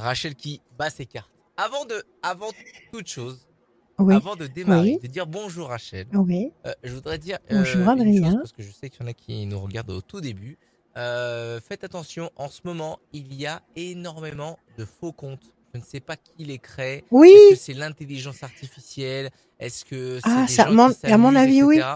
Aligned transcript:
Rachel 0.00 0.34
qui 0.34 0.60
bat 0.78 0.90
ses 0.90 1.06
cartes. 1.06 1.30
Avant 1.56 1.84
de, 1.84 2.02
avant 2.22 2.50
toute 2.92 3.06
chose, 3.06 3.46
Oui, 3.98 4.14
avant 4.14 4.34
de 4.36 4.46
démarrer, 4.46 4.92
oui, 4.94 4.98
de 5.02 5.06
dire 5.06 5.26
bonjour 5.26 5.68
Rachel, 5.68 6.06
oui. 6.14 6.50
euh, 6.66 6.72
je 6.82 6.94
voudrais 6.94 7.18
dire 7.18 7.38
Bonjour, 7.50 7.62
euh, 7.82 7.84
chose 7.84 7.88
Adrien. 7.88 8.34
parce 8.36 8.52
que 8.52 8.62
je 8.62 8.70
sais 8.72 8.88
qu'il 8.88 9.02
y 9.02 9.04
en 9.04 9.08
a 9.08 9.12
qui 9.12 9.46
nous 9.46 9.60
regardent 9.60 9.90
au 9.90 10.00
tout 10.00 10.20
début. 10.20 10.58
Euh, 10.96 11.60
faites 11.60 11.84
attention, 11.84 12.30
en 12.36 12.48
ce 12.48 12.60
moment, 12.64 12.98
il 13.12 13.34
y 13.34 13.46
a 13.46 13.62
énormément 13.76 14.58
de 14.78 14.84
faux 14.84 15.12
comptes. 15.12 15.52
Je 15.74 15.78
ne 15.78 15.84
sais 15.84 16.00
pas 16.00 16.16
qui 16.16 16.44
les 16.44 16.58
crée. 16.58 16.96
Est-ce 16.96 17.10
que 17.10 17.14
Oui. 17.14 17.32
c'est 17.56 17.74
l'intelligence 17.74 18.42
artificielle? 18.42 19.30
Est-ce 19.60 19.84
que 19.84 20.16
c'est 20.24 20.30
Ah, 20.30 20.46
des 20.46 20.52
ça, 20.52 20.64
gens 20.66 20.72
mon- 20.74 20.92
qui 20.92 21.06
à 21.06 21.18
mon 21.18 21.36
avis, 21.36 21.62
oui. 21.62 21.76
etc. 21.76 21.90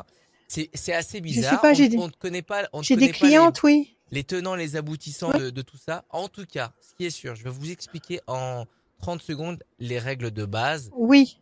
C'est 0.46 0.70
c'est 0.74 0.92
assez 0.92 1.08
Je 1.08 1.14
sais 1.14 1.20
bizarre. 1.22 1.60
pas, 1.60 1.72
on, 1.72 1.74
des, 1.74 1.96
on 1.98 2.06
ne 2.06 2.12
connaît 2.12 2.42
pas, 2.42 2.68
j'ai 2.82 2.96
des 2.96 3.08
clientes, 3.08 3.62
oui. 3.64 3.96
Les 4.14 4.24
tenants, 4.24 4.54
les 4.54 4.76
aboutissants 4.76 5.30
de, 5.32 5.50
de 5.50 5.62
tout 5.62 5.76
ça. 5.76 6.04
En 6.10 6.28
tout 6.28 6.46
cas, 6.46 6.72
ce 6.80 6.94
qui 6.94 7.04
est 7.04 7.10
sûr, 7.10 7.34
je 7.34 7.42
vais 7.44 7.50
vous 7.50 7.70
expliquer 7.70 8.20
en 8.26 8.64
30 8.98 9.20
secondes 9.20 9.62
les 9.80 9.98
règles 9.98 10.30
de 10.30 10.44
base. 10.44 10.90
Oui. 10.94 11.40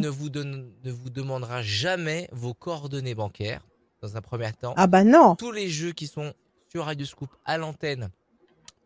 Ne 0.00 0.08
vous, 0.08 0.28
donne, 0.28 0.72
ne 0.84 0.90
vous 0.90 1.10
demandera 1.10 1.62
jamais 1.62 2.28
vos 2.32 2.54
coordonnées 2.54 3.14
bancaires 3.14 3.64
dans 4.02 4.16
un 4.16 4.20
premier 4.20 4.52
temps. 4.52 4.74
Ah 4.76 4.86
bah 4.88 5.04
non. 5.04 5.36
Tous 5.36 5.52
les 5.52 5.70
jeux 5.70 5.92
qui 5.92 6.06
sont 6.08 6.34
sur 6.70 6.84
Radioscope 6.84 7.34
à 7.44 7.56
l'antenne 7.56 8.10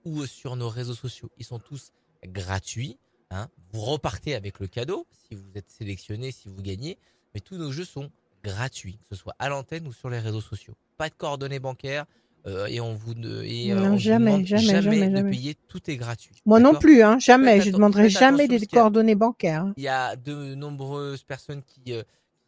ou 0.05 0.25
sur 0.27 0.55
nos 0.57 0.69
réseaux 0.69 0.95
sociaux, 0.95 1.31
ils 1.39 1.45
sont 1.45 1.59
tous 1.59 1.93
gratuits. 2.25 2.99
hein. 3.31 3.49
Vous 3.73 3.81
repartez 3.81 4.35
avec 4.35 4.61
le 4.61 4.67
cadeau 4.67 5.07
si 5.27 5.35
vous 5.35 5.51
êtes 5.55 5.71
sélectionné, 5.71 6.33
si 6.33 6.49
vous 6.49 6.63
gagnez. 6.63 6.99
Mais 7.35 7.41
tous 7.41 7.57
nos 7.57 7.73
jeux 7.73 7.85
sont 7.85 8.11
gratuits, 8.45 8.99
que 9.09 9.17
ce 9.17 9.23
soit 9.23 9.35
à 9.39 9.49
l'antenne 9.49 9.87
ou 9.87 9.93
sur 9.93 10.11
les 10.11 10.19
réseaux 10.19 10.41
sociaux. 10.41 10.75
Pas 10.99 11.09
de 11.09 11.15
coordonnées 11.15 11.59
bancaires 11.61 12.05
euh, 12.47 12.67
et 12.67 12.81
on 12.81 12.95
vous 12.95 13.15
ne- 13.15 13.43
et, 13.43 13.73
euh, 13.73 13.77
on 13.77 13.81
Non, 13.81 13.91
vous 13.93 13.99
jamais, 13.99 14.45
jamais, 14.47 14.63
jamais, 14.63 14.83
jamais, 14.83 15.09
de 15.11 15.17
jamais. 15.17 15.31
payer. 15.31 15.57
Tout 15.69 15.91
est 15.91 15.97
gratuit. 15.97 16.35
Moi 16.47 16.59
non 16.61 16.75
plus, 16.75 17.03
hein. 17.03 17.19
Jamais. 17.19 17.57
Faites, 17.57 17.63
Je 17.65 17.69
atten- 17.71 17.73
demanderai 17.75 18.09
jamais 18.11 18.49
des 18.49 18.67
coordonnées 18.67 19.15
bancaires. 19.15 19.73
il 19.77 19.83
y 19.83 19.89
a 19.89 20.17
de 20.17 20.55
nombreuses 20.55 21.23
personnes 21.23 21.63
qui 21.63 21.93
euh, 21.93 22.03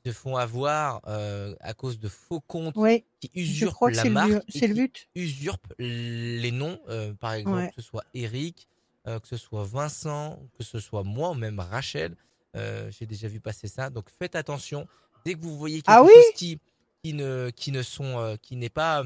se 0.05 0.13
font 0.13 0.37
avoir 0.37 1.01
euh, 1.09 1.55
à 1.61 1.75
cause 1.75 1.99
de 1.99 2.09
faux 2.09 2.41
comptes 2.41 2.75
Oui. 2.77 3.05
qui 3.21 3.31
Je 3.35 3.41
usurpent 3.41 3.75
crois 3.75 3.91
que 3.91 3.97
la 3.97 4.03
c'est 4.03 4.09
le 4.09 4.15
marque 4.15 4.43
C'est 4.49 4.67
le 4.67 4.75
but. 4.75 5.09
usurpent 5.15 5.73
les 5.79 6.51
noms, 6.53 6.79
par 7.21 7.35
exemple, 7.35 7.57
Ouais. 7.59 7.69
que 7.69 7.81
ce 7.81 7.83
soit 7.83 8.05
Eric, 8.15 8.67
que 9.05 9.29
ce 9.29 9.37
soit 9.37 9.65
Vincent, 9.65 10.39
que 10.59 10.65
ce 10.65 10.81
soit 10.81 11.03
moi 11.05 11.31
ou 11.31 11.35
même 11.35 11.61
Rachel. 11.61 12.15
J'ai 12.55 13.07
déjà 13.07 13.29
vu 13.29 13.41
passer 13.41 13.69
ça. 13.69 13.91
Donc 13.91 14.07
faites 14.19 14.35
attention. 14.37 14.87
Dès 15.25 15.35
que 15.35 15.41
vous 15.41 15.57
voyez 15.57 15.77
quelque 15.83 15.95
Ah 15.97 16.03
oui? 16.03 16.11
chose 16.13 16.35
qui, 16.35 16.59
qui 17.05 17.15
ne, 17.15 17.51
qui 17.51 17.71
ne 17.71 17.83
sont, 17.83 18.37
qui 18.43 18.57
n'est 18.57 18.69
pas 18.69 19.05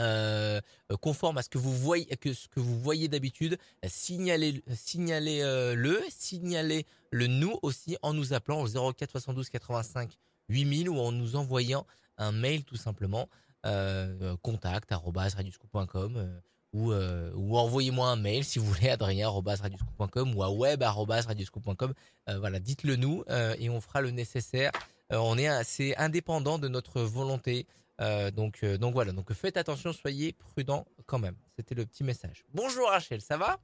euh, 0.00 0.60
conforme 1.00 1.38
à 1.38 1.42
ce 1.42 1.48
que 1.48 1.58
vous 1.58 1.76
voyez, 1.76 2.06
que 2.16 2.32
ce 2.32 2.48
que 2.48 2.58
vous 2.58 2.78
voyez 2.80 3.08
d'habitude, 3.08 3.58
signalez, 3.86 4.62
signalez 4.74 5.42
euh, 5.42 5.74
le, 5.74 6.02
signalez 6.08 6.86
le 7.12 7.26
nous 7.26 7.58
aussi 7.62 7.96
en 8.02 8.12
nous 8.12 8.32
appelant 8.32 8.62
au 8.62 8.92
04 8.92 9.10
72 9.10 9.48
85 9.50 10.18
8000 10.48 10.88
ou 10.88 10.98
en 10.98 11.12
nous 11.12 11.36
envoyant 11.36 11.86
un 12.18 12.32
mail 12.32 12.64
tout 12.64 12.76
simplement 12.76 13.28
euh, 13.66 14.36
contact 14.42 14.90
euh, 14.92 16.40
ou, 16.72 16.92
euh, 16.92 17.32
ou 17.34 17.58
envoyez-moi 17.58 18.08
un 18.08 18.16
mail 18.16 18.44
si 18.44 18.58
vous 18.58 18.66
voulez 18.66 18.88
adrien 18.90 19.26
arobase 19.26 19.60
radioscoop.com 19.60 20.34
ou 20.34 20.42
à 20.42 20.50
web 20.50 20.82
arobase 20.82 21.26
radioscoop.com. 21.26 21.94
Euh, 22.28 22.38
voilà, 22.38 22.58
dites-le 22.58 22.96
nous 22.96 23.24
euh, 23.28 23.54
et 23.58 23.70
on 23.70 23.80
fera 23.80 24.00
le 24.00 24.10
nécessaire. 24.10 24.70
Euh, 25.12 25.18
on 25.18 25.36
est 25.36 25.48
assez 25.48 25.94
indépendant 25.96 26.58
de 26.58 26.68
notre 26.68 27.02
volonté. 27.02 27.66
Euh, 28.00 28.30
donc, 28.30 28.60
euh, 28.62 28.78
donc 28.78 28.94
voilà, 28.94 29.12
donc 29.12 29.32
faites 29.32 29.56
attention, 29.56 29.92
soyez 29.92 30.32
prudents 30.32 30.86
quand 31.06 31.18
même. 31.18 31.36
C'était 31.56 31.74
le 31.74 31.84
petit 31.84 32.04
message. 32.04 32.44
Bonjour 32.54 32.88
Rachel, 32.88 33.20
ça 33.20 33.36
va? 33.36 33.58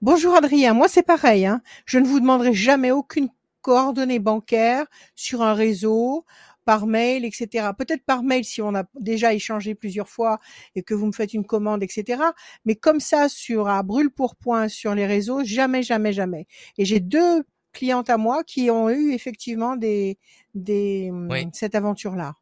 Bonjour 0.00 0.34
Adrien. 0.34 0.74
Moi 0.74 0.88
c'est 0.88 1.02
pareil. 1.02 1.46
Hein. 1.46 1.62
Je 1.84 1.98
ne 1.98 2.06
vous 2.06 2.20
demanderai 2.20 2.54
jamais 2.54 2.90
aucune 2.90 3.28
coordonnée 3.62 4.18
bancaire 4.18 4.86
sur 5.14 5.42
un 5.42 5.54
réseau, 5.54 6.24
par 6.68 6.86
mail, 6.86 7.24
etc. 7.24 7.70
Peut-être 7.78 8.04
par 8.04 8.22
mail 8.22 8.44
si 8.44 8.60
on 8.60 8.74
a 8.74 8.84
déjà 9.00 9.32
échangé 9.32 9.74
plusieurs 9.74 10.10
fois 10.10 10.38
et 10.74 10.82
que 10.82 10.92
vous 10.92 11.06
me 11.06 11.12
faites 11.12 11.32
une 11.32 11.46
commande, 11.46 11.82
etc. 11.82 12.22
Mais 12.66 12.76
comme 12.76 13.00
ça, 13.00 13.30
sur 13.30 13.68
à 13.68 13.82
brûle 13.82 14.10
pour 14.10 14.36
point 14.36 14.68
sur 14.68 14.94
les 14.94 15.06
réseaux, 15.06 15.42
jamais, 15.44 15.82
jamais, 15.82 16.12
jamais. 16.12 16.46
Et 16.76 16.84
j'ai 16.84 17.00
deux 17.00 17.44
clientes 17.72 18.10
à 18.10 18.18
moi 18.18 18.44
qui 18.44 18.70
ont 18.70 18.90
eu 18.90 19.12
effectivement 19.12 19.76
des, 19.76 20.18
des 20.54 21.10
Oui. 21.10 21.48
cette 21.54 21.74
aventure-là. 21.74 22.34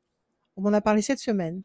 On 0.57 0.63
m'en 0.63 0.73
a 0.73 0.81
parlé 0.81 1.03
cette 1.03 1.19
semaine. 1.19 1.63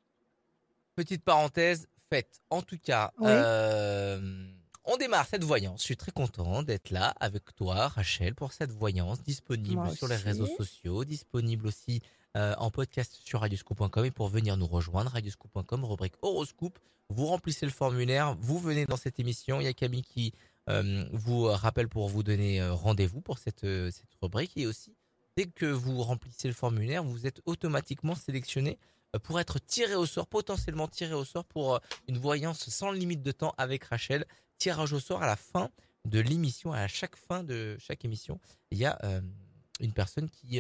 Petite 0.96 1.24
parenthèse 1.24 1.88
faite. 2.10 2.42
En 2.50 2.62
tout 2.62 2.78
cas, 2.78 3.12
Oui. 3.20 3.28
euh, 3.30 4.46
on 4.86 4.98
démarre 4.98 5.26
cette 5.28 5.44
voyance. 5.44 5.80
Je 5.80 5.86
suis 5.86 5.98
très 5.98 6.12
content 6.12 6.62
d'être 6.64 6.90
là 6.90 7.14
avec 7.20 7.56
toi, 7.56 7.88
Rachel, 7.88 8.36
pour 8.36 8.52
cette 8.52 8.72
voyance 8.72 9.22
disponible 9.24 9.90
sur 9.92 10.08
les 10.08 10.16
réseaux 10.18 10.48
sociaux, 10.48 11.06
disponible 11.06 11.68
aussi 11.68 12.02
euh, 12.36 12.54
en 12.58 12.70
podcast 12.72 13.14
sur 13.24 13.42
radioscoop.com 13.42 14.06
et 14.06 14.12
pour 14.12 14.28
venir 14.28 14.58
nous 14.58 14.68
rejoindre, 14.68 15.12
radioscoop.com, 15.12 15.86
rubrique 15.86 16.16
horoscope. 16.22 16.78
Vous 17.10 17.26
remplissez 17.28 17.66
le 17.66 17.72
formulaire, 17.72 18.36
vous 18.40 18.60
venez 18.60 18.86
dans 18.86 18.98
cette 18.98 19.20
émission. 19.20 19.60
Il 19.62 19.66
y 19.66 19.68
a 19.68 19.74
Camille 19.74 20.02
qui 20.02 20.34
euh, 20.70 21.06
vous 21.14 21.44
rappelle 21.44 21.88
pour 21.90 22.08
vous 22.10 22.24
donner 22.24 22.62
rendez-vous 22.70 23.22
pour 23.22 23.38
cette, 23.38 23.62
cette 23.62 24.14
rubrique 24.22 24.54
et 24.58 24.68
aussi 24.68 24.94
dès 25.36 25.46
que 25.46 25.66
vous 25.66 26.02
remplissez 26.02 26.48
le 26.48 26.54
formulaire, 26.54 27.04
vous 27.04 27.26
êtes 27.26 27.42
automatiquement 27.46 28.16
sélectionné 28.16 28.78
euh, 29.16 29.20
pour 29.20 29.40
être 29.40 29.60
tiré 29.60 29.96
au 29.96 30.06
sort, 30.06 30.28
potentiellement 30.28 30.88
tiré 30.88 31.14
au 31.14 31.26
sort 31.26 31.46
pour 31.46 31.76
euh, 31.76 31.80
une 32.08 32.18
voyance 32.18 32.70
sans 32.70 32.92
limite 32.92 33.22
de 33.22 33.32
temps 33.32 33.54
avec 33.58 33.84
Rachel. 33.86 34.26
Tirage 34.58 34.94
au 34.94 35.00
sort 35.00 35.24
à 35.24 35.28
la 35.28 35.36
fin 35.36 35.72
de 36.06 36.20
l'émission, 36.20 36.72
à 36.74 36.88
chaque 36.88 37.16
fin 37.16 37.44
de 37.44 37.78
chaque 37.80 38.06
émission, 38.06 38.40
il 38.72 38.78
y 38.78 38.86
a 38.86 38.98
euh, 39.04 39.22
une 39.80 39.94
personne 39.94 40.30
qui, 40.30 40.60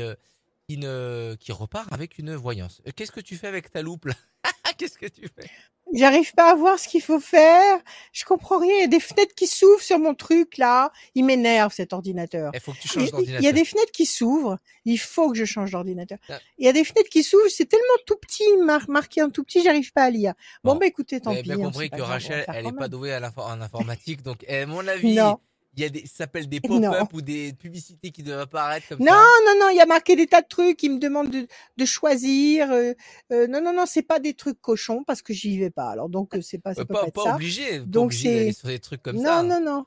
repart 1.51 1.91
avec 1.91 2.17
une 2.17 2.35
voyance. 2.35 2.81
Qu'est-ce 2.95 3.11
que 3.11 3.19
tu 3.19 3.37
fais 3.37 3.47
avec 3.47 3.71
ta 3.71 3.81
loupe 3.81 4.05
là? 4.05 4.15
Qu'est-ce 4.77 4.97
que 4.97 5.07
tu 5.07 5.27
fais? 5.27 5.49
J'arrive 5.93 6.33
pas 6.33 6.51
à 6.51 6.55
voir 6.55 6.79
ce 6.79 6.87
qu'il 6.87 7.01
faut 7.01 7.19
faire. 7.19 7.79
Je 8.13 8.23
comprends 8.25 8.59
rien. 8.59 8.73
Il 8.77 8.81
y 8.81 8.83
a 8.83 8.87
des 8.87 8.99
fenêtres 8.99 9.35
qui 9.35 9.47
s'ouvrent 9.47 9.81
sur 9.81 9.99
mon 9.99 10.13
truc 10.13 10.57
là. 10.57 10.91
Il 11.15 11.25
m'énerve 11.25 11.73
cet 11.73 11.93
ordinateur. 11.93 12.51
Il 12.53 12.59
faut 12.59 12.71
que 12.73 12.77
tu 12.79 12.87
changes 12.87 13.03
il 13.03 13.05
y 13.05 13.07
a 13.09 13.11
d'ordinateur. 13.11 13.53
des 13.53 13.65
fenêtres 13.65 13.91
qui 13.91 14.05
s'ouvrent. 14.05 14.57
Il 14.85 14.97
faut 14.97 15.31
que 15.31 15.37
je 15.37 15.45
change 15.45 15.71
d'ordinateur. 15.71 16.17
Ah. 16.29 16.39
Il 16.57 16.65
y 16.65 16.69
a 16.69 16.73
des 16.73 16.83
fenêtres 16.83 17.09
qui 17.09 17.23
s'ouvrent. 17.23 17.49
C'est 17.49 17.65
tellement 17.65 17.85
tout 18.05 18.15
petit, 18.15 18.43
mar- 18.63 18.89
marqué 18.89 19.21
en 19.21 19.29
tout 19.29 19.43
petit, 19.43 19.61
j'arrive 19.63 19.91
pas 19.91 20.03
à 20.03 20.09
lire. 20.09 20.33
Bon, 20.63 20.73
Bon. 20.73 20.79
bah 20.79 20.85
écoutez, 20.87 21.17
Vous 21.17 21.23
tant 21.23 21.35
pis. 21.35 21.41
bien 21.43 21.59
hein, 21.59 21.63
compris 21.63 21.89
que 21.89 22.01
Rachel, 22.01 22.45
elle 22.47 22.65
n'est 22.65 22.71
pas 22.71 22.87
douée 22.87 23.13
à 23.13 23.31
en 23.37 23.61
informatique. 23.61 24.21
Donc, 24.23 24.43
à 24.49 24.65
mon 24.65 24.87
avis, 24.87 25.13
Non. 25.15 25.39
Il 25.75 25.81
y 25.81 25.85
a 25.85 25.89
des, 25.89 26.01
ça 26.01 26.17
s'appelle 26.25 26.49
des 26.49 26.59
Non. 26.67 26.81
pop-up 26.91 27.13
ou 27.13 27.21
des 27.21 27.53
publicités 27.53 28.11
qui 28.11 28.23
doivent 28.23 28.41
apparaître 28.41 28.89
comme 28.89 28.99
Non, 28.99 29.05
ça. 29.07 29.13
non, 29.45 29.59
non, 29.59 29.69
il 29.69 29.77
y 29.77 29.81
a 29.81 29.85
marqué 29.85 30.15
des 30.15 30.27
tas 30.27 30.41
de 30.41 30.47
trucs. 30.47 30.83
Il 30.83 30.93
me 30.95 30.99
demande 30.99 31.29
de, 31.31 31.47
de 31.77 31.85
choisir. 31.85 32.71
euh, 32.71 32.93
euh, 33.31 33.47
non, 33.47 33.61
non, 33.61 33.73
non, 33.73 33.85
c'est 33.85 34.01
pas 34.01 34.19
des 34.19 34.33
trucs 34.33 34.59
cochons 34.59 35.03
parce 35.05 35.21
que 35.21 35.33
j'y 35.33 35.57
vais 35.57 35.69
pas. 35.69 35.89
Alors 35.89 36.09
donc 36.09 36.35
euh, 36.35 36.41
c'est 36.41 36.57
pas, 36.59 36.73
ça 36.73 36.81
Euh, 36.81 36.85
peut 36.85 36.93
pas 36.93 37.01
pas 37.01 37.07
être 37.07 37.13
pas 37.15 37.23
ça. 37.23 37.35
obligé, 37.35 37.79
pas 37.79 37.85
Donc 37.85 38.05
obligé 38.07 38.51
sur 38.53 38.67
des 38.67 38.79
trucs 38.79 39.01
comme 39.01 39.15
non, 39.15 39.23
ça. 39.23 39.43
non, 39.43 39.61
non. 39.61 39.85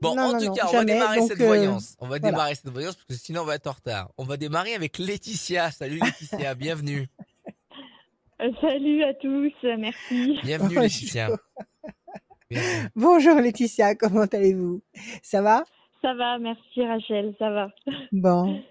Bon, 0.00 0.16
Non, 0.16 0.22
en 0.24 0.32
non, 0.32 0.38
tout 0.40 0.44
non, 0.46 0.52
cas, 0.54 0.66
on 0.68 0.72
va 0.72 0.84
démarrer 0.84 1.18
Donc, 1.18 1.28
cette 1.30 1.40
euh, 1.40 1.46
voyance. 1.46 1.94
On 2.00 2.04
va 2.06 2.18
voilà. 2.18 2.30
démarrer 2.30 2.54
cette 2.56 2.68
voyance 2.70 2.96
parce 2.96 3.06
que 3.06 3.14
sinon 3.14 3.42
on 3.42 3.44
va 3.44 3.54
être 3.54 3.68
en 3.68 3.72
retard. 3.72 4.10
On 4.18 4.24
va 4.24 4.36
démarrer 4.36 4.74
avec 4.74 4.98
Laetitia. 4.98 5.70
Salut 5.70 5.98
Laetitia, 5.98 6.54
bienvenue. 6.56 7.08
Salut 8.60 9.02
à 9.04 9.14
tous, 9.14 9.52
merci. 9.78 10.38
Bienvenue. 10.42 10.74
Laetitia. 10.80 11.30
Bonjour 12.96 13.36
Laetitia, 13.36 13.94
comment 13.94 14.24
allez-vous? 14.24 14.82
Ça 15.22 15.42
va? 15.42 15.64
Ça 16.02 16.14
va, 16.14 16.38
merci 16.38 16.84
Rachel, 16.84 17.34
ça 17.38 17.50
va. 17.50 17.70
Bon, 18.12 18.62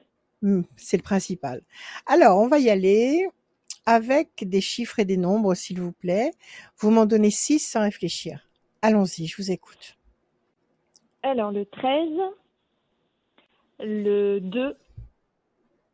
hmm, 0.41 0.61
c'est 0.75 0.97
le 0.97 1.03
principal. 1.03 1.61
Alors, 2.05 2.39
on 2.39 2.47
va 2.47 2.59
y 2.59 2.69
aller 2.69 3.27
avec 3.85 4.47
des 4.47 4.61
chiffres 4.61 4.99
et 4.99 5.05
des 5.05 5.17
nombres, 5.17 5.55
s'il 5.55 5.81
vous 5.81 5.91
plaît. 5.91 6.31
Vous 6.77 6.91
m'en 6.91 7.05
donnez 7.05 7.31
six 7.31 7.59
sans 7.59 7.81
réfléchir. 7.81 8.47
Allons-y, 8.81 9.27
je 9.27 9.37
vous 9.37 9.51
écoute. 9.51 9.97
Alors, 11.21 11.51
le 11.51 11.65
13, 11.65 12.09
le 13.79 14.39
2, 14.39 14.77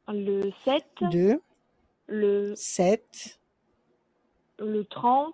le 0.10 0.52
7, 0.66 0.84
2, 1.12 1.42
le, 2.08 2.54
7, 2.56 3.40
le 4.60 4.84
30, 4.86 5.34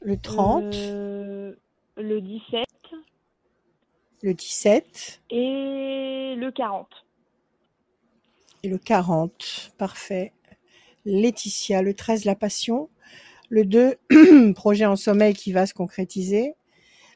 le 0.00 0.16
30, 0.16 0.74
euh, 0.74 1.54
le 1.96 2.20
17 2.20 2.66
le 4.22 4.34
17 4.34 5.22
et 5.30 6.34
le 6.36 6.50
40. 6.50 6.88
et 8.62 8.68
le 8.68 8.78
40. 8.78 9.72
Parfait. 9.78 10.32
Laetitia, 11.04 11.82
le 11.82 11.94
13, 11.94 12.24
la 12.24 12.34
passion. 12.34 12.88
Le 13.48 13.64
2, 13.64 13.94
projet 14.54 14.86
en 14.86 14.96
sommeil 14.96 15.34
qui 15.34 15.52
va 15.52 15.66
se 15.66 15.74
concrétiser. 15.74 16.54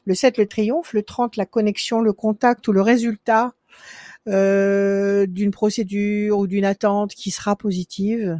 Le 0.05 0.13
7, 0.15 0.37
le 0.37 0.47
triomphe. 0.47 0.93
Le 0.93 1.03
30, 1.03 1.35
la 1.35 1.45
connexion, 1.45 2.01
le 2.01 2.13
contact 2.13 2.67
ou 2.67 2.71
le 2.71 2.81
résultat 2.81 3.53
euh, 4.27 5.25
d'une 5.25 5.51
procédure 5.51 6.37
ou 6.37 6.47
d'une 6.47 6.65
attente 6.65 7.13
qui 7.13 7.31
sera 7.31 7.55
positive. 7.55 8.39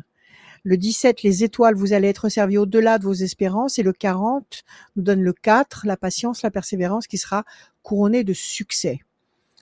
Le 0.64 0.78
17, 0.78 1.24
les 1.24 1.44
étoiles, 1.44 1.76
vous 1.76 1.94
allez 1.94 2.08
être 2.08 2.30
servi 2.30 2.58
au-delà 2.58 3.00
de 3.00 3.04
vos 3.04 3.14
espérances. 3.14 3.80
Et 3.80 3.84
le 3.84 3.94
40 3.94 4.64
nous 4.96 5.04
donne 5.04 5.22
le 5.22 5.34
4, 5.34 5.86
la 5.86 5.98
patience, 5.98 6.44
la 6.44 6.52
persévérance 6.52 7.08
qui 7.08 7.18
sera 7.18 7.46
couronnée 7.82 8.24
de 8.24 8.34
succès. 8.34 9.00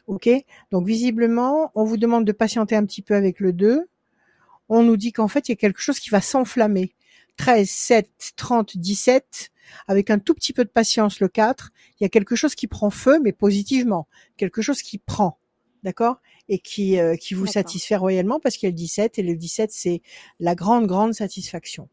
OK? 0.07 0.29
Donc 0.71 0.85
visiblement, 0.85 1.71
on 1.75 1.83
vous 1.83 1.97
demande 1.97 2.25
de 2.25 2.31
patienter 2.31 2.75
un 2.75 2.85
petit 2.85 3.01
peu 3.01 3.15
avec 3.15 3.39
le 3.39 3.53
2. 3.53 3.87
On 4.67 4.83
nous 4.83 4.97
dit 4.97 5.13
qu'en 5.13 5.27
fait, 5.27 5.47
il 5.47 5.51
y 5.51 5.53
a 5.53 5.55
quelque 5.55 5.81
chose 5.81 5.99
qui 5.99 6.09
va 6.09 6.21
s'enflammer. 6.21 6.93
13, 7.37 7.69
7, 7.69 8.09
30, 8.35 8.77
17, 8.77 9.51
avec 9.87 10.09
un 10.09 10.19
tout 10.19 10.33
petit 10.33 10.51
peu 10.51 10.65
de 10.65 10.69
patience 10.69 11.21
le 11.21 11.29
4, 11.29 11.71
il 11.99 12.03
y 12.03 12.05
a 12.05 12.09
quelque 12.09 12.35
chose 12.35 12.53
qui 12.53 12.67
prend 12.67 12.89
feu, 12.89 13.19
mais 13.23 13.31
positivement. 13.31 14.07
Quelque 14.35 14.61
chose 14.61 14.81
qui 14.81 14.97
prend. 14.97 15.37
D'accord? 15.83 16.17
Et 16.49 16.59
qui, 16.59 16.99
euh, 16.99 17.15
qui 17.15 17.33
vous 17.33 17.45
satisfait 17.45 17.95
royalement 17.95 18.39
parce 18.39 18.57
qu'il 18.57 18.67
y 18.67 18.69
a 18.69 18.71
le 18.71 18.75
17 18.75 19.19
et 19.19 19.23
le 19.23 19.35
17, 19.35 19.71
c'est 19.71 20.01
la 20.39 20.55
grande, 20.55 20.87
grande 20.87 21.13
satisfaction. 21.13 21.87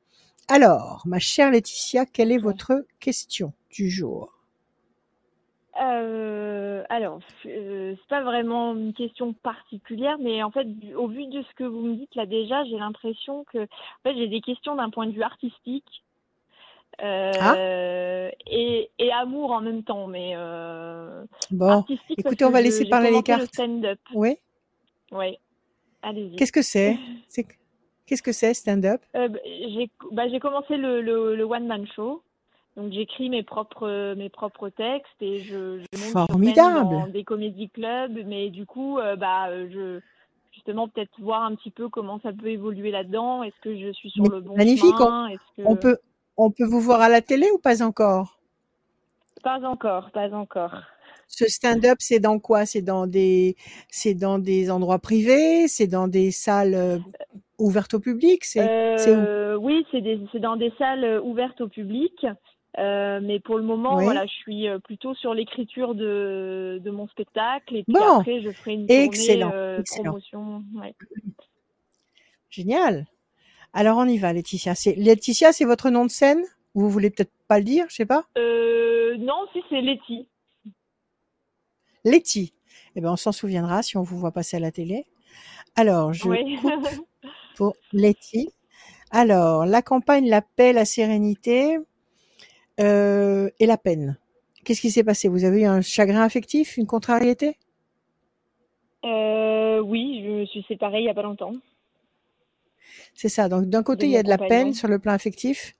Alors, 0.48 1.02
ma 1.06 1.18
chère 1.18 1.50
Laetitia, 1.50 2.06
quelle 2.06 2.32
est 2.32 2.38
votre 2.38 2.84
question 3.00 3.52
du 3.70 3.90
jour? 3.90 4.32
Euh, 5.80 6.84
alors, 6.88 7.20
euh, 7.44 7.94
c'est 7.96 8.08
pas 8.08 8.22
vraiment 8.22 8.74
une 8.74 8.94
question 8.94 9.34
particulière, 9.34 10.16
mais 10.18 10.42
en 10.42 10.50
fait, 10.50 10.66
au 10.96 11.08
vu 11.08 11.26
de 11.26 11.42
ce 11.42 11.54
que 11.54 11.64
vous 11.64 11.82
me 11.82 11.96
dites 11.96 12.14
là 12.14 12.26
déjà, 12.26 12.64
j'ai 12.64 12.78
l'impression 12.78 13.44
que, 13.52 13.58
en 13.58 14.02
fait, 14.04 14.16
j'ai 14.16 14.28
des 14.28 14.40
questions 14.40 14.76
d'un 14.76 14.90
point 14.90 15.06
de 15.06 15.12
vue 15.12 15.22
artistique 15.22 16.02
euh, 17.02 18.30
et, 18.46 18.90
et 18.98 19.12
amour 19.12 19.52
en 19.52 19.60
même 19.60 19.82
temps, 19.82 20.06
mais 20.06 20.32
euh, 20.36 21.24
Bon, 21.50 21.84
écoutez, 22.16 22.44
on 22.44 22.50
va 22.50 22.60
laisser 22.62 22.86
parler 22.86 23.10
les 23.10 23.16
le 23.16 23.22
cartes. 23.22 23.46
stand-up. 23.52 23.98
oui 24.14 24.36
Oui, 25.12 25.38
allez-y. 26.02 26.36
Qu'est-ce 26.36 26.52
que 26.52 26.62
c'est? 26.62 26.96
Qu'est-ce 28.06 28.22
que 28.22 28.32
c'est, 28.32 28.54
stand-up? 28.54 29.00
Euh, 29.16 29.28
bah, 29.28 29.38
j'ai 29.44 29.90
bah, 30.12 30.28
j'ai 30.28 30.38
commencé 30.38 30.76
le, 30.76 31.00
le, 31.00 31.34
le 31.34 31.44
one-man 31.44 31.86
show. 31.94 32.22
Donc 32.76 32.92
j'écris 32.92 33.30
mes 33.30 33.42
propres 33.42 34.14
mes 34.14 34.28
propres 34.28 34.68
textes 34.68 35.20
et 35.22 35.40
je, 35.40 35.78
je 35.92 35.98
monte 35.98 36.10
sur 36.10 36.26
Formidable. 36.26 36.90
dans 36.90 37.06
des 37.08 37.24
comédie 37.24 37.68
clubs, 37.70 38.20
mais 38.26 38.50
du 38.50 38.64
coup 38.66 38.98
euh, 38.98 39.16
bah 39.16 39.48
je 39.68 39.98
justement 40.52 40.86
peut-être 40.86 41.10
voir 41.18 41.42
un 41.42 41.54
petit 41.54 41.70
peu 41.70 41.88
comment 41.88 42.20
ça 42.20 42.32
peut 42.34 42.48
évoluer 42.48 42.90
là-dedans. 42.90 43.42
Est-ce 43.42 43.58
que 43.62 43.76
je 43.76 43.90
suis 43.92 44.10
sur 44.10 44.24
Mais 44.24 44.28
le 44.28 44.40
bon 44.40 44.56
magnifique, 44.56 44.94
chemin? 44.98 45.28
Est-ce 45.28 45.62
que 45.62 45.66
On 45.66 45.74
peut, 45.76 45.98
on 46.36 46.50
peut 46.50 46.64
vous 46.66 46.80
voir 46.80 47.00
à 47.00 47.08
la 47.08 47.22
télé 47.22 47.50
ou 47.52 47.58
pas 47.58 47.82
encore? 47.82 48.38
Pas 49.42 49.60
encore, 49.64 50.10
pas 50.10 50.32
encore. 50.32 50.82
Ce 51.28 51.46
stand-up, 51.46 51.96
c'est 52.00 52.20
dans 52.20 52.38
quoi? 52.38 52.66
C'est 52.66 52.82
dans 52.82 53.06
des, 53.06 53.56
c'est 53.88 54.14
dans 54.14 54.38
des 54.38 54.70
endroits 54.70 54.98
privés, 55.00 55.68
c'est 55.68 55.86
dans 55.88 56.08
des 56.08 56.30
salles 56.30 56.74
euh, 56.74 56.98
ouvertes 57.58 57.94
au 57.94 58.00
public, 58.00 58.44
c'est, 58.44 58.66
Euh, 58.68 59.56
oui, 59.56 59.84
c'est 59.90 60.38
dans 60.40 60.56
des 60.56 60.72
salles 60.78 61.04
euh, 61.04 61.20
ouvertes 61.20 61.60
au 61.60 61.68
public. 61.68 62.26
Euh, 62.78 63.20
mais 63.22 63.40
pour 63.40 63.56
le 63.56 63.62
moment, 63.64 63.96
Oui. 63.96 64.04
voilà, 64.04 64.26
je 64.26 64.32
suis 64.34 64.68
euh, 64.68 64.78
plutôt 64.78 65.14
sur 65.14 65.32
l'écriture 65.32 65.94
de, 65.94 66.78
de 66.84 66.90
mon 66.90 67.08
spectacle 67.08 67.74
et 67.74 67.84
puis 67.84 67.94
Bon. 67.94 68.18
après, 68.18 68.42
je 68.42 68.50
ferai 68.50 68.74
une 68.74 68.84
Excellent, 68.90 69.48
tournée 69.48 69.62
euh, 69.62 69.80
excellent. 69.80 70.02
promotion. 70.10 70.62
ouais. 70.74 70.94
Génial. 72.50 73.06
Alors 73.76 73.98
on 73.98 74.06
y 74.06 74.16
va, 74.16 74.32
Laetitia. 74.32 74.74
C'est 74.74 74.94
Laetitia, 74.94 75.52
c'est 75.52 75.66
votre 75.66 75.90
nom 75.90 76.06
de 76.06 76.10
scène? 76.10 76.42
Vous 76.74 76.88
voulez 76.88 77.10
peut-être 77.10 77.30
pas 77.46 77.58
le 77.58 77.64
dire, 77.64 77.84
je 77.90 77.96
sais 77.96 78.06
pas? 78.06 78.24
Euh, 78.38 79.18
non, 79.18 79.44
si 79.52 79.62
c'est 79.68 79.82
Letty. 79.82 80.26
Letty. 82.02 82.54
Eh 82.94 83.02
ben 83.02 83.12
on 83.12 83.16
s'en 83.16 83.32
souviendra 83.32 83.82
si 83.82 83.98
on 83.98 84.02
vous 84.02 84.16
voit 84.16 84.32
passer 84.32 84.56
à 84.56 84.60
la 84.60 84.70
télé. 84.70 85.04
Alors 85.74 86.14
je 86.14 86.26
Oui. 86.26 86.58
pour 87.56 87.74
Letty. 87.92 88.48
Alors 89.10 89.66
la 89.66 89.82
campagne, 89.82 90.26
la 90.26 90.40
paix, 90.40 90.72
la 90.72 90.86
sérénité 90.86 91.76
euh, 92.80 93.50
et 93.60 93.66
la 93.66 93.76
peine. 93.76 94.16
Qu'est-ce 94.64 94.80
qui 94.80 94.90
s'est 94.90 95.04
passé? 95.04 95.28
Vous 95.28 95.44
avez 95.44 95.60
eu 95.60 95.66
un 95.66 95.82
chagrin 95.82 96.22
affectif, 96.22 96.78
une 96.78 96.86
contrariété? 96.86 97.58
Euh, 99.04 99.80
oui, 99.80 100.22
je 100.24 100.30
me 100.30 100.46
suis 100.46 100.64
séparée 100.66 101.00
il 101.00 101.04
y 101.04 101.10
a 101.10 101.14
pas 101.14 101.20
longtemps. 101.20 101.52
C'est 103.16 103.28
ça. 103.30 103.48
Donc 103.48 103.66
d'un 103.66 103.82
côté, 103.82 104.06
il 104.06 104.12
y 104.12 104.16
a 104.18 104.22
de 104.22 104.28
la 104.28 104.36
peine 104.48 104.74
sur 104.74 104.88
le 104.88 104.98
plan 104.98 105.12
affectif, 105.12 105.74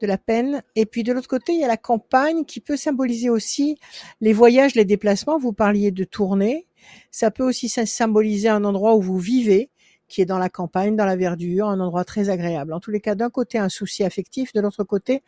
de 0.00 0.06
la 0.06 0.16
peine, 0.16 0.62
et 0.76 0.86
puis 0.86 1.02
de 1.02 1.12
l'autre 1.12 1.28
côté, 1.28 1.52
il 1.52 1.60
y 1.60 1.64
a 1.64 1.68
la 1.68 1.76
campagne 1.76 2.44
qui 2.46 2.60
peut 2.60 2.76
symboliser 2.78 3.28
aussi 3.28 3.78
les 4.22 4.32
voyages, 4.32 4.74
les 4.74 4.86
déplacements. 4.86 5.38
Vous 5.38 5.52
parliez 5.52 5.90
de 5.90 6.04
tournée. 6.04 6.66
Ça 7.10 7.30
peut 7.30 7.44
aussi 7.44 7.68
sy- 7.68 7.86
symboliser 7.86 8.48
un 8.48 8.64
endroit 8.64 8.96
où 8.96 9.02
vous 9.02 9.18
vivez, 9.18 9.68
qui 10.08 10.22
est 10.22 10.24
dans 10.24 10.38
la 10.38 10.48
campagne, 10.48 10.96
dans 10.96 11.04
la 11.04 11.16
verdure, 11.16 11.68
un 11.68 11.78
endroit 11.80 12.04
très 12.04 12.30
agréable. 12.30 12.72
En 12.72 12.80
tous 12.80 12.90
les 12.90 13.00
cas, 13.00 13.14
d'un 13.14 13.28
côté, 13.30 13.58
un 13.58 13.68
souci 13.68 14.02
affectif, 14.02 14.54
de 14.54 14.60
l'autre 14.62 14.82
côté, 14.82 15.22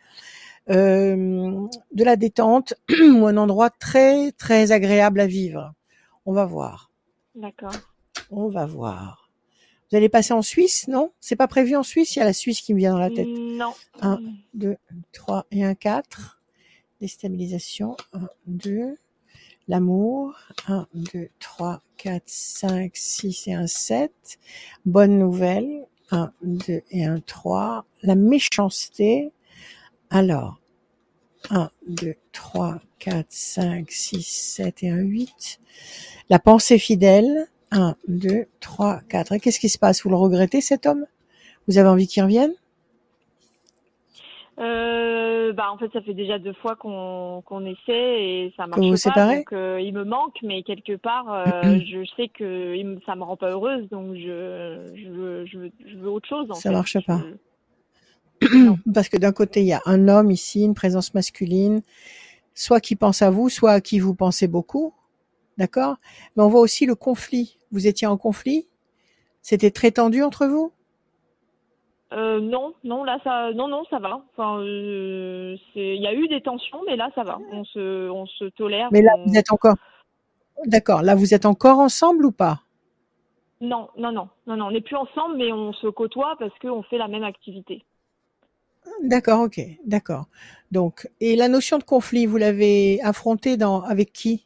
euh, 0.69 1.67
de 1.93 2.03
la 2.03 2.15
détente 2.15 2.73
ou 2.89 3.27
un 3.27 3.37
endroit 3.37 3.69
très, 3.69 4.31
très 4.31 4.71
agréable 4.71 5.19
à 5.19 5.27
vivre. 5.27 5.73
On 6.25 6.33
va 6.33 6.45
voir. 6.45 6.89
D'accord. 7.35 7.73
On 8.31 8.47
va 8.49 8.65
voir. 8.65 9.22
Vous 9.93 9.97
allez 9.97 10.09
passer 10.09 10.33
en 10.33 10.41
Suisse, 10.41 10.87
non? 10.87 11.11
C'est 11.19 11.35
pas 11.35 11.47
prévu 11.47 11.75
en 11.75 11.83
Suisse? 11.83 12.15
Il 12.15 12.19
y 12.19 12.21
a 12.23 12.25
la 12.25 12.33
Suisse 12.33 12.61
qui 12.61 12.73
me 12.73 12.79
vient 12.79 12.93
dans 12.93 12.97
la 12.97 13.11
tête. 13.11 13.27
Non. 13.27 13.75
1, 14.01 14.19
2, 14.55 14.75
3 15.11 15.45
et 15.51 15.63
un 15.63 15.75
4. 15.75 16.41
Déstabilisation. 16.99 17.95
1, 18.13 18.27
2. 18.47 18.97
L'amour. 19.67 20.33
1, 20.67 20.87
2, 20.95 21.29
3, 21.39 21.83
4, 21.97 22.23
5, 22.25 22.91
6 22.95 23.47
et 23.49 23.53
un 23.53 23.67
7. 23.67 24.11
Bonne 24.83 25.19
nouvelle. 25.19 25.85
1, 26.09 26.33
2 26.41 26.81
et 26.89 27.05
un 27.05 27.19
3. 27.19 27.85
La 28.01 28.15
méchanceté. 28.15 29.31
Alors. 30.09 30.59
1, 31.51 31.69
2, 31.87 32.15
3, 32.31 32.81
4, 32.97 33.27
5, 33.29 33.91
6, 33.91 34.23
7 34.23 34.81
et 34.81 34.89
un 34.89 35.01
8. 35.01 35.59
La 36.31 36.39
pensée 36.39 36.79
fidèle. 36.79 37.47
1, 37.73 37.95
2, 38.07 38.45
3, 38.61 39.01
4. 39.09 39.33
Et 39.33 39.39
qu'est-ce 39.39 39.59
qui 39.59 39.69
se 39.69 39.77
passe? 39.79 40.03
Vous 40.03 40.09
le 40.09 40.15
regrettez, 40.15 40.61
cet 40.61 40.85
homme? 40.85 41.05
Vous 41.67 41.77
avez 41.77 41.89
envie 41.89 42.07
qu'il 42.07 42.23
revienne? 42.23 42.53
Euh, 44.59 45.51
bah 45.53 45.71
en 45.71 45.77
fait, 45.79 45.91
ça 45.93 46.01
fait 46.01 46.13
déjà 46.13 46.37
deux 46.37 46.53
fois 46.53 46.75
qu'on 46.75 47.41
qu'on 47.45 47.65
essaie 47.65 48.21
et 48.23 48.53
ça 48.55 48.67
marche 48.67 48.81
vous 48.81 48.91
pas. 48.91 48.97
séparez? 48.97 49.37
Donc 49.37 49.53
euh, 49.53 49.79
il 49.81 49.93
me 49.93 50.03
manque, 50.03 50.37
mais 50.43 50.61
quelque 50.61 50.95
part, 50.95 51.25
euh, 51.33 51.79
je 51.87 52.05
sais 52.15 52.27
que 52.27 52.75
il 52.75 52.85
me- 52.85 52.99
ça 53.05 53.15
me 53.15 53.23
rend 53.23 53.35
pas 53.35 53.49
heureuse, 53.49 53.89
donc 53.89 54.13
je 54.15 54.93
je 54.95 55.09
veux 55.09 55.45
je 55.47 55.57
veux, 55.57 55.71
je 55.87 55.97
veux 55.97 56.09
autre 56.09 56.27
chose. 56.29 56.51
En 56.51 56.53
Ça 56.55 56.69
fait. 56.69 56.75
marche 56.75 56.97
pas. 57.07 57.19
Je-. 58.41 58.73
Parce 58.93 59.09
que 59.09 59.17
d'un 59.17 59.31
côté, 59.31 59.61
il 59.61 59.67
y 59.67 59.73
a 59.73 59.81
un 59.85 60.07
homme 60.07 60.29
ici, 60.29 60.63
une 60.63 60.75
présence 60.75 61.15
masculine, 61.15 61.81
soit 62.53 62.79
qui 62.79 62.95
pense 62.95 63.23
à 63.23 63.31
vous, 63.31 63.49
soit 63.49 63.71
à 63.71 63.81
qui 63.81 63.99
vous 63.99 64.13
pensez 64.13 64.47
beaucoup. 64.47 64.93
D'accord? 65.57 65.95
Mais 66.35 66.43
on 66.43 66.47
voit 66.47 66.61
aussi 66.61 66.85
le 66.85 66.95
conflit. 66.95 67.57
Vous 67.73 67.87
étiez 67.87 68.07
en 68.07 68.17
conflit? 68.17 68.67
C'était 69.41 69.71
très 69.71 69.91
tendu 69.91 70.23
entre 70.23 70.45
vous? 70.45 70.71
Euh, 72.13 72.39
non, 72.39 72.75
non, 72.83 73.03
là 73.03 73.19
ça, 73.23 73.51
non, 73.53 73.67
non, 73.67 73.83
ça 73.89 73.97
va. 73.97 74.23
Enfin, 74.31 74.59
euh, 74.59 75.57
il 75.75 76.01
y 76.01 76.05
a 76.05 76.13
eu 76.13 76.27
des 76.27 76.41
tensions, 76.41 76.79
mais 76.85 76.95
là 76.95 77.09
ça 77.15 77.23
va. 77.23 77.39
On 77.51 77.65
se, 77.65 78.09
on 78.09 78.27
se 78.27 78.45
tolère. 78.45 78.89
Mais 78.91 79.01
là, 79.01 79.11
on- 79.17 79.27
vous 79.27 79.35
êtes 79.35 79.51
encore... 79.51 79.75
D'accord, 80.65 81.01
là, 81.01 81.15
vous 81.15 81.33
êtes 81.33 81.47
encore 81.47 81.79
ensemble 81.79 82.25
ou 82.27 82.31
pas? 82.31 82.61
Non, 83.59 83.89
non, 83.97 84.11
non, 84.11 84.29
non, 84.45 84.55
non, 84.55 84.67
on 84.67 84.71
n'est 84.71 84.81
plus 84.81 84.95
ensemble, 84.95 85.37
mais 85.37 85.51
on 85.51 85.73
se 85.73 85.87
côtoie 85.87 86.35
parce 86.37 86.57
qu'on 86.59 86.83
fait 86.83 86.99
la 86.99 87.07
même 87.07 87.23
activité. 87.23 87.83
D'accord, 89.01 89.41
ok, 89.41 89.59
d'accord. 89.85 90.27
Donc, 90.71 91.09
et 91.19 91.35
la 91.35 91.47
notion 91.47 91.79
de 91.79 91.83
conflit, 91.83 92.25
vous 92.27 92.37
l'avez 92.37 93.01
affrontée 93.01 93.57
dans, 93.57 93.81
avec 93.81 94.13
qui? 94.13 94.45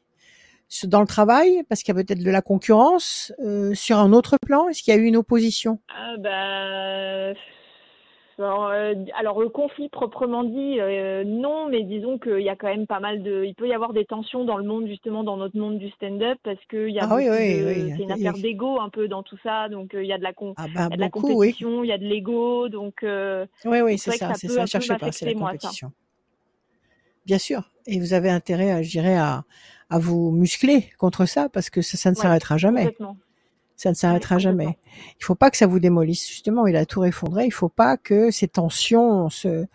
Dans 0.84 1.02
le 1.02 1.08
travail 1.08 1.64
Parce 1.70 1.82
qu'il 1.84 1.96
y 1.96 2.00
a 2.00 2.04
peut-être 2.04 2.24
de 2.24 2.32
la 2.32 2.42
concurrence 2.42 3.34
euh, 3.40 3.74
Sur 3.74 3.98
un 3.98 4.14
autre 4.14 4.38
plan? 4.38 4.68
Est-ce 4.68 4.84
qu'il 4.84 4.94
y 4.94 4.98
a 4.98 5.00
eu 5.00 5.06
une 5.06 5.18
opposition? 5.18 5.80
Ah, 5.90 6.16
bah, 6.18 7.34
alors, 8.40 8.68
euh, 8.68 8.94
alors, 9.18 9.42
le 9.42 9.50
conflit 9.50 9.90
proprement 9.90 10.44
dit, 10.44 10.80
euh, 10.80 11.24
non, 11.26 11.70
mais 11.70 11.82
disons 11.84 12.20
qu'il 12.20 12.42
y 12.42 12.50
a 12.50 12.56
quand 12.56 12.68
même 12.68 12.86
pas 12.86 13.00
mal 13.00 13.24
de, 13.24 13.44
il 13.44 13.56
peut 13.56 13.68
y 13.68 13.74
avoir 13.74 13.94
des 13.94 14.06
tensions 14.06 14.46
dans 14.46 14.58
le 14.58 14.64
monde 14.64 14.86
justement, 14.86 15.24
dans 15.24 15.38
notre 15.38 15.58
monde 15.58 15.80
du 15.80 15.90
stand-up, 15.92 16.38
parce 16.44 16.64
qu'il 16.70 16.90
y 16.90 17.00
a 17.00 17.08
Ah 17.10 17.16
oui, 17.16 17.28
oui, 17.30 17.60
de, 17.60 17.66
oui, 17.66 17.94
c'est 17.98 18.04
une 18.04 18.12
affaire 18.12 18.34
d'ego 18.34 18.80
un 18.80 18.90
peu 18.90 19.08
dans 19.08 19.24
tout 19.24 19.38
ça, 19.42 19.70
donc 19.70 19.96
euh, 19.96 20.04
il 20.04 20.08
y 20.08 20.14
a 20.14 20.20
de 20.20 20.24
la 20.24 20.34
con, 20.34 20.54
Ah 20.56 20.66
bah 20.68 20.70
il 20.72 20.92
y 20.92 20.94
a 20.94 20.96
de 20.98 21.02
la 21.02 21.10
beaucoup, 21.10 21.28
compétition, 21.34 21.84
il 21.84 21.88
y 21.88 21.92
a 21.92 21.98
de 21.98 22.06
l'ego, 22.06 22.70
donc. 22.70 23.00
Oui, 23.02 23.82
oui, 23.82 23.98
c'est 23.98 24.12
que 24.12 24.18
ça, 24.18 24.34
c'est 24.36 24.50
ça. 24.50 24.68
Cherchez 24.68 24.96
pas, 24.98 25.12
c'est 25.12 25.26
la 25.26 25.34
moi, 25.34 25.50
compétition. 25.50 25.92
Bien 27.26 27.40
sûr. 27.40 27.64
Et 27.88 28.00
vous 28.00 28.14
avez 28.14 28.30
intérêt, 28.30 28.72
à, 28.72 28.84
je 28.84 28.90
dirais, 28.90 29.18
à, 29.18 29.46
à 29.89 30.00
vous 30.00 30.32
muscler 30.32 30.89
contre 30.98 31.25
ça 31.25 31.50
parce 31.50 31.70
que 31.70 31.82
ça, 31.82 31.98
ça 31.98 32.12
ne 32.12 32.15
Ouais, 32.15 32.22
s'arrêtera 32.22 32.58
jamais. 32.58 32.96
Ça 33.75 33.89
ne 33.91 33.96
s'arrêtera 33.96 34.39
jamais. 34.39 34.79
Il 35.20 35.24
faut 35.24 35.36
pas 35.36 35.51
que 35.51 35.58
ça 35.58 35.67
vous 35.67 35.79
démolisse. 35.79 36.27
Justement, 36.27 36.65
il 36.65 36.75
a 36.75 36.88
tout 36.88 37.03
effondré. 37.03 37.46
Il 37.46 37.51
faut 37.53 37.70
pas 37.70 37.96
que 37.96 38.32
ces 38.32 38.48
tensions, 38.48 39.29
ce, 39.29 39.65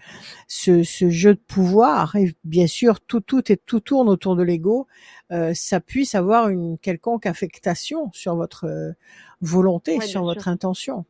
ce, 0.49 0.83
ce 0.83 1.09
jeu 1.09 1.35
de 1.35 1.41
pouvoir, 1.41 2.17
et 2.17 2.35
bien 2.43 2.67
sûr, 2.67 3.01
tout, 3.01 3.21
tout 3.21 3.51
et 3.53 3.57
tout 3.57 3.79
tourne 3.79 4.09
autour 4.09 4.35
de 4.35 4.43
l'ego, 4.43 4.89
euh, 5.31 5.53
ça 5.55 5.79
puisse 5.81 6.17
avoir 6.17 6.49
une 6.49 6.79
quelconque 6.79 7.27
affectation 7.27 8.11
sur 8.13 8.35
votre 8.35 8.65
euh, 8.67 8.93
volonté, 9.41 9.99
Ouais, 9.99 10.07
sur 10.07 10.25
votre 10.25 10.43
sûr. 10.43 10.53
intention. 10.53 11.05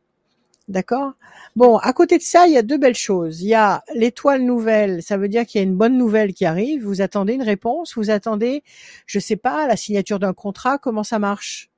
D'accord 0.69 1.11
Bon, 1.57 1.77
à 1.77 1.91
côté 1.91 2.17
de 2.17 2.23
ça, 2.23 2.47
il 2.47 2.53
y 2.53 2.57
a 2.57 2.61
deux 2.61 2.77
belles 2.77 2.95
choses. 2.95 3.41
Il 3.41 3.49
y 3.49 3.53
a 3.53 3.83
l'étoile 3.95 4.43
nouvelle, 4.43 5.01
ça 5.03 5.17
veut 5.17 5.27
dire 5.27 5.45
qu'il 5.45 5.59
y 5.59 5.63
a 5.63 5.67
une 5.67 5.75
bonne 5.75 5.97
nouvelle 5.97 6.33
qui 6.33 6.45
arrive, 6.45 6.83
vous 6.85 7.01
attendez 7.01 7.33
une 7.33 7.43
réponse, 7.43 7.95
vous 7.97 8.09
attendez, 8.09 8.63
je 9.05 9.19
sais 9.19 9.35
pas, 9.35 9.67
la 9.67 9.75
signature 9.75 10.19
d'un 10.19 10.33
contrat, 10.33 10.77
comment 10.77 11.03
ça 11.03 11.19
marche? 11.19 11.69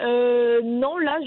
Euh, 0.00 0.62
non, 0.62 0.96
là, 0.96 1.18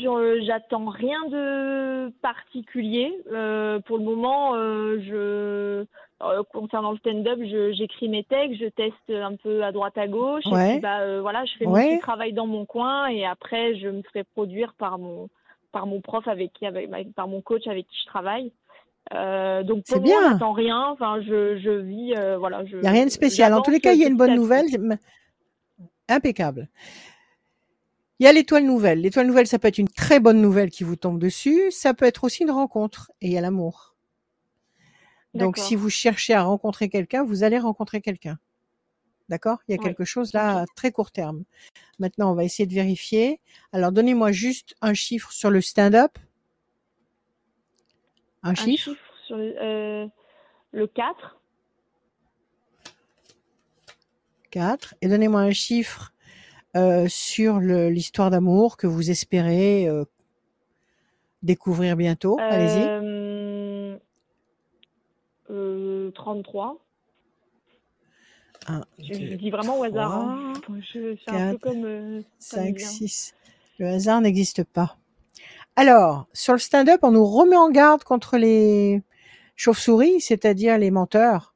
j'attends 0.41 0.87
rien 0.89 1.23
de 1.29 2.09
particulier. 2.21 3.13
Euh, 3.31 3.79
pour 3.81 3.99
le 3.99 4.03
moment, 4.03 4.55
euh, 4.55 4.99
je, 5.01 5.85
concernant 6.51 6.91
le 6.93 6.97
stand-up, 6.97 7.39
j'écris 7.73 8.09
mes 8.09 8.23
textes, 8.23 8.59
je 8.59 8.67
teste 8.69 9.09
un 9.11 9.35
peu 9.35 9.63
à 9.63 9.71
droite 9.71 9.97
à 9.99 10.07
gauche. 10.07 10.45
Et 10.47 10.51
Ouais. 10.51 10.71
puis, 10.71 10.79
bah, 10.79 11.21
voilà, 11.21 11.45
je 11.45 11.53
fais 11.59 11.65
Ouais. 11.65 11.71
mon 11.83 11.85
petit 11.85 11.99
travail 11.99 12.33
dans 12.33 12.47
mon 12.47 12.65
coin 12.65 13.05
et 13.07 13.23
après, 13.23 13.75
je 13.77 13.87
me 13.87 14.01
ferai 14.01 14.23
produire 14.23 14.73
par 14.73 14.97
mon, 14.97 15.29
par 15.75 15.87
mon 15.87 15.99
prof 15.99 16.25
avec 16.29 16.53
qui, 16.53 16.65
avec, 16.65 16.89
par 17.15 17.27
mon 17.27 17.41
coach 17.41 17.67
avec 17.67 17.85
qui 17.89 17.97
je 17.99 18.05
travaille. 18.05 18.53
Euh, 19.13 19.61
donc 19.61 19.83
C'est 19.85 19.99
bien. 19.99 20.31
j'attends 20.31 20.53
rien. 20.53 20.87
Enfin, 20.87 21.19
je, 21.21 21.59
je 21.59 21.69
vis, 21.69 22.15
euh, 22.15 22.37
voilà. 22.37 22.63
Il 22.63 22.79
n'y 22.79 22.87
a 22.87 22.91
rien 22.91 23.03
de 23.03 23.11
spécial. 23.11 23.53
En 23.53 23.61
tous 23.61 23.71
les 23.71 23.81
cas, 23.81 23.91
il 23.91 23.99
y 23.99 24.05
a 24.05 24.07
une 24.07 24.15
bonne 24.15 24.35
nouvelle. 24.35 24.67
Impeccable. 26.07 26.69
Il 28.19 28.25
y 28.25 28.29
a 28.29 28.31
l'étoile 28.31 28.63
nouvelle. 28.63 29.01
L'étoile 29.01 29.27
nouvelle, 29.27 29.47
ça 29.47 29.59
peut 29.59 29.67
être 29.67 29.77
une 29.77 29.89
très 29.89 30.21
bonne 30.21 30.39
nouvelle 30.41 30.69
qui 30.69 30.85
vous 30.85 30.95
tombe 30.95 31.19
dessus. 31.19 31.71
Ça 31.71 31.93
peut 31.93 32.05
être 32.05 32.23
aussi 32.23 32.43
une 32.43 32.51
rencontre. 32.51 33.11
Et 33.19 33.27
il 33.27 33.33
y 33.33 33.37
a 33.37 33.41
l'amour. 33.41 33.95
Donc, 35.33 35.57
si 35.57 35.75
vous 35.75 35.89
cherchez 35.89 36.33
à 36.33 36.43
rencontrer 36.43 36.87
quelqu'un, 36.87 37.25
vous 37.25 37.43
allez 37.43 37.59
rencontrer 37.59 37.99
quelqu'un. 37.99 38.37
D'accord? 39.29 39.59
Il 39.67 39.71
y 39.71 39.75
a 39.75 39.81
quelque 39.81 40.05
chose 40.05 40.33
là 40.33 40.59
à 40.59 40.65
très 40.75 40.91
court 40.91 41.11
terme. 41.11 41.43
Maintenant, 41.99 42.31
on 42.31 42.35
va 42.35 42.43
essayer 42.43 42.67
de 42.67 42.73
vérifier. 42.73 43.39
Alors, 43.71 43.91
donnez-moi 43.91 44.31
juste 44.31 44.75
un 44.81 44.93
chiffre 44.93 45.31
sur 45.31 45.49
le 45.49 45.61
stand-up. 45.61 46.17
Un, 48.43 48.51
Un 48.51 48.55
chiffre? 48.55 48.91
chiffre 48.91 49.01
sur 49.25 49.37
le, 49.37 49.55
euh, 49.59 50.07
le 50.71 50.87
4. 50.87 51.39
4. 54.51 54.95
Et 55.01 55.07
donnez-moi 55.07 55.41
un 55.41 55.51
chiffre 55.51 56.13
euh, 56.75 57.07
sur 57.07 57.59
l'histoire 57.59 58.29
d'amour 58.29 58.77
que 58.77 58.85
vous 58.85 59.09
espérez 59.09 59.87
euh, 59.87 60.05
découvrir 61.41 61.95
bientôt. 61.95 62.37
Allez-y. 62.39 62.83
Euh, 62.85 63.97
euh, 65.49 66.11
33. 66.11 66.84
1, 68.67 68.81
Je, 68.99 69.13
je 69.13 69.33
dis 69.35 69.49
vraiment 69.51 69.79
au 69.79 69.83
hasard. 69.83 70.13
hein. 70.13 70.53
Je 70.93 71.15
un 71.27 71.51
peu 71.51 71.57
comme 71.57 71.85
euh, 71.85 72.21
ça 72.39 72.61
me 72.61 72.65
5, 72.67 72.77
vient. 72.77 72.87
6. 72.87 73.33
Le 73.79 73.87
hasard 73.87 74.21
n'existe 74.21 74.63
pas. 74.63 74.97
Alors, 75.75 76.27
sur 76.33 76.53
le 76.53 76.59
stand-up, 76.59 76.99
on 77.03 77.11
nous 77.11 77.25
remet 77.25 77.57
en 77.57 77.69
garde 77.69 78.03
contre 78.03 78.37
les 78.37 79.01
chauves-souris, 79.55 80.21
c'est-à-dire 80.21 80.77
les 80.77 80.89
menteurs, 80.91 81.53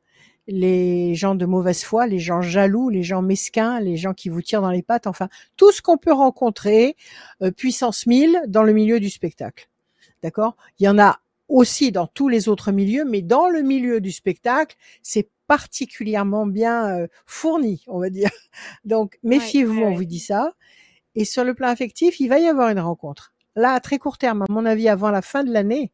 les 0.48 1.16
gens 1.16 1.36
de 1.36 1.46
mauvaise 1.46 1.84
foi, 1.84 2.08
les 2.08 2.20
gens 2.20 2.42
jaloux, 2.42 2.89
les 2.89 3.04
gens 3.04 3.22
mesquins, 3.22 3.80
les 3.80 3.96
gens 3.98 4.13
qui 4.13 4.30
vous 4.30 4.42
tirent 4.42 4.62
dans 4.62 4.72
les 4.72 4.82
pattes, 4.82 5.08
enfin, 5.08 5.30
tout 5.58 5.72
ce 5.72 5.82
qu'on 5.82 5.98
peut 5.98 6.12
rencontrer, 6.12 6.98
euh, 7.42 7.51
puissance 7.51 8.06
1000, 8.08 8.42
dans 8.48 8.63
le 8.63 8.74
milieu 8.74 9.00
du 9.00 9.10
spectacle. 9.10 9.70
D'accord? 10.24 10.58
Il 10.80 10.86
y 10.86 10.89
en 10.89 11.00
a 11.00 11.20
aussi 11.48 11.92
dans 11.92 12.08
tous 12.08 12.28
les 12.28 12.50
autres 12.50 12.72
milieux, 12.72 13.06
mais 13.06 13.22
dans 13.22 13.48
le 13.48 13.62
milieu 13.62 14.01
du 14.01 14.12
spectacle, 14.12 14.75
c'est 15.01 15.30
particulièrement 15.50 16.46
bien 16.46 17.00
euh, 17.00 17.08
fourni, 17.25 17.84
on 17.88 18.00
va 18.00 18.12
dire. 18.12 18.29
Donc, 18.86 19.18
méfiez-vous, 19.24 19.79
ouais, 19.79 19.86
on 19.86 19.96
vous 19.96 20.06
dit 20.06 20.20
ça. 20.20 20.53
Et 21.15 21.25
sur 21.25 21.44
le 21.44 21.56
plan 21.56 21.70
affectif, 21.70 22.20
il 22.20 22.27
va 22.29 22.38
y 22.38 22.48
avoir 22.48 22.70
une 22.70 22.79
rencontre. 22.79 23.34
Là, 23.56 23.74
à 23.74 23.79
très 23.79 23.98
court 23.98 24.20
terme, 24.20 24.44
à 24.44 24.46
mon 24.48 24.63
avis, 24.63 24.88
avant 24.88 25.10
la 25.10 25.24
fin 25.24 25.44
de 25.44 25.51
l'année, 25.51 25.91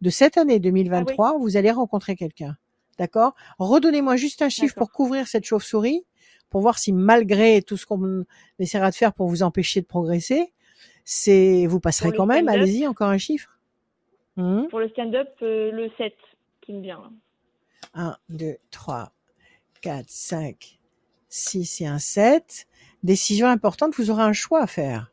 de 0.00 0.10
cette 0.10 0.38
année 0.38 0.60
2023, 0.60 1.38
vous 1.38 1.56
allez 1.56 1.72
rencontrer 1.72 2.14
quelqu'un. 2.14 2.56
D'accord? 2.98 3.34
Redonnez-moi 3.58 4.14
juste 4.14 4.42
un 4.42 4.48
chiffre 4.48 4.76
pour 4.76 4.92
couvrir 4.92 5.26
cette 5.26 5.44
chauve-souris, 5.44 6.04
pour 6.48 6.60
voir 6.60 6.78
si 6.78 6.92
malgré 6.92 7.62
tout 7.62 7.76
ce 7.76 7.84
qu'on 7.84 8.24
essaiera 8.60 8.90
de 8.90 8.94
faire 8.94 9.12
pour 9.12 9.26
vous 9.26 9.42
empêcher 9.42 9.80
de 9.80 9.86
progresser, 9.86 10.52
c'est 11.04 11.66
vous 11.66 11.80
passerez 11.80 12.12
quand 12.12 12.26
même. 12.26 12.48
Allez-y, 12.48 12.86
encore 12.86 13.08
un 13.08 13.18
chiffre. 13.18 13.58
Hum 14.36 14.68
Pour 14.68 14.78
le 14.78 14.88
stand-up, 14.90 15.30
euh, 15.42 15.72
le 15.72 15.90
7 15.98 16.14
qui 16.60 16.74
me 16.74 16.80
vient. 16.80 17.10
Là. 17.94 18.00
1, 18.02 18.16
2, 18.30 18.56
3, 18.70 19.12
4, 19.80 20.04
5, 20.08 20.78
6 21.28 21.80
et 21.80 21.86
un 21.86 21.98
7. 21.98 22.66
Décision 23.02 23.46
importante, 23.46 23.94
vous 23.96 24.10
aurez 24.10 24.22
un 24.22 24.32
choix 24.32 24.62
à 24.62 24.66
faire. 24.66 25.12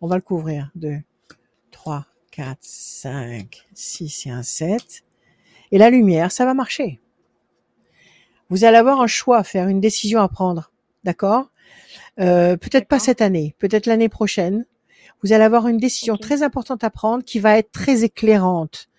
On 0.00 0.06
va 0.06 0.16
le 0.16 0.22
couvrir. 0.22 0.70
2, 0.74 0.98
3, 1.70 2.06
4, 2.30 2.58
5, 2.60 3.66
6 3.74 4.26
et 4.26 4.30
un 4.30 4.42
7. 4.42 5.04
Et 5.70 5.78
la 5.78 5.90
lumière, 5.90 6.32
ça 6.32 6.44
va 6.44 6.54
marcher. 6.54 7.00
Vous 8.50 8.64
allez 8.64 8.76
avoir 8.76 9.00
un 9.00 9.06
choix 9.06 9.38
à 9.38 9.44
faire, 9.44 9.68
une 9.68 9.80
décision 9.80 10.20
à 10.20 10.28
prendre. 10.28 10.70
D'accord? 11.04 11.50
Euh, 12.20 12.56
Peut-être 12.56 12.86
pas 12.86 12.98
cette 12.98 13.22
année, 13.22 13.54
peut-être 13.58 13.86
l'année 13.86 14.10
prochaine. 14.10 14.66
Vous 15.22 15.32
allez 15.32 15.44
avoir 15.44 15.68
une 15.68 15.78
décision 15.78 16.16
très 16.16 16.42
importante 16.42 16.84
à 16.84 16.90
prendre 16.90 17.24
qui 17.24 17.38
va 17.38 17.56
être 17.56 17.72
très 17.72 18.04
éclairante, 18.04 18.90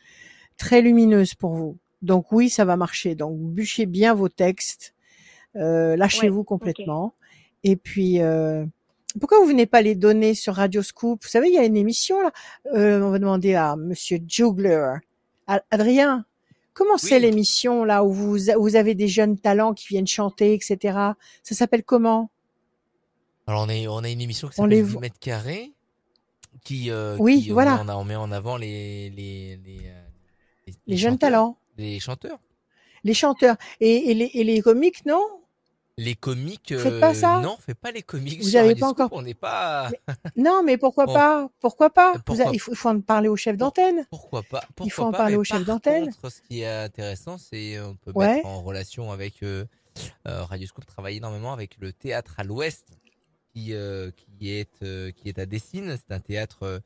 très 0.57 0.81
lumineuse 0.81 1.35
pour 1.35 1.53
vous. 1.53 1.77
Donc 2.03 2.31
oui, 2.31 2.49
ça 2.49 2.65
va 2.65 2.77
marcher. 2.77 3.15
Donc 3.15 3.39
bûchez 3.39 3.85
bien 3.87 4.13
vos 4.13 4.29
textes, 4.29 4.93
euh, 5.55 5.95
lâchez-vous 5.95 6.43
complètement. 6.43 7.15
Et 7.63 7.75
puis, 7.75 8.21
euh, 8.21 8.65
pourquoi 9.19 9.39
vous 9.39 9.45
venez 9.47 9.65
pas 9.65 9.81
les 9.81 9.95
donner 9.95 10.33
sur 10.35 10.55
Radio 10.55 10.81
Scoop? 10.83 11.23
Vous 11.23 11.29
savez, 11.29 11.47
il 11.47 11.53
y 11.53 11.57
a 11.57 11.63
une 11.65 11.77
émission 11.77 12.21
là. 12.21 12.31
Euh, 12.75 13.01
on 13.01 13.09
va 13.11 13.19
demander 13.19 13.55
à 13.55 13.75
Monsieur 13.75 14.19
Jugler, 14.27 14.95
à- 15.47 15.63
Adrien. 15.71 16.25
Comment 16.73 16.97
c'est 16.97 17.19
l'émission 17.19 17.83
là 17.83 18.03
où 18.03 18.11
vous, 18.11 18.49
où 18.49 18.61
vous 18.63 18.75
avez 18.75 18.95
des 18.95 19.07
jeunes 19.07 19.37
talents 19.37 19.73
qui 19.75 19.87
viennent 19.89 20.07
chanter, 20.07 20.53
etc. 20.55 20.97
Ça 21.43 21.55
s'appelle 21.55 21.83
comment? 21.83 22.31
Alors 23.45 23.61
on, 23.65 23.69
est, 23.69 23.87
on 23.87 23.97
a 23.99 24.09
une 24.09 24.21
émission 24.21 24.47
qui 24.47 24.55
s'appelle 24.55 24.71
les 24.71 24.81
10 24.83 24.89
voit- 24.93 25.01
mètres 25.01 25.19
carrés. 25.19 25.73
Qui, 26.63 26.89
euh, 26.91 27.15
Oui, 27.19 27.43
qui, 27.43 27.51
on 27.51 27.53
voilà. 27.55 27.83
met 27.83 27.91
en- 27.91 28.01
On 28.01 28.03
met 28.05 28.15
en 28.15 28.31
avant 28.31 28.57
les, 28.57 29.09
les, 29.11 29.57
les, 29.57 29.77
euh, 29.85 30.01
les, 30.67 30.73
Les 30.87 30.97
jeunes 30.97 31.17
talents, 31.17 31.57
Les 31.77 31.99
chanteurs? 31.99 32.39
les 33.05 33.13
chanteurs 33.13 33.57
et, 33.81 34.11
et 34.11 34.13
les, 34.13 34.31
et 34.33 34.43
les 34.45 34.61
comiques, 34.61 35.05
non? 35.05 35.21
Les 35.97 36.15
comiques. 36.15 36.73
Faites 36.75 36.99
pas 37.01 37.11
euh, 37.11 37.13
ça? 37.13 37.39
Non, 37.41 37.57
fait 37.57 37.75
pas 37.75 37.91
les 37.91 38.01
comiques. 38.01 38.41
Vous 38.41 38.55
avez 38.55 38.69
Radio 38.69 38.79
pas 38.79 38.87
encore- 38.89 39.09
On 39.11 39.21
n'est 39.21 39.33
pas. 39.33 39.91
Non, 40.37 40.63
mais 40.63 40.77
pourquoi 40.77 41.05
Bon. 41.05 41.13
pas? 41.13 41.49
Pourquoi 41.59 41.89
pas? 41.91 42.13
Vous 42.13 42.21
Pourquoi- 42.23 42.47
a- 42.47 42.51
il, 42.53 42.59
faut, 42.59 42.71
il 42.71 42.77
faut 42.77 42.89
en 42.89 43.01
parler 43.01 43.27
au 43.27 43.35
chef 43.35 43.57
d'antenne. 43.57 44.07
Pourquoi 44.09 44.41
pas 44.41 44.63
Il 44.85 44.91
faut 44.91 45.03
en 45.03 45.11
pas, 45.11 45.17
parler 45.19 45.35
au 45.35 45.43
chef 45.43 45.65
d'antenne. 45.65 46.11
ce 46.11 46.41
qui 46.47 46.61
est 46.61 46.67
intéressant, 46.83 47.37
c'est 47.37 47.75
euh, 47.77 47.89
on 47.89 47.95
peut 47.95 48.11
Ouais. 48.15 48.35
mettre 48.37 48.47
en 48.47 48.61
relation 48.63 49.11
avec 49.11 49.43
euh, 49.43 49.65
euh, 50.27 50.43
Radio 50.45 50.65
Scoop 50.65 50.85
travaille 50.85 51.17
énormément 51.17 51.53
avec 51.53 51.77
le 51.79 51.91
théâtre 51.93 52.35
à 52.39 52.43
l'Ouest, 52.43 52.87
qui 53.53 53.73
euh, 53.73 54.09
qui 54.15 54.49
est 54.51 54.81
euh, 54.81 55.11
qui 55.11 55.27
est 55.29 55.37
à 55.37 55.45
Dessines. 55.45 55.97
C'est 55.97 56.13
un 56.15 56.19
théâtre. 56.21 56.63
euh, 56.63 56.79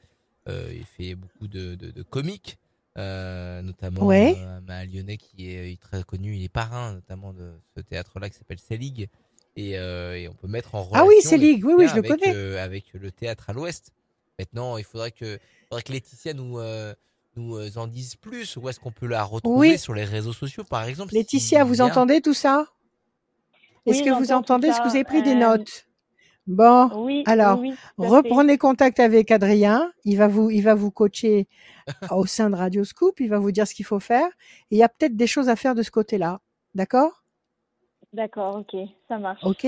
euh, 0.49 0.73
il 0.73 0.85
fait 0.85 1.13
beaucoup 1.15 1.47
de 1.47 1.75
de, 1.75 1.91
de 1.91 2.03
comiques, 2.03 2.57
euh, 2.97 3.61
notamment 3.61 4.05
Ouais. 4.05 4.35
euh, 4.39 4.59
un 4.67 4.85
Lyonnais 4.85 5.17
qui 5.17 5.51
est, 5.51 5.73
euh, 5.73 5.77
très 5.79 6.03
connu. 6.03 6.35
Il 6.35 6.43
est 6.43 6.49
parrain 6.49 6.93
notamment 6.93 7.33
de 7.33 7.51
ce 7.75 7.81
théâtre-là 7.81 8.29
qui 8.29 8.37
s'appelle 8.37 8.59
Selig. 8.59 9.07
Et, 9.55 9.77
euh, 9.79 10.15
et 10.17 10.27
on 10.27 10.33
peut 10.33 10.47
mettre 10.47 10.75
en 10.75 10.83
relation. 10.83 11.03
Ah 11.03 11.07
oui, 11.07 11.21
Selig, 11.21 11.65
oui, 11.65 11.73
oui, 11.77 11.87
je 11.87 11.93
le 11.93 11.99
avec, 11.99 12.11
connais. 12.11 12.33
euh, 12.35 12.63
avec 12.63 12.85
le 12.93 13.11
théâtre 13.11 13.49
à 13.49 13.53
l'Ouest. 13.53 13.91
Maintenant, 14.37 14.77
il 14.77 14.83
faudrait 14.83 15.11
que, 15.11 15.39
faudrait 15.69 15.81
que 15.81 15.91
Laetitia 15.93 16.33
nous, 16.33 16.59
euh, 16.59 16.93
nous 17.35 17.77
en 17.79 17.87
dise 17.87 18.15
plus. 18.15 18.55
Où 18.57 18.69
est-ce 18.69 18.79
qu'on 18.79 18.91
peut 18.91 19.07
la 19.07 19.23
retrouver 19.23 19.71
Oui. 19.71 19.79
sur 19.79 19.95
les 19.95 20.03
réseaux 20.03 20.33
sociaux, 20.33 20.63
par 20.63 20.83
exemple 20.83 21.13
Laetitia, 21.15 21.63
vous 21.63 21.81
entendez 21.81 22.21
tout 22.21 22.35
ça? 22.35 22.67
Est-ce 23.87 23.99
Oui, 24.03 24.05
que 24.05 24.11
vous 24.11 24.31
entendez 24.31 24.67
Est-ce 24.67 24.77
que 24.79 24.83
vous 24.89 24.95
avez 24.95 25.03
pris 25.03 25.23
des 25.23 25.33
notes? 25.33 25.86
Bon, 26.47 26.89
Oui, 27.03 27.23
Alors, 27.27 27.59
oui, 27.59 27.71
fait. 27.73 28.07
reprenez 28.07 28.57
contact 28.57 28.99
avec 29.01 29.31
Adrien. 29.31 29.91
Il 30.05 30.17
va 30.17 30.27
vous, 30.29 30.49
il 30.49 30.61
va 30.61 30.75
vous 30.75 30.91
coacher 30.91 31.47
au 32.11 32.25
sein 32.25 32.49
de 32.49 32.55
Radio 32.55 32.83
Scoop. 32.85 33.19
Il 33.19 33.29
va 33.29 33.37
vous 33.39 33.51
dire 33.51 33.67
ce 33.67 33.73
qu'il 33.75 33.85
faut 33.85 33.99
faire. 33.99 34.27
Et 34.71 34.75
il 34.75 34.77
y 34.77 34.83
a 34.83 34.89
peut-être 34.89 35.15
des 35.17 35.27
choses 35.27 35.49
à 35.49 35.55
faire 35.57 35.75
de 35.75 35.83
ce 35.83 35.91
côté-là. 35.91 36.39
D'accord? 36.73 37.23
D'accord, 38.13 38.55
ok, 38.57 38.79
ça 39.09 39.17
marche. 39.17 39.43
Ok 39.43 39.67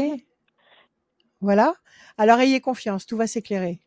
Voilà. 1.41 1.73
Alors 2.17 2.39
ayez 2.39 2.61
confiance, 2.61 3.05
tout 3.05 3.17
va 3.17 3.27
s'éclairer. 3.27 3.79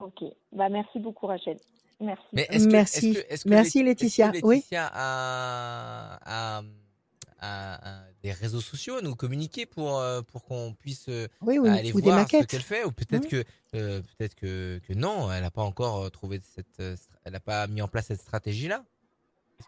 Ok, 0.00 0.22
bah 0.52 0.68
merci 0.70 0.98
beaucoup 1.00 1.26
Rachel. 1.26 1.58
Merci. 2.00 2.22
Mais 2.32 2.46
est-ce 2.50 2.66
que- 2.66 2.72
Merci. 2.72 3.10
est-ce 3.10 3.18
que- 3.20 3.32
est-ce 3.34 3.44
que 3.44 3.48
Merci, 3.50 3.82
Lé- 3.82 3.90
est-ce 3.90 3.96
que 3.96 4.02
Laetitia. 4.02 4.32
Oui. 4.42 4.54
Laetitia 4.56 4.90
a, 4.94 6.58
a- 6.58 6.62
a 7.40 8.00
des 8.22 8.32
réseaux 8.32 8.60
sociaux 8.60 8.96
à 8.96 9.02
nous 9.02 9.14
communiquer 9.14 9.66
pour, 9.66 9.98
euh, 9.98 10.22
pour 10.22 10.44
qu'on 10.44 10.74
puisse 10.74 11.08
euh, 11.08 11.28
Oui, 11.42 11.58
oui, 11.58 11.68
aller 11.68 11.92
ou 11.92 12.00
des 12.00 12.10
voir 12.10 12.28
ce 12.28 12.44
qu'elle 12.44 12.60
fait. 12.62 12.84
Ou 12.84 12.92
peut-être 12.92 13.28
que 13.28 13.44
euh, 13.74 14.00
peut-être 14.16 14.34
que, 14.34 14.80
que 14.86 14.94
non 14.94 15.30
elle 15.32 15.42
n'a 15.42 15.50
pas 15.50 15.62
encore 15.62 16.10
trouvé 16.10 16.40
cette 16.42 16.82
elle 17.24 17.32
n'a 17.32 17.40
pas 17.40 17.66
mis 17.66 17.82
en 17.82 17.88
place 17.88 18.06
cette 18.06 18.20
stratégie 18.20 18.68
là 18.68 18.82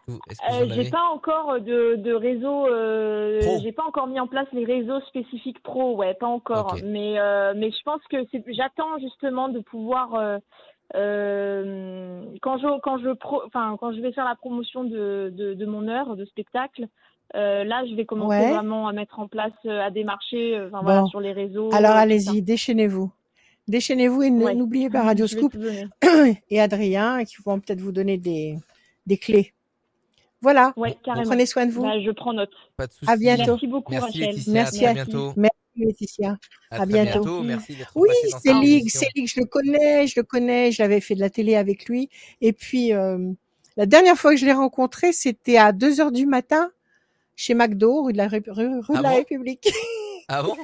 Euh, 0.07 0.67
j'ai 0.69 0.89
pas 0.89 1.03
encore 1.13 1.59
de, 1.59 1.95
de 1.97 2.13
réseau, 2.13 2.65
euh, 2.67 3.41
j'ai 3.61 3.73
pas 3.73 3.83
encore 3.83 4.07
mis 4.07 4.19
en 4.21 4.27
place 4.27 4.47
les 4.53 4.63
réseaux 4.63 5.01
spécifiques 5.01 5.61
pro, 5.61 5.95
ouais, 5.97 6.13
pas 6.13 6.27
encore. 6.27 6.77
Mais 6.83 7.19
euh, 7.19 7.53
mais 7.55 7.71
je 7.71 7.83
pense 7.83 8.01
que 8.09 8.17
j'attends 8.47 8.97
justement 8.99 9.49
de 9.49 9.59
pouvoir 9.59 10.15
euh, 10.15 10.37
euh, 10.95 12.23
quand 12.41 12.57
je 12.57 12.79
quand 12.81 12.99
je 12.99 13.11
pro, 13.13 13.43
enfin 13.45 13.75
quand 13.79 13.93
je 13.93 13.99
vais 14.01 14.13
faire 14.13 14.25
la 14.25 14.35
promotion 14.35 14.83
de, 14.85 15.31
de, 15.35 15.53
de 15.53 15.65
mon 15.65 15.87
heure 15.87 16.15
de 16.15 16.25
spectacle, 16.25 16.87
euh, 17.35 17.63
là 17.63 17.83
je 17.89 17.95
vais 17.95 18.05
commencer 18.05 18.37
Ouais. 18.37 18.51
vraiment 18.51 18.87
à 18.87 18.93
mettre 18.93 19.19
en 19.19 19.27
place, 19.27 19.51
euh, 19.65 19.81
à 19.81 19.89
démarcher, 19.91 20.55
euh, 20.57 20.67
enfin 20.67 20.79
Bon. 20.79 20.83
voilà, 20.83 21.05
sur 21.07 21.19
les 21.19 21.31
réseaux. 21.33 21.69
Alors 21.73 21.91
allez-y, 21.95 22.41
déchaînez-vous. 22.41 23.11
Déchaînez-vous 23.67 24.23
et 24.23 24.29
Ouais. 24.31 24.55
n'oubliez 24.55 24.89
pas 24.89 25.01
Radio 25.03 25.27
Je 25.27 25.35
vais 25.35 25.39
Scoop 25.41 25.51
tout 25.53 25.59
donner. 25.59 25.87
et 26.49 26.59
Adrien 26.59 27.23
qui 27.23 27.35
vont 27.45 27.59
peut-être 27.59 27.79
vous 27.81 27.91
donner 27.91 28.17
des, 28.17 28.57
des 29.05 29.17
clés. 29.17 29.53
Voilà. 30.41 30.73
Ouais, 30.75 30.97
carrément. 31.05 31.27
Prenez 31.27 31.45
soin 31.45 31.67
de 31.67 31.71
vous. 31.71 31.83
Bah, 31.83 31.99
je 32.03 32.09
prends 32.11 32.33
note. 32.33 32.49
Pas 32.75 32.87
de 32.87 32.93
soucis. 32.93 33.11
À 33.11 33.15
bientôt. 33.15 33.51
Merci 33.51 33.67
beaucoup, 33.67 33.91
Merci 33.91 34.05
Rachel. 34.07 34.29
Laetitia, 34.31 34.53
Merci 34.53 34.85
à 34.85 34.89
à- 34.89 34.93
bientôt. 34.93 35.33
Merci 35.37 35.55
Laetitia. 35.77 36.37
À, 36.71 36.75
À 36.75 36.77
très 36.79 36.85
bientôt. 36.87 37.43
Merci 37.43 37.77
Oui, 37.95 38.09
c'est 38.41 38.53
Ligue, 38.55 38.89
je 38.89 39.39
le 39.39 39.45
connais, 39.45 40.07
je 40.07 40.19
le 40.19 40.23
connais, 40.23 40.71
je 40.71 40.81
l'avais 40.81 40.99
fait 40.99 41.13
de 41.13 41.19
la 41.19 41.29
télé 41.29 41.55
avec 41.55 41.85
lui. 41.85 42.09
Et 42.41 42.53
puis, 42.53 42.91
euh, 42.93 43.31
la 43.77 43.85
dernière 43.85 44.15
fois 44.17 44.31
que 44.31 44.37
je 44.37 44.45
l'ai 44.45 44.51
rencontré, 44.53 45.13
c'était 45.13 45.57
à 45.57 45.71
2 45.71 46.01
heures 46.01 46.11
du 46.11 46.25
matin 46.25 46.71
chez 47.41 47.55
McDo, 47.55 48.03
rue 48.03 48.13
de 48.13 48.17
la, 48.17 48.27
rue, 48.27 48.39
de 48.41 48.81
Ah 48.95 49.01
la 49.01 49.09
bon 49.09 49.15
République. 49.15 49.67
Ah 50.33 50.43
bon 50.43 50.55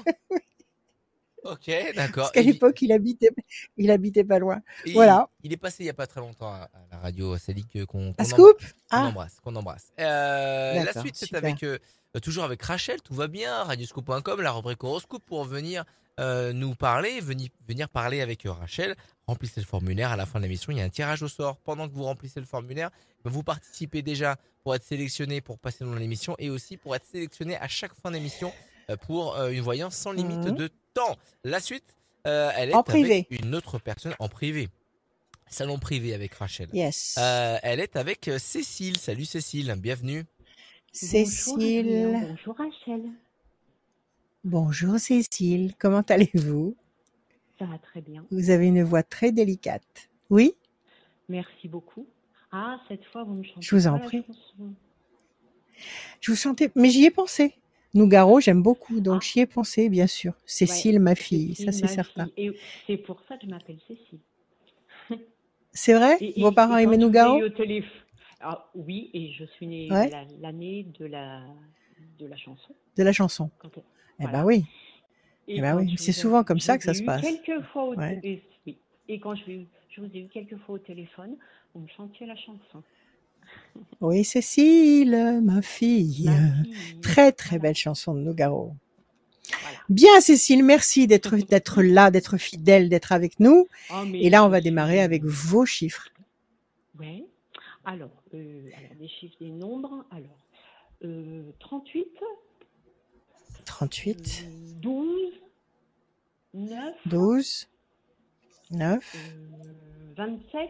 Ok, 1.43 1.69
d'accord. 1.95 2.23
Parce 2.25 2.31
qu'à 2.31 2.41
l'époque, 2.41 2.81
il 2.81 2.91
habitait, 2.91 3.31
il 3.77 3.89
habitait 3.91 4.23
pas 4.23 4.37
loin. 4.39 4.61
et 4.85 4.93
voilà. 4.93 5.27
Il, 5.43 5.47
il 5.49 5.53
est 5.53 5.57
passé 5.57 5.83
il 5.83 5.87
y 5.87 5.89
a 5.89 5.93
pas 5.93 6.07
très 6.07 6.21
longtemps 6.21 6.53
à, 6.53 6.69
à 6.73 6.79
la 6.91 6.97
radio 6.99 7.37
Célic 7.37 7.75
euh, 7.75 7.85
qu'on 7.85 8.13
Scoop? 8.23 8.59
qu'on 8.59 8.65
Ah, 8.91 9.07
embrasse, 9.07 9.39
qu'on 9.41 9.55
embrasse. 9.55 9.91
Euh, 9.99 10.83
la 10.83 11.01
suite, 11.01 11.15
c'est 11.15 11.33
avec 11.35 11.63
euh, 11.63 11.79
toujours 12.21 12.43
avec 12.43 12.61
Rachel, 12.61 13.01
tout 13.01 13.13
va 13.13 13.27
bien, 13.27 13.63
radioscoop.com, 13.63 14.41
la 14.41 14.51
rubrique 14.51 14.83
horoscope 14.83 15.23
pour 15.25 15.43
venir 15.45 15.83
euh, 16.19 16.53
nous 16.53 16.73
parler, 16.75 17.19
venir, 17.21 17.49
venir 17.67 17.89
parler 17.89 18.21
avec 18.21 18.43
Rachel. 18.45 18.95
Remplissez 19.27 19.59
le 19.61 19.65
formulaire 19.65 20.11
à 20.11 20.15
la 20.15 20.25
fin 20.25 20.39
de 20.39 20.43
l'émission, 20.45 20.71
il 20.71 20.77
y 20.77 20.81
a 20.81 20.85
un 20.85 20.89
tirage 20.89 21.21
au 21.21 21.27
sort. 21.27 21.57
Pendant 21.57 21.87
que 21.87 21.93
vous 21.93 22.03
remplissez 22.03 22.39
le 22.39 22.45
formulaire, 22.45 22.89
ben, 23.23 23.29
vous 23.29 23.43
participez 23.43 24.01
déjà 24.01 24.37
pour 24.63 24.73
être 24.75 24.83
sélectionné 24.83 25.41
pour 25.41 25.59
passer 25.59 25.83
dans 25.85 25.95
l'émission 25.95 26.35
et 26.39 26.49
aussi 26.49 26.77
pour 26.77 26.95
être 26.95 27.05
sélectionné 27.05 27.57
à 27.57 27.67
chaque 27.67 27.93
fin 27.93 28.11
d'émission 28.11 28.53
euh, 28.89 28.95
pour 28.97 29.35
euh, 29.35 29.49
une 29.49 29.61
voyance 29.61 29.95
sans 29.95 30.11
limite 30.11 30.39
Mhm. 30.39 30.55
de 30.55 30.69
temps. 30.93 31.17
La 31.43 31.59
suite, 31.59 31.95
euh, 32.25 32.51
elle 32.55 32.69
est 32.69 32.73
En 32.73 32.79
avec 32.81 32.87
privé. 32.89 33.27
une 33.29 33.53
autre 33.55 33.77
personne 33.79 34.15
en 34.19 34.29
privé. 34.29 34.69
Salon 35.49 35.77
privé 35.79 36.13
avec 36.13 36.33
Rachel. 36.33 36.67
yes. 36.73 37.15
Euh, 37.17 37.57
elle 37.63 37.79
est 37.79 37.95
avec 37.95 38.29
Cécile. 38.37 38.97
Salut 38.97 39.23
Cécile, 39.25 39.73
bienvenue. 39.77 40.25
Cécile. 40.91 42.17
Bonjour 42.27 42.55
Rachel. 42.57 43.01
Bonjour 44.43 44.97
Cécile, 44.99 45.73
comment 45.77 46.01
allez-vous? 46.01 46.75
Ça 47.59 47.65
va 47.65 47.77
très 47.79 48.01
bien. 48.01 48.25
Vous 48.31 48.49
avez 48.49 48.67
une 48.67 48.83
voix 48.83 49.03
très 49.03 49.31
délicate. 49.31 50.09
Oui? 50.29 50.53
Merci 51.27 51.67
beaucoup. 51.67 52.05
Ah, 52.51 52.79
cette 52.87 53.03
fois, 53.05 53.23
vous 53.23 53.33
me 53.33 53.43
chantez 53.43 53.61
Je 53.61 53.75
vous 53.75 53.87
en 53.87 53.99
prie. 53.99 54.23
Je 56.21 56.31
vous 56.31 56.37
chantais, 56.37 56.71
mais 56.75 56.89
j'y 56.89 57.05
ai 57.05 57.11
pensé. 57.11 57.55
Nougaro, 57.93 58.39
j'aime 58.39 58.61
beaucoup, 58.61 58.99
donc 58.99 59.21
Ah. 59.23 59.25
j'y 59.25 59.39
ai 59.41 59.45
pensé, 59.45 59.89
bien 59.89 60.07
sûr. 60.07 60.33
Cécile, 60.45 60.99
ma 60.99 61.15
fille, 61.15 61.55
Cécile, 61.55 61.73
ça 61.73 61.87
c'est 61.87 61.93
certain. 61.93 62.25
fille. 62.35 62.47
Et 62.47 62.59
c'est 62.85 62.97
pour 62.97 63.19
ça 63.27 63.37
que 63.37 63.45
je 63.45 63.49
m'appelle 63.49 63.79
Cécile. 63.87 64.19
C'est 65.73 65.93
vrai? 65.93 66.17
Et- 66.21 66.39
et- 66.39 66.41
Vos 66.41 66.51
parents 66.51 66.77
et 66.77 66.83
aimaient 66.83 66.97
Nougaro? 66.97 67.37
téléphone- 67.49 67.89
Ah, 68.39 68.69
oui, 68.75 69.09
et 69.13 69.31
je 69.33 69.45
suis 69.45 69.67
née 69.67 69.91
Ouais. 69.91 70.09
l'année 70.39 70.87
de 70.99 71.05
la, 71.05 71.43
de 72.19 72.25
la 72.25 72.35
chanson. 72.37 72.73
De 72.95 73.03
la 73.03 73.11
chanson. 73.13 73.49
Quand 73.59 73.69
Eh 74.19 74.23
Voilà. 74.23 74.39
ben 74.39 74.45
oui. 74.45 74.65
Et 75.47 75.57
Eh 75.57 75.61
ben 75.61 75.77
oui, 75.77 75.95
c'est 75.97 76.11
souvent 76.11 76.43
comme 76.43 76.59
ça 76.59 76.77
que 76.77 76.83
ça 76.83 76.93
se 76.93 77.03
passe. 77.03 77.21
Quelques 77.21 77.63
fois 77.67 77.85
au 77.85 77.95
Ouais. 77.95 78.19
oui. 78.65 78.77
et 79.07 79.19
quand 79.19 79.35
je, 79.35 79.63
je 79.89 80.01
vous 80.01 80.09
ai 80.13 80.19
eu 80.21 80.27
quelques 80.27 80.57
fois 80.59 80.75
au 80.75 80.79
téléphone, 80.79 81.35
vous 81.73 81.81
me 81.81 81.87
chantiez 81.95 82.25
la 82.25 82.35
chanson. 82.35 82.83
Oui, 84.01 84.25
Cécile, 84.25 85.39
ma 85.41 85.61
fille. 85.61 86.25
Ma 86.25 86.63
fille. 86.63 86.99
Très 87.01 87.31
très 87.31 87.59
belle 87.59 87.75
chanson 87.75 88.13
de 88.13 88.19
Nougaro. 88.19 88.73
Voilà. 89.61 89.77
Bien 89.87 90.19
Cécile, 90.19 90.65
merci 90.65 91.07
d'être 91.07 91.37
d'être 91.37 91.81
là, 91.81 92.11
d'être 92.11 92.37
fidèle, 92.37 92.89
d'être 92.89 93.13
avec 93.13 93.39
nous. 93.39 93.67
Oh, 93.91 94.03
Et 94.13 94.29
là, 94.29 94.43
on 94.43 94.49
va 94.49 94.59
démarrer 94.59 94.99
avec 94.99 95.23
vos 95.23 95.65
chiffres. 95.65 96.09
Oui. 96.99 97.23
Alors, 97.85 98.09
euh, 98.33 98.69
alors, 98.77 98.95
des 98.99 99.07
chiffres, 99.07 99.35
des 99.39 99.51
nombres. 99.51 100.03
Alors, 100.11 100.37
euh, 101.05 101.43
38, 101.59 102.05
38, 103.67 104.45
euh, 104.47 104.73
12, 104.81 105.33
9, 106.53 106.95
12, 107.05 107.67
9, 108.71 109.15
euh, 109.15 109.73
27, 110.15 110.69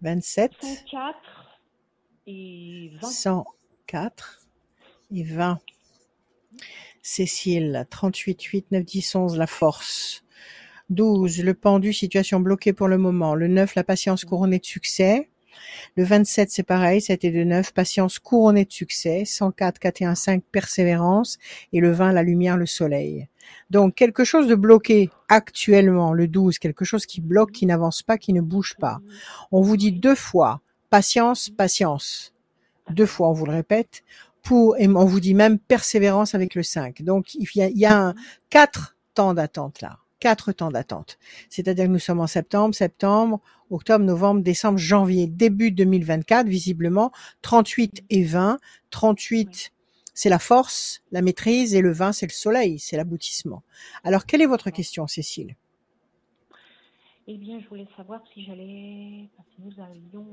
27, 0.00 0.52
104 0.62 1.16
et 2.26 2.90
20. 3.00 3.06
104 3.06 4.40
et 5.14 5.22
20. 5.22 5.60
Cécile, 7.02 7.86
38, 7.90 8.42
8, 8.42 8.72
9, 8.72 8.84
10, 8.84 9.14
11, 9.14 9.36
la 9.36 9.46
force. 9.46 10.24
12, 10.88 11.44
le 11.44 11.54
pendu, 11.54 11.92
situation 11.92 12.40
bloquée 12.40 12.72
pour 12.72 12.88
le 12.88 12.96
moment. 12.96 13.34
Le 13.34 13.46
9, 13.46 13.74
la 13.74 13.84
patience 13.84 14.24
couronnée 14.24 14.58
de 14.58 14.64
succès. 14.64 15.28
Le 15.96 16.04
27, 16.04 16.50
c'est 16.50 16.62
pareil, 16.62 17.00
7 17.00 17.24
et 17.24 17.30
2, 17.30 17.44
9, 17.44 17.72
patience 17.72 18.18
couronnée 18.18 18.64
de 18.64 18.72
succès. 18.72 19.24
104, 19.24 19.78
4 19.78 20.02
et 20.02 20.04
1, 20.04 20.14
5, 20.14 20.42
persévérance. 20.50 21.38
Et 21.72 21.80
le 21.80 21.92
20, 21.92 22.12
la 22.12 22.22
lumière, 22.22 22.56
le 22.56 22.66
soleil. 22.66 23.28
Donc, 23.70 23.94
quelque 23.94 24.24
chose 24.24 24.46
de 24.46 24.54
bloqué 24.54 25.10
actuellement, 25.28 26.12
le 26.12 26.28
12, 26.28 26.58
quelque 26.58 26.84
chose 26.84 27.06
qui 27.06 27.20
bloque, 27.20 27.52
qui 27.52 27.66
n'avance 27.66 28.02
pas, 28.02 28.18
qui 28.18 28.32
ne 28.32 28.40
bouge 28.40 28.76
pas. 28.78 29.00
On 29.52 29.60
vous 29.60 29.76
dit 29.76 29.92
deux 29.92 30.14
fois, 30.14 30.60
patience, 30.90 31.50
patience. 31.50 32.34
Deux 32.90 33.06
fois, 33.06 33.28
on 33.28 33.32
vous 33.32 33.46
le 33.46 33.52
répète. 33.52 34.02
Pour, 34.42 34.76
et 34.78 34.88
on 34.88 35.04
vous 35.04 35.20
dit 35.20 35.34
même 35.34 35.58
persévérance 35.58 36.34
avec 36.34 36.54
le 36.54 36.62
5. 36.62 37.02
Donc, 37.02 37.34
il 37.34 37.46
y 37.54 37.62
a, 37.62 37.68
il 37.68 37.78
y 37.78 37.86
a 37.86 37.98
un, 37.98 38.14
quatre 38.48 38.96
temps 39.14 39.34
d'attente 39.34 39.82
là. 39.82 39.98
Quatre 40.20 40.52
temps 40.52 40.70
d'attente. 40.70 41.18
C'est-à-dire 41.48 41.86
que 41.86 41.90
nous 41.90 41.98
sommes 41.98 42.20
en 42.20 42.26
septembre, 42.26 42.74
septembre, 42.74 43.40
octobre, 43.70 44.04
novembre, 44.04 44.42
décembre, 44.42 44.78
janvier, 44.78 45.26
début 45.26 45.72
2024, 45.72 46.46
visiblement. 46.46 47.10
38 47.42 48.04
et 48.10 48.22
20. 48.22 48.58
38, 48.90 49.72
c'est 50.12 50.28
la 50.28 50.38
force, 50.38 51.02
la 51.10 51.22
maîtrise, 51.22 51.74
et 51.74 51.80
le 51.80 51.92
20, 51.92 52.12
c'est 52.12 52.26
le 52.26 52.32
soleil, 52.32 52.78
c'est 52.78 52.98
l'aboutissement. 52.98 53.62
Alors, 54.04 54.26
quelle 54.26 54.42
est 54.42 54.46
votre 54.46 54.68
question, 54.68 55.06
Cécile? 55.06 55.56
Eh 57.26 57.36
bien, 57.38 57.58
je 57.60 57.68
voulais 57.68 57.88
savoir 57.96 58.22
si 58.34 58.44
j'allais, 58.44 59.28
parce 59.36 59.48
que 59.48 59.62
nous 59.62 59.82
allions 59.82 60.26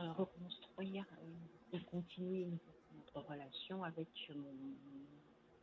euh, 0.00 0.12
reconstruire 0.12 1.04
euh, 1.12 1.76
et 1.76 1.80
continuer 1.90 2.46
notre 2.94 3.28
relation 3.28 3.82
avec 3.82 4.08
mon 4.36 4.44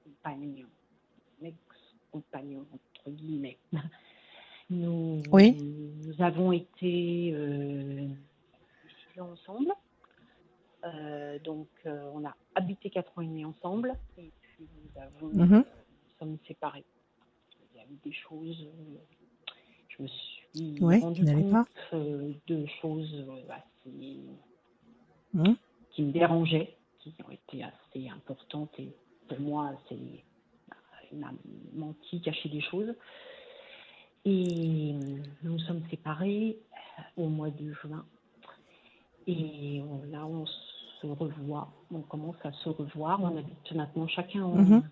compagnon, 0.03 0.67
mon 1.41 1.53
ex-compagnon, 2.19 2.65
entre 2.71 3.09
guillemets. 3.11 3.57
Nous, 4.69 5.21
Oui. 5.31 5.55
nous 5.55 6.21
avons 6.23 6.51
été 6.51 7.31
euh, 7.33 8.07
ensemble. 9.19 9.71
Euh, 10.85 11.37
donc, 11.39 11.67
euh, 11.85 12.09
on 12.13 12.25
a 12.25 12.35
habité 12.55 12.89
quatre 12.89 13.15
ans 13.17 13.21
et 13.21 13.27
demi 13.27 13.45
ensemble. 13.45 13.93
Et 14.17 14.31
puis, 14.41 14.67
nous 14.75 15.01
avons, 15.01 15.27
Mhm. 15.33 15.53
euh, 15.53 15.59
nous 15.59 16.17
sommes 16.19 16.37
séparés. 16.47 16.83
Il 17.73 17.77
y 17.77 17.79
a 17.81 17.83
eu 17.83 17.97
des 18.03 18.13
choses. 18.13 18.65
euh, 18.65 18.97
je 19.89 20.03
me 20.03 20.07
suis 20.07 20.79
Ouais, 20.81 20.99
rendu 20.99 21.23
compte 21.25 21.67
euh, 21.93 22.33
de 22.47 22.65
choses 22.81 23.13
euh, 23.13 23.47
assez 23.49 24.19
Mhm. 25.33 25.55
qui 25.91 26.03
me 26.03 26.11
dérangeaient, 26.11 26.75
qui 26.99 27.13
ont 27.25 27.31
été 27.31 27.63
assez 27.63 28.09
importantes 28.09 28.77
et 28.79 28.89
pour 29.27 29.39
moi, 29.39 29.73
il 29.91 30.23
m'a 31.15 31.31
menti, 31.73 32.21
caché 32.21 32.49
des 32.49 32.61
choses. 32.61 32.93
Et 34.25 34.93
nous 34.93 35.51
nous 35.51 35.59
sommes 35.59 35.81
séparés 35.89 36.57
euh, 37.17 37.23
au 37.23 37.27
mois 37.29 37.49
de 37.51 37.71
juin. 37.83 38.05
Et 39.27 39.81
on- 39.81 40.03
là, 40.11 40.25
on 40.25 40.45
se 40.45 41.07
revoit, 41.07 41.69
on 41.93 42.01
commence 42.01 42.35
à 42.43 42.51
se 42.51 42.69
revoir. 42.69 43.21
On 43.21 43.37
habite 43.37 43.71
maintenant 43.73 44.07
chacun 44.07 44.43
en, 44.43 44.55
Mhm. 44.55 44.83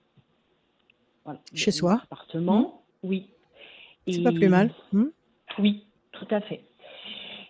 voilà, 1.26 1.40
Chez 1.54 1.72
soi. 1.72 2.02
appartement. 2.04 2.84
Oui. 3.04 3.30
C'est 4.08 4.22
pas 4.24 4.32
plus 4.32 4.50
mal. 4.50 4.72
Hmm 4.92 5.06
oui, 5.60 5.86
tout 6.12 6.28
à 6.32 6.42
fait. 6.42 6.64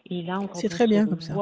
Et 0.10 0.22
là, 0.24 0.38
quand 0.40 0.56
C'est 0.56 0.68
on 0.68 0.70
très 0.70 0.88
bien 0.88 1.08
comme 1.08 1.22
ça. 1.22 1.34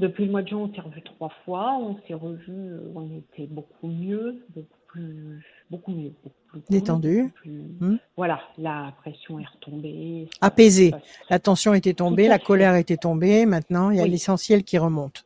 Depuis 0.00 0.24
le 0.26 0.30
mois 0.32 0.42
de 0.42 0.48
juin, 0.48 0.58
on 0.58 0.74
s'est 0.74 0.80
revus 0.80 1.02
trois 1.02 1.30
fois. 1.44 1.74
On 1.78 1.96
s'est 2.06 2.14
revus, 2.14 2.50
euh, 2.50 2.92
on 2.94 3.16
était 3.18 3.46
beaucoup 3.46 3.86
mieux, 3.86 4.44
beaucoup 4.50 4.66
plus, 4.92 5.42
beaucoup 5.70 5.90
mieux, 5.92 6.12
beaucoup 6.22 6.36
plus 6.48 6.60
cool, 6.60 6.70
Détendu. 6.70 7.32
plus- 7.34 7.62
Hmm. 7.80 7.96
Voilà, 8.16 8.40
la 8.58 8.92
pression 8.98 9.38
est 9.38 9.46
retombée. 9.46 10.28
ça- 10.40 10.46
Apaisé. 10.46 10.90
ça- 10.90 11.00
La 11.30 11.38
tension 11.38 11.72
était 11.74 11.94
tombée, 11.94 12.28
la 12.28 12.38
fait. 12.38 12.44
colère 12.44 12.74
était 12.76 12.98
tombée. 12.98 13.46
Maintenant, 13.46 13.90
il 13.90 13.96
y 13.96 14.00
a 14.00 14.04
Oui. 14.04 14.10
l'essentiel 14.10 14.62
qui 14.64 14.76
remonte. 14.78 15.24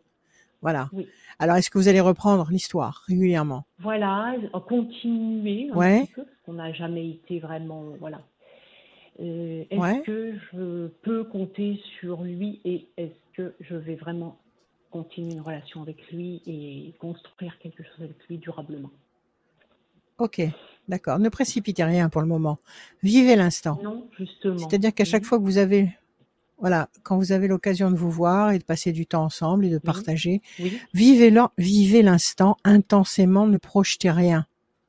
Voilà. 0.63 0.89
Oui. 0.93 1.09
Alors, 1.41 1.57
est-ce 1.57 1.69
que 1.69 1.79
vous 1.79 1.89
allez 1.89 2.01
reprendre 2.01 2.47
l'histoire 2.51 3.03
régulièrement? 3.09 3.65
Voilà, 3.81 4.35
continuer 4.67 5.69
un 5.73 5.77
Ouais. 5.77 6.01
petit 6.03 6.13
peu, 6.13 6.23
parce 6.25 6.37
qu'on 6.47 6.53
n'a 6.55 6.73
jamais 6.73 7.09
été 7.11 7.41
vraiment, 7.41 7.85
voilà. 8.01 8.21
Euh, 9.21 9.65
est-ce 9.71 9.81
Ouais. 9.81 10.03
que 10.03 10.35
je 10.53 10.87
peux 11.03 11.25
compter 11.25 11.81
sur 11.99 12.23
lui 12.23 12.61
et 12.65 12.87
est-ce 12.97 13.37
que 13.37 13.55
je 13.61 13.75
vais 13.75 13.95
vraiment 13.97 14.39
continuer 14.91 15.33
une 15.35 15.41
relation 15.41 15.83
avec 15.83 16.11
lui 16.13 16.41
et 16.47 16.95
construire 16.99 17.59
quelque 17.59 17.83
chose 17.83 18.01
avec 18.05 18.17
lui 18.29 18.39
durablement? 18.39 18.91
Ok, 20.19 20.41
d'accord. 20.89 21.19
Ne 21.19 21.29
précipitez 21.29 21.85
rien 21.85 22.09
pour 22.09 22.21
le 22.23 22.27
moment. 22.27 22.59
Vivez 23.03 23.37
l'instant. 23.37 23.79
Non, 23.83 24.09
justement. 24.19 24.59
C'est-à-dire 24.59 24.95
qu'à 24.95 25.05
chaque 25.05 25.25
fois 25.25 25.39
que 25.39 25.45
vous 25.45 25.59
avez, 25.59 25.91
voilà, 26.59 26.89
quand 27.03 27.17
vous 27.19 27.33
avez 27.33 27.49
l'occasion 27.49 27.91
de 27.91 27.97
vous 27.97 28.11
voir 28.11 28.53
et 28.53 28.59
de 28.59 28.65
passer 28.65 28.93
du 28.93 29.07
temps 29.07 29.25
ensemble 29.25 29.67
et 29.67 29.71
de 29.71 29.79
partager, 29.79 30.41
Oui, 30.59 30.79
vivez 30.95 31.31
l'in- 31.31 31.51
vivez 31.59 32.03
l'instant 32.03 32.57
intensément, 32.65 33.47
ne 33.47 33.59
projetez 33.59 34.11
rien. 34.11 34.47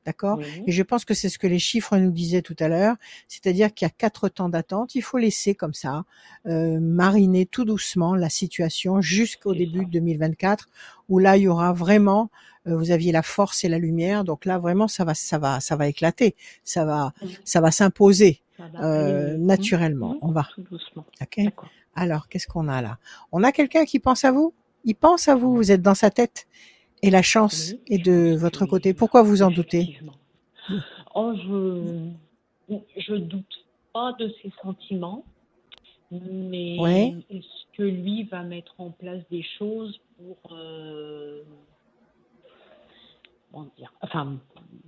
D'accord? 0.08 0.40
Et 0.66 0.72
je 0.72 0.82
pense 0.82 1.04
que 1.04 1.12
c'est 1.12 1.28
ce 1.28 1.38
que 1.38 1.46
les 1.46 1.58
chiffres 1.58 1.94
nous 1.98 2.10
disaient 2.10 2.40
tout 2.40 2.56
à 2.60 2.68
l'heure, 2.68 2.96
c'est-à-dire 3.28 3.74
qu'il 3.74 3.84
y 3.84 3.90
a 3.90 3.90
quatre 3.90 4.30
temps 4.30 4.48
d'attente. 4.48 4.94
Il 4.94 5.02
faut 5.02 5.18
laisser 5.18 5.54
comme 5.54 5.74
ça 5.74 6.04
euh, 6.46 6.80
mariner 6.80 7.44
tout 7.44 7.66
doucement 7.66 8.14
la 8.14 8.30
situation 8.30 9.02
jusqu'au 9.02 9.52
début 9.54 9.80
ça. 9.80 9.84
de 9.84 9.90
2024, 9.90 10.70
où 11.10 11.18
là 11.18 11.36
il 11.36 11.42
y 11.42 11.48
aura 11.48 11.74
vraiment, 11.74 12.30
euh, 12.66 12.74
vous 12.74 12.90
aviez 12.90 13.12
la 13.12 13.20
force 13.22 13.64
et 13.64 13.68
la 13.68 13.78
lumière, 13.78 14.24
donc 14.24 14.46
là 14.46 14.58
vraiment 14.58 14.88
ça 14.88 15.04
va, 15.04 15.12
ça 15.12 15.36
va, 15.36 15.60
ça 15.60 15.76
va 15.76 15.88
éclater, 15.88 16.34
ça 16.64 16.86
va, 16.86 17.12
ça 17.44 17.60
va 17.60 17.70
s'imposer 17.70 18.40
euh, 18.80 19.36
naturellement. 19.36 20.14
Mhm. 20.14 20.18
On 20.22 20.32
va, 20.32 20.48
Tout 20.54 20.62
doucement. 20.62 21.04
ok? 21.20 21.44
D'accord. 21.44 21.68
Alors 21.94 22.28
qu'est-ce 22.28 22.46
qu'on 22.46 22.66
a 22.68 22.80
là? 22.80 22.96
On 23.30 23.42
a 23.44 23.52
quelqu'un 23.52 23.84
qui 23.84 23.98
pense 23.98 24.24
à 24.24 24.32
vous? 24.32 24.54
Il 24.84 24.94
pense 24.94 25.28
à 25.28 25.34
vous, 25.34 25.54
vous 25.54 25.70
êtes 25.70 25.82
dans 25.82 25.94
sa 25.94 26.10
tête, 26.10 26.46
et 27.02 27.10
la 27.10 27.22
chance 27.22 27.74
est 27.88 27.98
de 28.04 28.36
votre 28.36 28.66
côté. 28.66 28.94
Pourquoi 28.94 29.22
vous 29.22 29.42
en 29.42 29.50
doutez? 29.50 29.98
Oh, 31.14 31.32
je 31.34 32.10
je 32.98 33.14
doute 33.14 33.64
pas 33.92 34.12
de 34.18 34.28
ses 34.42 34.52
sentiments, 34.62 35.24
mais 36.10 36.76
Ouais. 36.78 37.14
est-ce 37.30 37.76
que 37.76 37.82
lui 37.82 38.24
va 38.24 38.42
mettre 38.42 38.74
en 38.78 38.90
place 38.90 39.22
des 39.30 39.42
choses 39.58 39.98
pour 40.16 40.36
euh, 40.52 41.42
dire 43.78 43.92
Enfin, 44.02 44.36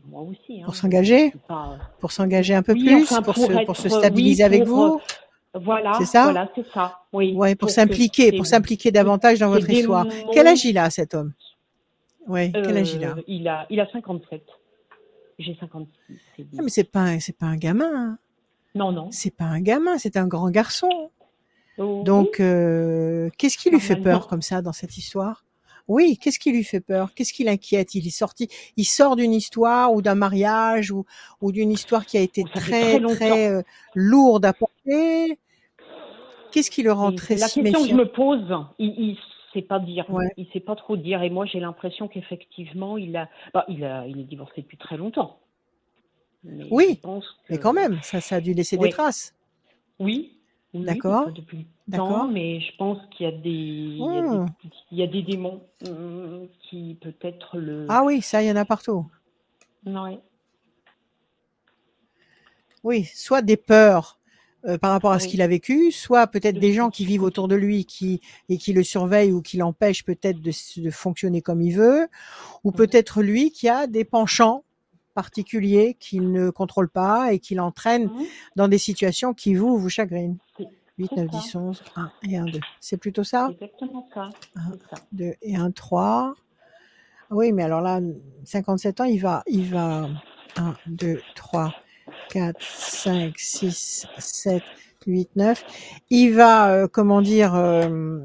moi 0.07 0.23
aussi. 0.23 0.61
Hein, 0.61 0.65
Pour 0.65 0.75
s'engager? 0.77 1.33
Pas- 1.49 1.79
Pour 2.01 2.13
s'engager 2.13 2.55
un 2.55 2.63
peu 2.63 2.73
Oui, 2.75 2.85
plus, 2.85 3.03
enfin, 3.05 3.23
pour, 3.23 3.35
pour 3.35 3.47
se, 3.47 3.53
être- 3.53 3.65
pour 3.67 3.77
se 3.77 3.89
oui, 3.89 3.91
stabiliser 3.91 4.43
avec 4.45 4.65
pour, 4.65 4.77
vous? 4.77 5.01
Voilà, 5.55 5.93
C'est 5.99 6.05
ça? 6.05 6.25
Voilà, 6.25 6.49
c'est 6.55 6.67
ça. 6.73 6.99
Oui. 7.13 7.33
Ouais, 7.35 7.55
pour 7.57 7.69
que 7.69 7.75
s'impliquer, 7.75 8.31
pour 8.33 8.47
s'impliquer 8.47 8.93
davantage 8.93 9.39
dans 9.41 9.49
votre 9.49 9.69
histoire. 9.69 10.07
Quel 10.33 10.47
âge 10.47 10.65
il 10.65 10.79
a 10.79 10.91
cet 10.91 11.15
homme? 11.15 11.33
Ouais, 12.31 12.51
quel 12.53 12.77
âge 12.77 12.95
il 12.95 13.05
a 13.05 13.17
Euh, 13.17 13.23
il 13.27 13.49
a 13.49 13.67
Il 13.71 13.81
a 13.81 13.91
57. 13.91 14.43
J'ai 15.39 15.57
56. 15.59 15.91
c'est 16.37 16.47
Ah, 16.59 16.63
mais 16.63 16.69
c'est 16.71 16.85
pas 16.85 17.07
pas 17.39 17.47
un 17.47 17.57
gamin. 17.57 17.91
hein. 17.93 18.19
Non, 18.75 18.93
non. 18.93 19.09
C'est 19.11 19.35
pas 19.35 19.47
un 19.47 19.61
gamin, 19.61 19.99
c'est 19.99 20.17
un 20.17 20.29
grand 20.29 20.51
garçon. 20.51 21.11
Oh, 21.79 22.03
Donc 22.05 22.41
euh, 22.41 23.31
qu'est-ce 23.39 23.59
qui 23.59 23.71
lui 23.71 23.81
fait 23.81 23.97
peur 23.97 24.29
comme 24.29 24.43
ça 24.43 24.63
dans 24.63 24.73
cette 24.73 24.97
histoire? 24.97 25.45
Oui, 25.89 26.19
qu'est-ce 26.21 26.39
qui 26.39 26.53
lui 26.53 26.63
fait 26.63 26.81
peur? 26.81 27.15
Qu'est-ce 27.15 27.33
qui 27.33 27.43
l'inquiète? 27.43 27.97
Il 27.97 28.07
est 28.07 28.11
sorti, 28.11 28.49
il 28.77 28.85
sort 28.85 29.17
d'une 29.17 29.33
histoire 29.33 29.93
ou 29.93 30.03
d'un 30.03 30.15
mariage 30.15 30.93
ou, 30.93 31.05
ou 31.41 31.51
d'une 31.51 31.73
histoire 31.73 32.07
qui 32.07 32.17
a 32.17 32.21
été 32.21 32.45
Ça 32.55 32.61
fait 32.61 33.01
très 33.01 33.15
très 33.15 33.49
euh, 33.49 33.63
lourde 33.95 34.45
à 34.45 34.53
porter? 34.53 35.37
Qu'est-ce 36.53 36.71
qui 36.71 36.83
le 36.83 36.93
rend 36.93 37.11
Et 37.11 37.17
très 37.17 37.37
la 37.37 37.49
si 37.49 37.63
question 37.63 37.83
que 37.83 37.89
je 37.89 37.95
me 37.95 38.05
pose, 38.05 38.45
il, 38.79 38.89
il 39.11 39.19
sait 39.53 39.63
pas 39.63 39.79
dire, 39.81 40.09
Ouais. 40.11 40.33
il 40.37 40.47
sait 40.53 40.61
pas 40.61 40.77
trop 40.77 40.97
dire. 40.97 41.23
Et 41.23 41.31
moi, 41.31 41.45
j'ai 41.47 41.61
l'impression 41.61 42.09
qu'effectivement, 42.09 42.97
il 42.99 43.17
a, 43.17 43.29
bah, 43.53 43.65
il 43.69 43.85
a, 43.85 44.07
il 44.07 44.19
est 44.21 44.25
divorcé 44.25 44.63
depuis 44.63 44.77
très 44.79 44.97
longtemps. 44.97 45.41
Mais 46.45 46.67
Oui, 46.71 46.95
je 46.97 47.01
pense 47.01 47.27
que- 47.27 47.53
Mais 47.53 47.59
quand 47.59 47.73
même, 47.73 47.99
ça, 48.03 48.21
ça 48.21 48.37
a 48.37 48.41
dû 48.41 48.55
laisser 48.55 48.77
des 48.79 48.89
traces. 48.91 49.35
Oui. 49.99 50.39
oui, 50.73 50.85
D'accord. 50.85 51.31
depuis 51.33 51.67
D'accord. 51.89 52.29
mais 52.29 52.61
je 52.61 52.77
pense 52.77 52.99
qu'il 53.11 53.27
y 53.27 53.29
a 53.29 53.33
des, 53.33 53.51
il 53.51 53.99
y 53.99 54.19
a 54.19 54.23
des, 54.23 54.53
il 54.93 54.99
y 54.99 55.03
a 55.03 55.07
des 55.09 55.23
démons 55.23 55.61
qui 56.63 56.97
peut-être 57.01 57.59
le. 57.59 57.87
Ah 57.89 58.05
oui, 58.05 58.23
ça, 58.23 58.43
il 58.43 58.49
y 58.49 58.53
en 58.53 58.57
a 58.57 58.65
partout. 58.65 59.05
Ouais. 59.85 60.19
Oui, 62.83 63.05
soit 63.05 63.43
des 63.43 63.57
peurs 63.57 64.19
euh, 64.67 64.79
par 64.79 64.91
rapport 64.91 65.13
à 65.13 65.19
ce 65.19 65.29
qu'il 65.29 65.43
a 65.43 65.47
vécu, 65.47 65.91
soit 65.91 66.27
peut-être 66.27 66.57
De 66.57 66.61
des 66.61 66.73
gens 66.73 66.91
qui 66.91 67.07
vivent 67.07 67.23
autour 67.23 67.49
de 67.49 67.55
lui 67.55 67.85
qui 67.85 68.21
et 68.49 68.59
qui 68.59 68.73
le 68.73 68.83
surveillent 68.83 69.33
ou 69.33 69.41
qui 69.41 69.57
l'empêchent 69.57 70.05
peut-être 70.05 70.41
de, 70.41 70.53
de 70.81 70.91
fonctionner 70.91 71.41
comme 71.43 71.63
il 71.63 71.73
veut, 71.73 72.09
ou 72.65 72.73
peut-être 72.73 73.23
lui 73.23 73.51
qui 73.51 73.69
a 73.69 73.87
des 73.87 74.05
penchants 74.05 74.65
particuliers 75.15 75.97
qu'il 75.99 76.31
ne 76.31 76.51
contrôle 76.51 76.89
pas 76.89 77.33
et 77.33 77.39
qui 77.39 77.55
l'entraînent 77.55 78.09
Hum, 78.09 78.25
dans 78.57 78.69
des 78.69 78.79
situations 78.79 79.35
qui 79.35 79.55
vous 79.55 79.79
vous 79.79 79.89
chagrinent. 79.89 80.39
C'est 80.57 80.69
8, 80.99 81.11
c'est 81.15 81.25
9, 81.25 81.33
ça. 81.33 81.39
10, 81.41 81.55
11, 81.55 81.83
1 81.97 82.13
et 82.29 82.37
1, 82.37 82.45
2. 82.45 82.61
C'est 82.81 82.97
plutôt 82.97 83.25
ça? 83.25 83.49
Exactement 83.53 84.09
ça. 84.15 84.29
Ah. 84.57 84.61
C'est 84.73 84.97
ça. 84.97 85.03
2 85.13 85.35
et 85.43 85.57
1, 85.57 85.71
3. 85.71 86.35
Oui, 87.31 87.53
mais 87.53 87.63
alors 87.63 87.81
là, 87.81 88.01
57 88.45 89.01
ans, 89.01 89.05
il 89.05 89.21
va, 89.21 89.43
il 89.47 89.71
va 89.71 90.09
1, 90.57 90.75
2, 90.87 91.21
3, 91.35 91.73
4, 92.31 92.57
5, 92.61 93.35
6, 93.39 94.07
7, 94.19 94.63
8, 95.07 95.31
9. 95.37 95.65
Il 96.11 96.33
va, 96.35 96.73
euh, 96.73 96.89
comment 96.89 97.23
dire, 97.23 97.55
euh, 97.55 98.19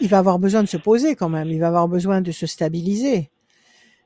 il 0.00 0.08
va 0.08 0.18
avoir 0.18 0.38
besoin 0.38 0.62
de 0.62 0.68
se 0.68 0.76
poser 0.76 1.14
quand 1.14 1.28
même. 1.28 1.48
Il 1.48 1.60
va 1.60 1.68
avoir 1.68 1.88
besoin 1.88 2.20
de 2.20 2.32
se 2.32 2.46
stabiliser. 2.46 3.30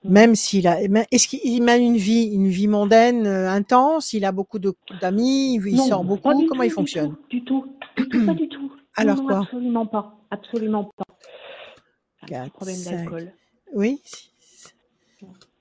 Mm. 0.04 0.12
Même 0.12 0.34
s'il 0.34 0.68
a, 0.68 0.80
est-ce 0.82 1.28
qu'il 1.28 1.62
mène 1.62 1.82
une 1.82 1.96
vie, 1.96 2.30
une 2.32 2.48
vie 2.48 2.68
mondaine, 2.68 3.26
euh, 3.26 3.50
intense? 3.50 4.12
Il 4.12 4.24
a 4.24 4.32
beaucoup 4.32 4.58
d'amis, 5.00 5.56
il 5.56 5.76
Non, 5.76 5.86
sort 5.86 6.04
beaucoup? 6.04 6.22
Comment 6.22 6.46
tout, 6.46 6.62
il 6.62 6.70
fonctionne? 6.70 7.16
Du 7.30 7.44
tout, 7.44 7.64
du 7.96 8.08
tout, 8.08 8.26
pas 8.26 8.34
du 8.34 8.48
tout. 8.48 8.72
Alors 8.96 9.16
non, 9.16 9.26
quoi? 9.26 9.38
Absolument 9.38 9.86
pas, 9.86 10.18
absolument 10.30 10.84
pas. 10.96 11.04
Un 11.08 12.26
petit 12.26 12.32
Quatre, 12.32 12.52
problème 12.52 12.82
d'alcool, 12.84 13.32
Oui. 13.72 14.00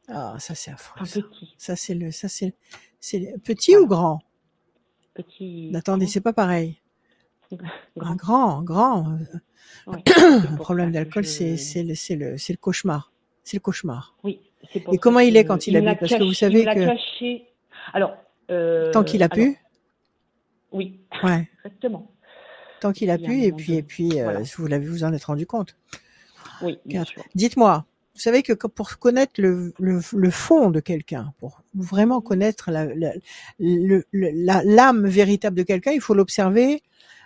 Ah, 0.08 0.36
ça 0.40 0.56
c'est 0.56 0.72
affreux. 0.72 1.02
un 1.02 1.06
ça. 1.06 1.22
petit, 1.22 1.54
Ça 1.58 1.76
c'est 1.76 1.94
le, 1.94 2.12
ça 2.12 2.28
c'est, 2.30 2.54
c'est 3.00 3.20
le- 3.20 3.38
petit 3.40 3.76
ou 3.76 3.88
grand? 3.88 4.22
Petit. 5.14 5.72
Attendez, 5.76 6.08
c'est 6.08 6.22
pas 6.22 6.34
pareil. 6.34 6.78
Un 7.52 7.58
grand. 7.98 8.16
grand, 8.16 8.64
grand. 8.64 9.12
euh, 9.12 9.40
Ouais, 9.88 10.04
pour 10.48 10.58
problème 10.58 10.92
d'alcool, 10.92 11.24
je- 11.24 11.30
c'est, 11.30 11.58
c'est 11.58 11.84
le, 11.84 11.96
c'est 11.96 12.16
le, 12.16 12.38
c'est 12.38 12.54
le 12.54 12.58
cauchemar. 12.58 13.12
C'est 13.44 13.58
le 13.58 13.62
cauchemar. 13.62 14.16
Oui, 14.24 14.40
c'est 14.72 14.80
pour 14.82 14.94
Et 14.94 14.98
comment 14.98 15.20
il 15.20 15.36
est 15.38 15.46
quand 15.46 15.68
il 15.68 15.76
a 15.78 15.82
me 15.82 15.92
bu 15.94 15.98
Parce 16.00 16.14
que 16.14 16.24
vous 16.24 16.34
savez 16.34 16.60
il 16.62 16.66
que- 16.66 16.86
caché. 16.86 17.48
Alors. 17.94 18.16
euh, 18.50 18.92
Tant 18.92 19.04
qu'il 19.04 19.24
a 19.24 19.26
alors, 19.26 19.36
pu, 19.46 19.58
Oui, 20.72 21.00
ouais. 21.24 21.50
exactement. 21.66 22.12
Tant 22.80 22.94
qu'il 22.94 23.10
a 23.10 23.16
Il 23.16 23.26
a 23.26 23.28
pu, 23.28 23.42
et 23.44 23.52
puis, 23.52 23.74
et 23.74 23.84
puis, 23.84 24.20
euh, 24.22 24.24
Voilà. 24.26 24.42
vous 24.56 24.68
l'avez, 24.68 24.86
vous 24.88 25.04
en 25.04 25.12
êtes 25.12 25.24
rendu 25.26 25.46
compte. 25.48 25.76
Oui. 26.62 26.78
Dites-moi, 27.36 27.86
vous 28.18 28.22
savez 28.24 28.42
que 28.42 28.54
pour 28.54 28.98
connaître 28.98 29.40
le, 29.40 29.74
le, 29.78 30.02
le 30.12 30.32
fond 30.32 30.72
de 30.72 30.80
quelqu'un, 30.80 31.34
pour 31.38 31.62
vraiment 31.76 32.20
connaître 32.20 32.72
la, 32.72 32.86
la, 32.96 33.14
le- 33.60 34.06
le- 34.12 34.32
la- 34.34 34.64
l'âme 34.64 35.06
véritable 35.08 35.56
de 35.56 35.62
quelqu'un, 35.62 35.92
il 35.92 36.02
faut 36.02 36.16
l'observer 36.16 36.82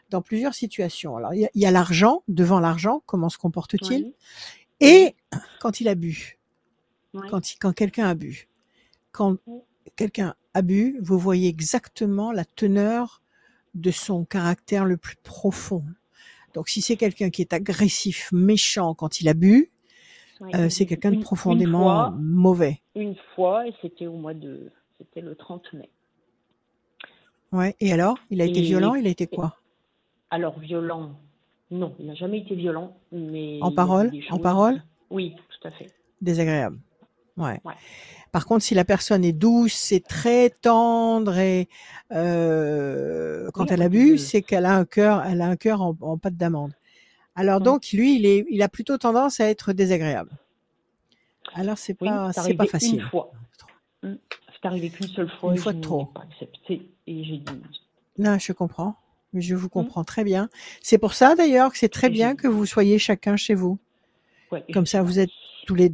dans 0.09 0.21
plusieurs 0.21 0.53
situations. 0.53 1.15
Alors, 1.15 1.33
il 1.33 1.47
y 1.55 1.65
a, 1.65 1.71
l'argent, 1.71 2.23
devant 2.27 2.59
l'argent, 2.59 3.01
comment 3.05 3.29
se 3.29 3.37
comporte-t-il 3.37 4.03
Oui, 4.03 4.13
Et 4.81 5.15
quand 5.61 5.79
il 5.79 5.87
a 5.87 5.95
bu, 5.95 6.37
oui. 7.13 7.21
quand, 7.29 7.51
il- 7.53 7.57
quand 7.57 7.71
quelqu'un 7.71 8.07
a 8.07 8.13
bu, 8.13 8.49
quand 9.13 9.37
quelqu'un 9.95 10.35
a 10.53 10.61
bu, 10.61 10.99
vous 11.01 11.17
voyez 11.17 11.47
exactement 11.47 12.33
la 12.33 12.43
teneur 12.43 13.21
de 13.75 13.91
son 13.91 14.25
caractère 14.25 14.83
le 14.83 14.97
plus 14.97 15.15
profond. 15.23 15.85
Donc, 16.53 16.67
si 16.67 16.81
c'est 16.81 16.97
quelqu'un 16.97 17.29
qui 17.29 17.41
est 17.41 17.53
agressif, 17.53 18.27
méchant 18.33 18.93
quand 18.93 19.21
il 19.21 19.29
a 19.29 19.33
bu. 19.33 19.71
Euh, 20.55 20.69
c'est 20.69 20.85
quelqu'un 20.85 21.11
de 21.11 21.19
profondément 21.21 21.79
Une 21.79 22.11
fois, 22.11 22.17
mauvais. 22.19 22.81
une 22.95 23.15
fois, 23.35 23.67
et 23.67 23.73
c'était 23.81 24.07
au 24.07 24.13
mois 24.17 24.33
de. 24.33 24.71
C'était 24.97 25.21
le 25.21 25.35
30 25.35 25.71
mai. 25.73 25.89
Ouais. 27.51 27.75
Et 27.79 27.91
alors, 27.91 28.17
il 28.29 28.41
a 28.41 28.45
été 28.45 28.59
Et- 28.59 28.63
violent, 28.63 28.95
il 28.95 29.05
a 29.07 29.09
été 29.09 29.27
quoi? 29.27 29.57
Alors, 30.29 30.57
violent, 30.59 31.11
non, 31.69 31.93
il 31.99 32.05
n'a 32.05 32.13
jamais 32.13 32.39
été 32.39 32.55
violent, 32.55 32.95
mais. 33.11 33.59
En 33.61 33.71
parole? 33.71 34.11
En 34.29 34.39
parole? 34.39 34.81
Oui, 35.09 35.35
tout 35.49 35.67
à 35.67 35.71
fait. 35.71 35.87
Désagréable. 36.21 36.79
Ouais. 37.37 37.59
Ouais. 37.65 37.73
Par 38.31 38.45
contre, 38.45 38.63
si 38.63 38.75
la 38.75 38.85
personne 38.85 39.25
est 39.25 39.33
douce, 39.33 39.73
c'est 39.73 39.99
très 40.05 40.49
tendre 40.49 41.37
et 41.37 41.67
euh, 42.11 43.49
quand 43.53 43.63
Oui, 43.63 43.69
elle 43.71 43.81
a 43.81 43.85
quand 43.85 43.91
bu, 43.91 44.13
il- 44.13 44.19
c'est 44.19 44.41
qu'elle 44.41 44.65
a 44.65 44.75
un 44.75 44.85
cœur, 44.85 45.23
elle 45.25 45.41
a 45.41 45.47
un 45.47 45.55
cœur 45.57 45.81
en, 45.81 45.95
en 45.99 46.17
pâte 46.17 46.35
d'amande. 46.35 46.71
Alors 47.35 47.59
Mm. 47.59 47.63
donc, 47.63 47.91
lui, 47.93 48.15
il 48.17 48.25
est, 48.25 48.45
il 48.49 48.61
a 48.61 48.69
plutôt 48.69 48.97
tendance 48.97 49.39
à 49.39 49.49
être 49.49 49.73
désagréable. 49.73 50.31
Alors 51.53 51.77
c'est 51.77 51.95
Oui, 52.01 52.07
pas, 52.07 52.31
c'est 52.33 52.53
pas 52.53 52.65
facile. 52.65 52.99
Une 53.01 53.09
fois. 53.09 53.31
Mm. 54.03 54.13
C'est 54.53 54.67
arrivé 54.67 54.89
qu'une 54.89 55.07
seule 55.07 55.29
fois. 55.39 55.51
Une 55.51 55.57
fois 55.57 55.73
de 55.73 55.81
trop. 55.81 56.05
pas 56.05 56.21
accepté 56.21 56.87
et 57.07 57.23
j'ai 57.23 57.37
dit. 57.37 57.61
Non, 58.17 58.37
je 58.37 58.51
comprends. 58.53 58.95
Mais 59.33 59.41
je 59.41 59.55
vous 59.55 59.67
Mm. 59.67 59.69
comprends 59.71 60.03
très 60.03 60.23
bien. 60.23 60.49
C'est 60.81 60.97
pour 60.97 61.13
ça 61.13 61.35
d'ailleurs 61.35 61.71
que 61.71 61.77
c'est 61.77 61.89
très 61.89 62.07
Et 62.07 62.11
bien 62.11 62.35
que 62.35 62.47
vous 62.47 62.65
soyez 62.65 62.99
chacun 62.99 63.35
chez 63.37 63.53
vous. 63.55 63.79
Ouais, 64.51 64.63
Comme 64.73 64.85
ça, 64.85 65.01
vous 65.01 65.19
êtes 65.19 65.29
tous 65.65 65.75
les 65.75 65.93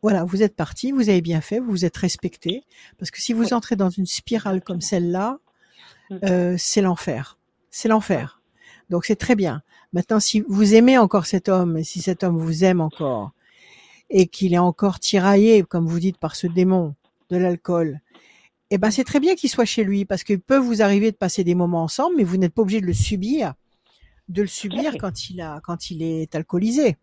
Voilà, 0.00 0.24
vous 0.24 0.42
êtes 0.42 0.56
parti, 0.56 0.92
vous 0.92 1.10
avez 1.10 1.20
bien 1.20 1.42
fait, 1.42 1.58
vous 1.58 1.70
vous 1.70 1.84
êtes 1.84 1.96
respecté. 1.98 2.64
Parce 2.98 3.10
que 3.10 3.20
si 3.20 3.34
vous 3.34 3.52
entrez 3.52 3.76
dans 3.76 3.90
une 3.90 4.06
spirale 4.06 4.62
comme 4.62 4.80
celle-là, 4.80 5.38
euh, 6.24 6.54
c'est 6.58 6.80
l'enfer. 6.80 7.36
C'est 7.70 7.88
l'enfer. 7.88 8.40
Donc 8.88 9.04
c'est 9.04 9.16
très 9.16 9.36
bien. 9.36 9.62
Maintenant, 9.92 10.20
si 10.20 10.40
vous 10.48 10.74
aimez 10.74 10.96
encore 10.98 11.26
cet 11.26 11.48
homme, 11.48 11.76
et 11.78 11.84
si 11.84 12.00
cet 12.00 12.22
homme 12.24 12.38
vous 12.38 12.64
aime 12.64 12.80
encore, 12.80 13.32
et 14.10 14.26
qu'il 14.26 14.54
est 14.54 14.58
encore 14.58 14.98
tiraillé, 15.00 15.62
comme 15.62 15.86
vous 15.86 16.00
dites, 16.00 16.18
par 16.18 16.34
ce 16.36 16.46
démon 16.46 16.94
de 17.30 17.36
l'alcool, 17.36 18.00
eh 18.70 18.78
ben 18.78 18.90
c'est 18.90 19.04
très 19.04 19.20
bien 19.20 19.34
qu'il 19.34 19.50
soit 19.50 19.64
chez 19.66 19.84
lui, 19.84 20.04
parce 20.04 20.24
qu'il 20.24 20.40
peut 20.40 20.56
vous 20.56 20.80
arriver 20.82 21.10
de 21.10 21.16
passer 21.16 21.44
des 21.44 21.54
moments 21.54 21.82
ensemble, 21.82 22.16
mais 22.16 22.24
vous 22.24 22.36
n'êtes 22.38 22.54
pas 22.54 22.62
obligé 22.62 22.80
de 22.80 22.86
le 22.86 22.94
subir, 22.94 23.54
de 24.28 24.42
le 24.42 24.48
subir 24.48 24.92
quand 24.98 25.28
il 25.28 25.40
a, 25.42 25.60
quand 25.62 25.90
il 25.90 26.02
est 26.02 26.34
alcoolisé. 26.34 26.96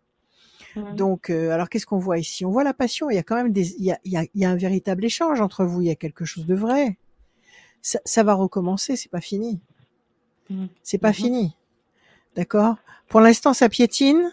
Donc, 0.96 1.30
euh, 1.30 1.50
alors 1.50 1.68
qu'est-ce 1.68 1.86
qu'on 1.86 1.98
voit 1.98 2.18
ici? 2.18 2.44
On 2.44 2.50
voit 2.50 2.62
la 2.64 2.74
passion. 2.74 3.10
Il 3.10 3.14
y 3.14 3.18
a 3.18 3.22
quand 3.24 3.34
même 3.34 3.52
des, 3.52 3.74
il 3.76 3.84
y 3.84 3.90
a, 3.92 3.98
il 4.04 4.12
y 4.12 4.16
a, 4.16 4.24
il 4.34 4.40
y 4.40 4.44
a 4.44 4.50
un 4.50 4.56
véritable 4.56 5.04
échange 5.04 5.40
entre 5.40 5.64
vous. 5.64 5.80
Il 5.80 5.88
y 5.88 5.90
a 5.90 5.96
quelque 5.96 6.24
chose 6.24 6.46
de 6.46 6.54
vrai. 6.54 6.96
Ça, 7.82 7.98
ça 8.04 8.22
va 8.22 8.34
recommencer. 8.34 8.94
C'est 8.94 9.08
pas 9.10 9.20
fini. 9.20 9.58
Mhm. 10.48 10.68
C'est 10.84 10.98
pas 10.98 11.08
Mhm. 11.08 11.14
fini. 11.14 11.56
D'accord 12.36 12.76
Pour 13.08 13.20
l'instant, 13.20 13.52
ça 13.54 13.68
piétine. 13.68 14.32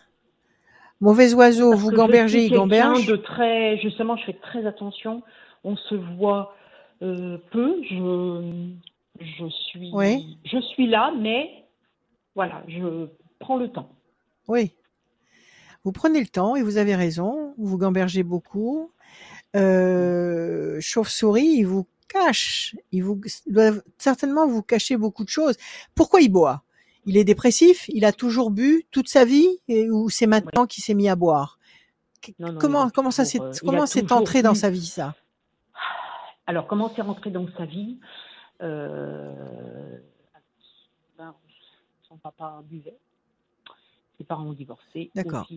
Mauvais 1.00 1.34
oiseau, 1.34 1.72
Parce 1.72 1.82
vous 1.82 1.92
gambergez, 1.92 2.46
il 2.46 2.52
gamberge. 2.52 3.06
de 3.06 3.16
très, 3.18 3.78
justement, 3.80 4.18
je 4.18 4.26
fais 4.26 4.34
très 4.42 4.66
attention. 4.66 5.22
On 5.64 5.76
se 5.76 5.96
voit 5.96 6.56
euh, 7.04 7.38
peu. 7.52 7.76
Je, 7.90 8.64
je 9.20 9.48
suis, 9.50 9.92
Oui. 9.94 10.38
je 10.46 10.60
suis 10.60 10.88
là, 10.88 11.12
mais 11.20 11.66
voilà, 12.36 12.64
je 12.68 13.08
prends 13.40 13.58
le 13.58 13.70
temps. 13.70 13.90
Oui. 14.48 14.74
Vous 15.84 15.92
prenez 15.92 16.20
le 16.20 16.28
temps 16.28 16.56
et 16.56 16.64
vous 16.64 16.78
avez 16.78 16.96
raison. 16.96 17.54
Vous 17.58 17.78
gambergez 17.78 18.24
beaucoup. 18.24 18.92
Euh, 19.56 20.78
Chauve-souris, 20.82 21.58
il 21.60 21.64
vous 21.68 21.86
cache. 22.08 22.76
Il 22.92 23.04
vous 23.04 23.22
il 23.46 23.54
doit 23.54 23.72
certainement 23.98 24.48
vous 24.48 24.62
cacher 24.64 24.98
beaucoup 24.98 25.24
de 25.24 25.30
choses. 25.30 25.56
Pourquoi 25.96 26.22
il 26.22 26.30
boit? 26.30 26.64
Il 27.08 27.18
est 27.18 27.24
dépressif. 27.24 27.86
Il 27.90 28.06
a 28.06 28.12
toujours 28.12 28.52
bu 28.52 28.86
toute 28.92 29.08
sa 29.08 29.26
vie 29.26 29.48
et, 29.68 29.90
ou 29.90 30.10
c'est 30.10 30.28
maintenant 30.28 30.68
qu'il 30.68 30.84
s'est 30.84 30.94
mis 30.94 31.10
à 31.10 31.16
boire? 31.16 31.58
Non, 32.40 32.52
non, 32.52 32.60
Comment 32.60 32.84
a 32.88 32.92
comment 32.92 33.12
ça 33.12 33.24
s'est 33.26 33.42
euh, 33.42 33.52
a 33.52 33.60
comment 33.66 33.86
c'est 33.86 34.12
entré 34.12 34.42
dans 34.44 34.54
sa 34.54 34.70
vie 34.70 34.86
ça? 34.86 35.16
Alors, 36.46 36.68
comment 36.68 36.92
c'est 36.96 37.02
rentré 37.02 37.32
dans 37.32 37.48
sa 37.58 37.66
vie? 37.66 38.00
Euh, 38.62 39.98
ben, 41.18 41.34
Son 42.08 42.18
papa 42.18 42.62
buvait. 42.70 42.98
Ses 44.18 44.24
parents 44.26 44.46
ont 44.48 44.54
divorcé. 44.54 45.12
D'accord. 45.16 45.48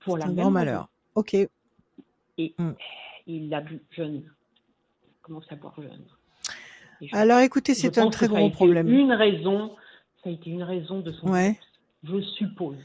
Pour 0.00 0.16
la 0.16 0.24
un 0.24 0.28
même 0.28 0.36
grand 0.36 0.50
malheur. 0.50 0.88
Ok. 1.14 1.34
Et 1.34 2.54
Mm. 2.58 2.72
il 3.26 3.48
l'a 3.50 3.60
bu 3.60 3.82
jeune. 3.90 4.16
Il 4.22 5.08
a 5.08 5.22
commencé 5.22 5.48
à 5.50 5.56
boire 5.56 5.74
jeune. 5.80 6.04
Je- 7.00 7.14
Alors 7.14 7.40
écoutez, 7.40 7.74
c'est 7.74 7.98
un 7.98 8.08
très 8.10 8.26
a 8.26 8.28
gros 8.28 8.50
problème. 8.50 8.88
Une 8.88 9.12
raison, 9.12 9.74
ça 10.22 10.30
a 10.30 10.32
été 10.32 10.50
une 10.50 10.62
raison 10.62 11.00
de 11.00 11.12
son 11.12 11.28
Ouais. 11.30 11.58
je 12.04 12.20
suppose. 12.20 12.76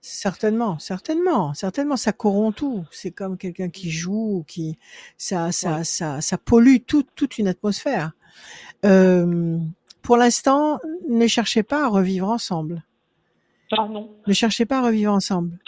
Certainement, 0.00 0.78
certainement, 0.80 1.54
certainement, 1.54 1.96
ça 1.96 2.12
corrompt 2.12 2.56
tout. 2.56 2.84
C'est 2.90 3.12
comme 3.12 3.38
quelqu'un 3.38 3.68
qui 3.70 3.90
joue, 3.90 4.38
ou 4.38 4.44
qui 4.44 4.76
ça, 5.16 5.52
ça, 5.52 5.76
Ouais. 5.78 5.84
ça, 5.84 6.20
ça 6.20 6.38
pollue 6.38 6.78
toute 6.86 7.08
toute 7.14 7.38
une 7.38 7.46
atmosphère. 7.46 8.12
Euh, 8.84 9.58
pour 10.02 10.16
l'instant, 10.16 10.80
ne 11.08 11.26
cherchez 11.28 11.62
pas 11.62 11.84
à 11.84 11.88
revivre 11.88 12.28
ensemble. 12.28 12.82
Pardon? 13.70 14.10
Ne 14.26 14.32
cherchez 14.32 14.66
pas 14.66 14.78
à 14.80 14.82
revivre 14.82 15.12
ensemble. 15.12 15.58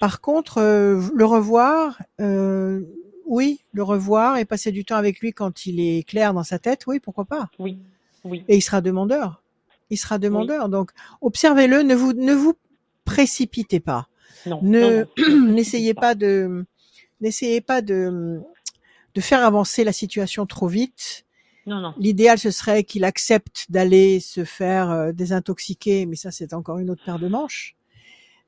Par 0.00 0.20
contre, 0.22 0.58
euh, 0.58 1.02
le 1.14 1.24
revoir, 1.26 2.00
euh, 2.20 2.80
oui, 3.26 3.60
le 3.72 3.82
revoir 3.82 4.38
et 4.38 4.46
passer 4.46 4.72
du 4.72 4.84
temps 4.86 4.96
avec 4.96 5.20
lui 5.20 5.32
quand 5.34 5.66
il 5.66 5.78
est 5.80 6.02
clair 6.08 6.32
dans 6.32 6.42
sa 6.44 6.58
tête, 6.58 6.86
oui, 6.86 6.98
pourquoi 6.98 7.26
pas? 7.26 7.50
Oui, 7.58 7.78
oui. 8.24 8.42
Et 8.48 8.56
il 8.56 8.62
sera 8.62 8.80
demandeur. 8.80 9.41
Il 9.92 9.98
sera 9.98 10.18
demandeur. 10.18 10.70
Donc, 10.70 10.90
observez-le. 11.20 11.82
Ne 11.82 11.94
vous 11.94 12.14
ne 12.14 12.32
vous 12.32 12.54
précipitez 13.04 13.78
pas. 13.78 14.08
Non. 14.46 14.58
Ne 14.62 15.04
n'essayez 15.52 15.92
ne 15.92 16.00
pas 16.00 16.14
de 16.14 16.64
n'essayez 17.20 17.60
pas 17.60 17.82
de 17.82 18.40
de 19.14 19.20
faire 19.20 19.44
avancer 19.44 19.84
la 19.84 19.92
situation 19.92 20.46
trop 20.46 20.66
vite. 20.66 21.26
Non, 21.66 21.80
non. 21.80 21.92
L'idéal 21.98 22.38
ce 22.38 22.50
serait 22.50 22.84
qu'il 22.84 23.04
accepte 23.04 23.66
d'aller 23.68 24.18
se 24.18 24.44
faire 24.44 24.90
euh, 24.90 25.12
désintoxiquer, 25.12 26.06
mais 26.06 26.16
ça 26.16 26.30
c'est 26.30 26.54
encore 26.54 26.78
une 26.78 26.88
autre 26.88 27.04
paire 27.04 27.18
de 27.18 27.28
manches. 27.28 27.76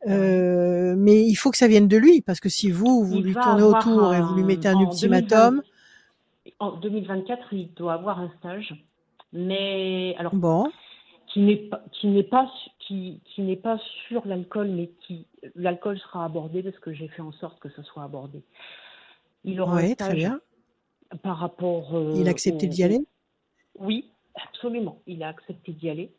Euh, 0.06 0.94
mais 0.96 1.26
il 1.26 1.34
faut 1.34 1.50
que 1.50 1.58
ça 1.58 1.68
vienne 1.68 1.88
de 1.88 1.96
lui 1.98 2.22
parce 2.22 2.40
que 2.40 2.48
si 2.48 2.70
vous 2.70 3.04
vous 3.04 3.16
Il 3.16 3.24
lui 3.24 3.34
tournez 3.34 3.62
autour 3.62 4.14
et 4.14 4.20
vous 4.22 4.34
lui 4.34 4.44
mettez 4.44 4.68
un 4.68 4.80
ultimatum, 4.80 5.62
2020 5.62 6.52
En 6.58 6.76
2024, 6.76 7.52
il 7.52 7.72
doit 7.74 7.94
avoir 7.94 8.18
un 8.18 8.30
stage, 8.38 8.74
mais 9.32 10.14
alors 10.18 10.34
bon, 10.34 10.70
qui 11.34 11.40
n'est 11.40 11.56
pas 11.56 11.82
qui 11.90 12.06
n'est 12.06 12.22
pas 12.22 12.48
qui, 12.78 13.20
qui 13.24 13.42
n'est 13.42 13.56
pas 13.56 13.80
sur 14.06 14.24
l'alcool, 14.24 14.68
mais 14.68 14.88
qui 15.00 15.26
l'alcool 15.56 15.98
sera 15.98 16.24
abordé 16.24 16.62
parce 16.62 16.78
que 16.78 16.92
j'ai 16.92 17.08
fait 17.08 17.22
en 17.22 17.32
sorte 17.32 17.58
que 17.58 17.68
ce 17.70 17.82
soit 17.82 18.04
abordé. 18.04 18.40
Il 19.42 19.60
aura 19.60 19.78
un 19.78 19.94
très 19.94 20.14
bien. 20.14 20.40
par 21.22 21.38
rapport. 21.38 21.96
euh, 21.96 22.12
Il 22.14 22.28
a 22.28 22.30
accepté 22.30 22.66
au- 22.68 22.70
d'y 22.70 22.84
aller? 22.84 23.00
Oui, 23.76 24.10
absolument. 24.36 25.02
Il 25.08 25.24
a 25.24 25.28
accepté 25.28 25.72
d'y 25.72 25.90
aller. 25.90 26.12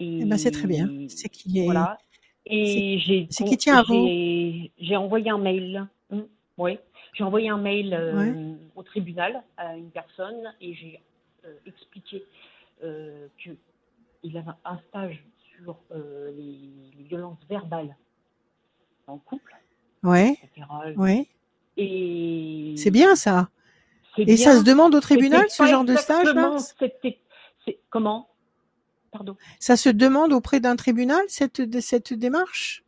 Et 0.00 0.20
Eh 0.22 0.24
ben 0.24 0.38
c'est 0.38 0.50
très 0.50 0.66
bien. 0.68 0.88
C'est 1.08 1.28
qu'il 1.28 1.58
est. 1.58 1.66
Voilà. 1.66 1.98
Et 2.46 2.98
j'ai 3.00 3.26
c'est 3.28 3.44
qui 3.44 3.58
tient 3.58 3.76
à 3.76 3.82
vous. 3.82 4.06
j'ai 4.06 4.96
envoyé 4.96 5.28
un 5.30 5.38
mail. 5.38 5.86
Hmm, 6.08 6.22
oui, 6.56 6.78
j'ai 7.12 7.24
envoyé 7.24 7.50
un 7.50 7.58
mail 7.58 7.92
euh, 7.92 8.54
au 8.74 8.82
tribunal 8.82 9.42
à 9.58 9.76
une 9.76 9.90
personne 9.90 10.54
et 10.62 10.72
j'ai 10.72 11.00
euh, 11.44 11.54
expliqué 11.66 12.24
que 12.80 13.50
il 14.24 14.36
avait 14.36 14.50
un 14.64 14.78
stage 14.88 15.24
sur 15.56 15.76
euh, 15.92 16.30
les, 16.32 16.58
les 16.98 17.04
violences 17.04 17.38
verbales 17.48 17.96
en 19.06 19.18
couple, 19.18 19.54
Ouais, 20.02 20.36
etc. 20.42 20.66
ouais. 20.96 21.28
Et 21.76 22.74
C'est 22.76 22.90
bien 22.90 23.14
ça. 23.16 23.48
Et 24.18 24.36
ça 24.36 24.56
se 24.58 24.62
demande 24.64 24.94
au 24.94 25.00
tribunal 25.00 25.44
ce 25.48 25.64
genre 25.66 25.84
de 25.84 25.96
stage 25.96 26.32
là 26.34 26.56
Comment? 27.90 28.28
Pardon. 29.10 29.36
Ça 29.60 29.76
se 29.76 29.88
demande 29.88 30.32
auprès 30.32 30.60
d'un 30.60 30.76
tribunal 30.76 31.22
cette 31.28 31.80
cette 31.80 32.12
démarche? 32.12 32.82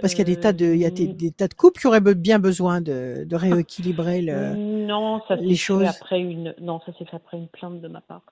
Parce 0.00 0.14
qu'il 0.14 0.26
y 0.28 0.32
a 0.32 0.34
des 0.34 0.40
tas 0.40 0.52
de 0.52 0.66
il 0.66 0.80
y 0.80 0.86
a 0.86 0.90
des, 0.90 1.08
Euh, 1.08 1.12
des 1.12 1.30
tas 1.30 1.46
de 1.48 1.54
couples 1.54 1.80
qui 1.80 1.86
auraient 1.86 2.00
bien 2.00 2.38
besoin 2.40 2.80
de, 2.80 3.24
de 3.24 3.36
rééquilibrer 3.36 4.22
le. 4.22 4.54
Non, 4.56 5.22
ça 5.28 5.36
les 5.36 5.54
choses. 5.54 5.82
fait 5.82 5.88
après 5.88 6.20
une. 6.20 6.54
Non, 6.60 6.80
ça 6.84 6.92
s'est 6.98 7.04
fait 7.04 7.16
après 7.16 7.36
une 7.38 7.48
plainte 7.48 7.80
de 7.80 7.88
ma 7.88 8.00
part. 8.00 8.22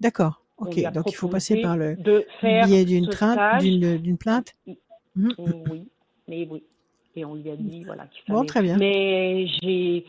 D'accord. 0.00 0.42
Ok. 0.60 0.92
Donc 0.92 1.10
il 1.10 1.14
faut 1.14 1.28
passer 1.28 1.60
par 1.62 1.76
le 1.76 1.96
de 1.96 2.24
faire 2.40 2.66
biais 2.66 2.84
d'une 2.84 3.10
stage. 3.10 3.62
d'une 3.64 4.18
plainte. 4.18 4.54
Mhm. 5.16 5.34
Oui, 5.38 5.88
mais 6.28 6.46
oui. 6.50 6.62
Et 7.16 7.24
on 7.24 7.34
lui 7.34 7.50
a 7.50 7.56
dit 7.56 7.82
voilà 7.84 8.06
qu'il 8.06 8.22
Bon, 8.28 8.36
fallait. 8.38 8.46
très 8.46 8.62
bien. 8.62 8.76
Mais 8.78 9.46
j'ai, 9.60 10.06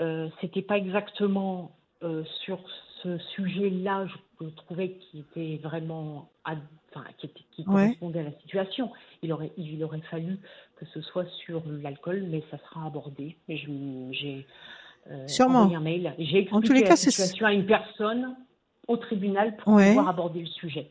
euh, 0.00 0.28
c'était 0.40 0.62
pas 0.62 0.78
exactement 0.78 1.72
euh, 2.04 2.22
sur 2.44 2.60
ce 3.02 3.18
sujet-là, 3.34 4.06
je, 4.06 4.44
je 4.46 4.50
trouvais 4.54 4.90
qu'il 4.92 5.20
était 5.20 5.60
vraiment, 5.62 6.28
ad- 6.44 6.58
enfin, 6.94 7.04
qui, 7.18 7.26
était- 7.26 7.40
qui 7.50 7.62
Ouais. 7.62 7.66
correspondait 7.86 8.20
à 8.20 8.24
la 8.24 8.32
situation. 8.42 8.90
Il 9.22 9.32
aurait, 9.32 9.50
il 9.56 9.82
aurait 9.82 10.00
fallu 10.10 10.38
que 10.76 10.86
ce 10.86 11.00
soit 11.00 11.26
sur 11.44 11.60
l'alcool, 11.66 12.24
mais 12.28 12.42
ça 12.52 12.58
sera 12.58 12.86
abordé. 12.86 13.36
Je- 13.48 14.08
j'ai 14.12 14.46
euh, 15.10 15.26
Sûrement. 15.26 15.60
envoyé 15.62 15.76
un 15.76 15.80
mail. 15.80 16.14
J'ai 16.18 16.38
expliqué 16.38 16.54
En 16.54 16.60
tous 16.60 16.72
les 16.72 16.82
la 16.82 16.88
cas, 16.88 16.96
c'est- 16.96 17.10
situation 17.10 17.46
à 17.46 17.52
une 17.52 17.66
personne 17.66 18.36
au 18.88 18.96
tribunal 18.96 19.56
pour 19.56 19.74
Ouais. 19.74 19.88
pouvoir 19.88 20.08
aborder 20.08 20.40
le 20.40 20.46
sujet. 20.46 20.90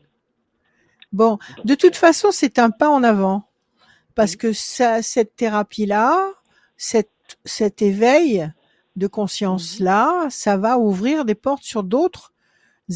Bon, 1.12 1.38
de 1.64 1.74
toute 1.74 1.96
façon, 1.96 2.28
c'est 2.30 2.58
un 2.58 2.70
pas 2.70 2.88
en 2.90 3.02
avant 3.02 3.44
parce 4.14 4.36
que 4.36 4.52
ça, 4.52 5.02
cette 5.02 5.36
thérapie-là, 5.36 6.18
cet, 6.76 7.10
cet 7.44 7.82
éveil 7.82 8.50
de 8.96 9.06
conscience-là, 9.06 10.26
ça 10.30 10.56
va 10.56 10.78
ouvrir 10.78 11.24
des 11.24 11.34
portes 11.34 11.62
sur 11.62 11.82
d'autres 11.82 12.32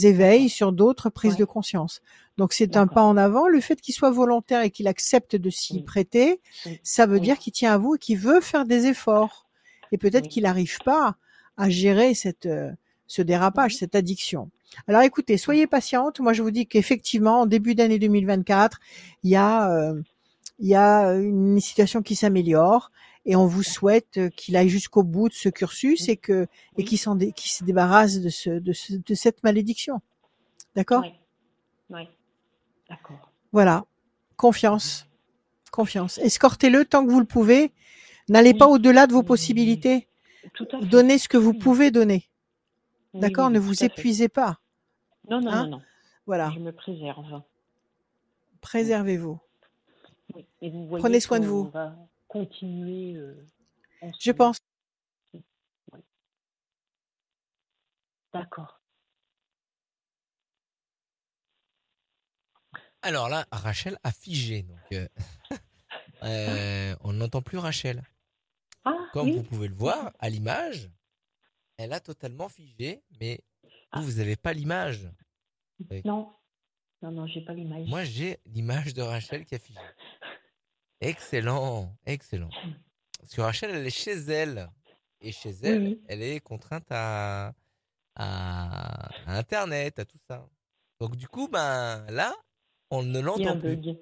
éveils, 0.03 0.49
sur 0.49 0.73
d'autres 0.73 1.11
prises 1.11 1.35
Ouais. 1.35 1.39
de 1.41 1.45
conscience. 1.45 2.01
Donc 2.39 2.53
c'est 2.53 2.77
un 2.77 2.87
pas 2.87 3.03
en 3.03 3.17
avant. 3.17 3.47
Le 3.47 3.61
fait 3.61 3.81
qu'il 3.81 3.95
soit 3.95 4.11
volontaire 4.11 4.63
et 4.63 4.71
qu'il 4.71 4.89
accepte 4.89 5.37
de 5.37 5.51
s'y 5.51 5.75
Oui. 5.75 5.83
prêter, 5.83 6.41
Oui. 6.67 6.81
ça 6.83 7.07
veut 7.07 7.15
Oui. 7.17 7.21
dire 7.21 7.39
qu'il 7.39 7.53
tient 7.53 7.73
à 7.75 7.79
vous 7.79 7.95
et 7.95 7.99
qu'il 7.99 8.19
veut 8.19 8.41
faire 8.41 8.65
des 8.65 8.87
efforts. 8.87 9.47
Et 9.93 9.99
peut-être 9.99 10.29
qu'il 10.29 10.43
n'arrive 10.45 10.79
pas 10.83 11.17
à 11.57 11.69
gérer 11.69 12.15
cette, 12.15 12.47
euh, 12.47 12.73
ce 13.07 13.23
dérapage, 13.23 13.77
cette 13.77 13.95
addiction. 13.95 14.51
Alors 14.89 15.03
écoutez, 15.03 15.37
soyez 15.37 15.67
patiente. 15.67 16.21
Moi, 16.21 16.33
je 16.33 16.43
vous 16.43 16.51
dis 16.51 16.67
qu'effectivement, 16.67 17.43
en 17.43 17.47
début 17.47 17.75
d'année 17.75 17.99
2024, 17.99 18.81
il 19.23 19.31
y 19.31 19.37
a, 19.37 19.71
euh, 19.71 20.01
il 20.59 20.69
y 20.69 20.75
a 20.75 21.13
une 21.15 21.61
situation 21.61 22.01
qui 22.03 22.17
s'améliore 22.17 22.91
et 23.27 23.37
on 23.37 23.47
vous 23.47 23.63
souhaite 23.63 24.19
qu'il 24.37 24.57
aille 24.57 24.69
jusqu'au 24.69 25.03
bout 25.03 25.29
de 25.29 25.35
ce 25.35 25.49
cursus 25.49 26.09
et 26.09 26.17
que 26.17 26.47
et 26.79 26.85
qu'il 26.85 26.99
s'en 26.99 27.15
dé- 27.15 27.33
qu'il 27.33 27.51
se 27.51 27.65
débarrasse 27.65 28.21
de 28.21 28.29
ce, 28.31 28.51
de 28.51 28.73
ce- 28.73 28.95
de 28.95 29.15
cette 29.15 29.43
malédiction. 29.45 30.01
D'accord? 30.75 31.03
Oui. 31.03 31.13
Oui. 31.91 32.09
D'accord. 32.89 33.31
Voilà. 33.53 33.85
Confiance. 34.37 35.07
Confiance. 35.71 36.19
Escortez-le 36.19 36.85
tant 36.85 37.05
que 37.05 37.11
vous 37.11 37.21
le 37.21 37.27
pouvez. 37.27 37.73
N'allez 38.29 38.55
pas 38.55 38.67
au-delà 38.67 39.07
de 39.07 39.13
vos 39.13 39.23
possibilités. 39.23 40.09
Tout 40.55 40.67
à 40.73 40.81
fait. 40.81 40.87
Donnez 40.87 41.19
ce 41.19 41.29
que 41.29 41.37
vous 41.37 41.53
pouvez 41.55 41.91
donner. 41.91 42.25
Oui, 43.15 43.21
D'accord 43.21 43.49
oui, 43.49 43.55
Ne 43.55 43.59
vous 43.59 43.85
épuisez 43.85 44.29
pas. 44.29 44.61
Non, 45.29 45.41
non, 45.41 45.51
Hein 45.51 45.65
non, 45.65 45.71
non. 45.79 45.83
Voilà. 46.27 46.51
Je 46.55 46.59
me 46.61 46.73
préserve. 46.73 47.43
Préservez-vous. 48.61 49.39
Oui. 50.35 50.47
Et 50.61 50.71
vous 50.71 50.87
voyez 50.89 51.03
Prenez 51.03 51.21
soin 51.21 51.41
de 51.41 51.47
vous. 51.47 51.69
va 51.71 51.97
continuer 52.29 53.15
euh, 53.17 53.47
Je 54.19 54.31
pense. 54.33 54.59
D'accord. 58.33 58.81
Alors 63.03 63.29
là, 63.29 63.47
Rachel 63.51 63.99
a 64.05 64.13
figé. 64.13 64.63
Donc, 64.63 64.79
euh, 64.93 65.09
euh, 66.23 66.95
on 67.01 67.13
n'entend 67.13 67.43
plus 67.43 67.59
Rachel. 67.59 68.03
Ah, 68.85 68.95
Comme 69.13 69.27
oui. 69.27 69.37
vous 69.37 69.43
pouvez 69.43 69.69
le 69.69 69.75
voir 69.75 70.13
à 70.19 70.29
l'image, 70.31 70.89
elle 71.83 71.93
a 71.93 72.01
totalement 72.01 72.49
figé, 72.49 73.03
mais 73.21 73.41
Ah. 73.91 74.01
vous, 74.01 74.07
vous 74.11 74.19
n'avez 74.19 74.37
pas 74.37 74.53
l'image. 74.53 75.09
Non. 76.05 76.33
Non, 77.03 77.11
non, 77.11 77.27
j'ai 77.27 77.41
pas 77.45 77.53
l'image. 77.53 77.89
Moi, 77.89 78.05
j'ai 78.05 78.39
l'image 78.47 78.95
de 78.95 79.03
Rachel 79.03 79.45
qui 79.45 79.55
a 79.57 79.59
figé. 79.59 79.81
Excellent, 81.01 81.97
excellent. 82.07 82.51
Parce 83.19 83.35
que 83.35 83.41
Rachel, 83.41 83.71
elle 83.75 83.87
est 83.87 83.91
chez 83.91 84.13
elle. 84.13 84.69
Et 85.21 85.33
chez 85.33 85.51
elle, 85.63 85.83
Oui. 85.83 86.03
elle 86.09 86.23
est 86.23 86.41
contrainte 86.41 86.87
à, 86.91 87.55
à, 88.17 89.09
à 89.27 89.37
Internet, 89.39 89.99
à 89.99 90.05
tout 90.05 90.19
ça. 90.29 90.49
Donc, 91.01 91.17
du 91.17 91.29
coup, 91.29 91.49
ben, 91.49 92.05
là, 92.11 92.35
on 92.91 93.03
ne 93.03 93.21
l'entend 93.21 93.59
plus. 93.59 93.77
bug. 93.77 93.99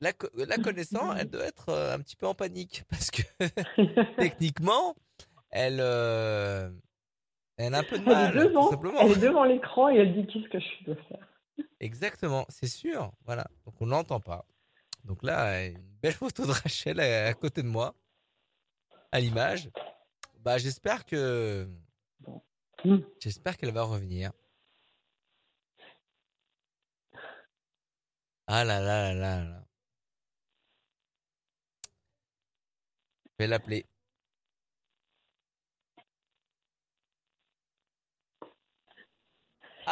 La, 0.00 0.12
la 0.34 0.56
connaissant, 0.58 1.14
elle 1.14 1.28
doit 1.28 1.44
être 1.44 1.68
euh, 1.70 1.94
un 1.94 1.98
petit 2.00 2.16
peu 2.16 2.26
en 2.26 2.34
panique. 2.34 2.84
Parce 2.88 3.10
que 3.10 3.22
techniquement, 4.18 4.94
elle, 5.50 5.78
euh, 5.80 6.70
elle 7.56 7.74
a 7.74 7.78
un 7.78 7.82
peu 7.84 7.98
de 7.98 8.02
Elle 8.04 8.10
est 8.10 8.14
mal, 8.14 8.34
devant, 8.48 8.70
simplement. 8.70 9.00
elle 9.00 9.12
est 9.12 9.20
devant 9.20 9.44
l'écran 9.44 9.88
et 9.90 9.96
elle 9.96 10.14
dit 10.14 10.26
qu'est-ce 10.26 10.48
que 10.48 10.58
je 10.60 10.84
dois 10.84 10.96
faire? 11.08 11.26
Exactement, 11.80 12.46
c'est 12.48 12.68
sûr. 12.68 13.12
Voilà. 13.24 13.46
Donc 13.64 13.74
on 13.80 13.86
l'entend 13.86 14.20
pas. 14.20 14.46
Donc 15.04 15.22
là, 15.22 15.66
une 15.66 15.78
belle 16.02 16.12
photo 16.14 16.46
de 16.46 16.52
Rachel 16.52 17.00
à, 17.00 17.26
à 17.26 17.34
côté 17.34 17.62
de 17.62 17.68
moi, 17.68 17.94
à 19.12 19.20
l'image. 19.20 19.70
Bah, 20.40 20.58
j'espère 20.58 21.04
que 21.04 21.68
j'espère 23.20 23.56
qu'elle 23.56 23.72
va 23.72 23.82
revenir. 23.82 24.32
Ah 28.46 28.64
là 28.64 28.80
là 28.80 29.12
là 29.12 29.14
là 29.14 29.44
là. 29.44 29.64
Je 33.26 33.30
vais 33.38 33.46
l'appeler. 33.46 33.86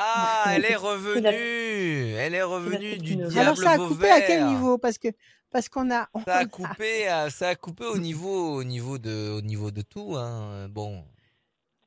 Ah, 0.00 0.44
elle 0.54 0.64
est 0.64 0.76
revenue. 0.90 2.12
Elle 2.16 2.34
est 2.34 2.42
revenue 2.42 2.98
du 2.98 3.16
diable 3.16 3.38
Alors 3.38 3.56
ça 3.56 3.70
a 3.72 3.78
coupé 3.78 4.08
à 4.10 4.20
quel 4.20 4.46
niveau? 4.46 4.78
Parce 4.78 4.96
que 4.98 5.08
parce 5.50 5.68
qu'on 5.68 5.90
a. 5.90 6.08
on 6.14 6.20
Ça 6.22 6.36
a 6.36 6.44
coupé, 6.46 7.08
ça 7.30 7.48
a 7.48 7.54
coupé 7.54 7.84
au 7.86 7.98
niveau, 7.98 8.54
au 8.56 8.64
niveau 8.64 8.98
de, 8.98 9.32
au 9.36 9.40
niveau 9.40 9.70
de 9.70 9.82
tout. 9.82 10.14
Hein. 10.16 10.68
Bon, 10.68 11.02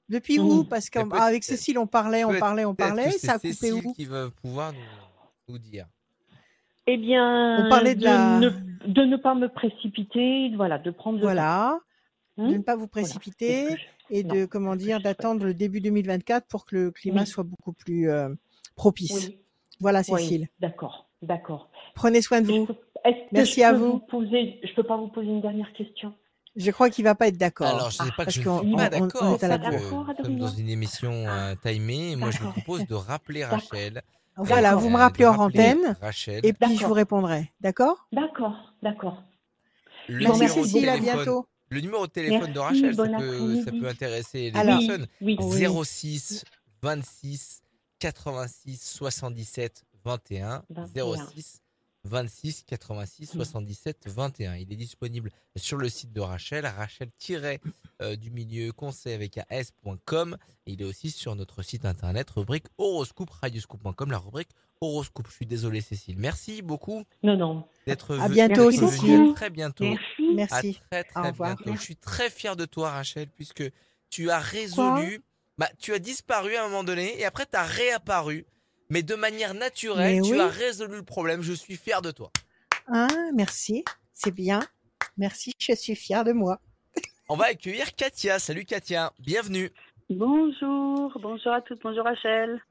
Depuis 0.09 0.39
où? 0.39 0.63
Parce 0.63 0.89
Mais 0.95 1.03
qu'avec 1.09 1.43
Cécile, 1.43 1.77
on 1.77 1.87
parlait, 1.87 2.23
on 2.25 2.37
parlait, 2.37 2.65
on 2.65 2.75
parlait. 2.75 3.11
Ça 3.11 3.33
a 3.33 3.35
coupé 3.35 3.53
Cécile 3.53 3.85
où? 3.85 3.93
qui 3.93 4.05
va 4.05 4.29
pouvoir 4.41 4.73
nous, 4.73 4.79
nous 5.53 5.57
dire. 5.59 5.85
Eh 6.87 6.97
bien, 6.97 7.63
On 7.65 7.69
parlait 7.69 7.93
de 7.95 8.03
la- 8.03 8.39
ne, 8.39 8.49
de 8.49 9.01
ne 9.03 9.15
pas 9.15 9.35
me 9.35 9.47
précipiter, 9.47 10.51
voilà, 10.55 10.79
de 10.79 10.89
prendre 10.91 11.19
Voilà. 11.21 11.79
De 12.37 12.43
ne 12.43 12.57
pas 12.63 12.75
vous 12.75 12.87
précipiter 12.87 13.67
et 14.11 14.23
non, 14.23 14.35
de 14.35 14.45
comment 14.45 14.73
que 14.73 14.77
dire 14.77 15.01
d'attendre 15.01 15.43
le 15.45 15.53
début 15.53 15.81
2024 15.81 16.45
pour 16.47 16.65
que 16.65 16.75
le 16.75 16.91
climat 16.91 17.21
Oui. 17.21 17.27
soit 17.27 17.43
beaucoup 17.43 17.73
plus 17.73 18.09
euh, 18.11 18.29
propice. 18.75 19.27
Oui, 19.29 19.37
Voilà, 19.79 20.01
oui, 20.09 20.21
Cécile. 20.21 20.47
d'accord, 20.59 21.09
d'accord. 21.21 21.69
Prenez 21.95 22.21
soin 22.21 22.41
de 22.41 22.47
vous. 22.47 22.65
peux- 22.67 22.73
que 22.73 23.09
Merci 23.31 23.63
à 23.63 23.71
peux 23.71 23.79
vous. 23.79 23.99
poser, 23.99 24.59
je 24.63 24.73
peux 24.75 24.83
pas 24.83 24.95
vous 24.97 25.07
poser 25.07 25.27
une 25.29 25.41
dernière 25.41 25.73
question? 25.73 26.13
Je 26.55 26.69
crois 26.69 26.89
qu'il 26.89 27.03
va 27.05 27.15
pas 27.15 27.29
être 27.29 27.37
d'accord. 27.37 27.67
Alors, 27.67 27.89
je 27.89 27.97
sais 27.97 28.03
pas 28.03 28.09
que 28.11 28.15
parce 28.25 28.31
je 28.35 28.39
ne 28.41 28.45
qu'on- 28.45 28.59
suis 28.59 28.73
on- 28.73 28.75
pas 28.77 28.89
on- 28.91 29.01
on 29.03 29.05
d'accord. 29.07 29.33
est 29.33 29.43
à 29.43 29.47
la 29.47 29.57
parce 29.57 29.75
que 29.77 29.89
bourre. 29.89 30.05
Nous 30.19 30.25
sommes 30.25 30.37
dans 30.37 30.47
une 30.49 30.69
émission 30.69 31.11
euh, 31.13 31.55
timée. 31.63 32.15
Moi, 32.17 32.29
je 32.31 32.39
vous 32.39 32.51
propose 32.51 32.85
de 32.85 32.93
rappeler. 32.93 33.45
Rachel. 33.45 34.01
Voilà, 34.37 34.75
vous 34.75 34.89
me 34.89 34.97
rappelez 34.97 35.25
hors 35.25 35.39
antenne 35.39 35.95
Rachel. 36.01 36.41
et 36.43 36.53
puis 36.53 36.77
je 36.77 36.85
vous 36.85 36.93
répondrai. 36.93 37.51
D'accord? 37.61 38.05
D'accord, 38.11 38.73
d'accord. 38.83 39.23
Merci 40.09 40.47
Cécile, 40.49 40.89
à 40.89 40.97
bientôt. 40.97 41.45
Le 41.71 41.79
numéro 41.79 42.05
de 42.05 42.11
téléphone 42.11 42.51
de 42.51 42.59
Rachel, 42.59 42.93
ça 42.93 43.07
peut, 43.07 43.63
ça 43.63 43.71
peut 43.71 43.87
intéresser 43.87 44.51
les 44.51 44.59
Alors, 44.59 44.79
personnes. 44.79 45.07
Oui, 45.21 45.37
oui. 45.39 45.65
Oui. 45.67 45.85
06 45.85 46.43
26 46.81 47.63
86 47.99 48.77
77 48.83 49.85
21 50.03 50.63
21. 50.69 51.15
06 51.33 51.60
26 52.03 52.63
86 52.63 53.33
Mm. 53.35 53.37
77 53.37 53.97
21. 54.07 54.55
Il 54.55 54.71
est 54.71 54.75
disponible 54.75 55.29
sur 55.55 55.77
le 55.77 55.89
site 55.89 56.11
de 56.13 56.21
Rachel, 56.21 56.65
rachel 56.65 57.09
du 58.19 58.31
milieu 58.31 58.71
conseil 58.71 59.13
avec 59.13 59.37
un 59.37 59.45
s.com. 59.49 60.37
Et 60.65 60.73
il 60.73 60.81
est 60.81 60.85
aussi 60.85 61.11
sur 61.11 61.35
notre 61.35 61.61
site 61.61 61.85
internet, 61.85 62.29
rubrique 62.31 62.65
horoscope, 62.77 63.29
radioscope.com, 63.29 64.11
la 64.11 64.17
rubrique 64.17 64.49
horoscope. 64.81 65.27
Je 65.29 65.33
suis 65.35 65.45
désolé, 65.45 65.81
Cécile. 65.81 66.15
Merci 66.17 66.61
beaucoup 66.61 67.03
Non, 67.23 67.37
non. 67.37 67.63
d'être 67.85 68.17
À 68.17 68.27
bientôt, 68.29 68.71
Cécile. 68.71 69.29
À 69.31 69.33
très 69.33 69.49
bientôt. 69.49 69.85
Merci. 69.85 70.03
À 70.19 70.33
Merci. 70.33 70.79
très 70.89 71.01
Au 71.01 71.03
très 71.21 71.29
revoir. 71.29 71.55
bientôt. 71.57 71.75
Je 71.75 71.81
suis 71.81 71.95
très 71.95 72.29
fier 72.29 72.55
de 72.55 72.65
toi, 72.65 72.91
Rachel, 72.91 73.27
puisque 73.35 73.63
tu 74.09 74.29
as 74.31 74.39
résolu. 74.39 75.21
bah, 75.57 75.69
tu 75.77 75.93
as 75.93 75.99
disparu 75.99 76.55
à 76.55 76.63
un 76.65 76.67
moment 76.69 76.83
donné 76.83 77.19
et 77.19 77.25
après 77.25 77.45
tu 77.45 77.55
as 77.55 77.63
réapparu. 77.63 78.45
Mais 78.91 79.03
de 79.03 79.15
manière 79.15 79.53
naturelle, 79.53 80.17
Mais 80.17 80.21
tu 80.21 80.33
oui. 80.33 80.39
as 80.41 80.49
résolu 80.49 80.97
le 80.97 81.03
problème. 81.03 81.41
Je 81.41 81.53
suis 81.53 81.77
fier 81.77 82.01
de 82.01 82.11
toi. 82.11 82.29
Hein, 82.87 83.07
merci. 83.33 83.85
C'est 84.13 84.35
bien. 84.35 84.59
Merci. 85.15 85.53
Je 85.57 85.73
suis 85.73 85.95
fière 85.95 86.25
de 86.25 86.33
moi. 86.33 86.59
On 87.29 87.37
va 87.37 87.45
accueillir 87.45 87.95
Katia. 87.95 88.37
Salut 88.37 88.65
Katia, 88.65 89.13
bienvenue. 89.17 89.69
Bonjour, 90.09 91.17
bonjour 91.21 91.53
à 91.53 91.61
toutes, 91.61 91.81
bonjour 91.81 92.03
Rachel. 92.03 92.61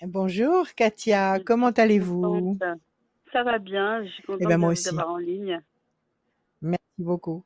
Bonjour 0.00 0.66
Katia. 0.74 1.38
Comment 1.44 1.68
allez-vous? 1.68 2.58
Ça 3.30 3.42
va 3.42 3.58
bien, 3.58 4.02
je 4.06 4.08
suis 4.12 4.22
contente 4.22 4.40
Eh 4.42 4.46
ben, 4.46 4.56
moi 4.56 4.70
de 4.70 4.72
aussi. 4.72 4.88
vous 4.88 4.98
avoir 4.98 5.10
en 5.10 5.18
ligne. 5.18 5.60
Merci 6.62 6.80
beaucoup. 6.96 7.44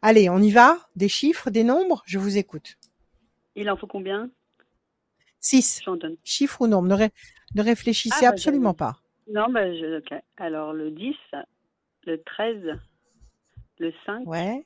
Allez, 0.00 0.30
on 0.30 0.38
y 0.38 0.52
va? 0.52 0.78
Des 0.94 1.08
chiffres, 1.08 1.50
des 1.50 1.64
nombres? 1.64 2.04
Je 2.06 2.20
vous 2.20 2.38
écoute. 2.38 2.78
Il 3.56 3.68
en 3.68 3.76
faut 3.76 3.88
combien? 3.88 4.30
6. 5.42 5.82
J'en 5.84 5.96
donne. 5.96 6.16
Chiffre 6.24 6.62
ou 6.62 6.66
nombre? 6.66 6.88
Ne, 6.88 6.94
ré- 6.94 7.10
ne 7.54 7.62
réfléchissez 7.62 8.14
Ah, 8.18 8.22
bah, 8.22 8.28
absolument 8.30 8.72
pas. 8.74 8.98
Non, 9.28 9.48
bah, 9.50 9.70
je, 9.74 9.98
ok. 9.98 10.14
Alors 10.38 10.72
le 10.72 10.90
10, 10.90 11.14
le 12.06 12.22
13, 12.22 12.78
le 13.78 13.92
5, 14.06 14.26
Ouais. 14.26 14.64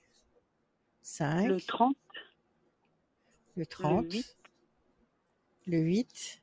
5, 1.02 1.48
le 1.48 1.60
30, 1.60 1.96
le 3.56 3.66
30, 3.66 4.04
le 4.04 4.10
8 4.10 4.36
le 5.66 5.78
8 5.78 6.42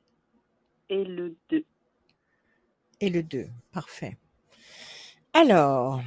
et 0.90 1.04
le 1.04 1.36
2. 1.50 1.64
et 3.00 3.08
le 3.10 3.22
2. 3.22 3.46
Parfait. 3.72 4.16
Alors, 5.32 6.02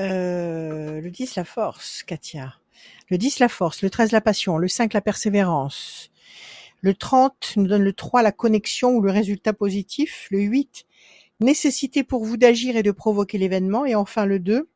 euh, 0.00 1.00
le 1.00 1.10
10, 1.10 1.36
la 1.36 1.44
force, 1.44 2.02
Katia. 2.02 2.54
Le 3.08 3.18
10, 3.18 3.38
la 3.38 3.48
force. 3.48 3.82
Le 3.82 3.90
13, 3.90 4.12
la 4.12 4.20
passion. 4.20 4.58
Le 4.58 4.68
5, 4.68 4.92
la 4.92 5.00
persévérance. 5.00 6.10
Le 6.80 6.94
30 6.94 7.54
nous 7.56 7.66
donne 7.66 7.82
le 7.82 7.92
3, 7.92 8.22
la 8.22 8.32
connexion 8.32 8.90
ou 8.90 9.00
le 9.00 9.10
résultat 9.10 9.52
positif. 9.52 10.28
Le 10.30 10.40
8, 10.40 10.86
nécessité 11.40 12.02
pour 12.04 12.24
vous 12.24 12.36
d'agir 12.36 12.76
et 12.76 12.82
de 12.82 12.90
provoquer 12.90 13.38
l'événement. 13.38 13.84
Et 13.86 13.94
enfin, 13.94 14.24
le 14.26 14.38
2, 14.38 14.68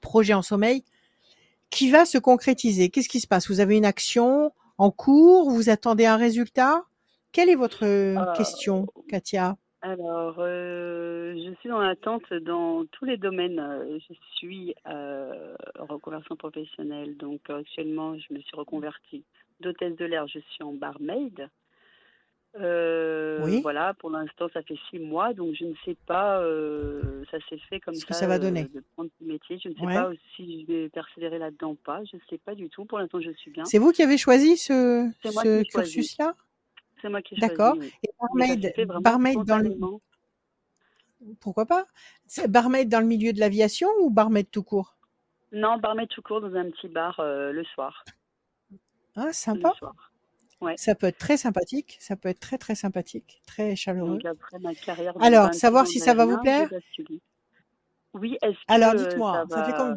projet 0.00 0.34
en 0.34 0.42
sommeil, 0.42 0.84
qui 1.70 1.90
va 1.90 2.04
se 2.04 2.18
concrétiser. 2.18 2.88
Qu'est-ce 2.88 3.08
qui 3.08 3.20
se 3.20 3.26
passe? 3.26 3.48
Vous 3.48 3.60
avez 3.60 3.76
une 3.76 3.84
action 3.84 4.52
en 4.78 4.90
cours? 4.90 5.50
Vous 5.50 5.68
attendez 5.70 6.06
un 6.06 6.16
résultat? 6.16 6.82
Quelle 7.32 7.48
est 7.50 7.54
votre 7.56 7.84
Euh, 7.84 8.32
question, 8.36 8.86
Katia? 9.08 9.56
Alors, 9.86 10.36
euh, 10.38 11.34
je 11.36 11.54
suis 11.60 11.68
dans 11.68 11.80
l'attente 11.80 12.32
dans 12.32 12.86
tous 12.86 13.04
les 13.04 13.18
domaines. 13.18 13.58
Euh, 13.60 13.98
Je 14.08 14.14
suis 14.36 14.74
euh, 14.88 15.54
reconversion 15.78 16.36
professionnelle, 16.36 17.18
donc 17.18 17.40
actuellement, 17.50 18.16
je 18.18 18.32
me 18.32 18.40
suis 18.40 18.56
reconvertie 18.56 19.24
d'hôtesse 19.60 19.94
de 19.96 20.06
l'air. 20.06 20.26
Je 20.26 20.38
suis 20.38 20.62
en 20.64 20.72
barmaid. 20.72 21.50
Euh, 22.58 23.40
Oui. 23.44 23.60
Voilà, 23.60 23.92
pour 23.94 24.08
l'instant, 24.08 24.48
ça 24.54 24.62
fait 24.62 24.78
six 24.88 24.98
mois, 25.00 25.34
donc 25.34 25.54
je 25.54 25.64
ne 25.66 25.74
sais 25.84 25.96
pas. 26.06 26.40
ça 27.30 27.36
s'est 27.50 27.58
fait 27.68 27.80
comme 27.80 27.94
Ce 27.94 28.06
que 28.06 28.14
ça. 28.14 28.20
ça 28.20 28.26
va 28.26 28.38
donner. 28.38 28.64
de 28.64 28.82
prendre 28.94 29.10
ce 29.20 29.24
métier. 29.26 29.58
Je 29.62 29.68
ne 29.68 29.74
sais 29.74 29.84
Ouais. 29.84 29.94
pas 29.94 30.10
si 30.34 30.62
je 30.62 30.66
vais 30.72 30.88
persévérer 30.88 31.38
là-dedans 31.38 31.76
pas. 31.84 32.02
Je 32.04 32.16
ne 32.16 32.22
sais 32.30 32.38
pas 32.38 32.54
du 32.54 32.70
tout. 32.70 32.86
Pour 32.86 32.98
l'instant, 33.00 33.20
je 33.20 33.32
suis 33.32 33.50
bien. 33.50 33.66
C'est 33.66 33.78
vous 33.78 33.92
qui 33.92 34.02
avez 34.02 34.16
choisi 34.16 34.56
ce, 34.56 35.10
ce 35.24 35.62
cursus-là? 35.70 36.34
C'est 37.00 37.08
moi 37.08 37.22
qui 37.22 37.34
D'accord. 37.36 37.76
oui. 37.78 37.92
Et 38.02 38.10
barmaid, 38.20 38.72
fait 38.74 38.86
dans 39.44 39.58
le. 39.58 39.76
Pourquoi 41.40 41.66
pas? 41.66 41.86
Barmaid 42.48 42.88
dans 42.88 43.00
le 43.00 43.06
milieu 43.06 43.32
de 43.32 43.40
l'aviation 43.40 43.88
ou 44.00 44.10
barmaid 44.10 44.50
tout 44.50 44.62
court? 44.62 44.96
Non, 45.52 45.78
barmaid 45.78 46.08
tout 46.08 46.22
court 46.22 46.40
dans 46.40 46.54
un 46.54 46.70
petit 46.70 46.88
bar 46.88 47.18
euh, 47.20 47.52
le 47.52 47.64
soir. 47.64 48.04
Ah, 49.16 49.26
Le 49.26 49.32
sympa. 49.32 49.72
soir. 49.78 49.94
Ouais. 50.60 50.76
Ça 50.76 50.94
peut 50.94 51.06
être 51.06 51.18
très 51.18 51.36
sympathique. 51.36 51.96
Ça 52.00 52.16
peut 52.16 52.28
être 52.28 52.40
très 52.40 52.58
très 52.58 52.74
sympathique, 52.74 53.42
très 53.46 53.76
chaleureux. 53.76 54.18
Donc 54.18 54.24
après 54.24 54.58
ma 54.58 54.74
carrière 54.74 55.14
de 55.14 55.22
Alors, 55.22 55.44
26 55.46 55.58
savoir 55.60 55.86
si 55.86 56.00
ça 56.00 56.14
va 56.14 56.26
vous 56.26 56.38
plaire? 56.38 56.68
Oui, 58.14 58.38
est-ce 58.42 58.52
que 58.52 58.72
Alors, 58.72 58.94
dites-moi, 58.94 59.32
ça 59.48 59.56
ça 59.56 59.64
fait 59.64 59.72
va... 59.72 59.78
comme 59.78 59.94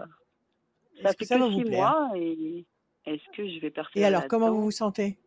Ça 1.04 1.10
Est-ce 1.10 1.18
que 1.18 1.20
fait 1.20 1.26
ça 1.26 1.36
que 1.36 1.42
va 1.42 1.48
vous 1.50 1.62
plaire? 1.62 1.80
mois 1.80 2.12
et 2.16 2.66
est-ce 3.06 3.38
que 3.38 3.48
je 3.48 3.60
vais 3.60 3.68
Et 3.68 3.72
persévérer 3.72 4.06
alors, 4.06 4.28
comment 4.28 4.52
vous 4.52 4.62
vous 4.64 4.72
sentez? 4.72 5.18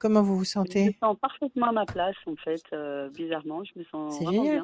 Comment 0.00 0.22
vous 0.22 0.36
vous 0.36 0.44
Je 0.64 0.68
me 0.84 0.90
sentez 0.90 0.96
sens 1.00 1.16
parfaitement 1.20 1.68
à 1.68 1.72
ma 1.72 1.86
place 1.86 2.16
en 2.26 2.36
fait, 2.36 2.62
euh, 2.72 3.08
bizarrement, 3.10 3.62
je 3.64 3.78
me 3.78 3.84
sens 3.84 4.18
C'est 4.18 4.24
vraiment 4.24 4.42
génial. 4.42 4.62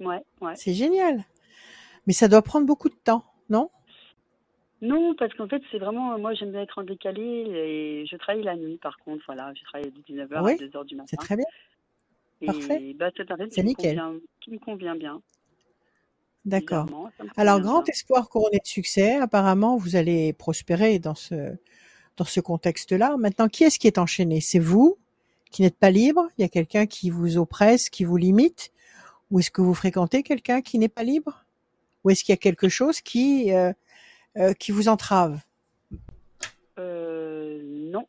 bien. 0.00 0.08
Ouais, 0.08 0.22
ouais. 0.40 0.54
C'est 0.56 0.74
génial. 0.74 1.24
Mais 2.06 2.12
ça 2.14 2.28
doit 2.28 2.42
prendre 2.42 2.66
beaucoup 2.66 2.88
de 2.88 2.96
temps, 3.04 3.24
non? 3.50 3.70
Non, 4.82 5.14
parce 5.14 5.32
qu'en 5.34 5.48
fait, 5.48 5.62
c'est 5.70 5.78
vraiment, 5.78 6.18
moi 6.18 6.34
j'aime 6.34 6.50
bien 6.50 6.62
être 6.62 6.78
en 6.78 6.82
décalé 6.82 7.22
et 7.22 8.06
je 8.06 8.16
travaille 8.16 8.42
la 8.42 8.56
nuit 8.56 8.78
par 8.78 8.98
contre, 8.98 9.22
voilà, 9.26 9.52
je 9.54 9.62
travaille 9.64 9.92
de 9.92 10.00
19h 10.02 10.36
à 10.38 10.42
Oui, 10.42 10.54
2h 10.54 10.84
du 10.84 10.96
c'est 11.06 11.16
matin. 11.16 11.22
très 11.24 11.36
bien. 11.36 11.46
Parfait. 12.44 12.94
Bah, 12.98 13.10
c'est 13.16 13.24
C'est 13.50 13.62
me 13.62 13.66
nickel. 13.68 13.96
convient, 13.96 14.20
qui 14.40 14.50
me 14.50 14.58
convient 14.58 14.96
bien, 14.96 15.22
D'accord. 16.44 16.86
Alors, 17.36 17.60
grand 17.60 17.82
bien. 17.82 17.92
espoir 17.92 18.28
couronné 18.28 18.58
de 18.58 18.66
succès. 18.66 19.16
Apparemment, 19.16 19.76
vous 19.76 19.94
allez 19.96 20.32
prospérer 20.32 20.98
dans 20.98 21.14
ce, 21.14 21.56
dans 22.16 22.24
ce 22.24 22.40
contexte-là. 22.40 23.16
Maintenant, 23.16 23.48
qui 23.48 23.64
est-ce 23.64 23.78
qui 23.78 23.86
est 23.86 23.98
enchaîné? 23.98 24.40
C'est 24.40 24.58
vous 24.58 24.98
qui 25.50 25.62
n'êtes 25.62 25.76
pas 25.76 25.90
libre? 25.90 26.28
Il 26.38 26.42
y 26.42 26.44
a 26.44 26.48
quelqu'un 26.48 26.86
qui 26.86 27.10
vous 27.10 27.38
oppresse, 27.38 27.90
qui 27.90 28.04
vous 28.04 28.16
limite? 28.16 28.72
Ou 29.30 29.40
est-ce 29.40 29.50
que 29.50 29.62
vous 29.62 29.74
fréquentez 29.74 30.22
quelqu'un 30.22 30.60
qui 30.60 30.78
n'est 30.78 30.88
pas 30.88 31.04
libre? 31.04 31.44
Ou 32.04 32.10
est-ce 32.10 32.24
qu'il 32.24 32.32
y 32.32 32.34
a 32.34 32.40
quelque 32.40 32.68
chose 32.68 33.00
qui, 33.00 33.52
euh, 33.52 33.72
euh, 34.36 34.52
qui 34.54 34.72
vous 34.72 34.88
entrave? 34.88 35.40
Euh, 36.78 37.62
non, 37.64 38.06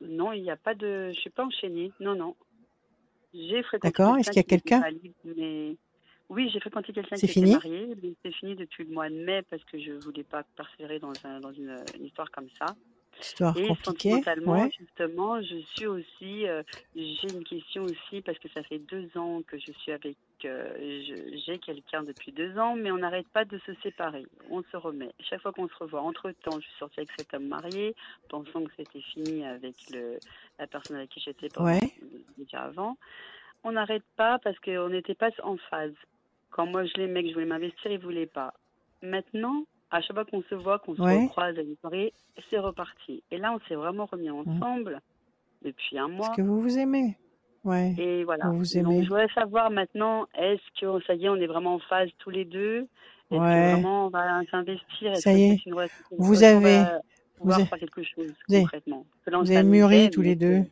non, 0.00 0.32
il 0.32 0.42
n'y 0.42 0.50
a 0.50 0.56
pas 0.56 0.74
de, 0.74 1.12
je 1.14 1.20
suis 1.20 1.30
pas 1.30 1.44
enchaînée, 1.44 1.92
non, 2.00 2.14
non. 2.14 2.34
J'ai 3.32 3.62
fréquenté 3.62 3.88
D'accord. 3.88 4.16
Est-ce 4.16 4.30
qu'il 4.30 4.36
y 4.36 4.40
a 4.40 4.42
quelqu'un 4.44 4.82
mais 5.24 5.76
oui, 6.30 6.48
j'ai 6.52 6.60
fréquenté 6.60 6.92
quelqu'un 6.92 7.16
C'est 7.16 7.26
qui 7.26 7.40
était 7.40 7.40
fini 7.40 7.52
marié, 7.52 7.94
mais 8.02 8.14
c'est 8.24 8.32
fini 8.32 8.54
depuis 8.56 8.84
le 8.84 8.92
mois 8.94 9.10
de 9.10 9.14
mai 9.14 9.42
parce 9.50 9.62
que 9.64 9.78
je 9.78 9.92
voulais 9.92 10.24
pas 10.24 10.42
persévérer 10.56 10.98
dans, 10.98 11.12
un, 11.24 11.40
dans 11.40 11.52
une, 11.52 11.76
une 11.98 12.06
histoire 12.06 12.30
comme 12.30 12.48
ça. 12.58 12.74
Histoire 13.24 13.56
Et 13.56 13.66
compliquée 13.68 14.10
sentimentalement, 14.10 14.52
Ouais. 14.52 14.70
justement, 14.78 15.40
je 15.42 15.56
suis 15.74 15.86
aussi, 15.86 16.46
euh, 16.46 16.62
j'ai 16.94 17.28
une 17.28 17.44
question 17.44 17.84
aussi 17.84 18.20
parce 18.20 18.38
que 18.38 18.48
ça 18.50 18.62
fait 18.64 18.78
deux 18.78 19.08
ans 19.16 19.40
que 19.46 19.58
je 19.58 19.72
suis 19.72 19.92
avec, 19.92 20.16
euh, 20.44 21.02
j'ai 21.46 21.58
quelqu'un 21.58 22.02
depuis 22.02 22.32
deux 22.32 22.56
ans, 22.58 22.76
mais 22.76 22.90
on 22.90 22.98
n'arrête 22.98 23.26
pas 23.28 23.44
de 23.44 23.58
se 23.66 23.72
séparer. 23.82 24.26
On 24.50 24.62
se 24.70 24.76
remet. 24.76 25.10
Chaque 25.20 25.40
fois 25.40 25.52
qu'on 25.52 25.68
se 25.68 25.74
revoit, 25.74 26.02
entre 26.02 26.30
temps, 26.42 26.60
je 26.60 26.66
suis 26.66 26.78
sortie 26.78 27.00
avec 27.00 27.10
cet 27.16 27.32
homme 27.32 27.48
marié, 27.48 27.94
pensant 28.28 28.62
que 28.64 28.72
c'était 28.76 29.00
fini 29.00 29.44
avec 29.46 29.74
le, 29.90 30.18
la 30.58 30.66
personne 30.66 30.96
avec 30.96 31.10
qui 31.10 31.20
j'étais 31.20 31.48
Ouais. 31.58 31.80
déjà 32.36 32.64
avant. 32.64 32.96
On 33.62 33.72
n'arrête 33.72 34.04
pas 34.16 34.38
parce 34.40 34.58
qu'on 34.58 34.90
n'était 34.90 35.14
pas 35.14 35.30
en 35.42 35.56
phase. 35.56 35.94
Quand 36.50 36.66
moi 36.66 36.84
je 36.84 36.92
l'aimais, 36.98 37.22
que 37.22 37.28
je 37.30 37.34
voulais 37.34 37.46
m'investir, 37.46 37.90
il 37.90 37.98
voulait 37.98 38.26
pas. 38.26 38.52
Maintenant, 39.02 39.64
à 39.90 40.00
chaque 40.00 40.14
fois 40.16 40.24
qu'on 40.24 40.42
se 40.42 40.54
voit, 40.54 40.78
qu'on 40.78 40.94
se 40.96 41.00
Ouais. 41.02 41.24
recroise 41.24 41.56
à 41.58 41.62
une 41.62 41.76
soirée, 41.80 42.12
c'est 42.50 42.58
reparti. 42.58 43.22
Et 43.30 43.38
là, 43.38 43.52
on 43.54 43.60
s'est 43.68 43.74
vraiment 43.74 44.06
remis 44.06 44.30
ensemble 44.30 45.00
depuis 45.62 45.98
un 45.98 46.08
mois. 46.08 46.26
Est-ce 46.28 46.36
que 46.36 46.42
vous 46.42 46.60
vous 46.60 46.78
aimez 46.78 47.16
Ouais. 47.64 47.94
Et 47.96 48.24
voilà. 48.24 48.46
Vous 48.48 48.58
vous 48.58 48.64
Donc, 48.64 48.74
aimez 48.92 49.02
je 49.04 49.08
voudrais 49.08 49.28
savoir 49.34 49.70
maintenant, 49.70 50.26
est-ce 50.34 50.62
que 50.80 51.02
ça 51.06 51.14
y 51.14 51.24
est, 51.24 51.28
on 51.30 51.36
est 51.36 51.46
vraiment 51.46 51.74
en 51.74 51.78
phase 51.78 52.10
tous 52.18 52.28
les 52.30 52.44
deux? 52.44 52.86
Est-ce 53.30 53.40
Ouais. 53.40 53.46
que 53.68 53.72
vraiment 53.72 54.06
on 54.06 54.10
va 54.10 54.42
s'investir? 54.50 55.16
Ça 55.16 55.32
que 55.32 55.38
y 55.38 55.42
est. 55.44 55.64
une 55.66 55.74
Vous 56.18 56.42
avez- 56.44 56.82
va 56.82 57.00
pouvoir 57.38 57.58
avez- 57.60 57.66
faire 57.66 57.78
quelque 57.78 58.02
chose 58.02 58.34
vous 58.48 58.54
avez- 58.54 58.62
concrètement? 58.64 59.06
Vous 59.26 59.50
avez 59.50 59.62
mûri 59.62 60.10
tous 60.10 60.20
les 60.20 60.36
deux. 60.36 60.64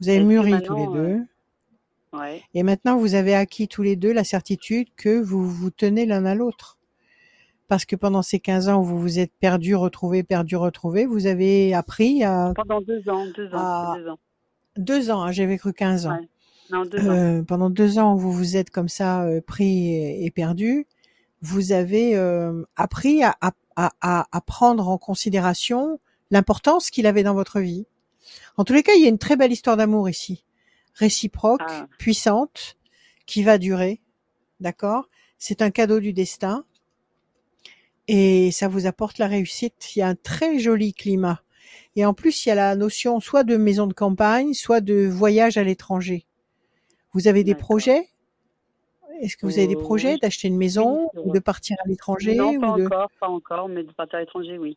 Vous 0.00 0.08
avez 0.08 0.20
mûri 0.24 0.52
tous 0.62 0.74
les 0.76 0.86
deux. 0.86 1.18
ouais, 2.18 2.42
Et 2.54 2.62
maintenant, 2.62 2.96
vous 2.96 3.14
avez 3.14 3.34
acquis 3.34 3.68
tous 3.68 3.82
les 3.82 3.96
deux 3.96 4.12
la 4.14 4.24
certitude 4.24 4.88
que 4.96 5.20
vous 5.20 5.46
vous 5.46 5.70
tenez 5.70 6.06
l'un 6.06 6.24
à 6.24 6.34
l'autre. 6.34 6.77
Parce 7.68 7.84
que 7.84 7.96
pendant 7.96 8.22
ces 8.22 8.40
15 8.40 8.68
ans 8.70 8.80
où 8.80 8.84
vous 8.84 8.98
vous 8.98 9.18
êtes 9.18 9.32
perdu, 9.40 9.74
retrouvé, 9.74 10.22
perdu, 10.22 10.56
retrouvé, 10.56 11.04
vous 11.04 11.26
avez 11.26 11.74
appris 11.74 12.24
à 12.24 12.52
pendant 12.56 12.80
deux 12.80 13.06
ans, 13.08 13.26
deux 13.36 13.52
ans, 13.54 13.94
deux 13.96 14.08
ans. 14.08 14.18
deux 14.78 15.10
ans, 15.10 15.22
hein, 15.22 15.32
j'avais 15.32 15.58
cru 15.58 15.72
15 15.74 16.06
ans. 16.06 16.12
Ouais. 16.18 16.28
Non, 16.70 16.84
deux 16.86 16.98
ans. 17.06 17.10
Euh, 17.12 17.42
pendant 17.42 17.68
deux 17.70 17.98
ans 17.98 18.14
où 18.14 18.18
vous 18.18 18.32
vous 18.32 18.56
êtes 18.56 18.70
comme 18.70 18.88
ça 18.88 19.22
euh, 19.24 19.40
pris 19.42 19.88
et, 19.94 20.24
et 20.24 20.30
perdu, 20.30 20.86
vous 21.42 21.72
avez 21.72 22.16
euh, 22.16 22.62
appris 22.76 23.22
à, 23.22 23.36
à, 23.42 23.52
à, 23.76 24.26
à 24.32 24.40
prendre 24.40 24.88
en 24.88 24.96
considération 24.98 26.00
l'importance 26.30 26.90
qu'il 26.90 27.06
avait 27.06 27.22
dans 27.22 27.34
votre 27.34 27.60
vie. 27.60 27.86
En 28.56 28.64
tous 28.64 28.72
les 28.72 28.82
cas, 28.82 28.92
il 28.96 29.02
y 29.02 29.06
a 29.06 29.08
une 29.08 29.18
très 29.18 29.36
belle 29.36 29.52
histoire 29.52 29.76
d'amour 29.76 30.08
ici, 30.08 30.44
réciproque, 30.94 31.60
Ah. 31.66 31.86
puissante, 31.98 32.76
qui 33.26 33.42
va 33.42 33.56
durer. 33.58 34.00
D'accord? 34.60 35.08
C'est 35.38 35.62
un 35.62 35.70
cadeau 35.70 36.00
du 36.00 36.12
destin 36.12 36.64
et 38.08 38.50
ça 38.50 38.66
vous 38.68 38.86
apporte 38.86 39.18
la 39.18 39.26
réussite. 39.28 39.94
Il 39.94 40.00
y 40.00 40.02
a 40.02 40.08
un 40.08 40.14
très 40.14 40.58
joli 40.58 40.94
climat. 40.94 41.42
Et 41.96 42.04
en 42.04 42.14
plus, 42.14 42.44
il 42.46 42.48
y 42.48 42.52
a 42.52 42.54
la 42.54 42.74
notion 42.76 43.20
soit 43.20 43.44
de 43.44 43.56
maison 43.56 43.86
de 43.86 43.92
campagne, 43.92 44.54
soit 44.54 44.80
de 44.80 45.06
voyage 45.06 45.56
à 45.58 45.64
l'étranger. 45.64 46.26
Vous 47.12 47.28
avez 47.28 47.44
des 47.44 47.54
projets? 47.54 48.08
Est-ce 49.20 49.36
que 49.36 49.46
vous 49.46 49.58
avez 49.58 49.66
des 49.66 49.74
Euh, 49.74 49.80
projets 49.80 50.12
oui. 50.12 50.18
d'acheter 50.20 50.46
une 50.48 50.56
maison 50.56 51.10
Oui, 51.14 51.22
ou 51.24 51.32
de 51.32 51.38
partir 51.40 51.76
à 51.84 51.88
l'étranger 51.88 52.36
Non, 52.36 52.58
pas 52.60 52.72
ou 52.72 52.78
de... 52.78 52.84
encore, 52.84 53.10
pas 53.18 53.28
encore, 53.28 53.68
mais 53.68 53.82
de 53.82 53.90
partir 53.90 54.18
à 54.18 54.20
l'étranger, 54.20 54.58
oui. 54.58 54.76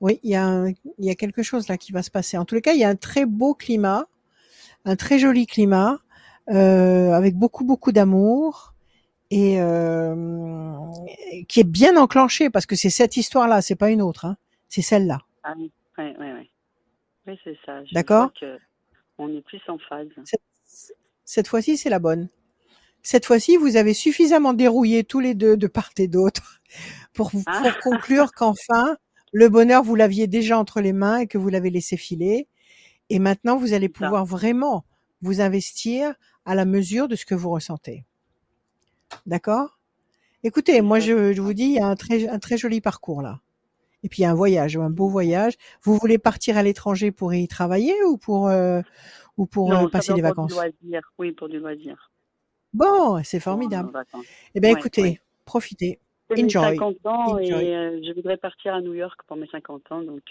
Oui, 0.00 0.20
il 0.22 0.30
y, 0.30 0.34
a 0.36 0.46
un- 0.46 0.68
il 0.70 1.04
y 1.04 1.10
a 1.10 1.14
quelque 1.14 1.42
chose 1.42 1.68
là 1.68 1.76
qui 1.76 1.92
va 1.92 2.02
se 2.02 2.10
passer. 2.10 2.38
En 2.38 2.44
tous 2.44 2.54
les 2.54 2.62
cas, 2.62 2.72
il 2.72 2.78
y 2.78 2.84
a 2.84 2.88
un 2.88 2.96
très 2.96 3.26
beau 3.26 3.54
climat, 3.54 4.06
un 4.84 4.96
très 4.96 5.18
joli 5.18 5.46
climat, 5.46 5.98
euh, 6.48 7.12
avec 7.12 7.34
beaucoup, 7.36 7.64
beaucoup 7.64 7.92
d'amour 7.92 8.69
et 9.30 9.60
euh, 9.60 10.14
qui 11.48 11.60
est 11.60 11.64
bien 11.64 11.96
enclenché 11.96 12.50
parce 12.50 12.66
que 12.66 12.76
c'est 12.76 12.90
cette 12.90 13.16
histoire-là, 13.16 13.62
c'est 13.62 13.76
pas 13.76 13.90
une 13.90 14.02
autre, 14.02 14.24
hein, 14.24 14.36
c'est 14.68 14.82
celle-là. 14.82 15.20
Ah 15.42 15.54
oui, 15.56 15.70
oui, 15.98 16.04
oui. 16.18 16.26
Oui, 16.32 16.50
oui 17.26 17.38
c'est 17.44 17.56
ça. 17.64 17.80
D'accord. 17.92 18.32
on 19.18 19.28
est 19.34 19.42
plus 19.42 19.60
en 19.68 19.78
phase. 19.88 20.08
Cette, 20.24 20.40
cette 21.24 21.48
fois-ci, 21.48 21.76
c'est 21.76 21.90
la 21.90 21.98
bonne. 21.98 22.28
Cette 23.02 23.24
fois-ci, 23.24 23.56
vous 23.56 23.76
avez 23.76 23.94
suffisamment 23.94 24.52
dérouillé 24.52 25.04
tous 25.04 25.20
les 25.20 25.34
deux 25.34 25.56
de 25.56 25.66
part 25.66 25.90
et 25.96 26.08
d'autre 26.08 26.60
pour, 27.14 27.30
vous- 27.30 27.44
Ah. 27.46 27.62
pour 27.62 27.78
conclure 27.92 28.32
qu'enfin, 28.32 28.96
le 29.32 29.48
bonheur, 29.48 29.82
vous 29.84 29.94
l'aviez 29.94 30.26
déjà 30.26 30.58
entre 30.58 30.80
les 30.80 30.92
mains 30.92 31.18
et 31.18 31.26
que 31.26 31.38
vous 31.38 31.48
l'avez 31.48 31.70
laissé 31.70 31.96
filer. 31.96 32.48
Et 33.10 33.18
maintenant, 33.18 33.56
vous 33.56 33.72
allez 33.74 33.86
ça. 33.86 33.92
pouvoir 34.04 34.24
vraiment 34.26 34.84
vous 35.22 35.40
investir 35.40 36.14
à 36.44 36.54
la 36.54 36.64
mesure 36.64 37.08
de 37.08 37.16
ce 37.16 37.24
que 37.26 37.34
vous 37.34 37.50
ressentez. 37.50 38.04
D'accord? 39.26 39.78
Écoutez, 40.42 40.80
moi, 40.80 41.00
je, 41.00 41.32
je 41.32 41.40
vous 41.42 41.52
dis, 41.52 41.64
il 41.64 41.72
y 41.72 41.78
a 41.78 41.86
un 41.86 41.96
très, 41.96 42.28
un 42.28 42.38
très 42.38 42.56
joli 42.56 42.80
parcours 42.80 43.22
là. 43.22 43.40
Et 44.02 44.08
puis, 44.08 44.20
il 44.20 44.22
y 44.22 44.24
a 44.24 44.30
un 44.30 44.34
voyage, 44.34 44.76
un 44.78 44.88
beau 44.88 45.08
voyage. 45.08 45.54
Vous 45.82 45.96
voulez 45.98 46.16
partir 46.16 46.56
à 46.56 46.62
l'étranger 46.62 47.10
pour 47.10 47.34
y 47.34 47.46
travailler 47.48 47.94
ou 48.04 48.16
pour, 48.16 48.48
euh, 48.48 48.80
ou 49.36 49.44
pour 49.46 49.70
euh, 49.72 49.82
non, 49.82 49.88
passer 49.90 50.14
des 50.14 50.22
pour 50.22 50.28
vacances? 50.30 50.52
du 50.52 50.54
loisir. 50.54 51.12
Oui, 51.18 51.32
pour 51.32 51.48
du 51.50 51.58
loisir. 51.58 52.10
Bon, 52.72 53.22
c'est 53.24 53.38
Pour, 53.38 53.44
formidable. 53.44 53.92
Eh 54.54 54.60
bien, 54.60 54.72
Ouais, 54.72 54.78
écoutez, 54.78 55.02
ouais. 55.02 55.20
profitez. 55.44 55.98
C'est 56.30 56.36
mes 56.36 56.44
Enjoy. 56.44 56.76
50 56.76 56.96
ans 57.06 57.24
Enjoy. 57.34 57.46
et 57.46 57.76
euh, 57.76 58.00
je 58.06 58.14
voudrais 58.14 58.36
partir 58.38 58.72
à 58.72 58.80
New 58.80 58.94
York 58.94 59.20
pour 59.26 59.36
mes 59.36 59.48
50 59.48 59.92
ans, 59.92 60.02
donc 60.02 60.22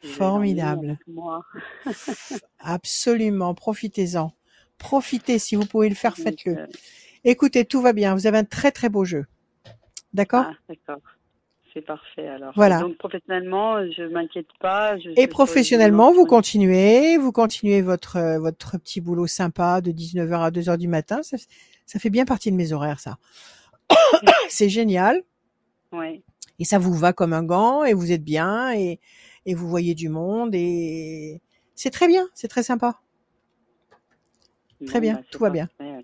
Formidable. 0.00 0.98
moi. 1.08 1.44
Absolument, 2.60 3.54
profitez-en. 3.54 4.32
Profitez, 4.78 5.38
si 5.38 5.56
vous 5.56 5.66
pouvez 5.66 5.88
le 5.88 5.94
faire, 5.94 6.16
faites-le. 6.16 6.56
Écoutez, 7.24 7.64
tout 7.64 7.80
va 7.80 7.92
bien. 7.92 8.14
Vous 8.14 8.26
avez 8.26 8.38
un 8.38 8.44
très 8.44 8.72
très 8.72 8.88
beau 8.88 9.04
jeu. 9.04 9.26
D'accord? 10.12 10.46
Ah, 10.48 10.54
d'accord. 10.68 10.98
C'est 11.72 11.80
parfait 11.80 12.28
alors. 12.28 12.52
Voilà. 12.54 12.80
Donc 12.80 12.98
professionnellement, 12.98 13.78
je 13.90 14.02
m'inquiète 14.02 14.48
pas. 14.60 14.98
Je 14.98 15.08
Et 15.16 15.26
professionnellement, 15.26 16.12
vous 16.12 16.26
continuez, 16.26 17.16
vous 17.16 17.32
continuez 17.32 17.80
votre 17.80 18.16
euh, 18.16 18.38
votre 18.38 18.76
petit 18.78 19.00
boulot 19.00 19.26
sympa 19.26 19.80
de 19.80 19.90
19h 19.90 20.38
à 20.42 20.50
2h 20.50 20.76
du 20.76 20.88
matin. 20.88 21.22
Ça, 21.22 21.38
ça 21.86 21.98
fait 21.98 22.10
bien 22.10 22.26
partie 22.26 22.50
de 22.50 22.56
mes 22.56 22.72
horaires, 22.72 23.00
ça. 23.00 23.16
C'est 24.48 24.68
génial. 24.68 25.22
Ouais. 25.92 26.22
Et 26.58 26.64
ça 26.64 26.78
vous 26.78 26.92
va 26.92 27.12
comme 27.14 27.32
un 27.32 27.42
gant 27.42 27.84
et 27.84 27.94
vous 27.94 28.12
êtes 28.12 28.22
bien 28.24 28.72
et, 28.74 29.00
et 29.46 29.54
vous 29.54 29.68
voyez 29.68 29.94
du 29.94 30.08
monde 30.10 30.54
et 30.54 31.40
c'est 31.74 31.90
très 31.90 32.06
bien, 32.06 32.28
c'est 32.34 32.48
très 32.48 32.62
sympa. 32.62 33.00
Très 34.86 35.00
Bon, 35.00 35.06
bien, 35.06 35.14
bah, 35.14 35.22
tout 35.30 35.38
va 35.38 35.50
bien. 35.50 35.68
alors. 35.78 36.02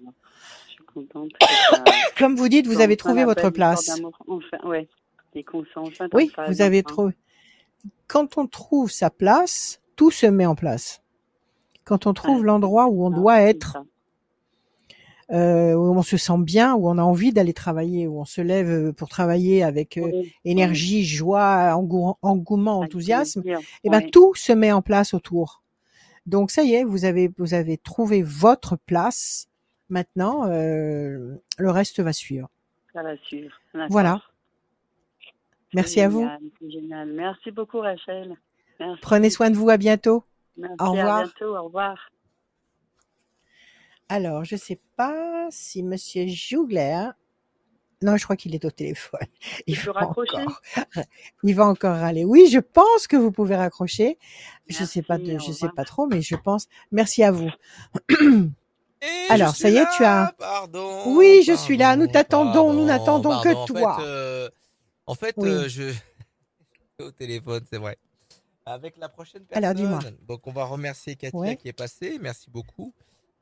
Contente. 1.07 1.31
ça- 1.41 1.85
Comme 2.19 2.35
vous 2.37 2.49
dites, 2.49 2.67
vous 2.67 2.81
avez 2.81 2.97
trouvé 2.97 3.25
votre 3.25 3.51
place. 3.51 3.89
Enfin, 4.27 4.69
ouais. 4.69 4.89
Et 5.35 5.45
enfin 5.53 6.09
Oui, 6.15 6.31
vous 6.49 6.63
avez 6.63 6.83
trouvé. 6.83 7.13
Quand 8.07 8.39
on 8.39 8.47
trouve 8.47 8.91
sa 8.91 9.11
place, 9.11 9.81
tout 9.97 10.11
se 10.11 10.27
met 10.27 10.47
en 10.47 10.55
place. 10.55 11.03
Quand 11.85 12.07
on 12.07 12.13
trouve 12.15 12.41
Ouais, 12.41 12.47
l'endroit 12.47 12.87
où 12.89 13.05
on 13.07 13.11
doit 13.11 13.41
être, 13.41 13.79
euh, 15.31 15.75
où 15.75 15.95
on 15.95 16.03
se 16.03 16.17
sent 16.17 16.39
bien, 16.39 16.75
où 16.75 16.89
on 16.89 16.97
a 16.99 17.03
envie 17.03 17.33
d'aller 17.33 17.53
travailler, 17.53 18.07
où 18.07 18.19
on 18.21 18.25
se 18.25 18.41
lève 18.41 18.71
euh, 18.71 18.93
pour 18.93 19.09
travailler 19.09 19.63
avec 19.63 19.99
euh, 19.99 20.11
Oui, 20.13 20.33
énergie, 20.45 21.05
joie, 21.05 21.75
engou- 21.77 22.17
engouement, 22.23 22.81
enthousiasme, 22.81 23.43
et 23.85 23.91
ben 23.91 23.99
Ouais. 24.03 24.11
tout 24.11 24.35
se 24.35 24.53
met 24.53 24.73
en 24.73 24.81
place 24.83 25.13
autour. 25.15 25.63
Donc 26.27 26.51
ça 26.51 26.63
y 26.63 26.75
est, 26.75 26.85
vous 26.85 27.05
avez 27.05 27.31
vous 27.39 27.55
avez 27.55 27.77
trouvé 27.79 28.23
votre 28.23 28.77
place. 28.77 29.48
Maintenant, 29.89 30.49
euh, 30.51 31.37
le 31.59 31.71
reste 31.71 32.01
va 32.01 32.13
suivre. 32.13 32.49
Ça 32.93 33.03
va 33.03 33.17
suivre. 33.19 33.55
Voilà. 33.91 34.23
Merci 35.75 36.01
à 36.01 36.09
vous. 36.09 36.29
génial. 36.67 37.09
Merci 37.13 37.51
beaucoup, 37.51 37.81
Rachel. 37.81 38.35
Merci. 38.81 39.01
Prenez 39.03 39.31
soin 39.31 39.51
de 39.51 39.57
vous. 39.57 39.69
À 39.71 39.77
bientôt. 39.77 40.25
Merci, 40.57 40.77
Au 40.81 40.93
revoir. 40.93 41.17
À 41.19 41.23
bientôt. 41.25 41.57
Au 41.57 41.65
revoir. 41.65 42.11
Alors, 44.09 44.45
je 44.45 44.57
sais 44.57 44.81
pas 44.97 45.47
si 45.51 45.83
Monsieur 45.83 46.27
Jougler. 46.27 47.09
Non, 48.01 48.17
je 48.17 48.25
crois 48.25 48.37
qu'il 48.37 48.55
est 48.55 48.65
au 48.65 48.71
téléphone. 48.71 49.27
Il 49.67 49.77
Tu 49.77 49.87
peux 49.87 49.93
va 49.93 50.01
raccrocher? 50.01 50.37
encore, 50.37 50.61
il 51.43 51.55
va 51.55 51.67
encore 51.67 51.97
râler. 51.97 52.25
Oui, 52.25 52.49
je 52.51 52.61
pense 52.61 53.07
que 53.09 53.17
vous 53.17 53.33
pouvez 53.33 53.57
raccrocher. 53.57 54.19
Je 54.69 54.85
sais 54.85 55.03
pas, 55.03 55.19
de, 55.19 55.39
je 55.39 55.51
sais 55.53 55.69
pas 55.75 55.85
trop, 55.85 56.07
mais 56.07 56.23
je 56.23 56.37
pense. 56.37 56.69
Merci 56.93 57.25
à 57.25 57.33
vous. 57.33 57.51
Et 59.03 59.27
Alors, 59.31 59.55
ça 59.55 59.69
y 59.71 59.77
est, 59.77 59.83
là, 59.83 59.91
tu 59.97 60.05
as- 60.05 60.35
Pardon. 60.39 61.15
Oui, 61.17 61.43
je 61.47 61.53
suis 61.55 61.77
là, 61.77 61.95
nous 61.97 62.07
t'attendons, 62.09 62.73
nous 62.73 62.85
n'attendons 62.85 63.41
que 63.41 63.51
fait, 63.51 63.65
toi. 63.67 63.99
euh, 64.01 64.49
En 65.07 65.15
fait, 65.15 65.35
Oui. 65.37 65.49
euh, 65.49 65.69
je 65.69 65.93
au 67.01 67.11
téléphone, 67.13 67.65
c'est 67.71 67.79
vrai. 67.79 67.97
Avec 68.67 68.97
la 68.99 69.09
prochaine 69.09 69.45
personne. 69.45 69.65
Alors, 69.65 69.75
dis-moi. 69.75 70.01
Donc, 70.27 70.47
on 70.47 70.53
va 70.53 70.65
remercier 70.65 71.17
Katia 71.17 71.39
Ouais. 71.39 71.57
qui 71.57 71.69
est 71.69 71.73
passée. 71.73 72.19
Merci 72.21 72.51
beaucoup. 72.51 72.93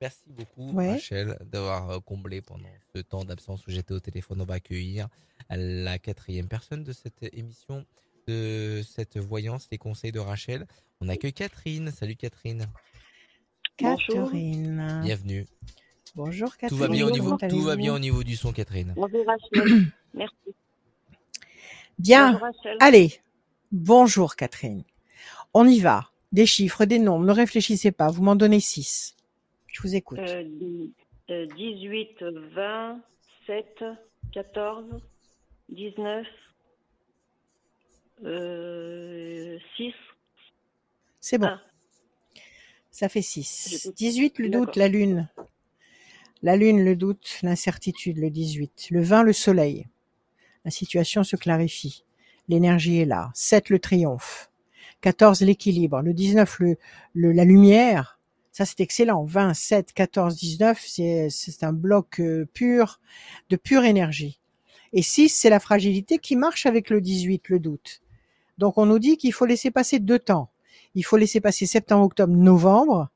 Merci 0.01 0.25
beaucoup, 0.29 0.73
Ouais. 0.73 0.93
Rachel, 0.93 1.39
d'avoir 1.51 1.91
euh, 1.91 2.01
comblé 2.01 2.43
pendant 2.43 2.69
ce 2.95 3.01
temps 3.01 3.25
d'absence 3.25 3.67
où 3.67 3.71
j'étais 3.71 3.95
au 3.95 4.01
téléphone. 4.01 4.41
On 4.43 4.45
va 4.45 4.55
accueillir 4.55 5.09
la 5.51 5.99
quatrième 5.99 6.49
personne 6.49 6.85
de 6.85 6.93
cette 6.93 7.23
émission, 7.35 7.85
de 8.29 8.83
cette 8.87 9.17
voyance, 9.17 9.69
les 9.73 9.79
conseils 9.79 10.13
de 10.13 10.19
Rachel. 10.21 10.67
On 11.01 11.09
accueille 11.09 11.33
Catherine. 11.33 11.91
Salut 11.93 12.15
Catherine. 12.17 12.67
Bonjour. 13.81 14.25
Catherine. 14.31 15.01
Bienvenue. 15.05 15.47
Bonjour 16.15 16.51
Tout 16.51 16.57
Catherine. 16.59 16.79
va 16.81 16.89
bien 16.89 17.05
au 17.07 17.09
Bonjour, 17.11 17.25
niveau, 17.25 17.37
tout 17.49 17.61
va 17.63 17.77
bien 17.77 17.95
au 17.95 17.99
niveau 17.99 18.25
du 18.25 18.37
son, 18.37 18.53
Catherine. 18.53 18.95
Bonjour, 18.97 19.25
Rachel. 19.27 19.93
Merci. 20.15 20.35
Bien. 21.99 22.33
Bonjour, 22.33 22.47
Rachel. 22.47 22.77
Allez. 22.81 23.21
Bonjour 23.73 24.37
Catherine. 24.37 24.83
On 25.53 25.67
y 25.67 25.81
va. 25.81 26.09
Des 26.33 26.47
chiffres, 26.47 26.85
des 26.87 26.99
nombres. 26.99 27.25
Ne 27.27 27.33
réfléchissez 27.33 27.93
pas. 27.93 28.09
Vous 28.09 28.23
m'en 28.23 28.37
donnez 28.37 28.61
six. 28.61 29.15
Je 29.67 29.81
vous 29.83 29.95
écoute. 29.95 30.19
Euh, 30.21 30.43
dix- 30.45 30.93
euh, 31.31 31.47
18, 31.57 32.23
20, 32.55 33.01
7, 33.47 33.85
14, 34.33 34.85
19, 35.69 36.27
euh, 38.25 39.59
6. 39.77 39.93
C'est 41.21 41.39
bon. 41.39 41.49
Ah, 41.49 41.61
Ça 42.99 43.11
fait 43.11 43.21
6. 43.21 43.69
J'écoute. 43.69 43.95
18, 43.95 44.39
le 44.39 44.49
doute, 44.49 44.77
la 44.77 44.89
lune. 44.89 45.29
La 46.43 46.57
lune, 46.57 46.83
le 46.83 46.97
doute, 46.97 47.41
l'incertitude, 47.43 48.17
le 48.17 48.31
18. 48.31 48.87
Le 48.91 49.03
20, 49.03 49.23
le 49.23 49.35
soleil. 49.35 49.87
La 50.65 50.71
situation 50.71 51.23
se 51.23 51.37
clarifie. 51.37 52.07
L'énergie 52.49 53.01
est 53.01 53.05
là. 53.05 53.33
7, 53.35 53.69
le 53.69 53.81
triomphe. 53.81 54.51
14, 55.03 55.43
l'équilibre. 55.43 56.01
Le 56.01 56.15
19, 56.15 56.59
le, 56.61 56.79
le, 57.13 57.33
la 57.33 57.45
lumière. 57.45 58.19
Ça, 58.51 58.65
c'est 58.65 58.81
excellent. 58.81 59.25
20, 59.25 59.53
7, 59.53 59.93
14, 59.93 60.35
19, 60.35 60.83
c'est, 60.83 61.29
c'est 61.29 61.65
un 61.65 61.75
bloc 61.75 62.19
euh, 62.21 62.49
pur, 62.55 63.03
de 63.51 63.57
pure 63.57 63.85
énergie. 63.85 64.41
Et 64.95 65.03
6, 65.03 65.29
c'est 65.29 65.51
la 65.51 65.61
fragilité 65.61 66.17
qui 66.17 66.35
marche 66.35 66.65
avec 66.65 66.89
le 66.89 67.03
18, 67.03 67.51
le 67.51 67.59
doute. 67.59 68.01
Donc, 68.57 68.79
on 68.79 68.87
nous 68.87 68.99
dit 68.99 69.19
qu'il 69.19 69.35
faut 69.35 69.45
laisser 69.45 69.71
passer 69.71 69.99
deux 69.99 70.19
temps 70.19 70.49
il 70.97 71.05
faut 71.05 71.17
laisser 71.17 71.41
passer 71.41 71.67
septembre, 71.67 72.07
octobre, 72.07 72.35
novembre 72.35 73.09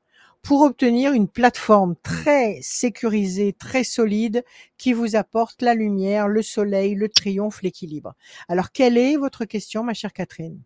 pour 0.43 0.61
obtenir 0.61 1.13
une 1.13 1.27
plateforme 1.27 1.95
très 2.01 2.59
sécurisée, 2.61 3.53
très 3.53 3.83
solide 3.83 4.43
qui 4.77 4.93
vous 4.93 5.15
apporte 5.15 5.61
la 5.61 5.75
lumière, 5.75 6.27
le 6.27 6.41
soleil, 6.41 6.95
le 6.95 7.09
triomphe, 7.09 7.61
l'équilibre. 7.61 8.13
Alors, 8.47 8.71
quelle 8.71 8.97
est 8.97 9.17
votre 9.17 9.45
question, 9.45 9.83
ma 9.83 9.93
chère 9.93 10.13
Catherine? 10.13 10.61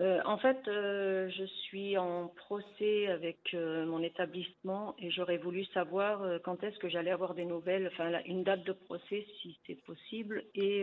Euh, 0.00 0.20
en 0.24 0.38
fait, 0.38 0.58
euh, 0.66 1.30
je 1.30 1.44
suis 1.44 1.96
en 1.96 2.26
procès 2.28 3.06
avec 3.06 3.38
euh, 3.54 3.86
mon 3.86 4.02
établissement 4.02 4.96
et 4.98 5.10
j'aurais 5.12 5.38
voulu 5.38 5.64
savoir 5.66 6.40
quand 6.42 6.64
est-ce 6.64 6.78
que 6.78 6.88
j'allais 6.88 7.12
avoir 7.12 7.34
des 7.34 7.44
nouvelles, 7.44 7.88
enfin 7.92 8.20
une 8.26 8.42
date 8.42 8.64
de 8.64 8.72
procès 8.72 9.24
si 9.40 9.56
c'est 9.66 9.80
possible 9.84 10.44
et 10.54 10.80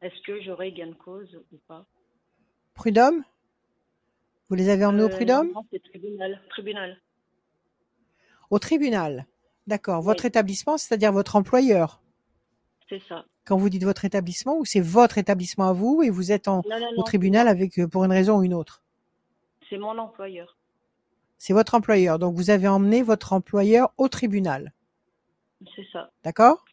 est-ce 0.00 0.22
que 0.22 0.40
j'aurai 0.42 0.70
gain 0.72 0.88
de 0.88 0.94
cause 0.94 1.34
ou 1.52 1.56
pas? 1.66 1.84
Prud'homme? 2.74 3.24
Vous 4.48 4.54
les 4.54 4.68
avez 4.70 4.84
emmenés 4.84 5.02
au 5.04 5.06
Euh, 5.06 5.10
prud'homme? 5.10 5.50
non, 5.52 5.64
c'est 5.70 5.82
tribunal. 5.82 6.40
Tribunal. 6.50 7.00
Au 8.50 8.58
tribunal. 8.58 9.26
D'accord. 9.66 10.00
Oui. 10.00 10.06
Votre 10.06 10.24
établissement, 10.24 10.78
c'est-à-dire 10.78 11.12
votre 11.12 11.36
employeur. 11.36 12.00
C'est 12.88 13.02
ça. 13.08 13.24
Quand 13.44 13.56
vous 13.58 13.68
dites 13.68 13.84
votre 13.84 14.04
établissement, 14.04 14.56
ou 14.58 14.64
c'est 14.64 14.80
votre 14.80 15.18
établissement 15.18 15.68
à 15.68 15.72
vous 15.72 16.02
et 16.02 16.10
vous 16.10 16.32
êtes 16.32 16.48
en, 16.48 16.62
Non, 16.68 16.80
non, 16.80 16.88
au 16.96 17.02
tribunal 17.02 17.48
avec 17.48 17.78
euh, 17.78 17.86
pour 17.86 18.04
une 18.04 18.12
raison 18.12 18.38
ou 18.38 18.42
une 18.42 18.54
autre? 18.54 18.82
C'est 19.68 19.78
mon 19.78 19.96
employeur. 19.98 20.56
C'est 21.36 21.52
votre 21.52 21.74
employeur. 21.74 22.18
Donc, 22.18 22.34
vous 22.34 22.50
avez 22.50 22.68
emmené 22.68 23.02
votre 23.02 23.32
employeur 23.34 23.92
au 23.98 24.08
tribunal. 24.08 24.72
C'est 25.76 25.86
ça. 25.92 26.10
D'accord? 26.24 26.64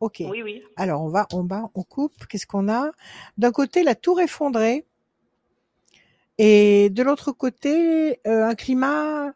Ok. 0.00 0.22
Oui, 0.28 0.42
oui. 0.42 0.62
Alors, 0.76 1.02
on 1.02 1.08
va, 1.08 1.26
on 1.32 1.42
va, 1.44 1.70
on 1.74 1.82
coupe. 1.82 2.26
Qu'est-ce 2.26 2.46
qu'on 2.46 2.68
a? 2.68 2.92
D'un 3.38 3.52
côté, 3.52 3.82
la 3.82 3.94
tour 3.94 4.20
effondrée. 4.20 4.84
Et 6.38 6.90
de 6.90 7.02
l'autre 7.02 7.32
côté, 7.32 8.20
euh, 8.26 8.44
un 8.46 8.54
climat 8.54 9.32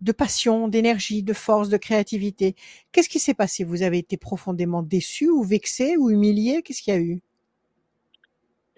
de 0.00 0.12
passion, 0.12 0.68
d'énergie, 0.68 1.22
de 1.22 1.32
force, 1.32 1.68
de 1.70 1.76
créativité. 1.78 2.56
Qu'est-ce 2.92 3.08
qui 3.08 3.20
s'est 3.20 3.34
passé? 3.34 3.64
Vous 3.64 3.82
avez 3.82 3.98
été 3.98 4.16
profondément 4.16 4.82
déçu 4.82 5.28
ou 5.30 5.42
vexé 5.44 5.96
ou 5.96 6.10
humilié? 6.10 6.62
Qu'est-ce 6.62 6.82
qu'il 6.82 6.94
y 6.94 6.96
a 6.96 7.00
eu? 7.00 7.22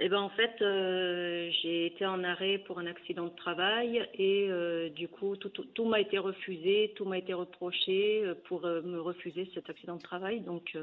Eh 0.01 0.09
ben 0.09 0.19
en 0.21 0.29
fait, 0.31 0.61
euh, 0.61 1.51
j'ai 1.63 1.87
été 1.87 2.05
en 2.05 2.25
arrêt 2.25 2.59
pour 2.67 2.81
un 2.81 2.87
accident 2.87 3.27
de 3.27 3.37
travail 3.37 4.07
et 4.15 4.49
euh, 4.51 4.91
du 4.91 5.07
coup, 5.09 5.37
tout, 5.37 5.49
tout, 5.51 5.65
tout 5.67 5.85
m'a 5.85 6.01
été 6.01 6.19
refusé, 6.19 6.93
tout 6.97 7.05
m'a 7.05 7.17
été 7.19 7.33
reproché 7.33 8.25
pour 8.49 8.65
euh, 8.67 8.83
me 8.83 9.01
refuser 9.01 9.49
cet 9.55 9.71
accident 9.71 9.97
de 9.97 10.03
travail. 10.03 10.41
Donc 10.41 10.77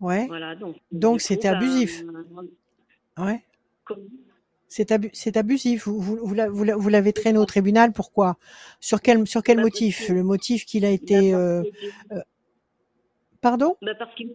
Ouais, 0.00 0.26
voilà. 0.28 0.54
Donc, 0.56 1.20
c'était 1.20 1.48
ben, 1.48 1.54
abusif. 1.56 2.02
ouais. 3.18 3.42
comme- 3.84 4.08
C'est 4.68 4.90
abu- 4.90 5.10
c'est 5.12 5.36
abusif. 5.36 5.86
Vous, 5.86 6.00
vous, 6.00 6.16
vous 6.16 6.34
l'a- 6.34 6.48
vous 6.48 6.64
l'a- 6.64 6.76
vous 6.76 6.88
l'avez 6.88 7.12
traîné 7.12 7.38
au 7.38 7.44
tribunal. 7.44 7.92
Pourquoi? 7.92 8.36
Sur 8.80 9.00
quel, 9.00 9.26
sur 9.26 9.42
quel 9.42 9.56
Bah, 9.58 9.62
motif? 9.62 10.08
Le 10.08 10.22
motif 10.22 10.64
qu'il 10.64 10.84
a 10.84 10.90
été. 10.90 11.34
euh, 11.34 11.62
que- 11.62 12.16
Pardon? 13.40 13.76
Ben, 13.82 13.94
parce 13.98 14.14
qu'il 14.14 14.30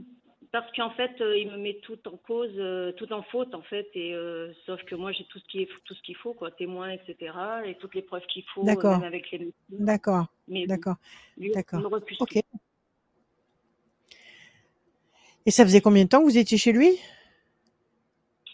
parce 0.51 0.69
qu'en 0.75 0.91
fait, 0.91 1.11
euh, 1.21 1.37
il 1.37 1.49
me 1.49 1.57
met 1.57 1.79
tout 1.81 1.97
en 2.09 2.17
cause, 2.17 2.51
euh, 2.57 2.91
tout 2.93 3.11
en 3.13 3.23
faute 3.23 3.55
en 3.55 3.61
fait, 3.61 3.87
et 3.95 4.13
euh, 4.13 4.51
sauf 4.65 4.83
que 4.83 4.95
moi 4.95 5.13
j'ai 5.13 5.23
tout 5.25 5.39
ce 5.39 5.45
qui 5.45 5.61
est 5.61 5.69
tout 5.85 5.93
ce 5.93 6.01
qu'il 6.01 6.15
faut, 6.17 6.33
quoi, 6.33 6.51
témoins, 6.51 6.89
etc., 6.91 7.33
et 7.65 7.75
toutes 7.75 7.95
les 7.95 8.01
preuves 8.01 8.25
qu'il 8.27 8.43
faut, 8.53 8.61
euh, 8.61 8.65
D'accord. 8.65 8.99
même 8.99 9.03
avec 9.07 9.31
les. 9.31 9.53
D'accord, 9.69 10.25
Mais 10.49 10.67
d'accord. 10.67 10.95
lui, 11.37 11.51
d'accord. 11.53 11.81
Ok. 12.19 12.37
Et 15.45 15.51
ça 15.51 15.63
faisait 15.63 15.81
combien 15.81 16.03
de 16.03 16.09
temps 16.09 16.19
que 16.19 16.25
vous 16.25 16.37
étiez 16.37 16.57
chez 16.57 16.71
lui? 16.73 16.99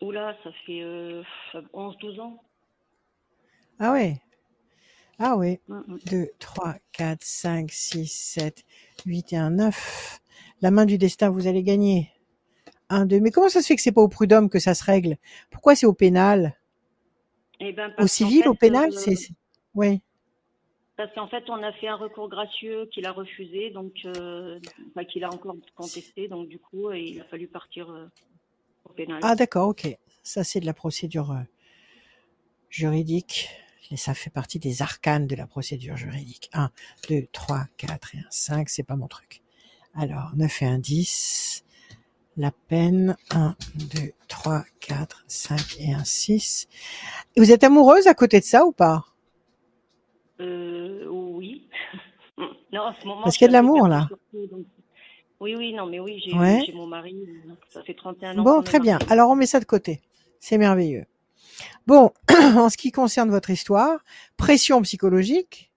Oula, 0.01 0.35
ça 0.43 0.51
fait 0.65 0.81
euh, 0.81 1.23
11-12 1.73 2.19
ans. 2.21 2.43
Ah 3.79 3.91
ouais. 3.93 4.21
Ah 5.19 5.35
ouais. 5.35 5.59
Mm, 5.67 5.81
mm. 5.87 5.99
2, 6.11 6.27
3, 6.39 6.75
4, 6.91 7.23
5, 7.23 7.71
6, 7.71 8.07
7, 8.07 8.65
8 9.05 9.33
et 9.33 9.37
1, 9.37 9.49
9. 9.51 10.19
La 10.61 10.71
main 10.71 10.85
du 10.85 10.97
destin, 10.97 11.29
vous 11.29 11.47
allez 11.47 11.63
gagner. 11.63 12.11
1, 12.89 13.05
2. 13.05 13.19
Mais 13.19 13.31
comment 13.31 13.49
ça 13.49 13.61
se 13.61 13.67
fait 13.67 13.75
que 13.75 13.81
c'est 13.81 13.91
pas 13.91 14.01
au 14.01 14.07
prud'homme 14.07 14.49
que 14.49 14.59
ça 14.59 14.73
se 14.73 14.83
règle? 14.83 15.17
Pourquoi 15.49 15.75
c'est 15.75 15.85
au 15.85 15.93
pénal? 15.93 16.55
Eh 17.59 17.73
ben, 17.73 17.93
Au 17.97 18.07
civil, 18.07 18.47
au 18.47 18.53
pénal 18.53 18.89
euh, 18.89 18.97
c'est 18.97 19.15
Oui. 19.73 20.01
Parce 20.95 21.13
qu'en 21.13 21.27
fait, 21.27 21.43
on 21.49 21.61
a 21.61 21.71
fait 21.73 21.87
un 21.87 21.95
recours 21.95 22.29
gracieux 22.29 22.87
qu'il 22.91 23.05
a 23.05 23.11
refusé, 23.11 23.69
donc 23.71 23.93
euh, 24.05 24.59
enfin, 24.89 25.05
qu'il 25.05 25.23
a 25.23 25.31
encore 25.31 25.55
contesté, 25.75 26.27
donc 26.27 26.47
du 26.47 26.59
coup, 26.59 26.87
euh, 26.87 26.97
il 26.97 27.21
a 27.21 27.23
fallu 27.25 27.47
partir 27.47 27.87
pénal. 28.97 29.19
Ah 29.23 29.35
d'accord, 29.35 29.69
ok. 29.69 29.87
Ça 30.23 30.43
c'est 30.43 30.59
de 30.59 30.65
la 30.65 30.73
procédure 30.73 31.31
euh, 31.31 31.41
juridique. 32.69 33.49
Et 33.89 33.95
ça 33.95 34.13
fait 34.13 34.29
partie 34.29 34.59
des 34.59 34.81
arcanes 34.81 35.27
de 35.27 35.35
la 35.37 35.47
procédure 35.47 35.95
juridique. 35.95 36.49
1, 36.51 36.71
2, 37.09 37.27
3, 37.31 37.67
4 37.77 38.15
et 38.15 38.17
1, 38.19 38.21
5, 38.29 38.69
c'est 38.69 38.83
pas 38.83 38.97
mon 38.97 39.07
truc. 39.07 39.41
Alors, 39.95 40.31
9 40.35 40.61
et 40.61 40.65
1, 40.65 40.77
10. 40.79 41.63
La 42.35 42.51
peine, 42.51 43.15
1, 43.31 43.55
2, 43.75 44.11
3, 44.27 44.65
4, 44.81 45.23
5 45.29 45.77
et 45.79 45.93
1, 45.93 46.03
6. 46.03 46.67
Et 47.37 47.39
vous 47.39 47.49
êtes 47.53 47.63
amoureuse 47.63 48.07
à 48.07 48.13
côté 48.13 48.41
de 48.41 48.45
ça 48.45 48.65
ou 48.65 48.73
pas? 48.73 49.05
Euh, 50.41 51.07
oui. 51.09 51.69
Non, 52.73 52.81
en 52.81 52.93
ce 52.93 53.07
moment, 53.07 53.23
Parce 53.23 53.37
qu'il 53.37 53.45
y 53.45 53.47
a 53.47 53.47
de 53.47 53.53
l'amour, 53.53 53.87
là. 53.87 54.07
surtout, 54.09 54.47
donc- 54.47 54.65
Oui, 55.39 55.55
oui, 55.55 55.73
non, 55.73 55.85
mais 55.85 55.99
oui, 55.99 56.21
j'ai 56.23 56.33
Ouais. 56.33 56.63
j'ai 56.65 56.73
mon 56.73 56.88
mari, 56.88 57.15
ça 57.69 57.83
fait 57.83 57.93
31 57.93 58.39
ans 58.39 58.43
Bon, 58.43 58.61
très 58.63 58.79
bien. 58.79 58.97
Alors, 59.09 59.29
on 59.29 59.35
met 59.35 59.45
ça 59.45 59.59
de 59.59 59.65
côté. 59.65 60.01
C'est 60.39 60.57
merveilleux. 60.57 61.05
Bon, 61.85 62.11
en 62.29 62.69
ce 62.69 62.77
qui 62.77 62.91
concerne 62.91 63.29
votre 63.29 63.49
histoire, 63.49 63.99
pression 64.35 64.81
psychologique. 64.81 65.71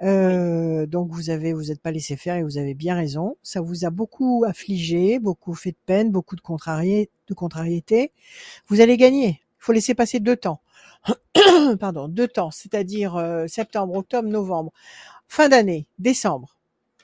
Euh, 0.00 0.86
donc 0.86 1.10
vous 1.10 1.30
avez, 1.30 1.52
vous 1.52 1.64
n'êtes 1.64 1.80
pas 1.80 1.90
laissé 1.90 2.16
faire 2.16 2.36
et 2.36 2.42
vous 2.42 2.58
avez 2.58 2.74
bien 2.74 2.94
raison. 2.94 3.36
Ça 3.42 3.60
vous 3.60 3.84
a 3.84 3.90
beaucoup 3.90 4.44
affligé, 4.46 5.18
beaucoup 5.18 5.54
fait 5.54 5.72
de 5.72 5.78
peine, 5.86 6.10
beaucoup 6.12 6.36
de 6.36 6.40
contrarié, 6.40 7.10
de 7.26 7.34
contrariété. 7.34 8.12
Vous 8.68 8.80
allez 8.80 8.96
gagner. 8.96 9.40
Il 9.40 9.64
faut 9.64 9.72
laisser 9.72 9.94
passer 9.94 10.20
deux 10.20 10.36
temps. 10.36 10.60
Pardon, 11.80 12.08
deux 12.08 12.28
temps, 12.28 12.50
c'est-à-dire 12.50 13.16
euh, 13.16 13.46
septembre, 13.46 13.94
octobre, 13.94 14.28
novembre, 14.28 14.72
fin 15.26 15.48
d'année, 15.48 15.86
décembre. 15.98 16.57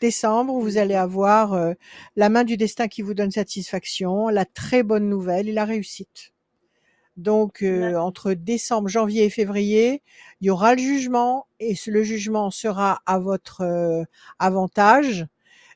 Décembre, 0.05 0.61
vous 0.61 0.77
allez 0.77 0.97
avoir 0.97 1.55
euh, 1.55 1.73
la 2.15 2.29
main 2.29 2.45
du 2.45 2.59
destin 2.59 2.89
qui 2.89 3.01
vous 3.01 3.15
donne 3.15 3.31
satisfaction, 3.31 4.29
la 4.29 4.45
très 4.45 4.83
bonne 4.83 5.09
nouvelle 5.09 5.49
et 5.49 5.53
la 5.53 5.65
réussite. 5.65 6.35
Donc, 7.17 7.63
euh, 7.63 7.95
entre 7.95 8.35
décembre, 8.35 8.89
janvier 8.89 9.25
et 9.25 9.31
février, 9.31 10.03
il 10.43 10.49
y 10.49 10.51
aura 10.51 10.75
le 10.75 10.83
jugement 10.83 11.47
et 11.59 11.75
le 11.87 12.03
jugement 12.03 12.51
sera 12.51 13.01
à 13.07 13.19
votre 13.19 13.63
euh, 13.63 14.05
avantage. 14.39 15.27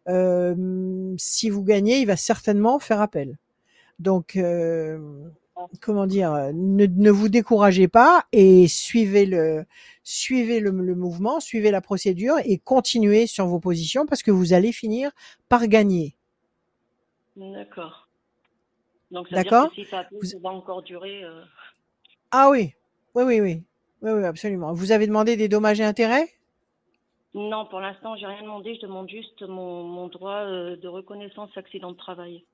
Si 0.06 1.48
vous 1.48 1.64
gagnez, 1.64 2.00
il 2.00 2.06
va 2.06 2.16
certainement 2.18 2.78
faire 2.78 3.00
appel. 3.00 3.38
Donc, 3.98 4.38
comment 5.80 6.06
dire, 6.06 6.32
euh, 6.32 6.52
ne, 6.54 6.86
ne 6.86 7.10
vous 7.10 7.28
découragez 7.28 7.88
pas 7.88 8.24
et 8.32 8.68
suivez 8.68 9.26
le 9.26 9.64
suivez 10.04 10.60
le, 10.60 10.70
le 10.70 10.94
mouvement, 10.94 11.40
suivez 11.40 11.70
la 11.70 11.80
procédure 11.80 12.36
et 12.44 12.58
continuez 12.58 13.26
sur 13.26 13.46
vos 13.46 13.60
positions 13.60 14.06
parce 14.06 14.22
que 14.22 14.30
vous 14.30 14.52
allez 14.54 14.72
finir 14.72 15.10
par 15.48 15.66
gagner. 15.68 16.16
D'accord. 17.36 18.06
Donc, 19.10 19.28
D'accord? 19.30 19.70
si 19.74 19.84
ça, 19.86 20.00
appelle, 20.00 20.18
Vous- 20.20 20.28
ça 20.30 20.38
va 20.42 20.50
encore 20.50 20.82
durer. 20.82 21.24
euh, 21.24 21.42
Ah 22.30 22.48
oui, 22.50 22.72
oui, 23.14 23.24
oui, 23.24 23.40
oui, 23.40 23.62
oui, 24.02 24.10
oui, 24.12 24.24
absolument. 24.24 24.72
Vous 24.72 24.92
avez 24.92 25.06
demandé 25.06 25.36
des 25.36 25.48
dommages 25.48 25.80
et 25.80 25.84
intérêts? 25.84 26.28
Non, 27.32 27.64
pour 27.64 27.80
l'instant, 27.80 28.16
j'ai 28.16 28.26
rien 28.26 28.42
demandé. 28.42 28.74
Je 28.74 28.82
demande 28.82 29.08
juste 29.08 29.40
mon, 29.42 29.82
mon 29.84 30.08
droit 30.08 30.44
euh, 30.44 30.76
de 30.76 30.88
reconnaissance 30.88 31.56
accident 31.56 31.92
de 31.92 31.96
travail. 31.96 32.44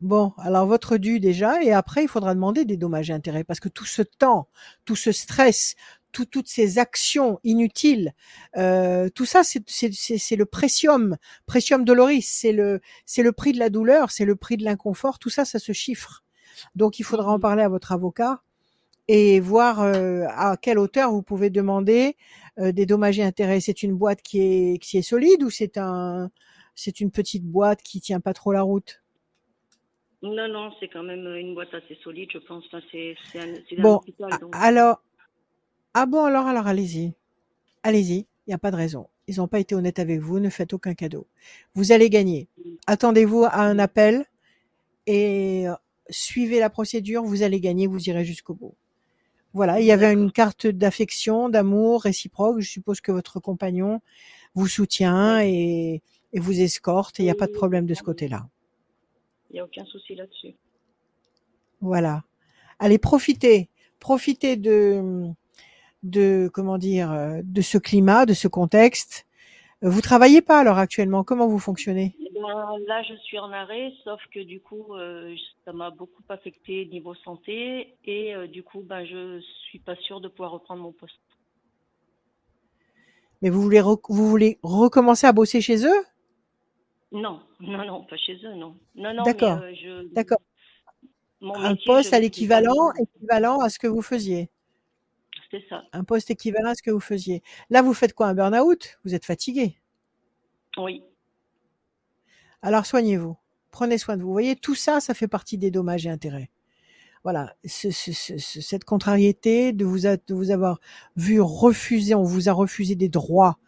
Bon, 0.00 0.32
alors 0.38 0.66
votre 0.66 0.96
dû 0.96 1.20
déjà, 1.20 1.62
et 1.62 1.72
après 1.72 2.02
il 2.04 2.08
faudra 2.08 2.34
demander 2.34 2.64
des 2.64 2.78
dommages 2.78 3.10
et 3.10 3.12
intérêts 3.12 3.44
parce 3.44 3.60
que 3.60 3.68
tout 3.68 3.84
ce 3.84 4.00
temps, 4.02 4.48
tout 4.86 4.96
ce 4.96 5.12
stress, 5.12 5.74
tout- 6.12 6.24
toutes 6.24 6.48
ces 6.48 6.78
actions 6.78 7.38
inutiles, 7.44 8.14
euh, 8.56 9.10
tout 9.14 9.26
ça 9.26 9.44
c'est 9.44 9.62
c'est- 9.68 9.92
c'est- 9.92 10.16
c'est 10.18 10.36
le 10.36 10.46
précium, 10.46 11.16
précium 11.46 11.84
doloris, 11.84 12.22
c'est 12.26 12.52
le 12.52 12.80
c'est 13.04 13.22
le 13.22 13.32
prix 13.32 13.52
de 13.52 13.58
la 13.58 13.68
douleur, 13.70 14.10
c'est 14.10 14.24
le 14.24 14.36
prix 14.36 14.56
de 14.56 14.64
l'inconfort, 14.64 15.18
tout 15.18 15.28
ça 15.30 15.44
ça 15.44 15.58
se 15.58 15.72
chiffre. 15.72 16.24
Donc 16.74 16.98
il 16.98 17.02
faudra 17.04 17.30
en 17.32 17.38
parler 17.40 17.62
à 17.62 17.68
votre 17.68 17.92
avocat 17.92 18.42
et 19.08 19.40
voir 19.40 19.80
euh, 19.82 20.26
à 20.30 20.56
quelle 20.58 20.78
hauteur 20.78 21.12
vous 21.12 21.22
pouvez 21.22 21.50
demander 21.50 22.16
euh, 22.60 22.72
des 22.72 22.86
dommages 22.86 23.18
et 23.20 23.24
intérêts. 23.24 23.60
C'est 23.60 23.82
une 23.84 23.94
boîte 23.96 24.22
qui 24.22 24.40
est 24.42 24.78
qui 24.80 24.98
est 24.98 25.02
solide 25.02 25.42
ou 25.44 25.50
c'est 25.50 25.78
un 25.78 26.30
c'est 26.76 27.00
une 27.00 27.10
petite 27.12 27.44
boîte 27.46 27.82
qui 27.82 28.00
tient 28.00 28.20
pas 28.20 28.34
trop 28.34 28.52
la 28.52 28.62
route? 28.62 29.02
Non, 30.22 30.48
non, 30.48 30.70
c'est 30.78 30.88
quand 30.88 31.02
même 31.02 31.26
une 31.36 31.54
boîte 31.54 31.72
assez 31.72 31.96
solide, 32.02 32.28
je 32.32 32.38
pense. 32.38 32.64
Enfin, 32.66 32.80
c'est 32.92 33.16
c'est 33.32 33.38
un, 33.40 33.54
c'est 33.68 33.78
un 33.78 33.82
Bon, 33.82 33.94
hôpital. 33.96 34.32
a- 34.32 34.38
donc- 34.38 34.50
alors, 34.54 35.02
ah 35.94 36.06
bon, 36.06 36.24
alors, 36.24 36.46
alors, 36.46 36.66
allez-y. 36.66 37.14
Allez-y, 37.82 38.18
il 38.18 38.48
n'y 38.48 38.54
a 38.54 38.58
pas 38.58 38.70
de 38.70 38.76
raison. 38.76 39.08
Ils 39.28 39.36
n'ont 39.38 39.48
pas 39.48 39.60
été 39.60 39.74
honnêtes 39.74 39.98
avec 39.98 40.20
vous, 40.20 40.38
ne 40.40 40.50
faites 40.50 40.72
aucun 40.74 40.92
cadeau. 40.94 41.26
Vous 41.74 41.92
allez 41.92 42.10
gagner. 42.10 42.48
Attendez-vous 42.86 43.44
à 43.44 43.60
un 43.62 43.78
appel 43.78 44.26
et 45.06 45.66
euh, 45.68 45.74
suivez 46.10 46.58
la 46.58 46.68
procédure, 46.68 47.22
vous 47.22 47.42
allez 47.42 47.60
gagner, 47.60 47.86
vous 47.86 48.08
irez 48.08 48.24
jusqu'au 48.24 48.54
bout. 48.54 48.74
Voilà, 49.54 49.80
il 49.80 49.86
y 49.86 49.92
avait 49.92 50.12
une 50.12 50.30
carte 50.32 50.66
d'affection, 50.66 51.48
d'amour 51.48 52.02
réciproque. 52.02 52.60
Je 52.60 52.68
suppose 52.68 53.00
que 53.00 53.10
votre 53.12 53.40
compagnon 53.40 54.00
vous 54.54 54.66
soutient 54.68 55.40
et, 55.42 56.02
et 56.32 56.38
vous 56.40 56.60
escorte 56.60 57.18
et 57.18 57.22
il 57.22 57.26
n'y 57.26 57.30
a 57.32 57.34
pas 57.34 57.46
de 57.46 57.52
problème 57.52 57.86
de 57.86 57.94
ce 57.94 58.02
côté-là. 58.02 58.46
Il 59.50 59.54
n'y 59.54 59.60
a 59.60 59.64
aucun 59.64 59.84
souci 59.84 60.14
là-dessus. 60.14 60.54
Voilà. 61.80 62.22
Allez, 62.78 62.98
profitez, 62.98 63.68
profitez 63.98 64.56
de, 64.56 65.28
de, 66.02 66.48
comment 66.52 66.78
dire, 66.78 67.40
de 67.42 67.60
ce 67.60 67.78
climat, 67.78 68.26
de 68.26 68.34
ce 68.34 68.48
contexte. 68.48 69.26
Vous 69.82 70.00
travaillez 70.02 70.42
pas 70.42 70.60
alors 70.60 70.78
actuellement. 70.78 71.24
Comment 71.24 71.48
vous 71.48 71.58
fonctionnez? 71.58 72.14
Eh 72.20 72.30
ben, 72.34 72.78
là, 72.86 73.02
je 73.02 73.14
suis 73.16 73.38
en 73.38 73.50
arrêt, 73.50 73.92
sauf 74.04 74.20
que 74.32 74.40
du 74.40 74.60
coup, 74.60 74.94
euh, 74.94 75.34
ça 75.64 75.72
m'a 75.72 75.90
beaucoup 75.90 76.22
affecté 76.28 76.86
niveau 76.86 77.14
santé 77.14 77.96
et 78.04 78.34
euh, 78.34 78.46
du 78.46 78.62
coup, 78.62 78.80
ben, 78.82 79.04
je 79.04 79.40
suis 79.68 79.78
pas 79.78 79.96
sûre 79.96 80.20
de 80.20 80.28
pouvoir 80.28 80.52
reprendre 80.52 80.82
mon 80.82 80.92
poste. 80.92 81.14
Mais 83.42 83.48
vous 83.48 83.62
voulez, 83.62 83.80
vous 83.80 84.28
voulez 84.28 84.58
recommencer 84.62 85.26
à 85.26 85.32
bosser 85.32 85.62
chez 85.62 85.86
eux? 85.86 86.04
Non, 87.12 87.40
non, 87.60 87.84
non, 87.84 88.04
pas 88.04 88.16
chez 88.16 88.34
eux, 88.44 88.54
non. 88.54 88.76
Non, 88.94 89.12
non, 89.14 89.22
D'accord. 89.24 89.58
euh, 89.62 89.72
je. 89.74 90.06
D'accord. 90.12 90.40
Un 91.42 91.70
métier, 91.70 91.84
poste 91.86 92.10
je 92.10 92.14
à 92.16 92.20
l'équivalent, 92.20 92.92
équivalent 92.94 93.58
à 93.60 93.68
ce 93.70 93.78
que 93.78 93.86
vous 93.86 94.02
faisiez. 94.02 94.50
C'est 95.50 95.64
ça. 95.68 95.82
Un 95.92 96.04
poste 96.04 96.30
équivalent 96.30 96.70
à 96.70 96.74
ce 96.74 96.82
que 96.82 96.90
vous 96.90 97.00
faisiez. 97.00 97.42
Là, 97.70 97.82
vous 97.82 97.94
faites 97.94 98.12
quoi 98.12 98.28
Un 98.28 98.34
burn-out? 98.34 98.98
Vous 99.04 99.14
êtes 99.14 99.24
fatigué. 99.24 99.76
Oui. 100.76 101.02
Alors 102.62 102.86
soignez-vous. 102.86 103.36
Prenez 103.70 103.98
soin 103.98 104.16
de 104.16 104.22
vous. 104.22 104.28
Vous 104.28 104.32
voyez, 104.34 104.54
tout 104.54 104.74
ça, 104.74 105.00
ça 105.00 105.14
fait 105.14 105.28
partie 105.28 105.58
des 105.58 105.70
dommages 105.70 106.06
et 106.06 106.10
intérêts. 106.10 106.50
Voilà, 107.24 107.54
ce- 107.64 107.90
ce- 107.90 108.12
ce- 108.12 108.38
ce- 108.38 108.60
cette 108.60 108.84
contrariété 108.84 109.72
de 109.72 109.84
vous, 109.84 110.06
a- 110.06 110.16
de 110.16 110.34
vous 110.34 110.50
avoir 110.50 110.80
vu 111.16 111.40
refuser, 111.40 112.14
on 112.14 112.22
vous 112.22 112.48
a 112.48 112.52
refusé 112.52 112.94
des 112.94 113.08
droits 113.08 113.58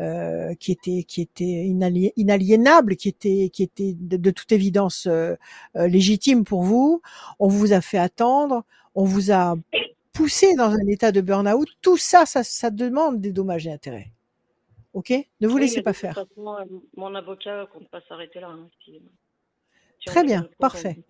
euh, 0.00 0.54
qui 0.54 0.72
étaient 0.72 1.04
qui 1.04 1.20
étaient 1.22 1.44
inali- 1.44 2.12
inaliénables, 2.16 2.96
qui 2.96 3.08
étaient 3.08 3.50
qui 3.52 3.62
étaient 3.62 3.94
de, 3.98 4.16
de 4.16 4.30
toute 4.30 4.50
évidence 4.52 5.06
euh, 5.06 5.36
euh, 5.76 5.86
légitimes 5.88 6.44
pour 6.44 6.62
vous. 6.62 7.00
On 7.38 7.48
vous 7.48 7.72
a 7.72 7.80
fait 7.80 7.98
attendre, 7.98 8.64
on 8.94 9.04
vous 9.04 9.30
a 9.30 9.56
poussé 10.12 10.54
dans 10.56 10.70
un 10.70 10.86
état 10.88 11.12
de 11.12 11.20
burn-out. 11.20 11.68
Tout 11.82 11.96
ça, 11.96 12.26
ça, 12.26 12.42
ça 12.44 12.70
demande 12.70 13.20
des 13.20 13.32
dommages 13.32 13.66
et 13.66 13.72
intérêts. 13.72 14.10
Ok? 14.92 15.12
Ne 15.40 15.48
vous 15.48 15.56
Oui, 15.56 15.62
laissez 15.62 15.82
pas 15.82 15.92
faire. 15.92 16.14
façon, 16.14 16.54
euh, 16.54 16.64
mon 16.96 17.14
avocat 17.16 17.66
compte 17.72 17.88
pas 17.88 18.00
s'arrêter 18.08 18.40
là. 18.40 18.48
hein, 18.48 18.68
si- 18.84 19.00
on 20.06 20.10
Très 20.10 20.22
bien, 20.22 20.46
parfait. 20.58 21.02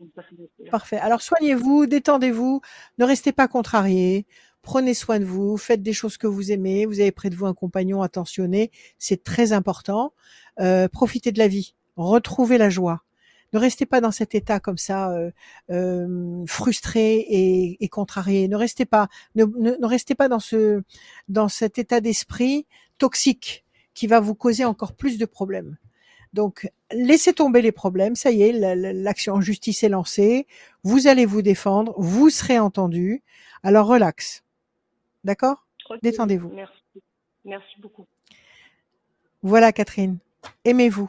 Parfait. 0.70 0.99
Alors 0.99 1.20
soignez-vous, 1.20 1.87
détendez-vous, 1.87 2.61
ne 2.99 3.05
restez 3.05 3.32
pas 3.32 3.49
contrariés, 3.49 4.24
prenez 4.65 4.95
soin 4.95 5.21
de 5.21 5.25
vous, 5.25 5.57
faites 5.57 5.83
des 5.83 5.93
choses 5.93 6.17
que 6.17 6.27
vous 6.27 6.51
aimez, 6.51 6.87
vous 6.87 7.01
avez 7.01 7.12
près 7.12 7.31
de 7.31 7.37
vous 7.37 7.47
un 7.47 7.55
compagnon 7.55 8.03
attentionné, 8.03 8.71
c'est 8.99 9.23
très 9.23 9.53
important. 9.53 10.12
Euh, 10.61 10.89
profitez 10.89 11.31
de 11.33 11.39
la 11.39 11.49
vie, 11.49 11.75
retrouvez 11.97 12.59
la 12.59 12.71
joie. 12.71 13.03
Ne 13.53 13.61
restez 13.61 13.87
pas 13.87 14.01
dans 14.01 14.11
cet 14.11 14.35
état 14.35 14.59
comme 14.59 14.79
ça, 14.79 15.12
euh, 15.12 15.31
euh, 15.71 16.45
frustré 16.47 17.19
et, 17.19 17.85
et 17.85 17.89
contrarié. 17.89 18.49
Ne 18.49 18.57
restez 18.57 18.85
pas, 18.85 19.09
ne, 19.37 19.45
ne- 19.45 19.77
ne 19.81 19.87
restez 19.87 20.17
pas 20.17 20.29
dans 20.29 20.41
ce, 20.41 20.83
dans 21.29 21.49
cet 21.49 21.79
état 21.79 22.01
d'esprit 22.01 22.67
toxique 22.99 23.65
qui 23.95 24.09
va 24.09 24.19
vous 24.19 24.35
causer 24.35 24.65
encore 24.65 24.95
plus 24.95 25.19
de 25.19 25.25
problèmes. 25.27 25.77
Donc, 26.33 26.69
laissez 26.93 27.33
tomber 27.33 27.62
les 27.62 27.71
problèmes. 27.71 28.17
Ça 28.17 28.33
y 28.33 28.43
est, 28.43 28.53
la- 28.53 28.75
la- 28.75 28.93
l'action 28.93 29.35
en 29.35 29.41
justice 29.41 29.85
est 29.85 29.89
lancée. 29.89 30.49
Vous 30.83 31.07
allez 31.07 31.27
vous 31.27 31.43
défendre. 31.43 31.95
Vous 31.97 32.31
serez 32.31 32.59
entendu. 32.59 33.23
Alors, 33.62 33.87
relax. 33.87 34.43
D'accord? 35.25 35.66
Détendez-vous. 36.03 36.51
Merci. 36.51 36.75
Merci 37.45 37.81
beaucoup. 37.81 38.07
Voilà, 39.43 39.72
Catherine. 39.72 40.18
Aimez-vous. 40.64 41.09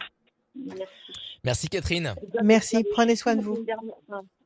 Merci. 0.56 1.14
Merci 1.44 1.70
Catherine. 1.70 2.16
Merci. 2.44 2.84
Prenez 2.94 3.16
soin 3.16 3.36
de 3.36 3.42
vous. 3.42 3.64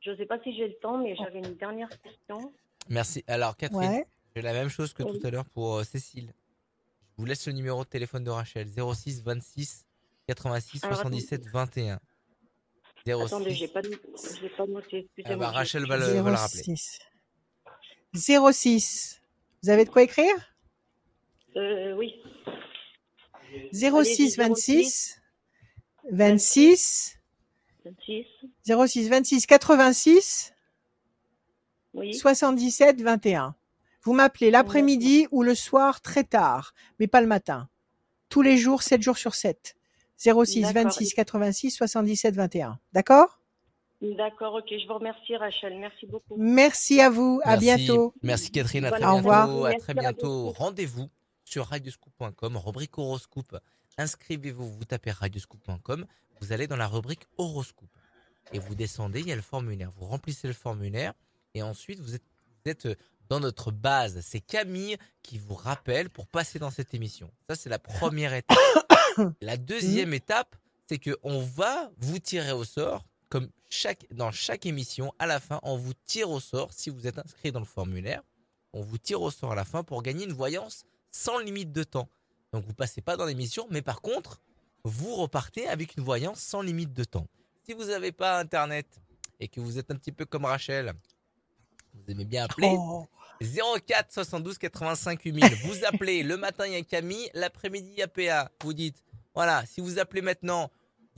Je 0.00 0.10
ne 0.10 0.16
sais 0.16 0.26
pas 0.26 0.38
si 0.42 0.54
j'ai 0.56 0.68
le 0.68 0.74
temps, 0.74 0.98
mais 0.98 1.16
j'avais 1.16 1.38
une 1.38 1.54
dernière 1.56 1.88
question. 2.02 2.52
Merci. 2.88 3.24
Alors 3.26 3.56
Catherine, 3.56 3.80
Ouais. 3.90 4.06
j'ai 4.36 4.42
la 4.42 4.52
même 4.52 4.68
chose 4.68 4.92
que 4.92 5.02
Oui. 5.02 5.18
tout 5.18 5.26
à 5.26 5.30
l'heure 5.30 5.44
pour 5.46 5.76
euh, 5.76 5.84
Cécile. 5.84 6.32
Je 7.16 7.22
vous 7.22 7.24
laisse 7.24 7.46
le 7.46 7.52
numéro 7.52 7.84
de 7.84 7.88
téléphone 7.88 8.24
de 8.24 8.30
Rachel 8.30 8.68
06 8.68 9.22
26 9.22 9.86
86 10.26 10.84
Alors, 10.84 10.96
77 10.98 11.46
21. 11.46 12.00
06. 13.06 13.12
Attendez, 13.12 13.50
j'ai 13.52 13.68
pas, 13.68 13.80
pas 13.82 14.66
noté. 14.66 15.08
Ah 15.24 15.36
bah, 15.36 15.50
Rachel 15.50 15.86
va 15.86 15.96
le, 15.96 16.04
va 16.20 16.30
le 16.30 16.36
rappeler. 16.36 16.74
06. 18.52 19.19
06. 19.62 19.66
Vous 19.66 19.70
avez 19.70 19.84
de 19.84 19.90
quoi 19.90 20.02
écrire? 20.02 20.34
Euh, 21.56 21.94
oui. 21.96 22.14
06 23.72 24.36
26 24.36 25.20
26 26.10 27.18
26. 27.84 28.36
06 28.64 29.08
26 29.08 29.46
86 29.46 30.52
Oui. 31.94 32.14
77 32.14 33.02
21. 33.02 33.54
Vous 34.02 34.12
m'appelez 34.12 34.50
l'après-midi 34.50 35.26
ou 35.30 35.42
le 35.42 35.54
soir 35.54 36.00
très 36.00 36.24
tard, 36.24 36.72
mais 36.98 37.06
pas 37.06 37.20
le 37.20 37.26
matin. 37.26 37.68
tous 38.28 38.42
les 38.42 38.56
jours, 38.56 38.82
7 38.82 39.02
jours 39.02 39.18
sur 39.18 39.34
7. 39.34 39.76
06 40.16 40.60
D'accord. 40.60 40.72
26 40.84 41.14
86 41.14 41.70
77 41.72 42.34
21. 42.36 42.78
D'accord? 42.92 43.39
D'accord, 44.02 44.54
ok. 44.54 44.64
Je 44.70 44.86
vous 44.86 44.94
remercie, 44.94 45.36
Rachel. 45.36 45.78
Merci 45.78 46.06
beaucoup. 46.06 46.36
Merci 46.38 47.00
à 47.00 47.10
vous. 47.10 47.40
À 47.44 47.58
Merci. 47.58 47.84
bientôt. 47.84 48.14
Merci 48.22 48.50
Catherine, 48.50 48.84
à 48.86 48.90
très 48.90 49.00
Voilà, 49.00 49.14
Au 49.14 49.16
revoir. 49.18 49.46
bientôt. 49.46 49.64
À 49.64 49.68
merci 49.70 49.82
très 49.82 49.90
à 49.92 50.00
bientôt. 50.00 50.42
vous. 50.44 50.50
Rendez-vous 50.52 51.10
sur 51.44 51.66
radioscoop.com, 51.66 52.56
rubrique 52.56 52.96
horoscope. 52.96 53.58
Inscrivez-vous, 53.98 54.68
vous 54.70 54.84
tapez 54.84 55.10
radioscoop.com, 55.10 56.06
vous 56.40 56.52
allez 56.52 56.66
dans 56.66 56.76
la 56.76 56.86
rubrique 56.86 57.26
horoscope 57.36 57.90
et 58.52 58.58
vous 58.58 58.74
descendez, 58.74 59.20
il 59.20 59.28
y 59.28 59.32
a 59.32 59.36
le 59.36 59.42
formulaire. 59.42 59.90
Vous 59.98 60.06
remplissez 60.06 60.46
le 60.48 60.54
formulaire 60.54 61.12
et 61.54 61.62
ensuite 61.62 62.00
vous 62.00 62.14
êtes, 62.14 62.22
vous 62.64 62.70
êtes 62.70 62.88
dans 63.28 63.40
notre 63.40 63.70
base. 63.70 64.20
C'est 64.22 64.40
Camille 64.40 64.96
qui 65.22 65.38
vous 65.38 65.54
rappelle 65.54 66.08
pour 66.08 66.26
passer 66.26 66.58
dans 66.58 66.70
cette 66.70 66.94
émission. 66.94 67.30
Ça, 67.48 67.56
c'est 67.56 67.68
la 67.68 67.78
première 67.78 68.32
étape. 68.34 68.56
La 69.40 69.56
deuxième 69.56 70.14
étape, 70.14 70.54
c'est 70.88 70.98
que 70.98 71.16
on 71.24 71.40
va 71.40 71.90
vous 71.98 72.18
tirer 72.20 72.52
au 72.52 72.64
sort, 72.64 73.04
comme 73.30 73.48
chaque, 73.70 74.06
dans 74.10 74.32
chaque 74.32 74.66
émission, 74.66 75.14
à 75.18 75.26
la 75.26 75.40
fin, 75.40 75.60
on 75.62 75.76
vous 75.76 75.94
tire 76.04 76.28
au 76.30 76.40
sort 76.40 76.72
si 76.72 76.90
vous 76.90 77.06
êtes 77.06 77.18
inscrit 77.18 77.52
dans 77.52 77.60
le 77.60 77.64
formulaire. 77.64 78.22
On 78.72 78.82
vous 78.82 78.98
tire 78.98 79.22
au 79.22 79.30
sort 79.30 79.52
à 79.52 79.54
la 79.54 79.64
fin 79.64 79.82
pour 79.82 80.02
gagner 80.02 80.24
une 80.24 80.32
voyance 80.32 80.84
sans 81.10 81.38
limite 81.38 81.72
de 81.72 81.84
temps. 81.84 82.08
Donc 82.52 82.64
vous 82.66 82.74
passez 82.74 83.00
pas 83.00 83.16
dans 83.16 83.24
l'émission, 83.24 83.66
mais 83.70 83.82
par 83.82 84.00
contre, 84.02 84.42
vous 84.84 85.14
repartez 85.14 85.68
avec 85.68 85.96
une 85.96 86.02
voyance 86.02 86.40
sans 86.40 86.60
limite 86.60 86.92
de 86.92 87.04
temps. 87.04 87.28
Si 87.64 87.72
vous 87.72 87.84
n'avez 87.84 88.12
pas 88.12 88.40
Internet 88.40 88.86
et 89.38 89.46
que 89.46 89.60
vous 89.60 89.78
êtes 89.78 89.90
un 89.90 89.96
petit 89.96 90.12
peu 90.12 90.24
comme 90.24 90.44
Rachel, 90.44 90.92
vous 91.94 92.02
aimez 92.08 92.24
bien 92.24 92.44
appeler, 92.44 92.74
Oh, 92.76 93.06
04 93.40 94.12
72 94.12 94.58
85 94.58 95.22
8000. 95.22 95.54
Vous 95.64 95.84
appelez, 95.84 96.24
le 96.24 96.36
matin 96.36 96.66
il 96.66 96.72
y 96.72 96.76
a 96.76 96.82
Camille, 96.82 97.30
l'après-midi 97.34 97.90
il 97.92 97.98
y 97.98 98.02
a 98.02 98.08
PA. 98.08 98.50
Vous 98.62 98.72
dites, 98.72 99.04
voilà, 99.34 99.64
si 99.66 99.80
vous 99.80 99.98
appelez 100.00 100.22
maintenant, 100.22 100.70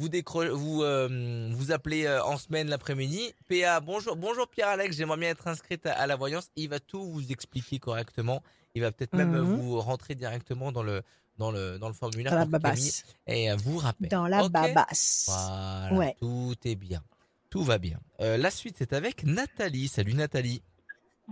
vous, 0.03 0.09
décro- 0.09 0.49
vous, 0.51 0.83
euh, 0.83 1.49
vous 1.53 1.71
appelez 1.71 2.07
euh, 2.07 2.23
en 2.25 2.37
semaine 2.37 2.69
l'après-midi. 2.69 3.33
PA, 3.49 3.79
bonjour, 3.79 4.17
bonjour 4.17 4.49
Pierre-Alex, 4.49 4.97
j'aimerais 4.97 5.17
bien 5.17 5.31
être 5.31 5.47
inscrite 5.47 5.87
à, 5.87 5.93
à 5.93 6.07
la 6.09 6.17
voyance. 6.17 6.51
Il 6.57 6.69
va 6.71 6.81
tout 6.81 7.05
vous 7.05 7.31
expliquer 7.31 7.79
correctement. 7.79 8.43
Il 8.75 8.83
va 8.83 8.91
peut-être 8.91 9.15
même 9.15 9.31
Mhm. 9.31 9.43
vous 9.43 9.81
rentrer 9.81 10.17
directement 10.17 10.73
dans 10.73 10.83
le, 10.83 11.03
dans 11.39 11.53
le, 11.53 11.79
dans 11.79 11.87
le 11.87 11.95
formulaire 11.95 12.33
dans 12.33 12.39
la 12.41 12.47
babasse. 12.47 13.05
et 13.29 13.49
euh, 13.51 13.55
vous 13.57 13.79
rappelle. 13.79 14.09
Dans 14.09 14.27
la 14.27 14.49
babasse. 14.49 15.27
Voilà, 15.29 15.97
Ouais. 15.97 16.17
tout 16.21 16.55
est 16.65 16.75
bien. 16.75 17.01
Tout 17.49 17.63
va 17.63 17.79
bien. 17.79 17.99
Euh, 18.21 18.37
la 18.37 18.51
suite, 18.51 18.75
c'est 18.79 18.93
avec 18.95 19.23
Nathalie. 19.25 19.87
Salut 19.87 20.15
Nathalie. 20.15 20.63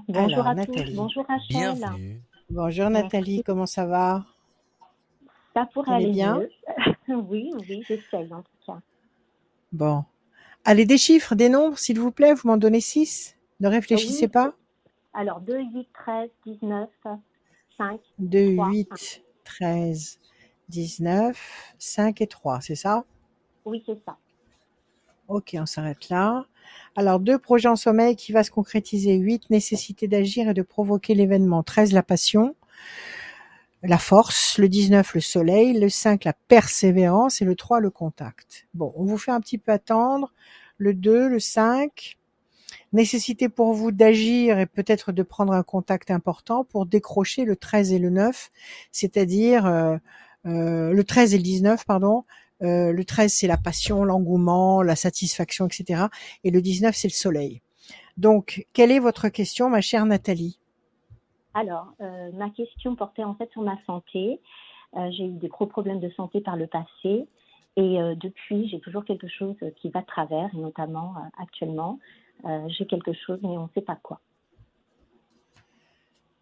Bonjour 0.06 0.32
Alors, 0.34 0.46
à 0.46 0.54
Nathalie. 0.54 0.90
tous. 0.92 0.96
Bonjour 0.96 1.26
Rachel. 1.26 1.46
Bienvenue. 1.48 2.22
Bonjour 2.50 2.88
Nathalie, 2.90 3.42
comment 3.42 3.66
ça 3.66 3.84
va? 3.86 4.24
Ça 5.54 5.66
pourrait 5.74 5.94
aller 5.94 6.12
bien? 6.12 6.38
mieux. 6.38 6.50
oui, 7.28 7.50
oui, 7.68 7.82
j'essaye 7.86 8.32
en 8.32 8.42
tout 8.42 8.66
cas. 8.66 8.80
Bon. 9.72 10.04
Allez, 10.64 10.84
des 10.84 10.98
chiffres, 10.98 11.34
des 11.34 11.48
nombres, 11.48 11.78
s'il 11.78 11.98
vous 11.98 12.10
plaît, 12.10 12.34
vous 12.34 12.48
m'en 12.48 12.56
donnez 12.56 12.80
6. 12.80 13.36
Ne 13.60 13.68
réfléchissez 13.68 14.26
Oui. 14.26 14.30
pas. 14.30 14.54
Alors 15.14 15.40
2, 15.40 15.58
8, 15.58 15.88
13, 15.92 16.30
19, 16.46 16.88
5. 17.76 18.00
2, 18.18 18.54
Trois. 18.54 18.68
8, 18.68 19.22
13, 19.44 20.20
19, 20.68 21.74
5 21.78 22.20
et 22.20 22.26
3, 22.26 22.60
c'est 22.60 22.74
ça? 22.74 23.04
Oui, 23.64 23.82
c'est 23.86 23.98
ça. 24.04 24.16
Ok, 25.28 25.56
on 25.58 25.66
s'arrête 25.66 26.08
là. 26.08 26.46
Alors, 26.96 27.20
deux 27.20 27.38
projets 27.38 27.68
en 27.68 27.76
sommeil 27.76 28.16
qui 28.16 28.32
va 28.32 28.42
se 28.42 28.50
concrétiser. 28.50 29.16
8, 29.16 29.50
nécessité 29.50 30.08
d'agir 30.08 30.48
et 30.48 30.54
de 30.54 30.62
provoquer 30.62 31.14
l'événement. 31.14 31.62
13, 31.62 31.92
la 31.92 32.02
passion, 32.02 32.54
la 33.82 33.98
force. 33.98 34.58
Le 34.58 34.68
19, 34.68 35.14
le 35.14 35.20
soleil. 35.20 35.78
Le 35.78 35.88
5, 35.88 36.24
la 36.24 36.32
persévérance. 36.32 37.42
Et 37.42 37.44
le 37.44 37.54
3, 37.54 37.80
le 37.80 37.90
contact. 37.90 38.66
Bon, 38.74 38.92
on 38.96 39.04
vous 39.04 39.18
fait 39.18 39.30
un 39.30 39.40
petit 39.40 39.58
peu 39.58 39.72
attendre. 39.72 40.32
Le 40.78 40.94
2, 40.94 41.28
le 41.28 41.40
5, 41.40 42.18
nécessité 42.92 43.48
pour 43.48 43.74
vous 43.74 43.92
d'agir 43.92 44.58
et 44.58 44.66
peut-être 44.66 45.12
de 45.12 45.22
prendre 45.22 45.52
un 45.52 45.62
contact 45.62 46.10
important 46.10 46.64
pour 46.64 46.86
décrocher 46.86 47.44
le 47.44 47.56
13 47.56 47.92
et 47.92 47.98
le 47.98 48.10
9, 48.10 48.50
c'est-à-dire 48.92 49.66
euh, 49.66 49.96
euh, 50.46 50.92
le 50.92 51.04
13 51.04 51.34
et 51.34 51.36
le 51.36 51.42
19, 51.42 51.84
pardon, 51.84 52.24
euh, 52.62 52.92
le 52.92 53.04
13, 53.04 53.32
c'est 53.32 53.46
la 53.46 53.56
passion, 53.56 54.04
l'engouement, 54.04 54.82
la 54.82 54.96
satisfaction, 54.96 55.66
etc. 55.66 56.04
Et 56.44 56.50
le 56.50 56.60
19, 56.60 56.94
c'est 56.94 57.08
le 57.08 57.12
soleil. 57.12 57.62
Donc, 58.16 58.66
quelle 58.72 58.90
est 58.90 58.98
votre 58.98 59.28
question, 59.28 59.70
ma 59.70 59.80
chère 59.80 60.04
Nathalie? 60.04 60.59
Alors, 61.54 61.92
euh, 62.00 62.30
ma 62.32 62.50
question 62.50 62.94
portait 62.94 63.24
en 63.24 63.34
fait 63.34 63.50
sur 63.52 63.62
ma 63.62 63.76
santé. 63.84 64.40
Euh, 64.96 65.10
j'ai 65.10 65.24
eu 65.24 65.32
des 65.32 65.48
gros 65.48 65.66
problèmes 65.66 66.00
de 66.00 66.10
santé 66.10 66.40
par 66.40 66.56
le 66.56 66.66
passé. 66.66 67.26
Et 67.76 68.00
euh, 68.00 68.14
depuis, 68.14 68.68
j'ai 68.68 68.80
toujours 68.80 69.04
quelque 69.04 69.28
chose 69.28 69.56
qui 69.76 69.90
va 69.90 70.00
de 70.00 70.06
travers, 70.06 70.52
et 70.54 70.58
notamment 70.58 71.14
actuellement, 71.38 71.98
j'ai 72.68 72.86
quelque 72.86 73.12
chose, 73.12 73.38
mais 73.42 73.50
on 73.50 73.64
ne 73.64 73.68
sait 73.74 73.82
pas 73.82 73.96
quoi. 73.96 74.20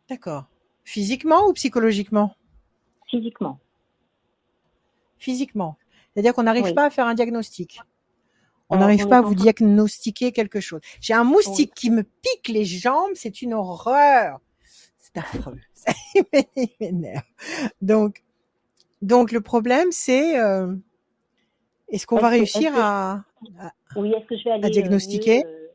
D'accord. 0.08 0.44
Physiquement 0.84 1.46
ou 1.48 1.52
psychologiquement? 1.52 2.34
Physiquement. 3.08 3.58
Physiquement. 5.18 5.76
C'est-à-dire 6.14 6.34
qu'on 6.34 6.44
n'arrive 6.44 6.64
Oui. 6.64 6.74
pas 6.74 6.86
à 6.86 6.90
faire 6.90 7.06
un 7.06 7.14
diagnostic. 7.14 7.80
On 8.70 8.76
n'arrive 8.76 9.08
pas 9.08 9.18
à 9.18 9.22
vous 9.22 9.34
diagnostiquer 9.34 10.32
quelque 10.32 10.60
chose. 10.60 10.80
J'ai 11.00 11.14
un 11.14 11.24
moustique 11.24 11.74
qui 11.74 11.90
me 11.90 12.02
pique 12.02 12.48
les 12.48 12.64
jambes, 12.64 13.10
c'est 13.14 13.42
une 13.42 13.54
horreur. 13.54 14.40
Affreux. 15.18 15.58
Ça 15.74 15.92
m'énerve. 16.80 17.22
Donc, 17.82 18.22
donc 19.02 19.32
le 19.32 19.40
problème, 19.40 19.90
c'est 19.92 20.38
euh, 20.38 20.74
est-ce 21.88 22.06
qu'on 22.06 22.16
va 22.16 22.22
que- 22.28 22.34
réussir 22.34 22.72
que- 22.72 22.78
à, 22.80 23.24
Oui, 23.96 24.12
est-ce 24.12 24.26
que 24.26 24.36
je 24.36 24.44
vais 24.44 24.50
aller 24.52 24.66
euh, 24.66 24.70
diagnostiquer 24.70 25.44
mieux, 25.44 25.48
euh, 25.50 25.68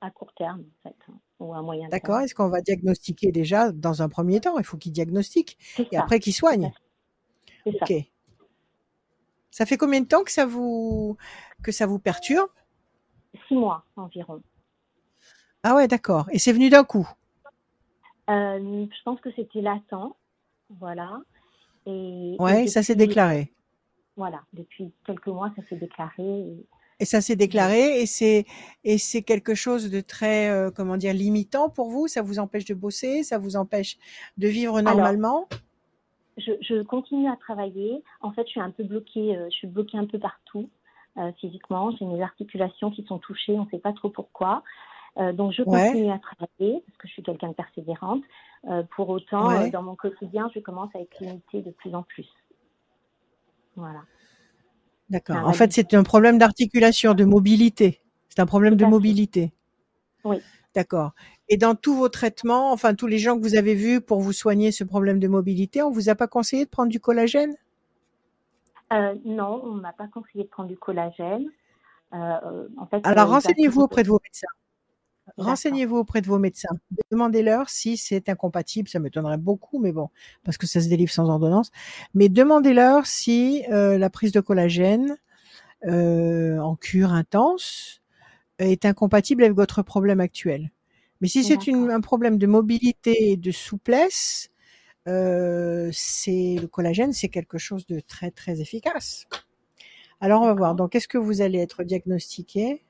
à 0.00 0.10
court 0.10 0.32
terme, 0.34 0.64
en 0.84 0.88
fait, 0.88 0.96
hein, 1.08 1.14
ou 1.38 1.54
à 1.54 1.62
moyen 1.62 1.88
D'accord 1.88 2.16
terme 2.16 2.24
Est-ce 2.24 2.34
qu'on 2.34 2.48
va 2.48 2.60
diagnostiquer 2.60 3.32
déjà 3.32 3.70
dans 3.72 4.02
un 4.02 4.08
premier 4.08 4.40
temps? 4.40 4.58
Il 4.58 4.64
faut 4.64 4.76
qu'il 4.76 4.92
diagnostique 4.92 5.58
C'est 5.76 5.82
et 5.92 5.96
ça, 5.96 6.02
après 6.02 6.18
qu'il 6.20 6.34
soigne. 6.34 6.72
c'est 7.64 7.72
ça. 7.78 7.84
Ok. 7.84 7.92
Ça 9.50 9.66
fait 9.66 9.76
combien 9.76 10.00
de 10.00 10.06
temps 10.06 10.22
que 10.22 10.30
ça 10.30 10.46
vous 10.46 11.16
que 11.62 11.72
ça 11.72 11.86
vous 11.86 11.98
perturbe? 11.98 12.48
Six 13.48 13.54
mois 13.54 13.84
environ. 13.96 14.40
Ah 15.62 15.74
ouais, 15.74 15.88
d'accord. 15.88 16.26
Et 16.30 16.38
c'est 16.38 16.52
venu 16.52 16.70
d'un 16.70 16.84
coup? 16.84 17.06
Euh, 18.30 18.86
je 18.86 19.02
pense 19.04 19.20
que 19.20 19.30
c'était 19.34 19.60
latent, 19.60 20.14
voilà. 20.78 21.20
Et, 21.86 22.36
Ouais, 22.38 22.64
et 22.64 22.68
ça 22.68 22.82
s'est 22.82 22.94
déclaré. 22.94 23.52
Voilà, 24.16 24.42
depuis 24.52 24.92
quelques 25.06 25.26
mois, 25.28 25.50
ça 25.56 25.62
s'est 25.68 25.76
déclaré. 25.76 26.22
et- 26.22 26.66
Et 27.00 27.06
ça 27.06 27.22
s'est 27.22 27.34
déclaré 27.36 28.02
et 28.02 28.06
c'est 28.06 28.44
et 28.84 28.98
c'est 28.98 29.22
quelque 29.22 29.54
chose 29.54 29.90
de 29.90 30.00
très 30.02 30.50
euh, 30.50 30.70
comment 30.70 30.98
dire 30.98 31.14
limitant 31.14 31.70
pour 31.70 31.88
vous? 31.88 32.08
Ça 32.08 32.20
vous 32.20 32.38
empêche 32.38 32.66
de 32.66 32.74
bosser, 32.74 33.22
ça 33.22 33.38
vous 33.38 33.56
empêche 33.56 33.96
de 34.36 34.46
vivre 34.48 34.82
normalement? 34.82 35.48
Je, 36.36 36.52
je 36.60 36.82
continue 36.82 37.28
à 37.28 37.36
travailler. 37.36 38.02
En 38.20 38.32
fait, 38.32 38.44
je 38.46 38.50
suis 38.50 38.60
un 38.60 38.70
peu 38.70 38.84
bloquée, 38.84 39.34
euh, 39.36 39.46
je 39.50 39.56
suis 39.56 39.66
bloquée 39.66 39.96
un 39.98 40.06
peu 40.06 40.18
partout 40.18 40.68
physiquement. 41.38 41.90
J'ai 41.96 42.04
mes 42.06 42.22
articulations 42.22 42.90
qui 42.90 43.04
sont 43.04 43.18
touchées, 43.18 43.52
on 43.58 43.64
ne 43.64 43.70
sait 43.70 43.78
pas 43.78 43.92
trop 43.92 44.10
pourquoi. 44.10 44.62
Euh, 45.18 45.32
donc, 45.32 45.52
je 45.52 45.62
Ouais. 45.62 45.88
continue 45.88 46.10
à 46.12 46.18
travailler 46.18 46.82
parce 46.86 46.98
que 46.98 47.08
je 47.08 47.12
suis 47.12 47.22
quelqu'un 47.22 47.48
de 47.48 47.54
persévérante. 47.54 48.22
Euh, 48.68 48.82
pour 48.94 49.08
autant, 49.08 49.48
Ouais. 49.48 49.68
euh, 49.68 49.70
dans 49.70 49.82
mon 49.82 49.96
quotidien, 49.96 50.50
je 50.54 50.60
commence 50.60 50.94
à 50.94 51.00
être 51.00 51.18
limitée 51.20 51.62
de 51.62 51.70
plus 51.70 51.94
en 51.94 52.02
plus. 52.02 52.28
Voilà. 53.76 54.02
D'accord. 55.08 55.46
En 55.46 55.52
fait, 55.52 55.72
c'est 55.72 55.94
un 55.94 56.02
problème 56.04 56.38
d'articulation, 56.38 57.14
de 57.14 57.24
mobilité. 57.24 58.00
C'est 58.28 58.40
un 58.40 58.46
problème 58.46 58.76
de 58.76 58.84
mobilité. 58.84 59.52
Oui. 60.24 60.40
D'accord. 60.74 61.12
Et 61.48 61.56
dans 61.56 61.74
tous 61.74 61.96
vos 61.96 62.08
traitements, 62.08 62.70
enfin 62.70 62.94
tous 62.94 63.08
les 63.08 63.18
gens 63.18 63.36
que 63.36 63.42
vous 63.42 63.56
avez 63.56 63.74
vus 63.74 64.00
pour 64.00 64.20
vous 64.20 64.32
soigner 64.32 64.70
ce 64.70 64.84
problème 64.84 65.18
de 65.18 65.26
mobilité, 65.26 65.82
on 65.82 65.90
vous 65.90 66.08
a 66.08 66.14
pas 66.14 66.28
conseillé 66.28 66.64
de 66.64 66.70
prendre 66.70 66.90
du 66.90 67.00
collagène? 67.00 67.56
Euh, 68.92 69.14
non, 69.24 69.60
on 69.64 69.74
ne 69.74 69.80
m'a 69.80 69.92
pas 69.92 70.06
conseillé 70.06 70.44
de 70.44 70.48
prendre 70.48 70.68
du 70.68 70.76
collagène. 70.76 71.50
Euh, 72.14 72.68
en 72.76 72.86
fait, 72.86 73.00
Alors 73.04 73.30
renseignez-vous 73.30 73.80
auprès 73.82 74.04
de 74.04 74.08
vos 74.08 74.20
médecins. 74.22 74.46
Renseignez-vous 75.36 75.96
auprès 75.96 76.20
de 76.20 76.26
vos 76.26 76.38
médecins. 76.38 76.74
Demandez-leur 77.10 77.68
si 77.68 77.96
c'est 77.96 78.28
incompatible. 78.28 78.88
Ça 78.88 78.98
m'étonnerait 78.98 79.38
beaucoup, 79.38 79.78
mais 79.78 79.92
bon, 79.92 80.08
parce 80.44 80.58
que 80.58 80.66
ça 80.66 80.80
se 80.80 80.88
délivre 80.88 81.10
sans 81.10 81.28
ordonnance. 81.28 81.70
Mais 82.14 82.28
demandez-leur 82.28 83.06
si 83.06 83.64
euh, 83.70 83.98
la 83.98 84.10
prise 84.10 84.32
de 84.32 84.40
collagène 84.40 85.16
euh, 85.86 86.58
en 86.58 86.76
cure 86.76 87.12
intense 87.12 88.02
est 88.58 88.84
incompatible 88.84 89.44
avec 89.44 89.56
votre 89.56 89.82
problème 89.82 90.20
actuel. 90.20 90.70
Mais 91.20 91.28
si 91.28 91.44
c'est 91.44 91.58
un 91.72 92.00
problème 92.00 92.38
de 92.38 92.46
mobilité 92.46 93.30
et 93.32 93.36
de 93.36 93.50
souplesse, 93.50 94.50
euh, 95.06 95.90
c'est 95.92 96.56
le 96.60 96.66
collagène, 96.66 97.12
c'est 97.12 97.28
quelque 97.28 97.58
chose 97.58 97.86
de 97.86 98.00
très 98.00 98.30
très 98.30 98.60
efficace. 98.60 99.26
Alors 100.20 100.42
on 100.42 100.46
va 100.46 100.54
voir. 100.54 100.74
Donc, 100.74 100.94
est-ce 100.94 101.08
que 101.08 101.18
vous 101.18 101.40
allez 101.42 101.58
être 101.58 101.84
diagnostiqué? 101.84 102.82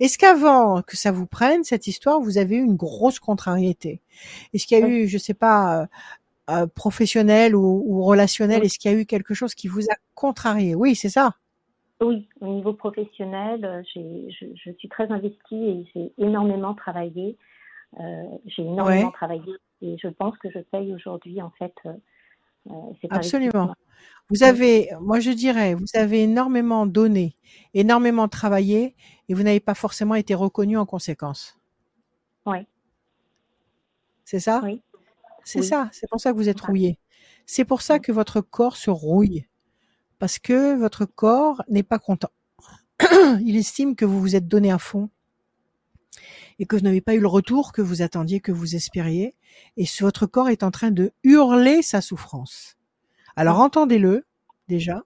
Est-ce 0.00 0.18
qu'avant 0.18 0.82
que 0.82 0.96
ça 0.96 1.12
vous 1.12 1.26
prenne 1.26 1.64
cette 1.64 1.86
histoire, 1.86 2.20
vous 2.20 2.38
avez 2.38 2.56
eu 2.56 2.62
une 2.62 2.76
grosse 2.76 3.18
contrariété? 3.18 4.00
Est-ce 4.52 4.66
qu'il 4.66 4.78
y 4.78 4.82
a 4.82 4.86
Oui. 4.86 5.02
eu, 5.02 5.08
je 5.08 5.18
sais 5.18 5.34
pas, 5.34 5.82
euh, 5.82 5.86
euh, 6.50 6.66
professionnel 6.66 7.56
ou, 7.56 7.82
ou 7.86 8.02
relationnel 8.04 8.64
Est-ce 8.64 8.78
qu'il 8.78 8.90
y 8.90 8.94
a 8.94 8.98
eu 8.98 9.06
quelque 9.06 9.34
chose 9.34 9.54
qui 9.54 9.68
vous 9.68 9.82
a 9.84 9.96
contrarié? 10.14 10.74
Oui, 10.74 10.94
c'est 10.94 11.08
ça. 11.08 11.34
Oui, 12.00 12.28
au 12.40 12.46
niveau 12.46 12.74
professionnel, 12.74 13.64
euh, 13.64 13.82
j'ai, 13.92 14.30
je, 14.30 14.46
je, 14.54 14.70
suis 14.72 14.88
très 14.88 15.10
investie 15.10 15.64
et 15.64 15.86
j'ai 15.94 16.12
énormément 16.18 16.74
travaillé. 16.74 17.38
Euh, 17.98 18.24
j'ai 18.44 18.62
énormément 18.62 19.06
Ouais. 19.06 19.12
travaillé 19.12 19.54
et 19.80 19.96
je 19.98 20.08
pense 20.08 20.36
que 20.38 20.50
je 20.50 20.58
paye 20.58 20.92
aujourd'hui 20.92 21.40
en 21.40 21.50
fait 21.58 21.74
euh, 21.86 21.92
euh, 22.70 23.08
Absolument. 23.10 23.74
Vous 24.30 24.42
avez, 24.42 24.90
moi 25.00 25.20
je 25.20 25.30
dirais, 25.30 25.74
vous 25.74 25.86
avez 25.94 26.22
énormément 26.24 26.86
donné, 26.86 27.36
énormément 27.74 28.28
travaillé 28.28 28.94
et 29.28 29.34
vous 29.34 29.42
n'avez 29.42 29.60
pas 29.60 29.74
forcément 29.74 30.14
été 30.16 30.34
reconnu 30.34 30.76
en 30.78 30.86
conséquence. 30.86 31.58
Oui, 32.46 32.66
C'est 34.24 34.40
ça? 34.40 34.60
Oui, 34.64 34.82
C'est 35.44 35.60
oui. 35.60 35.66
ça. 35.66 35.88
C'est 35.92 36.08
pour 36.10 36.20
ça 36.20 36.32
que 36.32 36.36
vous 36.36 36.48
êtes 36.48 36.60
rouillé. 36.60 36.98
C'est 37.46 37.64
pour 37.64 37.82
ça 37.82 37.98
que 38.00 38.12
votre 38.12 38.40
corps 38.40 38.76
se 38.76 38.90
rouille. 38.90 39.46
Parce 40.18 40.38
que 40.38 40.76
votre 40.76 41.04
corps 41.06 41.62
n'est 41.68 41.82
pas 41.84 41.98
content. 41.98 42.30
Il 43.44 43.56
estime 43.56 43.96
que 43.96 44.04
vous 44.04 44.20
vous 44.20 44.36
êtes 44.36 44.48
donné 44.48 44.72
à 44.72 44.78
fond 44.78 45.10
et 46.58 46.66
que 46.66 46.76
vous 46.76 46.82
n'avez 46.82 47.00
pas 47.00 47.14
eu 47.14 47.20
le 47.20 47.26
retour 47.28 47.72
que 47.72 47.82
vous 47.82 48.02
attendiez, 48.02 48.40
que 48.40 48.52
vous 48.52 48.74
espériez. 48.76 49.34
Et 49.76 49.84
votre 50.00 50.26
corps 50.26 50.48
est 50.48 50.62
en 50.62 50.70
train 50.70 50.90
de 50.90 51.12
hurler 51.24 51.82
sa 51.82 52.00
souffrance. 52.00 52.75
Alors 53.36 53.60
entendez-le 53.60 54.26
déjà. 54.68 55.02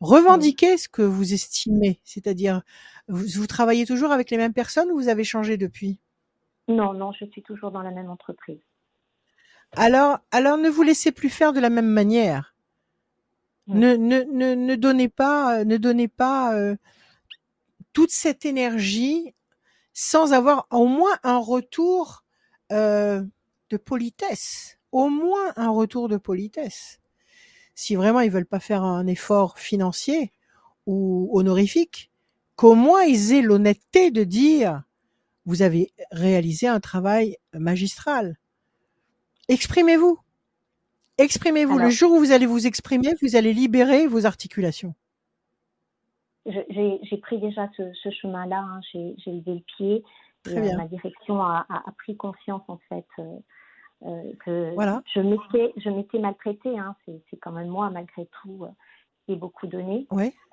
Revendiquez 0.00 0.76
ce 0.76 0.88
que 0.88 1.02
vous 1.02 1.32
estimez. 1.32 2.00
C'est-à-dire, 2.04 2.62
vous, 3.08 3.26
vous 3.40 3.46
travaillez 3.46 3.86
toujours 3.86 4.12
avec 4.12 4.30
les 4.30 4.36
mêmes 4.36 4.52
personnes 4.52 4.90
ou 4.90 4.96
vous 4.96 5.08
avez 5.08 5.24
changé 5.24 5.56
depuis? 5.56 6.00
Non, 6.68 6.92
non, 6.94 7.12
je 7.12 7.24
suis 7.26 7.42
toujours 7.42 7.70
dans 7.70 7.82
la 7.82 7.90
même 7.92 8.10
entreprise. 8.10 8.60
alors, 9.76 10.18
alors 10.30 10.56
ne 10.58 10.68
vous 10.68 10.82
laissez 10.82 11.12
plus 11.12 11.28
faire 11.30 11.52
de 11.52 11.60
la 11.60 11.70
même 11.70 11.88
manière. 11.88 12.54
Ne, 13.68 13.96
ne, 13.96 14.22
ne, 14.22 14.54
ne 14.54 14.74
donnez 14.76 15.08
pas, 15.08 15.64
ne 15.64 15.76
donnez 15.76 16.06
pas 16.08 16.54
euh, 16.54 16.76
toute 17.92 18.12
cette 18.12 18.44
énergie 18.44 19.34
sans 19.92 20.32
avoir 20.32 20.66
au 20.70 20.86
moins 20.86 21.18
un 21.24 21.38
retour 21.38 22.22
euh, 22.72 23.22
de 23.70 23.76
politesse. 23.76 24.78
Au 24.92 25.08
moins 25.08 25.52
un 25.56 25.70
retour 25.70 26.08
de 26.08 26.16
politesse. 26.16 27.00
Si 27.76 27.94
vraiment 27.94 28.20
ils 28.20 28.30
veulent 28.30 28.46
pas 28.46 28.58
faire 28.58 28.82
un 28.82 29.06
effort 29.06 29.58
financier 29.60 30.32
ou 30.86 31.30
honorifique, 31.34 32.10
qu'au 32.56 32.74
moins 32.74 33.02
ils 33.04 33.32
aient 33.34 33.42
l'honnêteté 33.42 34.10
de 34.10 34.24
dire 34.24 34.82
vous 35.44 35.62
avez 35.62 35.92
réalisé 36.10 36.66
un 36.66 36.80
travail 36.80 37.36
magistral. 37.54 38.36
Exprimez-vous. 39.48 40.18
Exprimez-vous. 41.18 41.78
Le 41.78 41.90
jour 41.90 42.12
où 42.12 42.18
vous 42.18 42.32
allez 42.32 42.46
vous 42.46 42.66
exprimer, 42.66 43.10
vous 43.22 43.36
allez 43.36 43.52
libérer 43.52 44.06
vos 44.06 44.26
articulations. 44.26 44.94
j'ai 46.46 47.18
pris 47.22 47.38
déjà 47.38 47.68
ce, 47.76 47.82
ce 48.02 48.10
chemin-là. 48.10 48.58
hein. 48.58 48.80
J'ai 48.92 49.32
levé 49.32 49.54
le 49.54 49.60
pied 49.76 50.04
Très 50.42 50.54
et 50.54 50.58
euh, 50.58 50.62
bien. 50.62 50.76
ma 50.76 50.86
direction 50.86 51.40
a, 51.42 51.66
a, 51.68 51.88
a 51.88 51.92
pris 51.92 52.16
conscience 52.16 52.62
en 52.68 52.78
fait 52.88 53.06
euh, 53.18 53.38
euh, 54.04 54.32
que 54.44 54.74
Voilà. 54.74 55.02
je 55.14 55.20
m'étais 55.20 55.72
je 55.76 55.88
m'étais 55.90 56.18
maltraitée. 56.18 56.78
Hein. 56.78 56.94
C'est 57.04 57.22
c'est 57.30 57.36
quand 57.38 57.52
même 57.52 57.68
moi 57.68 57.90
malgré 57.90 58.26
tout 58.42 58.64
euh, 58.64 58.68
qui 59.24 59.32
ai 59.32 59.36
beaucoup 59.36 59.66
donné. 59.66 60.06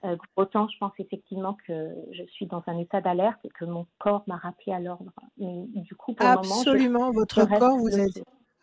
Euh, 0.04 0.18
autant 0.36 0.68
je 0.68 0.78
pense 0.78 0.94
effectivement 1.00 1.58
que 1.68 1.94
je 2.12 2.24
suis 2.24 2.46
dans 2.48 2.64
un 2.68 2.78
état 2.80 3.02
d'alerte 3.02 3.39
et 3.44 3.50
que 3.50 3.66
mon 3.66 3.86
corps 4.00 4.24
m'a 4.28 4.38
rappelé 4.38 4.74
à 4.74 4.80
l'ordre. 4.80 5.12
Mais 5.38 5.66
du 5.76 5.96
coup 5.96 6.14
pour 6.14 6.26
le 6.26 6.34
moment 6.36 6.44
je, 6.44 6.70
Absolument. 6.70 7.12
je 7.12 7.18
Votre 7.20 7.46
corps 7.60 7.78
vous. 7.78 7.89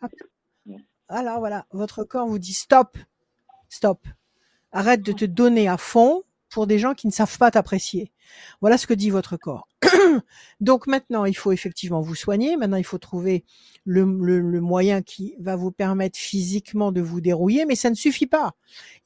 Hop. 0.01 0.11
Mm. 0.65 0.75
Alors 1.09 1.39
voilà. 1.39 1.65
Votre 1.71 2.03
corps 2.03 2.27
vous 2.27 2.39
dit 2.39 2.53
stop. 2.53 2.97
Stop. 3.69 3.99
Arrête 4.71 5.01
de 5.03 5.11
te 5.11 5.25
donner 5.25 5.67
à 5.67 5.77
fond 5.77 6.23
pour 6.51 6.67
des 6.67 6.77
gens 6.79 6.93
qui 6.93 7.07
ne 7.07 7.11
savent 7.11 7.37
pas 7.37 7.49
t'apprécier. 7.49 8.11
Voilà 8.61 8.77
ce 8.77 8.85
que 8.85 8.93
dit 8.93 9.09
votre 9.09 9.37
corps. 9.37 9.67
Donc 10.61 10.85
maintenant, 10.87 11.25
il 11.25 11.33
faut 11.35 11.51
effectivement 11.51 12.01
vous 12.01 12.15
soigner. 12.15 12.57
Maintenant, 12.57 12.77
il 12.77 12.83
faut 12.83 12.97
trouver 12.97 13.43
le, 13.85 14.03
le- 14.03 14.39
le 14.39 14.61
moyen 14.61 15.01
qui 15.01 15.35
va 15.39 15.55
vous 15.55 15.71
permettre 15.71 16.17
physiquement 16.19 16.91
de 16.91 17.01
vous 17.01 17.21
dérouiller, 17.21 17.65
mais 17.65 17.75
ça 17.75 17.89
ne 17.89 17.95
suffit 17.95 18.27
pas. 18.27 18.53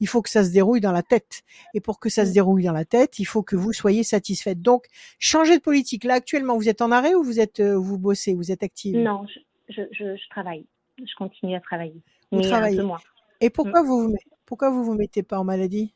Il 0.00 0.08
faut 0.08 0.22
que 0.22 0.28
ça 0.30 0.44
se 0.44 0.50
dérouille 0.50 0.80
dans 0.80 0.92
la 0.92 1.02
tête. 1.02 1.42
Et 1.74 1.80
pour 1.80 1.98
que 2.00 2.08
ça 2.08 2.24
se 2.24 2.30
Mm. 2.30 2.34
dérouille 2.34 2.64
dans 2.64 2.72
la 2.72 2.84
tête, 2.84 3.18
il 3.18 3.24
faut 3.24 3.42
que 3.42 3.56
vous 3.56 3.72
soyez 3.72 4.02
satisfaite. 4.04 4.60
Donc, 4.60 4.86
changez 5.18 5.56
de 5.56 5.62
politique. 5.62 6.04
Là, 6.04 6.14
actuellement, 6.14 6.56
vous 6.56 6.68
êtes 6.68 6.82
en 6.82 6.90
arrêt 6.90 7.14
ou 7.14 7.22
vous 7.22 7.40
êtes, 7.40 7.60
euh, 7.60 7.76
vous 7.78 7.98
bossez, 7.98 8.34
vous 8.34 8.50
êtes 8.52 8.62
active? 8.62 8.96
Non, 8.96 9.24
je, 9.26 9.40
je, 9.74 9.82
je, 9.92 10.16
je 10.16 10.28
travaille. 10.30 10.66
Je 10.98 11.14
continue 11.16 11.54
à 11.56 11.60
travailler. 11.60 12.02
Vous 12.32 12.38
Mais 12.38 12.46
un 12.46 12.50
travaillez. 12.50 12.76
peu 12.78 12.82
moins. 12.84 12.98
Et 13.40 13.50
pourquoi 13.50 13.82
vous 13.82 14.02
vous, 14.02 14.08
met- 14.08 14.18
pourquoi 14.46 14.70
vous 14.70 14.84
vous 14.84 14.94
mettez 14.94 15.22
pas 15.22 15.38
en 15.38 15.44
maladie? 15.44 15.94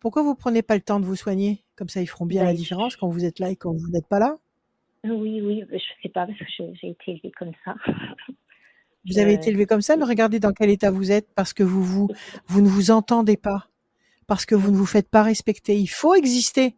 Pourquoi 0.00 0.22
vous 0.22 0.34
prenez 0.34 0.62
pas 0.62 0.74
le 0.74 0.80
temps 0.80 1.00
de 1.00 1.04
vous 1.04 1.16
soigner? 1.16 1.64
Comme 1.76 1.88
ça, 1.88 2.00
ils 2.00 2.06
feront 2.06 2.26
bien 2.26 2.44
la 2.44 2.54
différence 2.54 2.96
quand 2.96 3.08
vous 3.08 3.24
êtes 3.24 3.38
là 3.38 3.50
et 3.50 3.56
quand 3.56 3.72
vous 3.72 3.88
n'êtes 3.88 4.06
pas 4.06 4.18
là? 4.18 4.36
Oui, 5.04 5.40
oui, 5.40 5.64
je 5.70 5.78
sais 6.02 6.08
pas 6.08 6.26
parce 6.26 6.38
que 6.38 6.44
j'ai 6.80 6.88
été 6.88 7.12
élevée 7.12 7.32
comme 7.36 7.52
ça. 7.64 7.74
Vous 9.08 9.18
avez 9.18 9.34
été 9.34 9.48
élevé 9.48 9.64
comme 9.64 9.80
ça, 9.80 9.96
mais 9.96 10.04
regardez 10.04 10.38
dans 10.38 10.52
quel 10.52 10.68
état 10.68 10.90
vous 10.90 11.10
êtes 11.10 11.28
parce 11.34 11.54
que 11.54 11.62
vous 11.62 11.82
vous, 11.82 12.08
vous 12.46 12.60
ne 12.60 12.68
vous 12.68 12.90
entendez 12.90 13.38
pas, 13.38 13.68
parce 14.26 14.44
que 14.44 14.54
vous 14.54 14.70
ne 14.70 14.76
vous 14.76 14.84
faites 14.84 15.08
pas 15.08 15.22
respecter. 15.22 15.78
Il 15.78 15.86
faut 15.86 16.14
exister. 16.14 16.76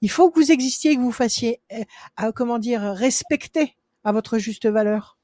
Il 0.00 0.10
faut 0.10 0.30
que 0.30 0.40
vous 0.40 0.50
existiez 0.50 0.92
et 0.92 0.96
que 0.96 1.00
vous 1.00 1.12
fassiez, 1.12 1.60
euh, 1.72 2.32
comment 2.32 2.58
dire, 2.58 2.80
respecter 2.80 3.76
à 4.02 4.12
votre 4.12 4.38
juste 4.38 4.66
valeur. 4.66 5.18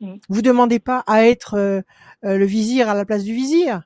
Mm. 0.00 0.16
Vous 0.28 0.42
demandez 0.42 0.78
pas 0.78 1.02
à 1.06 1.24
être 1.24 1.54
euh, 1.54 1.80
euh, 2.24 2.38
le 2.38 2.46
vizir 2.46 2.88
à 2.88 2.94
la 2.94 3.04
place 3.04 3.24
du 3.24 3.34
vizir. 3.34 3.82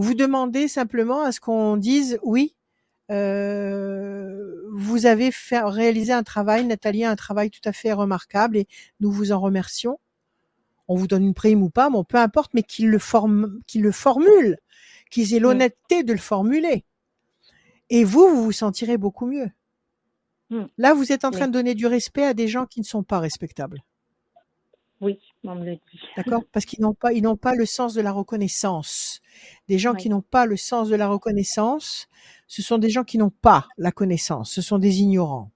Vous 0.00 0.14
demandez 0.14 0.66
simplement 0.68 1.22
à 1.22 1.32
ce 1.32 1.40
qu'on 1.40 1.76
dise 1.76 2.18
oui. 2.22 2.54
euh, 3.10 4.62
vous 4.72 5.06
avez 5.06 5.30
fait 5.32 5.60
réalisé 5.62 6.12
un 6.12 6.22
travail, 6.22 6.64
Nathalie, 6.64 7.04
un 7.04 7.16
travail 7.16 7.50
tout 7.50 7.60
à 7.64 7.72
fait 7.72 7.92
remarquable 7.92 8.56
et 8.56 8.66
nous 9.00 9.10
vous 9.10 9.32
en 9.32 9.40
remercions 9.40 9.98
on 10.90 10.96
vous 10.96 11.06
donne 11.06 11.22
une 11.24 11.34
prime 11.34 11.62
ou 11.62 11.70
pas, 11.70 11.88
bon, 11.88 12.02
peu 12.02 12.16
importe, 12.18 12.52
mais 12.52 12.64
qu'ils 12.64 12.88
le, 12.90 12.98
forme, 12.98 13.60
qu'ils 13.68 13.82
le 13.82 13.92
formulent, 13.92 14.58
qu'ils 15.12 15.34
aient 15.34 15.38
l'honnêteté 15.38 16.02
de 16.02 16.12
le 16.12 16.18
formuler. 16.18 16.84
Et 17.90 18.02
vous, 18.02 18.26
vous 18.28 18.42
vous 18.42 18.50
sentirez 18.52 18.98
beaucoup 18.98 19.26
mieux. 19.26 19.50
Mm. 20.50 20.64
Là, 20.78 20.94
vous 20.94 21.12
êtes 21.12 21.24
en 21.24 21.30
train 21.30 21.42
Oui. 21.42 21.46
de 21.46 21.52
donner 21.52 21.74
du 21.76 21.86
respect 21.86 22.24
à 22.24 22.34
des 22.34 22.48
gens 22.48 22.66
qui 22.66 22.80
ne 22.80 22.84
sont 22.84 23.04
pas 23.04 23.20
respectables. 23.20 23.84
oui, 25.00 25.20
on 25.44 25.54
me 25.54 25.64
le 25.64 25.74
dit. 25.74 26.00
D'accord? 26.16 26.42
Parce 26.52 26.66
qu'ils 26.66 26.80
n'ont 26.80 26.94
pas, 26.94 27.12
ils 27.12 27.22
n'ont 27.22 27.36
pas 27.36 27.54
le 27.54 27.66
sens 27.66 27.94
de 27.94 28.00
la 28.00 28.12
reconnaissance. 28.12 29.20
Des 29.68 29.78
gens 29.78 29.92
Oui. 29.92 29.98
qui 29.98 30.08
n'ont 30.08 30.20
pas 30.22 30.46
le 30.46 30.56
sens 30.56 30.88
de 30.88 30.96
la 30.96 31.08
reconnaissance, 31.08 32.08
ce 32.46 32.62
sont 32.62 32.78
des 32.78 32.90
gens 32.90 33.04
qui 33.04 33.16
n'ont 33.18 33.30
pas 33.30 33.68
la 33.78 33.92
connaissance. 33.92 34.50
Ce 34.52 34.62
sont 34.62 34.78
des 34.78 35.00
ignorants. 35.00 35.50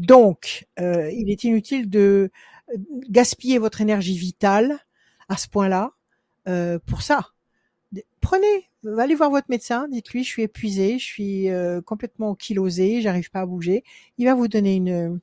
Donc, 0.00 0.66
euh, 0.78 1.10
il 1.12 1.30
est 1.30 1.44
inutile 1.44 1.88
de 1.88 2.30
euh, 2.70 2.76
gaspiller 3.08 3.58
votre 3.58 3.80
énergie 3.80 4.16
vitale 4.16 4.78
à 5.28 5.36
ce 5.36 5.48
point-là 5.48 5.92
euh, 6.48 6.78
pour 6.86 7.02
ça. 7.02 7.30
Prenez, 8.20 8.68
allez 8.98 9.14
voir 9.14 9.30
votre 9.30 9.46
médecin, 9.48 9.88
dites-lui 9.88 10.24
je 10.24 10.28
suis 10.28 10.42
épuisé, 10.42 10.98
je 10.98 11.04
suis 11.04 11.48
euh, 11.48 11.80
complètement 11.80 12.34
kilosé, 12.34 13.00
j'arrive 13.00 13.30
pas 13.30 13.40
à 13.40 13.46
bouger. 13.46 13.84
Il 14.18 14.26
va 14.26 14.34
vous 14.34 14.48
donner 14.48 14.74
une, 14.74 15.20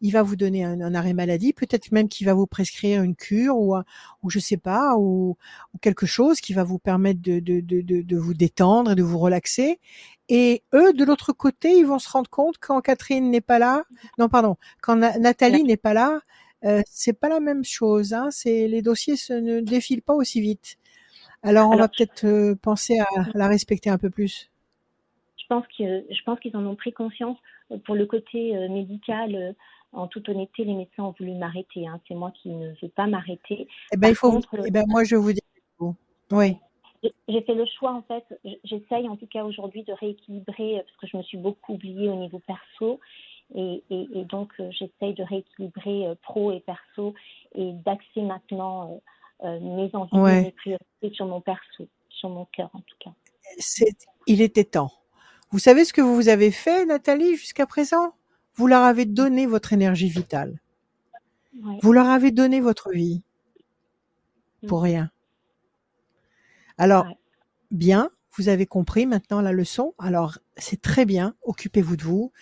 il 0.00 0.10
va 0.12 0.22
vous 0.22 0.36
donner 0.36 0.64
un, 0.64 0.80
un 0.80 0.94
arrêt 0.94 1.14
maladie, 1.14 1.52
peut-être 1.52 1.90
même 1.92 2.08
qu'il 2.08 2.26
va 2.26 2.34
vous 2.34 2.46
prescrire 2.46 3.02
une 3.02 3.16
cure 3.16 3.56
ou, 3.56 3.74
ou 4.22 4.30
je 4.30 4.38
sais 4.38 4.56
pas, 4.56 4.96
ou, 4.96 5.36
ou 5.74 5.78
quelque 5.78 6.06
chose 6.06 6.40
qui 6.40 6.52
va 6.52 6.64
vous 6.64 6.78
permettre 6.78 7.20
de, 7.22 7.40
de, 7.40 7.60
de, 7.60 7.80
de, 7.82 8.16
vous 8.16 8.34
détendre 8.34 8.92
et 8.92 8.94
de 8.94 9.02
vous 9.02 9.18
relaxer. 9.18 9.80
Et 10.28 10.62
eux, 10.74 10.92
de 10.92 11.04
l'autre 11.04 11.32
côté, 11.32 11.78
ils 11.78 11.86
vont 11.86 11.98
se 11.98 12.08
rendre 12.10 12.28
compte 12.30 12.58
quand 12.58 12.80
Catherine 12.82 13.30
n'est 13.30 13.40
pas 13.40 13.58
là, 13.58 13.84
non 14.18 14.28
pardon, 14.28 14.56
quand 14.82 14.96
Na- 14.96 15.18
Nathalie 15.18 15.64
n'est 15.64 15.76
pas 15.76 15.94
là, 15.94 16.20
euh, 16.64 16.82
c'est 16.86 17.18
pas 17.18 17.28
la 17.28 17.40
même 17.40 17.64
chose. 17.64 18.12
Hein, 18.12 18.28
c'est 18.30 18.68
les 18.68 18.82
dossiers 18.82 19.16
se 19.16 19.32
ne 19.32 19.60
défilent 19.60 20.02
pas 20.02 20.14
aussi 20.14 20.40
vite. 20.40 20.76
Alors 21.42 21.70
on 21.70 21.76
va 21.76 21.88
peut-être 21.88 22.26
euh, 22.26 22.54
penser 22.56 22.98
à 23.00 23.06
la 23.34 23.48
respecter 23.48 23.90
un 23.90 23.98
peu 23.98 24.10
plus. 24.10 24.50
je 25.38 25.44
pense 25.48 25.64
que 25.78 26.04
je 26.10 26.22
pense 26.24 26.40
qu'ils 26.40 26.56
en 26.56 26.66
ont 26.66 26.76
pris 26.76 26.92
conscience. 26.92 27.38
Pour 27.84 27.96
le 27.96 28.06
côté 28.06 28.56
euh, 28.56 28.68
médical, 28.68 29.34
euh, 29.34 29.52
en 29.96 30.06
toute 30.06 30.28
honnêteté, 30.28 30.64
les 30.64 30.74
médecins 30.74 31.04
ont 31.04 31.14
voulu 31.18 31.32
m'arrêter. 31.32 31.86
Hein. 31.86 32.00
C'est 32.06 32.14
moi 32.14 32.30
qui 32.30 32.50
ne 32.50 32.72
veux 32.82 32.88
pas 32.88 33.06
m'arrêter. 33.06 33.66
Eh 33.92 33.96
ben 33.96 34.08
il 34.08 34.14
faut. 34.14 34.30
contre, 34.30 34.56
Eh 34.66 34.70
ben 34.70 34.84
moi 34.88 35.04
je 35.04 35.16
vous 35.16 35.32
dis. 35.32 35.40
Oui. 36.32 36.56
J'ai- 37.28 37.42
fait 37.42 37.54
le 37.54 37.66
choix, 37.78 37.92
en 37.92 38.02
fait, 38.02 38.24
j'essaye 38.64 39.08
en 39.08 39.16
tout 39.16 39.26
cas 39.28 39.44
aujourd'hui 39.44 39.84
de 39.84 39.92
rééquilibrer, 39.92 40.78
euh, 40.78 40.82
parce 40.82 40.96
que 40.96 41.06
je 41.06 41.16
me 41.16 41.22
suis 41.22 41.38
beaucoup 41.38 41.74
oubliée 41.74 42.08
au 42.08 42.16
niveau 42.16 42.40
perso, 42.40 42.98
et, 43.54 43.84
et, 43.90 44.08
et 44.12 44.24
donc 44.24 44.52
euh, 44.58 44.70
j'essaye 44.72 45.14
de 45.14 45.22
rééquilibrer 45.22 46.06
euh, 46.08 46.14
pro 46.22 46.50
et 46.52 46.60
perso, 46.60 47.14
et 47.54 47.72
d'axer 47.84 48.22
maintenant 48.22 49.00
euh, 49.42 49.46
euh, 49.46 49.60
mes 49.60 49.90
envies 49.94 50.18
Ouais. 50.18 50.40
et 50.40 50.44
mes 50.46 50.50
priorités 50.52 51.10
sur 51.12 51.26
mon 51.26 51.40
perso, 51.40 51.86
sur 52.08 52.28
mon 52.28 52.46
cœur 52.46 52.70
en 52.72 52.80
tout 52.80 52.96
cas. 52.98 53.12
C'est. 53.58 53.94
Il 54.26 54.40
était 54.40 54.64
temps. 54.64 54.90
Vous 55.52 55.60
savez 55.60 55.84
ce 55.84 55.92
que 55.92 56.00
vous 56.00 56.28
avez 56.28 56.50
fait, 56.50 56.86
Nathalie, 56.86 57.36
jusqu'à 57.36 57.66
présent? 57.66 58.14
Vous 58.56 58.66
leur 58.66 58.82
avez 58.82 59.04
donné 59.04 59.46
votre 59.46 59.72
énergie 59.72 60.08
vitale. 60.08 60.60
Ouais. 61.62 61.78
Vous 61.82 61.92
leur 61.92 62.06
avez 62.06 62.30
donné 62.30 62.60
votre 62.60 62.90
vie 62.90 63.22
Mm. 64.62 64.66
pour 64.68 64.82
rien. 64.82 65.10
Alors, 66.78 67.06
Ouais. 67.06 67.16
bien, 67.70 68.10
vous 68.36 68.48
avez 68.48 68.66
compris 68.66 69.06
maintenant 69.06 69.40
la 69.40 69.52
leçon. 69.52 69.94
Alors, 69.98 70.38
c'est 70.56 70.80
très 70.80 71.04
bien. 71.06 71.34
Occupez-vous 71.42 71.96
de 71.96 72.02
vous. 72.02 72.32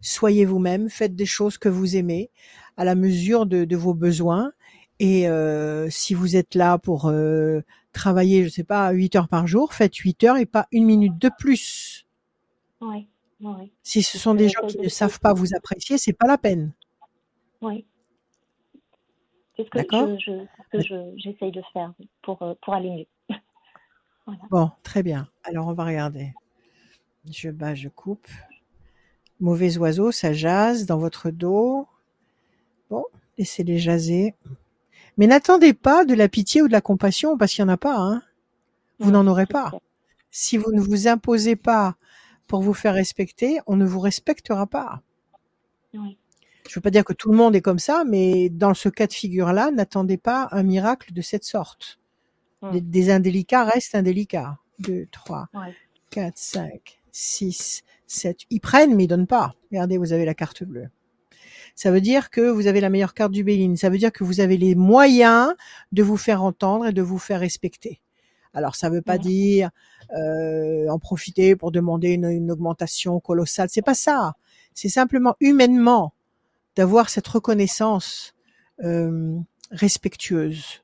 Soyez 0.00 0.44
vous-même. 0.44 0.88
Faites 0.88 1.14
des 1.16 1.26
choses 1.26 1.58
que 1.58 1.68
vous 1.68 1.96
aimez 1.96 2.30
à 2.76 2.84
la 2.84 2.94
mesure 2.94 3.46
de, 3.46 3.64
de 3.64 3.76
vos 3.76 3.94
besoins. 3.94 4.52
Et 5.00 5.28
euh, 5.28 5.88
si 5.90 6.14
vous 6.14 6.36
êtes 6.36 6.54
là 6.54 6.76
pour 6.78 7.06
euh, 7.06 7.60
travailler, 7.92 8.44
je 8.44 8.48
sais 8.48 8.64
pas, 8.64 8.90
8 8.90 9.16
heures 9.16 9.28
par 9.28 9.46
jour, 9.46 9.72
faites 9.74 9.94
8 9.94 10.24
heures 10.24 10.36
et 10.36 10.46
pas 10.46 10.66
une 10.72 10.84
minute 10.84 11.18
de 11.18 11.30
plus. 11.38 12.06
Oui, 12.80 13.08
Si 13.82 14.02
ce 14.02 14.18
sont 14.18 14.34
des 14.34 14.48
gens 14.48 14.66
qui 14.66 14.78
ne 14.78 14.88
savent 14.88 15.20
pas 15.20 15.32
vous 15.32 15.54
apprécier, 15.54 15.96
c'est 15.98 16.12
pas 16.12 16.26
la 16.26 16.38
peine. 16.38 16.72
oui. 17.60 17.84
C'est 19.56 19.64
ce 19.64 19.70
que 19.70 19.78
D'accord 19.78 20.08
je, 20.20 20.30
je- 20.32 20.46
ce 20.62 20.68
que 20.70 20.80
je- 20.84 21.12
j'essaye 21.16 21.50
de 21.50 21.62
faire 21.72 21.92
pour, 22.22 22.40
euh, 22.42 22.54
pour 22.62 22.74
aller 22.74 22.90
mieux. 23.28 23.36
voilà. 24.26 24.40
Bon, 24.50 24.70
très 24.84 25.02
bien. 25.02 25.28
Alors, 25.42 25.66
on 25.66 25.72
va 25.72 25.84
regarder. 25.84 26.32
Je 27.28 27.50
bats, 27.50 27.74
je 27.74 27.88
coupe. 27.88 28.28
Mauvais 29.40 29.76
oiseau, 29.76 30.12
ça 30.12 30.32
jase 30.32 30.86
dans 30.86 30.98
votre 30.98 31.30
dos. 31.30 31.88
Bon, 32.88 33.04
laissez-les 33.36 33.78
jaser. 33.78 34.34
Mais 35.16 35.26
n'attendez 35.26 35.72
pas 35.74 36.04
de 36.04 36.14
la 36.14 36.28
pitié 36.28 36.62
ou 36.62 36.68
de 36.68 36.72
la 36.72 36.80
compassion 36.80 37.36
parce 37.36 37.52
qu'il 37.52 37.64
n'y 37.64 37.70
en 37.70 37.74
a 37.74 37.78
pas. 37.78 37.96
Hein. 37.98 38.22
Vous 39.00 39.10
n'en 39.10 39.26
aurez 39.26 39.46
pas. 39.46 39.72
Si 40.30 40.56
vous 40.56 40.70
ne 40.70 40.80
vous 40.80 41.08
imposez 41.08 41.56
pas 41.56 41.96
pour 42.48 42.62
vous 42.62 42.74
faire 42.74 42.94
respecter, 42.94 43.60
on 43.66 43.76
ne 43.76 43.84
vous 43.86 44.00
respectera 44.00 44.66
pas. 44.66 45.02
Oui, 45.94 46.18
Je 46.68 46.74
veux 46.74 46.80
pas 46.80 46.90
dire 46.90 47.04
que 47.04 47.12
tout 47.12 47.30
le 47.30 47.36
monde 47.36 47.54
est 47.54 47.60
comme 47.60 47.78
ça, 47.78 48.04
mais 48.06 48.48
dans 48.48 48.74
ce 48.74 48.88
cas 48.88 49.06
de 49.06 49.12
figure-là, 49.12 49.70
n'attendez 49.70 50.16
pas 50.16 50.48
un 50.50 50.62
miracle 50.64 51.12
de 51.12 51.22
cette 51.22 51.44
sorte. 51.44 51.98
Des, 52.72 52.80
des 52.80 53.10
indélicats 53.10 53.64
restent 53.64 53.94
indélicats. 53.94 54.58
2, 54.80 55.06
3, 55.12 55.48
Ouais. 55.54 55.74
4, 56.10 56.36
5, 56.36 57.00
6, 57.12 57.82
7. 58.06 58.40
Ils 58.50 58.60
prennent, 58.60 58.96
mais 58.96 59.04
ils 59.04 59.08
donnent 59.08 59.26
pas. 59.28 59.54
Regardez, 59.70 59.96
vous 59.98 60.12
avez 60.12 60.24
la 60.24 60.34
carte 60.34 60.64
bleue. 60.64 60.88
Ça 61.74 61.92
veut 61.92 62.00
dire 62.00 62.30
que 62.30 62.40
vous 62.40 62.66
avez 62.66 62.80
la 62.80 62.90
meilleure 62.90 63.14
carte 63.14 63.30
du 63.30 63.44
Béline. 63.44 63.76
Ça 63.76 63.88
veut 63.90 63.98
dire 63.98 64.10
que 64.10 64.24
vous 64.24 64.40
avez 64.40 64.56
les 64.56 64.74
moyens 64.74 65.54
de 65.92 66.02
vous 66.02 66.16
faire 66.16 66.42
entendre 66.42 66.86
et 66.86 66.92
de 66.92 67.02
vous 67.02 67.18
faire 67.18 67.38
respecter. 67.40 68.00
Alors, 68.58 68.74
ça 68.74 68.90
veut 68.90 69.02
pas 69.02 69.18
dire 69.18 69.70
euh, 70.16 70.88
en 70.88 70.98
profiter 70.98 71.54
pour 71.54 71.70
demander 71.70 72.10
une, 72.10 72.26
une 72.26 72.50
augmentation 72.50 73.20
colossale. 73.20 73.68
C'est 73.70 73.82
pas 73.82 73.94
ça. 73.94 74.34
C'est 74.74 74.88
simplement 74.88 75.36
humainement 75.40 76.12
d'avoir 76.76 77.08
cette 77.08 77.28
reconnaissance 77.28 78.34
euh, 78.84 79.38
respectueuse 79.70 80.82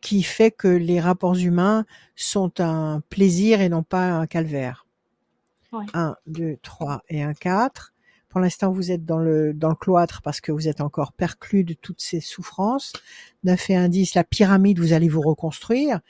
qui 0.00 0.22
fait 0.22 0.50
que 0.50 0.68
les 0.68 0.98
rapports 0.98 1.36
humains 1.36 1.84
sont 2.16 2.60
un 2.60 3.02
plaisir 3.10 3.60
et 3.60 3.68
non 3.68 3.82
pas 3.82 4.10
un 4.10 4.26
calvaire. 4.26 4.86
Ouais. 5.72 5.84
1, 5.94 6.16
2, 6.26 6.56
3 6.62 7.02
et 7.08 7.22
un 7.22 7.34
4. 7.34 7.92
Pour 8.30 8.40
l'instant, 8.40 8.70
vous 8.70 8.92
êtes 8.92 9.04
dans 9.04 9.18
le, 9.18 9.52
dans 9.52 9.68
le 9.68 9.74
cloître 9.74 10.22
parce 10.22 10.40
que 10.40 10.52
vous 10.52 10.68
êtes 10.68 10.80
encore 10.80 11.12
perclus 11.12 11.64
de 11.64 11.74
toutes 11.74 12.00
ces 12.00 12.20
souffrances. 12.20 12.92
9 13.44 13.70
et 13.70 13.76
un 13.76 13.88
10, 13.88 14.14
la 14.14 14.24
pyramide, 14.24 14.78
vous 14.78 14.92
allez 14.92 15.08
vous 15.08 15.20
reconstruire. 15.20 16.00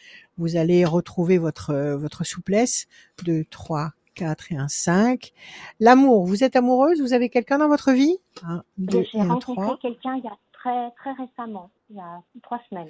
Vous 0.41 0.57
allez 0.57 0.87
retrouver 0.87 1.37
votre, 1.37 1.71
euh, 1.71 1.99
votre 1.99 2.25
souplesse. 2.25 2.87
2, 3.25 3.45
3, 3.45 3.93
4 4.15 4.53
et 4.53 4.57
un 4.57 4.69
5. 4.69 5.33
L'amour, 5.81 6.25
vous 6.25 6.43
êtes 6.43 6.57
amoureuse? 6.57 7.03
Vous 7.03 7.13
avez 7.13 7.29
quelqu'un 7.29 7.59
dans 7.59 7.69
votre 7.69 7.93
vie? 7.93 8.17
1, 8.43 8.63
2 8.79 9.05
J'ai 9.13 9.19
rencontré 9.19 9.53
3. 9.55 9.79
quelqu'un 9.83 10.17
il 10.17 10.25
y 10.25 10.29
a 10.29 10.39
très, 10.55 10.91
très 10.93 11.13
récemment, 11.13 11.71
il 11.91 11.97
y 11.97 12.01
a 12.01 12.23
trois 12.43 12.59
semaines. 12.71 12.89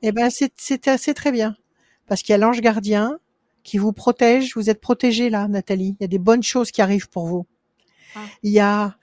Eh 0.00 0.10
ben, 0.10 0.30
c'est, 0.30 0.52
c'est, 0.56 0.96
c'est 0.96 1.12
très 1.12 1.32
bien. 1.32 1.54
Parce 2.06 2.22
qu'il 2.22 2.32
y 2.32 2.34
a 2.34 2.38
l'ange 2.38 2.62
gardien 2.62 3.18
qui 3.62 3.76
vous 3.76 3.92
protège. 3.92 4.54
Vous 4.54 4.70
êtes 4.70 4.80
protégée 4.80 5.28
là, 5.28 5.48
Nathalie. 5.48 5.96
Il 6.00 6.02
y 6.02 6.04
a 6.04 6.08
des 6.08 6.18
bonnes 6.18 6.42
choses 6.42 6.70
qui 6.70 6.80
arrivent 6.80 7.10
pour 7.10 7.26
vous. 7.26 7.46
Ah. 8.14 8.20
Il 8.42 8.52
y 8.52 8.60
a 8.60 8.96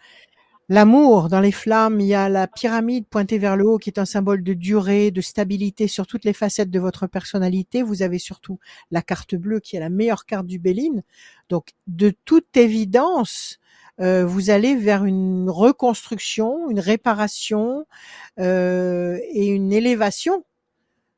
l'amour 0.70 1.30
dans 1.30 1.40
les 1.40 1.52
flammes. 1.52 2.00
Il 2.00 2.08
y 2.08 2.14
a 2.14 2.30
la 2.30 2.48
pyramide 2.48 3.08
pointée 3.08 3.38
vers 3.38 3.56
le 3.56 3.68
haut 3.68 3.78
qui 3.78 3.90
est 3.90 4.00
un 4.00 4.06
symbole 4.06 4.44
de 4.44 4.54
durée, 4.54 5.12
de 5.12 5.22
stabilité 5.22 5.88
sur 5.88 6.08
toutes 6.08 6.26
les 6.26 6.34
facettes 6.34 6.70
de 6.70 6.80
votre 6.80 7.08
personnalité. 7.08 7.84
Vous 7.84 8.02
avez 8.02 8.20
surtout 8.20 8.60
la 8.92 9.02
carte 9.02 9.36
bleue 9.36 9.60
qui 9.60 9.76
est 9.76 9.80
la 9.80 9.90
meilleure 9.90 10.26
carte 10.26 10.48
du 10.48 10.60
Béline. 10.60 11.04
Donc, 11.50 11.70
de 11.88 12.14
toute 12.26 12.58
évidence, 12.58 13.60
euh, 14.00 14.26
vous 14.26 14.50
allez 14.50 14.76
vers 14.76 15.06
une 15.06 15.50
reconstruction, 15.50 16.70
une 16.70 16.80
réparation 16.80 17.86
euh, 18.40 19.20
et 19.34 19.48
une 19.48 19.72
élévation 19.72 20.44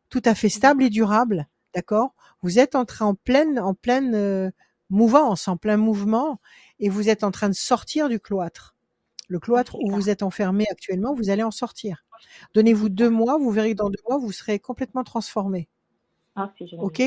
tout 0.09 0.21
à 0.25 0.35
fait 0.35 0.49
stable 0.49 0.83
et 0.83 0.89
durable, 0.89 1.47
d'accord? 1.73 2.13
Vous 2.41 2.59
êtes 2.59 2.75
en 2.75 2.85
train 2.85 3.07
en 3.07 3.15
pleine 3.15 3.59
en 3.59 3.73
pleine 3.73 4.13
euh, 4.15 4.51
mouvance, 4.89 5.47
en 5.47 5.57
plein 5.57 5.77
mouvement, 5.77 6.39
et 6.79 6.89
vous 6.89 7.09
êtes 7.09 7.23
en 7.23 7.31
train 7.31 7.49
de 7.49 7.55
sortir 7.55 8.09
du 8.09 8.19
cloître. 8.19 8.74
Le 9.27 9.39
cloître 9.39 9.75
où 9.75 9.91
vous 9.91 10.09
êtes 10.09 10.23
enfermé 10.23 10.65
actuellement, 10.69 11.13
vous 11.13 11.29
allez 11.29 11.43
en 11.43 11.51
sortir. 11.51 12.05
Donnez-vous 12.53 12.89
deux 12.89 13.09
mois, 13.09 13.37
vous 13.37 13.51
verrez 13.51 13.71
que 13.71 13.77
dans 13.77 13.89
deux 13.89 14.01
mois, 14.07 14.17
vous 14.17 14.31
serez 14.31 14.59
complètement 14.59 15.03
transformé. 15.03 15.67
Ah. 16.35 16.53
Ok? 16.79 17.01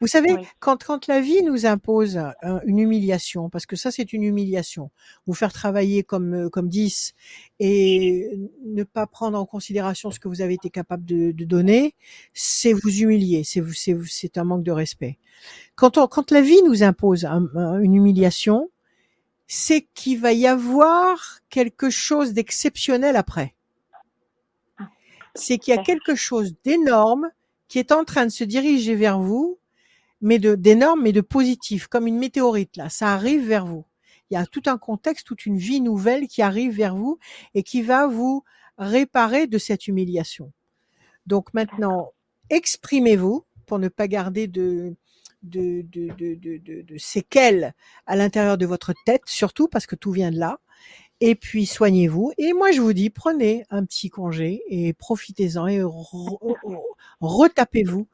Vous 0.00 0.06
savez, 0.06 0.32
Oui. 0.34 0.46
quand, 0.60 0.84
quand 0.84 1.06
la 1.08 1.20
vie 1.20 1.42
nous 1.42 1.66
impose 1.66 2.16
un- 2.18 2.60
une 2.64 2.78
humiliation, 2.78 3.50
parce 3.50 3.66
que 3.66 3.76
ça 3.76 3.90
c'est 3.90 4.12
une 4.12 4.22
humiliation, 4.22 4.90
vous 5.26 5.34
faire 5.34 5.52
travailler 5.52 6.02
comme 6.04 6.34
euh, 6.34 6.48
comme 6.48 6.68
10 6.68 7.14
et 7.58 8.30
ne 8.64 8.82
pas 8.84 9.06
prendre 9.06 9.38
en 9.38 9.46
considération 9.46 10.10
ce 10.10 10.20
que 10.20 10.28
vous 10.28 10.40
avez 10.42 10.54
été 10.54 10.70
capable 10.70 11.04
de, 11.04 11.32
de 11.32 11.44
donner, 11.44 11.94
c'est 12.32 12.72
vous 12.72 13.00
humilier, 13.00 13.42
c'est 13.44 13.62
c'est 13.74 13.96
c'est 14.06 14.38
un 14.38 14.44
manque 14.44 14.62
de 14.62 14.72
respect. 14.72 15.18
Quand 15.76 15.98
on, 15.98 16.06
quand 16.06 16.30
la 16.30 16.40
vie 16.42 16.62
nous 16.64 16.82
impose 16.82 17.24
un- 17.24 17.48
un- 17.54 17.80
une 17.80 17.94
humiliation, 17.94 18.70
c'est 19.52 19.88
qu'il 19.94 20.20
va 20.20 20.32
y 20.32 20.46
avoir 20.46 21.40
quelque 21.48 21.90
chose 21.90 22.34
d'exceptionnel 22.34 23.16
après. 23.16 23.56
C'est 25.34 25.58
qu'il 25.58 25.74
y 25.74 25.76
a 25.76 25.82
quelque 25.82 26.14
chose 26.14 26.54
d'énorme 26.62 27.30
qui 27.66 27.80
est 27.80 27.90
en 27.90 28.04
train 28.04 28.26
de 28.26 28.30
se 28.30 28.44
diriger 28.44 28.94
vers 28.94 29.18
vous, 29.18 29.58
mais 30.20 30.38
de 30.38 30.54
d'énorme, 30.54 31.02
mais 31.02 31.10
de 31.10 31.20
positif, 31.20 31.88
comme 31.88 32.06
une 32.06 32.18
météorite 32.18 32.76
là. 32.76 32.88
Ça 32.90 33.12
arrive 33.12 33.44
vers 33.44 33.66
vous. 33.66 33.84
Il 34.30 34.34
y 34.34 34.36
a 34.36 34.46
tout 34.46 34.62
un 34.66 34.78
contexte, 34.78 35.26
toute 35.26 35.44
une 35.46 35.58
vie 35.58 35.80
nouvelle 35.80 36.28
qui 36.28 36.42
arrive 36.42 36.76
vers 36.76 36.94
vous 36.94 37.18
et 37.54 37.64
qui 37.64 37.82
va 37.82 38.06
vous 38.06 38.44
réparer 38.78 39.48
de 39.48 39.58
cette 39.58 39.88
humiliation. 39.88 40.52
Donc 41.26 41.52
maintenant, 41.54 42.12
exprimez-vous 42.50 43.44
pour 43.66 43.80
ne 43.80 43.88
pas 43.88 44.06
garder 44.06 44.46
de 44.46 44.94
de, 45.42 45.82
de, 45.82 46.08
de, 46.14 46.34
de, 46.34 46.58
de, 46.58 46.82
de 46.82 46.98
séquelles 46.98 47.74
à 48.06 48.16
l'intérieur 48.16 48.58
de 48.58 48.66
votre 48.66 48.92
tête, 49.06 49.22
surtout 49.26 49.68
parce 49.68 49.86
que 49.86 49.96
tout 49.96 50.12
vient 50.12 50.30
de 50.30 50.38
là. 50.38 50.58
Et 51.22 51.34
puis 51.34 51.66
soignez-vous. 51.66 52.32
Et 52.38 52.52
moi, 52.54 52.72
je 52.72 52.80
vous 52.80 52.92
dis, 52.94 53.10
prenez 53.10 53.64
un 53.70 53.84
petit 53.84 54.08
congé 54.08 54.62
et 54.68 54.92
profitez-en 54.94 55.66
et 55.66 55.80
re- 55.80 56.38
re- 56.40 56.80
retapez-vous 57.20 58.06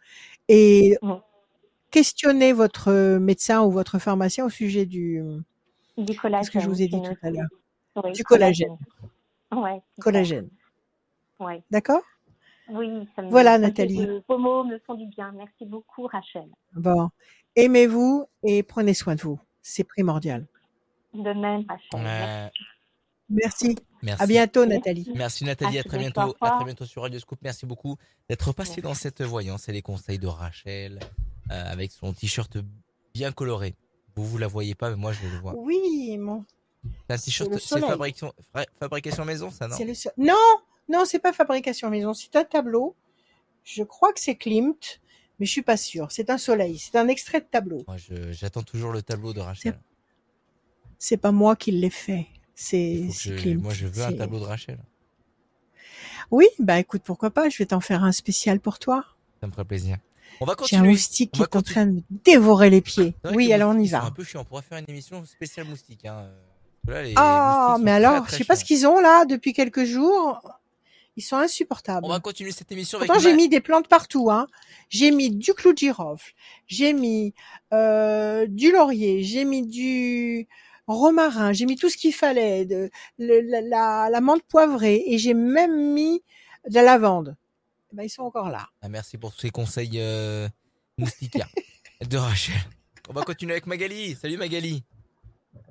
et 0.49 0.97
questionnez 1.91 2.53
votre 2.53 3.19
médecin 3.19 3.63
ou 3.63 3.71
votre 3.71 3.99
pharmacien 3.99 4.45
au 4.45 4.51
sujet 4.51 4.87
du 4.87 5.23
Du 5.97 6.17
collagène. 6.17 6.45
ce 6.45 6.51
que 6.51 6.61
je 6.61 6.69
vous 6.69 6.83
ai 6.83 6.89
dit 6.89 7.01
tout 7.01 7.17
à 7.23 7.31
l'heure. 7.31 7.47
Oui, 8.05 8.13
Du 8.13 8.25
collagène. 8.25 8.77
Ouais, 9.53 9.81
collagène. 10.01 10.49
Ouais. 11.39 11.63
D'accord? 11.71 12.03
Oui, 12.69 13.09
ça 13.15 13.23
me, 13.23 13.31
Voilà, 13.31 13.59
Nathalie. 13.59 14.07
vos 14.29 14.39
mots 14.39 14.65
me 14.65 14.79
font 14.81 14.95
du 14.95 15.07
bien. 15.07 15.33
Merci 15.33 15.65
beaucoup, 15.67 16.07
Rachel. 16.07 16.49
Bon, 16.75 17.11
aimez-vous 17.55 18.27
et 18.43 18.63
prenez 18.63 18.95
soin 18.95 19.15
de 19.15 19.21
vous. 19.23 19.39
C'est 19.63 19.85
primordial. 19.85 20.47
De 21.15 21.23
même, 21.33 21.65
Rachel. 21.69 21.89
Euh, 22.07 22.49
Merci. 23.29 23.77
merci. 24.03 24.23
À 24.23 24.27
bientôt, 24.27 24.61
Merci. 24.67 24.77
Nathalie. 24.79 25.13
Merci 25.15 25.45
Nathalie, 25.45 25.79
À 25.79 25.81
à 25.81 25.85
très 25.85 25.99
bientôt. 25.99 26.35
À 26.41 26.51
très 26.51 26.65
bientôt 26.65 26.85
sur 26.85 27.03
Radio 27.03 27.19
Scoop. 27.19 27.39
Merci 27.43 27.67
beaucoup 27.67 27.97
d'être 28.29 28.53
passé 28.53 28.71
Merci. 28.71 28.83
dans 28.83 28.95
cette 28.95 29.23
voyance 29.23 29.69
et 29.69 29.73
les 29.73 29.83
conseils 29.83 30.19
de 30.19 30.27
Rachel 30.29 30.99
euh, 31.51 31.73
avec 31.73 31.91
son 31.93 32.13
t-shirt 32.13 32.59
bien 33.15 33.33
coloré. 33.33 33.75
Vous 34.15 34.25
vous 34.25 34.39
la 34.39 34.47
voyez 34.47 34.75
pas, 34.75 34.91
mais 34.91 34.97
moi 34.97 35.13
je 35.13 35.23
le 35.27 35.39
vois. 35.41 35.55
Oui, 35.57 36.17
mon. 36.19 36.45
C'est 37.09 37.15
un 37.15 37.19
t-shirt, 37.19 37.51
c'est 37.59 37.81
fabrication, 37.81 38.33
fabrication 38.79 39.25
maison, 39.25 39.51
ça 39.51 39.67
non? 39.67 39.77
C'est 39.77 39.85
le 39.85 39.95
seul- 39.95 40.13
Non, 40.19 40.35
non, 40.89 41.05
c'est 41.05 41.19
pas 41.19 41.33
fabrication 41.33 41.91
maison, 41.91 42.15
c'est 42.15 42.35
un 42.37 42.45
tableau. 42.45 42.95
Je 43.65 43.83
crois 43.83 44.13
que 44.13 44.21
c'est 44.21 44.37
Klimt, 44.37 45.01
mais 45.39 45.47
je 45.47 45.51
suis 45.51 45.63
pas 45.63 45.77
sûre. 45.77 46.11
C'est 46.13 46.31
un 46.31 46.39
soleil, 46.39 46.79
c'est 46.79 46.97
un 46.97 47.09
extrait 47.09 47.41
de 47.41 47.47
tableau. 47.47 47.83
Moi, 47.89 47.97
j'attends 48.31 48.63
toujours 48.63 48.93
le 48.93 49.03
tableau 49.03 49.33
de 49.33 49.41
Rachel. 49.41 49.79
C'est 50.99 51.17
pas 51.17 51.33
moi 51.33 51.57
qui 51.57 51.73
l'ai 51.73 51.91
fait, 51.91 52.27
c'est 52.55 53.09
c'est 53.13 53.37
Klimt. 53.37 53.63
moi, 53.63 53.75
je 53.75 53.87
veux 53.87 54.03
un 54.05 54.11
C'est- 54.11 54.17
tableau 54.17 54.39
de 54.41 54.45
Rachel. 54.45 54.79
Oui, 56.31 56.47
bah 56.59 56.79
écoute, 56.79 57.03
pourquoi 57.05 57.31
pas, 57.31 57.49
je 57.49 57.59
vais 57.59 57.67
t'en 57.67 57.81
faire 57.81 58.03
un 58.03 58.13
spécial 58.13 58.61
pour 58.61 58.79
toi. 58.79 59.05
Ça 59.41 59.47
me 59.47 59.53
ferait 59.53 59.65
plaisir. 59.65 59.99
On 60.41 60.45
va 60.45 60.53
J'ai 60.53 60.77
un 60.77 60.81
continuer. 60.81 60.89
moustique 60.91 61.31
On 61.35 61.37
qui 61.37 61.43
est 61.43 61.47
en 61.47 61.59
continuer. 61.61 61.75
train 61.75 61.87
de 61.87 61.93
me 61.93 62.01
dévorer 62.25 62.69
les 62.71 62.81
pieds. 62.81 63.15
C'est 63.25 63.35
Oui, 63.35 63.53
alors 63.53 63.75
on 63.75 63.79
y 63.79 63.87
va. 63.89 64.05
un 64.05 64.11
peu 64.11 64.25
chiant. 64.25 64.41
On 64.41 64.45
pourrait 64.45 64.63
faire 64.63 64.79
une 64.79 64.85
émission 64.89 65.25
spéciale 65.25 65.67
moustique. 65.67 66.05
Hein. 66.05 66.31
Là, 66.87 67.03
les 67.03 67.13
Ah, 67.17 67.79
mais 67.81 67.91
alors, 67.93 68.23
très, 68.27 68.33
je 68.33 68.37
sais 68.39 68.45
pas 68.45 68.57
ce 68.57 68.65
qu'ils 68.65 68.87
ont 68.87 69.01
là 69.01 69.25
depuis 69.25 69.53
quelques 69.53 69.85
jours. 69.85 70.41
Ils 71.17 71.23
sont 71.23 71.37
insupportables. 71.37 72.05
On 72.05 72.11
va 72.11 72.21
continuer 72.21 72.51
cette 72.53 72.71
émission 72.73 72.99
avec 72.99 73.09
Pourtant, 73.09 73.23
j'ai 73.23 73.31
Ma- 73.31 73.37
mis 73.37 73.49
des 73.49 73.61
plantes 73.61 73.89
partout. 73.89 74.31
Hein. 74.31 74.47
J'ai 74.91 75.11
mis 75.11 75.31
du 75.31 75.55
clou 75.55 75.73
de 75.73 75.79
girofle, 75.79 76.33
j'ai 76.67 76.93
mis 76.93 77.33
euh, 77.73 78.47
du 78.47 78.71
laurier, 78.71 79.23
j'ai 79.23 79.45
mis 79.47 79.67
du 79.67 80.47
romarin, 80.87 81.53
j'ai 81.53 81.65
mis 81.67 81.77
tout 81.77 81.89
ce 81.89 81.97
qu'il 81.97 82.13
fallait, 82.15 82.65
de, 82.67 82.91
le- 83.19 83.41
la, 83.41 83.61
la, 83.63 84.09
la 84.11 84.21
menthe 84.21 84.43
poivrée, 84.45 85.03
et 85.07 85.19
j'ai 85.19 85.35
même 85.35 85.95
mis 85.95 86.23
de 86.69 86.75
la 86.75 86.83
lavande. 86.83 87.37
Eh 87.93 87.97
Ben, 87.97 88.03
ils 88.05 88.11
sont 88.11 88.23
encore 88.23 88.51
là. 88.51 88.69
Ah, 88.83 88.89
merci 88.89 89.17
pour 89.17 89.33
tous 89.33 89.41
ces 89.41 89.51
conseils 89.51 89.93
euh, 89.99 90.49
moustiquaires 90.99 91.49
de 92.09 92.17
Rachel. 92.19 92.55
On 93.09 93.13
va 93.15 93.23
continuer 93.23 93.53
avec 93.53 93.67
Magali. 93.67 94.15
Salut 94.21 94.37
Magali. 94.37 94.83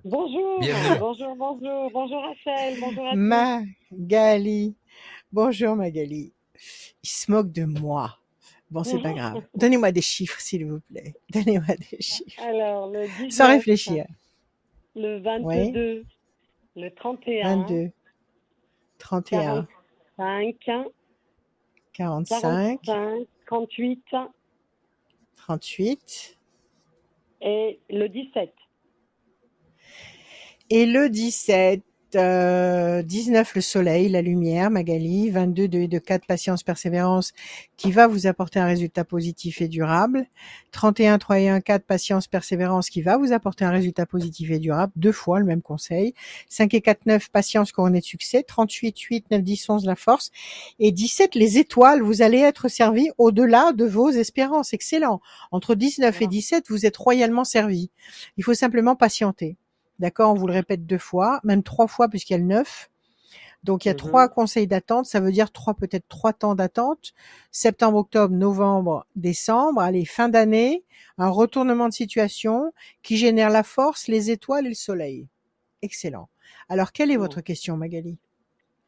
Bonjour, 0.03 0.59
Bienvenue. 0.59 0.99
bonjour, 0.99 1.35
bonjour, 1.35 1.91
bonjour 1.91 2.21
Rachel, 2.21 2.79
bonjour 2.79 3.07
à 3.07 3.11
tous. 3.11 3.17
Magali. 3.17 4.75
Bonjour 5.35 5.75
Magali. 5.75 6.31
Ils 7.03 7.09
se 7.09 7.29
moquent 7.29 7.51
de 7.51 7.65
moi. 7.65 8.19
Bon, 8.71 8.85
c'est 8.85 9.01
pas 9.01 9.11
grave. 9.11 9.43
Donnez-moi 9.53 9.91
des 9.91 9.99
chiffres, 9.99 10.39
s'il 10.39 10.65
vous 10.65 10.79
plaît. 10.79 11.13
Donnez-moi 11.29 11.75
des 11.75 12.01
chiffres. 12.01 12.41
Alors, 12.41 12.89
le 12.89 13.05
19, 13.05 13.31
Sans 13.31 13.47
réfléchir. 13.49 14.05
le 14.95 15.19
22, 15.19 16.05
le 16.77 16.89
31, 16.89 17.57
22, 17.65 17.91
31, 18.97 19.67
45, 20.15 20.87
45, 21.91 22.81
45, 22.81 23.27
38 23.45 24.05
38. 25.35 26.39
et 27.41 27.81
le 27.89 28.07
17. 28.07 28.53
Et 30.69 30.85
le 30.85 31.09
17, 31.09 31.83
euh, 32.15 33.01
19, 33.01 33.55
le 33.55 33.61
soleil, 33.61 34.09
la 34.09 34.21
lumière, 34.21 34.69
Magali, 34.69 35.29
22, 35.29 35.67
2 35.67 35.79
et 35.79 35.87
2, 35.87 35.99
4, 35.99 36.25
patience, 36.25 36.63
persévérance, 36.63 37.33
qui 37.77 37.91
va 37.91 38.07
vous 38.07 38.27
apporter 38.27 38.59
un 38.59 38.65
résultat 38.65 39.03
positif 39.03 39.61
et 39.61 39.67
durable. 39.67 40.25
31, 40.71 41.17
3 41.17 41.39
et 41.39 41.49
1, 41.49 41.61
4, 41.61 41.83
patience, 41.85 42.27
persévérance, 42.27 42.89
qui 42.89 43.01
va 43.01 43.17
vous 43.17 43.33
apporter 43.33 43.65
un 43.65 43.71
résultat 43.71 44.05
positif 44.05 44.51
et 44.51 44.59
durable. 44.59 44.91
Deux 44.95 45.11
fois 45.11 45.39
le 45.39 45.45
même 45.45 45.61
conseil. 45.61 46.13
5 46.49 46.73
et 46.73 46.81
4, 46.81 47.05
9, 47.05 47.29
patience, 47.29 47.71
couronnée 47.71 47.99
de 47.99 48.05
succès. 48.05 48.43
38, 48.43 48.99
8, 48.99 49.31
9, 49.31 49.41
10, 49.41 49.69
11, 49.69 49.85
la 49.85 49.95
force. 49.95 50.31
Et 50.79 50.91
17, 50.91 51.35
les 51.35 51.57
étoiles, 51.57 52.01
vous 52.01 52.21
allez 52.21 52.39
être 52.39 52.67
servi 52.67 53.09
au-delà 53.17 53.71
de 53.73 53.85
vos 53.85 54.09
espérances. 54.09 54.73
Excellent. 54.73 55.21
Entre 55.51 55.75
19 55.75 56.21
et 56.21 56.27
17, 56.27 56.65
vous 56.69 56.85
êtes 56.85 56.97
royalement 56.97 57.43
servi. 57.43 57.89
Il 58.37 58.43
faut 58.43 58.53
simplement 58.53 58.95
patienter. 58.95 59.57
D'accord, 59.99 60.31
on 60.31 60.35
vous 60.35 60.47
le 60.47 60.53
répète 60.53 60.85
deux 60.85 60.97
fois, 60.97 61.39
même 61.43 61.63
trois 61.63 61.87
fois 61.87 62.09
puisqu'il 62.09 62.33
y 62.33 62.35
a 62.35 62.39
le 62.39 62.45
neuf. 62.45 62.89
Donc 63.63 63.85
il 63.85 63.89
y 63.89 63.91
a 63.91 63.95
Mhm. 63.95 63.97
trois 63.97 64.29
conseils 64.29 64.67
d'attente, 64.67 65.05
ça 65.07 65.19
veut 65.19 65.31
dire 65.31 65.51
trois 65.51 65.73
peut-être 65.73 66.07
trois 66.09 66.33
temps 66.33 66.55
d'attente. 66.55 67.13
Septembre, 67.51 67.97
octobre, 67.99 68.33
novembre, 68.35 69.05
décembre, 69.15 69.81
allez, 69.81 70.05
fin 70.05 70.29
d'année, 70.29 70.83
un 71.17 71.29
retournement 71.29 71.89
de 71.89 71.93
situation 71.93 72.73
qui 73.03 73.17
génère 73.17 73.49
la 73.49 73.63
force, 73.63 74.07
les 74.07 74.31
étoiles 74.31 74.65
et 74.67 74.69
le 74.69 74.75
soleil. 74.75 75.27
Excellent. 75.81 76.29
Alors 76.69 76.91
quelle 76.93 77.11
est 77.11 77.17
Bon. 77.17 77.19
votre 77.19 77.41
question 77.41 77.77
Magali? 77.77 78.17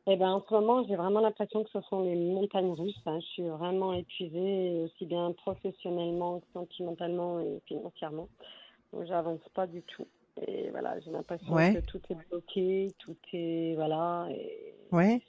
Eh 0.07 0.15
ben, 0.17 0.31
en 0.31 0.43
ce 0.47 0.53
moment, 0.53 0.83
j'ai 0.87 0.95
vraiment 0.95 1.19
l'impression 1.19 1.63
que 1.63 1.69
ce 1.69 1.81
sont 1.81 2.01
les 2.03 2.15
montagnes 2.15 2.71
russes. 2.71 2.99
hein. 3.05 3.19
Je 3.19 3.25
suis 3.27 3.47
vraiment 3.47 3.93
épuisée, 3.93 4.81
aussi 4.85 5.05
bien 5.05 5.31
professionnellement 5.33 6.39
que 6.39 6.45
sentimentalement 6.53 7.39
et 7.41 7.61
financièrement. 7.67 8.27
Donc, 8.93 9.05
j'avance 9.07 9.41
pas 9.53 9.67
du 9.67 9.83
tout. 9.83 10.07
Et 10.47 10.69
voilà, 10.71 10.99
j'ai 10.99 11.11
l'impression 11.11 11.51
Ouais. 11.53 11.73
que 11.73 11.79
tout 11.79 11.99
est 12.09 12.17
bloqué, 12.29 12.93
tout 12.99 13.15
est 13.33 13.73
voilà. 13.75 14.27
Et 14.31 14.73
Ouais, 14.91 15.21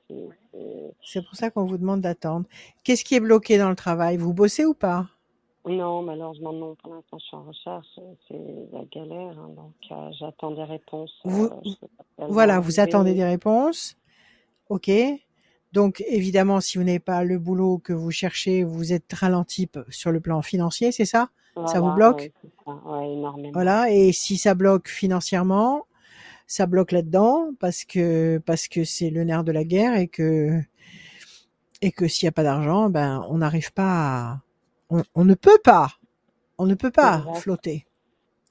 c'est- 1.02 1.22
pour 1.22 1.34
ça 1.34 1.50
qu'on 1.50 1.64
vous 1.64 1.78
demande 1.78 2.00
d'attendre. 2.02 2.46
Qu'est-ce 2.84 3.04
qui 3.04 3.14
est 3.16 3.20
bloqué 3.20 3.58
dans 3.58 3.70
le 3.70 3.74
travail? 3.76 4.16
Vous 4.16 4.32
bossez 4.32 4.64
ou 4.64 4.74
pas? 4.74 5.06
Non, 5.66 6.02
malheureusement 6.02 6.52
non. 6.52 6.76
Pour 6.76 6.94
l'instant, 6.94 7.18
je 7.18 7.24
suis 7.24 7.36
en 7.36 7.42
recherche. 7.42 7.86
C'est 8.28 8.68
la 8.72 8.84
galère. 8.92 9.38
hein. 9.38 9.50
donc, 9.56 9.74
euh, 9.90 10.10
j'attends 10.18 10.52
des 10.52 10.62
réponses. 10.64 11.12
Vous- 11.24 11.46
euh, 11.46 11.50
vont 12.18 12.26
Voilà, 12.28 12.60
vous 12.60 12.78
attendez 12.80 13.14
des 13.14 13.24
réponses. 13.24 13.96
OK. 14.68 14.90
Donc, 15.72 16.02
évidemment, 16.08 16.60
si 16.60 16.78
vous 16.78 16.84
n'avez 16.84 16.98
pas 17.00 17.24
le 17.24 17.38
boulot 17.38 17.78
que 17.78 17.92
vous 17.92 18.10
cherchez, 18.10 18.64
vous 18.64 18.92
êtes 18.92 19.12
ralenti 19.12 19.68
sur 19.90 20.12
le 20.12 20.20
plan 20.20 20.40
financier, 20.40 20.92
c'est 20.92 21.04
ça? 21.04 21.28
Ça 21.66 21.80
vous 21.80 21.92
bloque 21.92 22.30
ouais, 22.66 23.12
énormément. 23.12 23.50
Voilà. 23.52 23.90
Et 23.90 24.12
si 24.12 24.36
ça 24.36 24.54
bloque 24.54 24.88
financièrement, 24.88 25.86
ça 26.46 26.66
bloque 26.66 26.92
là-dedans 26.92 27.50
parce 27.60 27.84
que 27.84 28.38
parce 28.46 28.68
que 28.68 28.84
c'est 28.84 29.10
le 29.10 29.24
nerf 29.24 29.44
de 29.44 29.52
la 29.52 29.64
guerre 29.64 29.96
et 29.96 30.08
que 30.08 30.60
et 31.80 31.92
que 31.92 32.08
s'il 32.08 32.26
n'y 32.26 32.30
a 32.30 32.32
pas 32.32 32.42
d'argent, 32.42 32.90
ben 32.90 33.24
on 33.28 33.38
n'arrive 33.38 33.72
pas 33.72 33.84
à 33.84 34.42
on, 34.90 35.02
on 35.14 35.24
ne 35.24 35.34
peut 35.34 35.58
pas 35.62 35.92
on 36.58 36.66
ne 36.66 36.74
peut 36.74 36.90
pas 36.90 37.18
Exact. 37.18 37.36
flotter. 37.36 37.86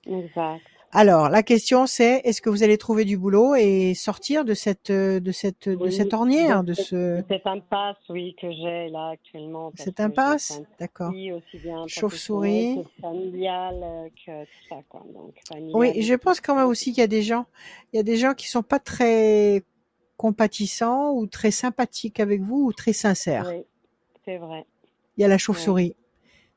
Exact. 0.06 0.62
Alors, 0.94 1.30
la 1.30 1.44
question 1.44 1.86
c'est 1.86 2.22
est-ce 2.24 2.42
que 2.42 2.50
vous 2.50 2.64
allez 2.64 2.78
trouver 2.78 3.04
du 3.04 3.18
boulot 3.18 3.56
et 3.56 3.94
sortir 3.94 4.46
de 4.46 4.54
cette 4.54 4.90
euh, 4.90 5.20
de 5.20 5.32
cette 5.32 5.68
de 5.68 5.90
cette 5.90 6.14
ornière, 6.14 6.64
de 6.64 6.74
ce 6.74 7.24
Cette 7.28 7.46
impasse, 7.46 7.98
oui, 8.10 8.36
que 8.40 8.50
j'ai 8.50 8.88
là 8.90 9.10
actuellement. 9.10 9.72
cette 9.76 10.00
impasse 10.00 10.62
D'accord. 10.80 11.12
Chauve-souris. 11.88 12.86
que 13.02 13.06
euh, 13.06 14.10
que 14.26 14.44
tout 14.44 14.68
ça, 14.70 14.78
quoi. 14.88 15.06
Donc, 15.14 15.34
familial 15.48 15.76
Oui, 15.76 16.02
je 16.02 16.14
pense 16.14 16.40
quand 16.40 16.56
même 16.56 16.68
aussi 16.68 16.92
qu'il 16.94 17.02
y 17.02 17.04
a 17.04 17.08
des 17.08 17.22
gens 17.22 17.46
il 17.92 17.98
y 17.98 18.00
a 18.00 18.04
des 18.04 18.16
gens 18.16 18.34
qui 18.34 18.48
sont 18.48 18.64
pas 18.64 18.80
très 18.80 19.64
compatissants 20.16 21.12
ou 21.12 21.28
très 21.28 21.52
sympathiques 21.52 22.20
avec 22.22 22.42
vous 22.42 22.64
ou 22.66 22.74
très 22.74 22.94
sincères. 22.94 23.48
Oui, 23.50 23.64
c'est 24.24 24.38
vrai. 24.38 24.66
Il 25.18 25.22
y 25.22 25.26
a 25.26 25.28
la 25.28 25.38
chauve-souris. 25.38 25.96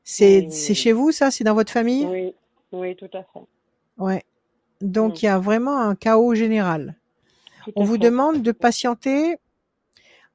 C'est 0.03 0.45
Oui, 0.45 0.51
c'est 0.51 0.73
chez 0.73 0.93
vous 0.93 1.11
ça, 1.11 1.31
c'est 1.31 1.43
dans 1.43 1.53
votre 1.53 1.71
famille? 1.71 2.05
Oui, 2.05 2.33
oui, 2.71 2.95
tout 2.95 3.09
à 3.13 3.23
fait. 3.23 3.45
Ouais. 4.01 4.23
Donc 4.81 5.13
Mm. 5.13 5.17
il 5.21 5.25
y 5.25 5.27
a 5.29 5.39
vraiment 5.39 5.79
un 5.79 5.95
chaos 5.95 6.33
général. 6.35 6.95
On 7.75 7.83
vous 7.83 7.93
fait. 7.93 7.99
demande 7.99 8.41
de 8.41 8.51
patienter. 8.51 9.37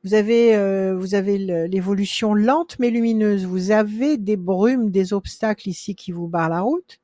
Vous 0.05 0.15
avez, 0.15 0.55
euh, 0.55 0.95
vous 0.97 1.17
avez 1.17 1.37
l'évolution 1.67 2.33
lente 2.35 2.79
mais 2.79 2.91
lumineuse. 2.91 3.45
Vous 3.45 3.73
avez 3.73 4.17
des 4.19 4.37
brumes, 4.37 4.91
des 4.91 5.13
obstacles 5.13 5.69
ici 5.69 5.97
qui 5.97 6.13
vous 6.13 6.29
barrent 6.29 6.49
la 6.51 6.61
route, 6.61 7.01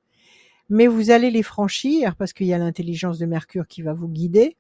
mais 0.69 0.87
vous 0.87 1.11
allez 1.11 1.31
les 1.33 1.43
franchir 1.43 2.15
parce 2.15 2.33
qu'il 2.33 2.47
y 2.47 2.55
a 2.55 2.59
l'intelligence 2.59 3.19
de 3.19 3.27
Mercure 3.27 3.67
qui 3.67 3.83
va 3.83 3.93
vous 3.93 4.09
guider 4.09 4.57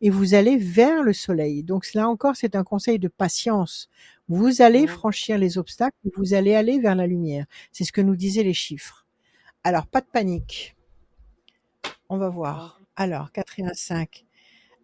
et 0.00 0.10
vous 0.10 0.34
allez 0.34 0.56
vers 0.56 1.04
le 1.04 1.12
soleil. 1.12 1.62
Donc 1.62 1.94
là 1.94 2.08
encore, 2.08 2.34
c'est 2.36 2.56
un 2.56 2.64
conseil 2.64 2.98
de 2.98 3.08
patience. 3.08 3.88
Vous 4.28 4.60
allez 4.62 4.82
Mhm. 4.82 4.88
franchir 4.88 5.38
les 5.38 5.56
obstacles, 5.56 5.96
vous 6.16 6.34
allez 6.34 6.54
aller 6.56 6.80
vers 6.80 6.96
la 6.96 7.06
lumière. 7.06 7.46
C'est 7.70 7.84
ce 7.84 7.92
que 7.92 8.00
nous 8.00 8.16
disaient 8.16 8.42
les 8.42 8.52
chiffres. 8.54 9.06
Alors, 9.62 9.86
pas 9.86 10.00
de 10.00 10.06
panique. 10.12 10.75
On 12.08 12.18
va 12.18 12.28
voir. 12.28 12.80
Alors, 12.96 13.32
4 13.32 13.60
et 13.60 13.64
1, 13.64 13.74
5. 13.74 14.24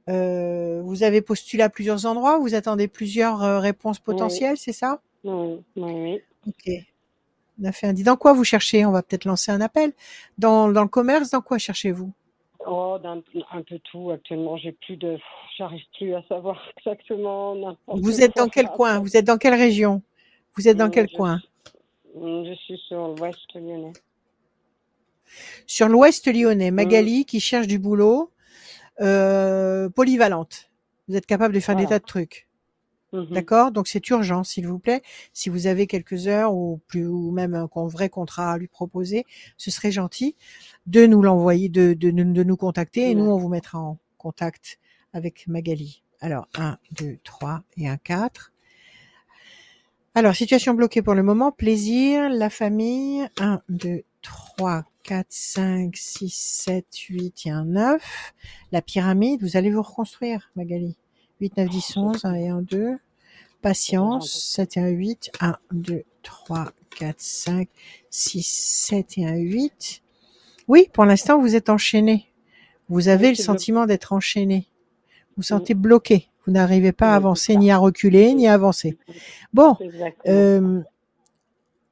Euh, 0.09 0.81
vous 0.83 1.03
avez 1.03 1.23
postulé 1.23 1.63
à 1.63 1.69
plusieurs 1.69 2.07
endroits, 2.07 2.39
vous 2.39 2.55
attendez 2.55 2.89
plusieurs 2.89 3.43
euh, 3.43 3.61
réponses 3.61 4.01
potentielles, 4.01 4.57
c'est 4.57 4.73
ça? 4.73 5.01
Oui, 5.25 5.61
oui. 5.77 6.21
Ok. 6.47 6.71
On 7.61 7.65
a 7.65 7.73
fait 7.73 7.87
un 7.87 7.93
dit. 7.93 8.03
Dans 8.03 8.17
quoi 8.17 8.33
vous 8.33 8.45
cherchez? 8.45 8.85
On 8.85 8.91
va 8.91 9.03
peut-être 9.03 9.25
lancer 9.25 9.53
un 9.53 9.61
appel. 9.61 9.93
Dans, 10.39 10.73
dans 10.73 10.83
le 10.83 10.89
commerce, 10.89 11.31
dans 11.31 11.41
quoi 11.41 11.59
cherchez-vous? 11.59 12.11
Oh, 12.67 12.99
d'un 13.03 13.23
un 13.53 13.63
peu 13.63 13.79
tout. 13.91 14.11
Actuellement, 14.11 14.57
j'ai 14.57 14.73
plus 14.73 14.97
de, 14.97 15.19
j'arrive 15.57 15.83
plus 15.97 16.15
à 16.15 16.23
savoir 16.25 16.61
exactement 16.79 17.77
Vous 17.87 18.23
êtes 18.23 18.37
dans 18.37 18.49
quel 18.49 18.69
coin? 18.69 18.99
Vous 18.99 19.17
êtes 19.17 19.25
dans 19.25 19.39
quelle 19.39 19.55
région? 19.55 20.03
Vous 20.57 20.69
êtes 20.69 20.77
dans 20.77 20.91
quel 20.91 21.09
je 21.09 21.17
coin? 21.17 21.41
Je 22.15 22.55
suis 22.65 22.79
sur 22.89 23.15
l'ouest 23.15 23.39
lyonnais. 23.55 23.93
Sur 25.67 25.89
l'ouest 25.89 26.27
lyonnais, 26.33 26.71
Magali 26.71 27.25
qui 27.25 27.41
cherche 27.41 27.67
du 27.67 27.79
boulot, 27.79 28.31
euh, 29.01 29.89
polyvalente. 29.89 30.71
Vous 31.09 31.17
êtes 31.17 31.27
capable 31.27 31.55
de 31.55 31.61
faire 31.61 31.77
des 31.77 31.87
tas 31.87 31.99
de 31.99 32.05
trucs. 32.05 32.47
Mhm. 33.13 33.27
D'accord? 33.31 33.73
Donc 33.73 33.89
c'est 33.89 34.09
urgent, 34.11 34.43
s'il 34.43 34.67
vous 34.67 34.79
plaît. 34.79 35.03
Si 35.33 35.51
vous 35.51 35.67
avez 35.67 35.87
quelques 35.87 36.27
heures 36.29 36.55
ou 36.55 36.81
plus 36.87 37.07
ou 37.07 37.31
même 37.31 37.55
un 37.55 37.69
vrai 37.87 38.09
contrat 38.09 38.53
à 38.53 38.59
lui 38.59 38.69
proposer, 38.69 39.25
ce 39.57 39.71
serait 39.71 39.93
gentil 39.93 40.35
de 40.87 41.07
nous 41.07 41.23
l'envoyer, 41.23 41.69
de, 41.69 41.93
de, 41.93 42.11
de, 42.11 42.23
de 42.23 42.43
nous 42.43 42.57
contacter 42.57 43.11
et 43.11 43.15
nous 43.15 43.27
on 43.27 43.37
vous 43.37 43.49
mettra 43.49 43.79
en 43.79 43.99
contact 44.17 44.79
avec 45.13 45.47
Magali. 45.47 46.03
Alors 46.21 46.47
1, 46.55 46.79
2, 46.93 47.19
3 47.23 47.63
et 47.77 47.89
un 47.89 47.99
4. 47.99 48.53
Alors 50.15 50.35
situation 50.35 50.75
bloquée 50.75 51.03
pour 51.03 51.15
le 51.15 51.23
moment, 51.23 51.53
plaisir, 51.53 52.29
la 52.31 52.51
famille, 52.51 53.27
1, 53.41 53.61
2, 53.69 54.03
3, 54.23 54.85
4, 55.03 55.27
5, 55.29 55.97
6, 55.97 56.31
7, 56.31 56.87
8 56.97 57.43
et 57.47 57.51
un 57.51 57.65
9. 57.65 58.35
La 58.71 58.83
pyramide, 58.83 59.43
vous 59.43 59.57
allez 59.57 59.71
vous 59.71 59.83
reconstruire, 59.83 60.51
Magali. 60.57 60.97
8, 61.41 61.57
9, 61.57 61.69
10, 61.69 61.97
11, 61.97 62.25
1 62.25 62.35
et 62.35 62.49
1, 62.49 62.63
2. 62.63 62.99
Patience, 63.61 64.31
7 64.31 64.77
et 64.77 64.81
1, 64.81 64.89
8. 64.89 65.33
1, 65.41 65.57
2, 65.73 66.05
3, 66.23 66.73
4, 66.99 67.15
5, 67.19 67.69
6, 68.11 68.47
7 68.47 69.19
et 69.19 69.27
1, 69.27 69.35
8. 69.35 70.03
Oui, 70.69 70.89
pour 70.93 71.05
l'instant, 71.05 71.41
vous 71.41 71.57
êtes 71.57 71.69
enchaîné. 71.69 72.29
Vous 72.89 73.09
avez 73.09 73.29
Oui, 73.29 73.35
le 73.37 73.43
sentiment 73.43 73.87
d'être 73.87 74.13
enchaîné. 74.13 74.67
Vous 75.31 75.39
vous 75.39 75.43
sentez 75.43 75.75
bloqué. 75.75 76.29
Vous 76.47 76.53
n'arrivez 76.53 76.93
pas 76.93 77.09
à 77.09 77.11
Oui, 77.11 77.17
avancer, 77.17 77.57
ni 77.57 77.71
à 77.71 77.79
reculer, 77.79 78.35
ni 78.35 78.47
à 78.49 78.55
avancer. 78.55 78.99
Bon, 79.53 79.77
euh, 80.27 80.81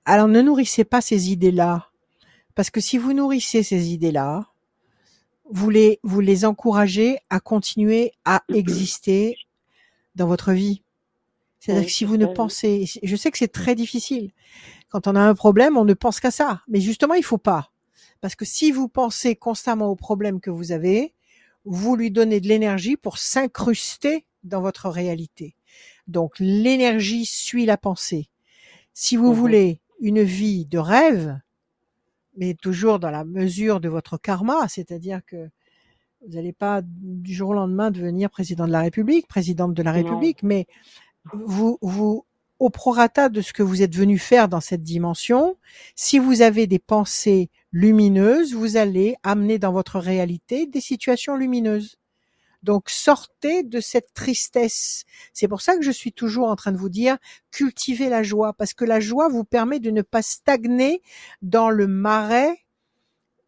alors 0.04 0.28
ne 0.28 0.42
nourrissez 0.42 0.84
pas 0.84 1.00
ces 1.00 1.30
idées-là, 1.30 1.89
parce 2.54 2.70
que 2.70 2.80
si 2.80 2.98
vous 2.98 3.12
nourrissez 3.12 3.62
ces 3.62 3.92
idées-là, 3.92 4.46
vous 5.50 5.70
les 5.70 5.98
vous 6.02 6.20
les 6.20 6.44
encouragez 6.44 7.18
à 7.28 7.40
continuer 7.40 8.12
à 8.24 8.42
exister 8.54 9.36
dans 10.14 10.26
votre 10.26 10.52
vie. 10.52 10.82
C'est-à-dire 11.58 11.86
que 11.86 11.92
si 11.92 12.04
vous 12.04 12.16
ne 12.16 12.26
pensez, 12.26 12.86
je 13.02 13.16
sais 13.16 13.30
que 13.30 13.36
c'est 13.36 13.48
très 13.52 13.74
difficile. 13.74 14.32
Quand 14.88 15.06
on 15.06 15.14
a 15.14 15.20
un 15.20 15.34
problème, 15.34 15.76
on 15.76 15.84
ne 15.84 15.92
pense 15.94 16.18
qu'à 16.18 16.30
ça. 16.30 16.62
Mais 16.68 16.80
justement, 16.80 17.14
il 17.14 17.22
faut 17.22 17.38
pas. 17.38 17.70
Parce 18.22 18.34
que 18.34 18.44
si 18.46 18.72
vous 18.72 18.88
pensez 18.88 19.36
constamment 19.36 19.88
au 19.88 19.96
problème 19.96 20.40
que 20.40 20.50
vous 20.50 20.72
avez, 20.72 21.14
vous 21.66 21.96
lui 21.96 22.10
donnez 22.10 22.40
de 22.40 22.48
l'énergie 22.48 22.96
pour 22.96 23.18
s'incruster 23.18 24.24
dans 24.42 24.62
votre 24.62 24.88
réalité. 24.88 25.54
Donc, 26.06 26.34
l'énergie 26.38 27.26
suit 27.26 27.66
la 27.66 27.76
pensée. 27.76 28.30
Si 28.94 29.16
vous 29.16 29.32
Mhm. 29.32 29.38
voulez 29.38 29.80
une 30.00 30.22
vie 30.22 30.64
de 30.64 30.78
rêve, 30.78 31.38
mais 32.40 32.54
toujours 32.54 32.98
dans 32.98 33.10
la 33.10 33.24
mesure 33.24 33.80
de 33.80 33.88
votre 33.88 34.16
karma, 34.16 34.66
c'est-à-dire 34.66 35.20
que 35.26 35.50
vous 36.22 36.34
n'allez 36.34 36.54
pas 36.54 36.80
du 36.82 37.34
jour 37.34 37.50
au 37.50 37.54
lendemain 37.54 37.90
devenir 37.90 38.30
président 38.30 38.66
de 38.66 38.72
la 38.72 38.80
République, 38.80 39.28
présidente 39.28 39.74
de 39.74 39.82
la 39.82 39.92
Non. 39.92 39.98
République, 39.98 40.42
mais 40.42 40.66
vous, 41.32 41.78
vous, 41.82 42.24
au 42.58 42.70
prorata 42.70 43.28
de 43.28 43.42
ce 43.42 43.52
que 43.52 43.62
vous 43.62 43.82
êtes 43.82 43.94
venu 43.94 44.18
faire 44.18 44.48
dans 44.48 44.60
cette 44.60 44.82
dimension, 44.82 45.56
si 45.94 46.18
vous 46.18 46.40
avez 46.40 46.66
des 46.66 46.78
pensées 46.78 47.50
lumineuses, 47.72 48.54
vous 48.54 48.78
allez 48.78 49.16
amener 49.22 49.58
dans 49.58 49.72
votre 49.72 49.98
réalité 49.98 50.66
des 50.66 50.80
situations 50.80 51.36
lumineuses. 51.36 51.99
Donc 52.62 52.90
sortez 52.90 53.62
de 53.62 53.80
cette 53.80 54.12
tristesse. 54.14 55.04
C'est 55.32 55.48
pour 55.48 55.62
ça 55.62 55.76
que 55.76 55.82
je 55.82 55.90
suis 55.90 56.12
toujours 56.12 56.48
en 56.48 56.56
train 56.56 56.72
de 56.72 56.76
vous 56.78 56.88
dire 56.90 57.16
cultivez 57.50 58.08
la 58.08 58.22
joie 58.22 58.52
parce 58.52 58.74
que 58.74 58.84
la 58.84 59.00
joie 59.00 59.28
vous 59.28 59.44
permet 59.44 59.80
de 59.80 59.90
ne 59.90 60.02
pas 60.02 60.22
stagner 60.22 61.02
dans 61.42 61.70
le 61.70 61.86
marais 61.86 62.58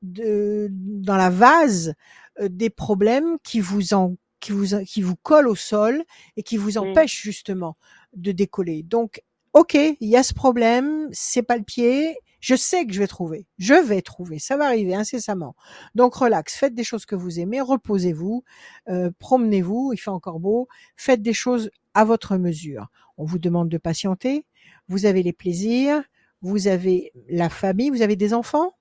de 0.03 0.69
dans 0.71 1.17
la 1.17 1.31
vase 1.31 1.95
euh, 2.41 2.49
des 2.51 2.71
problèmes 2.71 3.37
qui 3.45 3.61
vous 3.61 3.95
en 3.95 4.17
qui 4.41 4.53
vous 4.53 4.83
qui 4.85 5.03
vous 5.03 5.17
collent 5.17 5.49
au 5.49 5.55
sol 5.55 6.03
et 6.37 6.43
qui 6.43 6.57
vous 6.57 6.73
Mm. 6.73 6.79
empêchent 6.79 7.23
justement 7.23 7.77
de 8.15 8.33
décoller. 8.33 8.83
Donc 8.83 9.23
OK, 9.53 9.75
il 9.75 9.97
y 10.09 10.17
a 10.17 10.23
ce 10.23 10.33
problème, 10.35 11.09
c'est 11.13 11.43
pas 11.43 11.57
le 11.59 11.63
pied, 11.63 12.17
je 12.43 12.57
sais 12.57 12.85
que 12.85 12.93
je 12.93 12.99
vais 12.99 13.07
trouver. 13.07 13.47
Je 13.57 13.73
vais 13.73 14.03
trouver, 14.03 14.39
ça 14.41 14.57
va 14.57 14.67
arriver 14.67 14.95
incessamment. 14.95 15.55
Donc 15.95 16.15
relax, 16.15 16.57
faites 16.57 16.75
des 16.75 16.85
choses 16.85 17.07
que 17.07 17.15
vous 17.15 17.39
aimez, 17.39 17.61
reposez-vous, 17.61 18.45
euh, 18.89 19.11
promenez-vous, 19.21 19.93
il 19.95 19.97
fait 19.97 20.11
encore 20.11 20.41
beau, 20.41 20.69
faites 20.97 21.23
des 21.23 21.33
choses 21.33 21.71
à 21.95 22.05
votre 22.05 22.37
mesure. 22.37 22.89
On 23.17 23.25
vous 23.25 23.39
demande 23.39 23.69
de 23.69 23.79
patienter, 23.79 24.45
vous 24.89 25.07
avez 25.07 25.23
les 25.23 25.33
plaisirs, 25.33 26.03
vous 26.43 26.67
avez 26.67 27.13
la 27.29 27.49
famille, 27.49 27.91
vous 27.91 28.03
avez 28.03 28.17
des 28.17 28.35
enfants? 28.35 28.75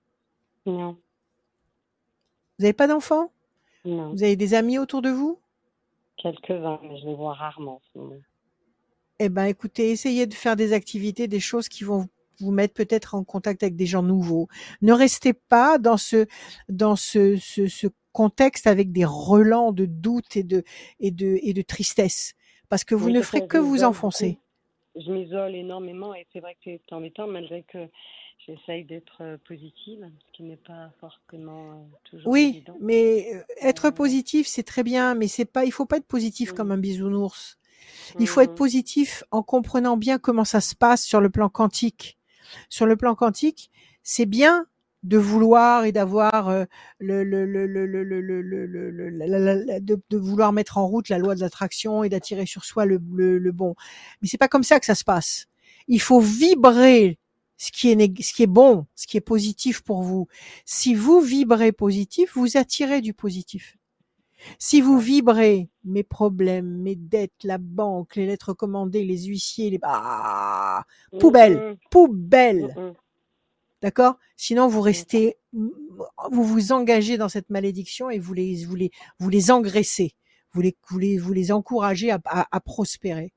Non, 0.66 0.94
Vous 2.58 2.64
n'avez 2.64 2.74
pas 2.74 2.88
d'enfants? 2.88 3.32
Non. 3.86 4.12
Vous 4.12 4.24
avez 4.24 4.36
des 4.36 4.56
amis 4.56 4.80
autour 4.80 5.04
de 5.04 5.10
vous? 5.10 5.40
Quelques-uns, 6.18 6.80
mais 6.82 7.00
je 7.00 7.06
les 7.06 7.16
vois 7.16 7.36
rarement. 7.36 7.80
Eh 9.20 9.30
ben, 9.30 9.46
écoutez, 9.46 9.92
essayez 9.92 10.26
de 10.26 10.34
faire 10.34 10.56
des 10.56 10.74
activités, 10.74 11.28
des 11.28 11.40
choses 11.40 11.70
qui 11.70 11.84
vont 11.84 12.00
vous 12.00 12.10
mettre 12.50 12.74
peut-être 12.74 13.14
en 13.14 13.24
contact 13.24 13.62
avec 13.62 13.76
des 13.76 13.86
gens 13.86 14.02
nouveaux. 14.02 14.48
Ne 14.82 14.94
restez 14.94 15.34
pas 15.34 15.78
dans 15.78 15.98
ce 15.98 16.26
dans 16.70 16.96
ce, 16.96 17.38
ce, 17.38 17.68
ce 17.68 17.88
contexte 18.12 18.66
avec 18.66 18.92
des 18.92 19.06
relents 19.06 19.72
de 19.72 19.86
doute 19.86 20.36
et 20.36 20.44
de 20.44 20.64
et 21.00 21.12
de 21.12 21.38
et 21.44 21.54
de 21.54 21.62
tristesse, 21.62 22.34
parce 22.70 22.84
que 22.84 22.96
vous 22.96 23.10
Oui, 23.10 23.12
ne 23.12 23.22
ferez 23.22 23.44
que 23.44 23.58
vous 23.60 23.84
enfoncer. 23.84 24.32
beaucoup. 24.32 24.42
Je 24.96 25.12
m'isole 25.12 25.56
énormément 25.56 26.14
et 26.16 26.28
c'est 26.34 26.40
vrai 26.40 26.56
que 26.64 26.72
c'est 26.78 26.94
embêtant 26.94 27.28
malgré 27.28 27.64
que 27.64 27.90
j'essaye 28.46 28.86
d'être 28.86 29.22
euh, 29.22 29.38
positive, 29.48 30.10
ce 30.28 30.32
qui 30.34 30.44
n'est 30.44 30.58
pas 30.58 30.92
forcément 31.00 31.72
euh, 31.74 31.86
toujours 32.06 32.34
Oui, 32.34 32.42
évident. 32.42 32.80
mais 32.80 33.34
euh, 33.34 33.42
être 33.62 33.90
positif, 33.90 34.48
c'est 34.48 34.64
très 34.64 34.84
bien, 34.84 35.16
mais 35.16 35.28
c'est 35.28 35.46
pas, 35.46 35.66
il 35.66 35.72
faut 35.72 35.86
pas 35.86 35.98
être 35.98 36.08
positif 36.08 36.52
comme 36.54 36.72
un 36.72 36.78
bisounours. 36.78 37.58
Il 38.20 38.28
faut 38.28 38.42
être 38.42 38.54
Mhm. 38.54 38.56
positif 38.56 39.24
en 39.32 39.44
comprenant 39.44 39.98
bien 39.98 40.20
comment 40.20 40.46
ça 40.46 40.62
se 40.62 40.76
passe 40.76 41.06
sur 41.06 41.22
le 41.22 41.30
plan 41.32 41.50
quantique 41.50 42.20
sur 42.70 42.86
le 42.86 42.96
plan 42.96 43.16
quantique, 43.16 43.72
c'est 44.04 44.26
bien 44.26 44.66
de 45.04 45.18
vouloir 45.18 45.86
et 45.86 45.92
d'avoir 45.92 46.66
le, 47.00 47.24
le, 47.24 47.46
le, 47.46 47.66
le 47.66 47.88
de, 49.80 50.02
de, 50.10 50.18
vouloir 50.18 50.54
mettre 50.54 50.78
en 50.78 50.88
route 50.88 51.10
la 51.10 51.18
loi 51.18 51.36
de 51.36 51.40
l'attraction 51.40 52.04
et 52.04 52.10
d'attirer 52.10 52.46
sur 52.46 52.66
soi 52.66 52.86
le, 52.86 53.00
bon. 53.52 53.76
Mais 54.22 54.28
c'est 54.28 54.38
pas 54.38 54.48
comme 54.48 54.64
ça 54.64 54.80
que 54.80 54.86
ça 54.86 54.96
se 54.96 55.04
passe. 55.04 55.48
Il 55.88 56.02
faut 56.02 56.20
vibrer 56.20 57.18
ce 57.58 57.72
qui 57.72 57.90
est 57.90 58.22
ce 58.22 58.34
qui 58.34 58.44
est 58.44 58.48
bon, 58.48 58.86
ce 58.96 59.08
qui 59.08 59.18
est 59.18 59.22
positif 59.22 59.82
pour 59.82 60.04
vous. 60.04 60.28
Si 60.66 60.94
vous 60.94 61.20
vibrez 61.20 61.72
positif, 61.72 62.32
vous 62.36 62.58
attirez 62.58 63.02
du 63.02 63.14
positif. 63.14 63.78
Si 64.60 64.82
vous 64.82 65.00
vibrez 65.00 65.70
mes 65.84 66.04
problèmes, 66.04 66.82
mes 66.82 66.96
dettes, 66.96 67.44
la 67.44 67.58
banque, 67.58 68.16
les 68.16 68.26
lettres 68.26 68.54
commandées, 68.54 69.06
les 69.06 69.24
huissiers, 69.26 69.70
les 69.70 69.80
ah, 69.84 70.84
poubelle, 71.20 71.78
poubelle, 71.90 72.76
d'accord? 73.82 74.18
Sinon 74.38 74.68
vous 74.68 74.82
restez, 74.82 75.38
vous 75.54 76.44
vous 76.44 76.72
engagez 76.72 77.18
dans 77.18 77.30
cette 77.30 77.50
malédiction 77.50 78.10
et 78.10 78.20
vous 78.20 78.34
les 78.34 78.66
vous 78.66 78.76
les 78.76 78.92
vous 79.20 79.30
les 79.30 79.52
engraissez, 79.52 80.16
vous 80.54 80.62
les 80.62 80.76
vous 80.90 81.00
les 81.00 81.18
vous 81.18 81.34
les 81.34 81.52
encouragez 81.52 82.12
à, 82.12 82.20
à, 82.26 82.48
à 82.52 82.60
prospérer. 82.60 83.34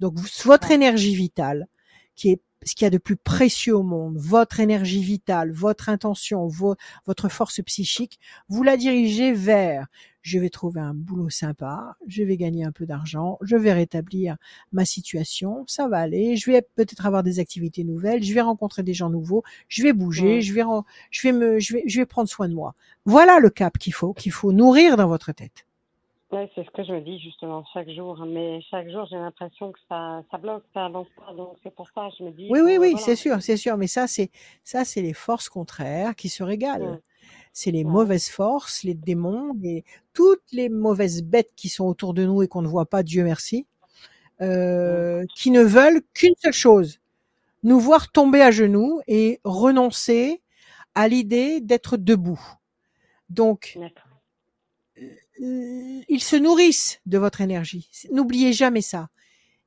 Donc 0.00 0.14
votre 0.44 0.70
énergie 0.70 1.14
vitale, 1.14 1.68
qui 2.16 2.30
est 2.30 2.42
ce 2.64 2.74
qu'il 2.74 2.84
y 2.84 2.88
a 2.88 2.90
de 2.90 2.98
plus 2.98 3.16
précieux 3.16 3.76
au 3.76 3.82
monde, 3.82 4.16
votre 4.18 4.60
énergie 4.60 5.02
vitale, 5.02 5.52
votre 5.52 5.88
intention, 5.88 6.46
vo- 6.48 6.74
votre 7.06 7.28
force 7.28 7.60
psychique, 7.62 8.18
vous 8.48 8.62
la 8.62 8.76
dirigez 8.76 9.32
vers 9.32 9.86
je 10.22 10.38
vais 10.38 10.50
trouver 10.50 10.80
un 10.80 10.92
boulot 10.92 11.30
sympa, 11.30 11.96
je 12.06 12.22
vais 12.22 12.36
gagner 12.36 12.64
un 12.64 12.72
peu 12.72 12.84
d'argent, 12.84 13.38
je 13.40 13.56
vais 13.56 13.72
rétablir 13.72 14.36
ma 14.72 14.84
situation, 14.84 15.64
ça 15.66 15.88
va 15.88 15.98
aller, 16.00 16.36
je 16.36 16.50
vais 16.50 16.60
peut-être 16.74 17.06
avoir 17.06 17.22
des 17.22 17.38
activités 17.38 17.84
nouvelles, 17.84 18.22
je 18.22 18.34
vais 18.34 18.42
rencontrer 18.42 18.82
des 18.82 18.92
gens 18.94 19.08
nouveaux, 19.08 19.42
je 19.68 19.82
vais 19.84 19.92
bouger, 19.94 20.34
Ouais. 20.36 20.40
je 20.42 20.52
vais 20.52 20.62
ren- 20.62 20.84
je 21.10 21.22
vais 21.28 21.32
me 21.32 21.58
je 21.60 21.74
vais 21.74 21.84
je 21.86 22.00
vais 22.00 22.06
prendre 22.06 22.28
soin 22.28 22.48
de 22.48 22.54
moi. 22.54 22.74
Voilà 23.06 23.38
le 23.38 23.48
cap 23.50 23.78
qu'il 23.78 23.94
faut 23.94 24.12
qu'il 24.12 24.32
faut 24.32 24.52
nourrir 24.52 24.96
dans 24.96 25.08
votre 25.08 25.32
tête. 25.32 25.64
Ouais, 26.30 26.50
c'est 26.54 26.62
ce 26.64 26.70
que 26.70 26.84
je 26.84 26.92
me 26.92 27.00
dis 27.00 27.18
justement 27.20 27.64
chaque 27.72 27.88
jour, 27.90 28.22
mais 28.26 28.60
chaque 28.70 28.90
jour 28.90 29.06
j'ai 29.10 29.16
l'impression 29.16 29.72
que 29.72 29.78
ça, 29.88 30.22
ça 30.30 30.36
bloque, 30.36 30.62
ça 30.74 30.84
avance 30.84 31.06
pas, 31.16 31.32
donc 31.32 31.56
c'est 31.62 31.74
pour 31.74 31.88
ça 31.94 32.08
que 32.10 32.16
je 32.18 32.24
me 32.24 32.30
dis. 32.32 32.48
Oui 32.50 32.60
oui 32.62 32.76
oui, 32.78 32.90
voilà. 32.90 32.98
c'est 32.98 33.16
sûr, 33.16 33.40
c'est 33.40 33.56
sûr, 33.56 33.78
mais 33.78 33.86
ça 33.86 34.06
c'est 34.06 34.30
ça 34.62 34.84
c'est 34.84 35.00
les 35.00 35.14
forces 35.14 35.48
contraires 35.48 36.14
qui 36.14 36.28
se 36.28 36.42
régalent. 36.42 36.92
Ouais. 36.92 36.98
C'est 37.54 37.70
les 37.70 37.82
Ouais. 37.82 37.90
mauvaises 37.90 38.28
forces, 38.28 38.84
les 38.84 38.92
démons, 38.94 39.54
les, 39.60 39.84
toutes 40.12 40.42
les 40.52 40.68
mauvaises 40.68 41.22
bêtes 41.22 41.52
qui 41.56 41.70
sont 41.70 41.86
autour 41.86 42.12
de 42.12 42.24
nous 42.24 42.42
et 42.42 42.48
qu'on 42.48 42.62
ne 42.62 42.68
voit 42.68 42.86
pas, 42.86 43.02
Dieu 43.02 43.24
merci, 43.24 43.66
euh, 44.42 45.24
qui 45.34 45.50
ne 45.50 45.62
veulent 45.62 46.02
qu'une 46.14 46.34
seule 46.38 46.52
chose, 46.52 47.00
nous 47.64 47.80
voir 47.80 48.12
tomber 48.12 48.42
à 48.42 48.50
genoux 48.50 49.00
et 49.08 49.40
renoncer 49.44 50.42
à 50.94 51.08
l'idée 51.08 51.60
d'être 51.60 51.96
debout. 51.96 52.40
Donc, 53.30 53.78
ils 55.40 56.22
se 56.22 56.36
nourrissent 56.36 57.00
de 57.06 57.18
votre 57.18 57.40
énergie. 57.40 57.88
N'oubliez 58.12 58.52
jamais 58.52 58.80
ça. 58.82 59.08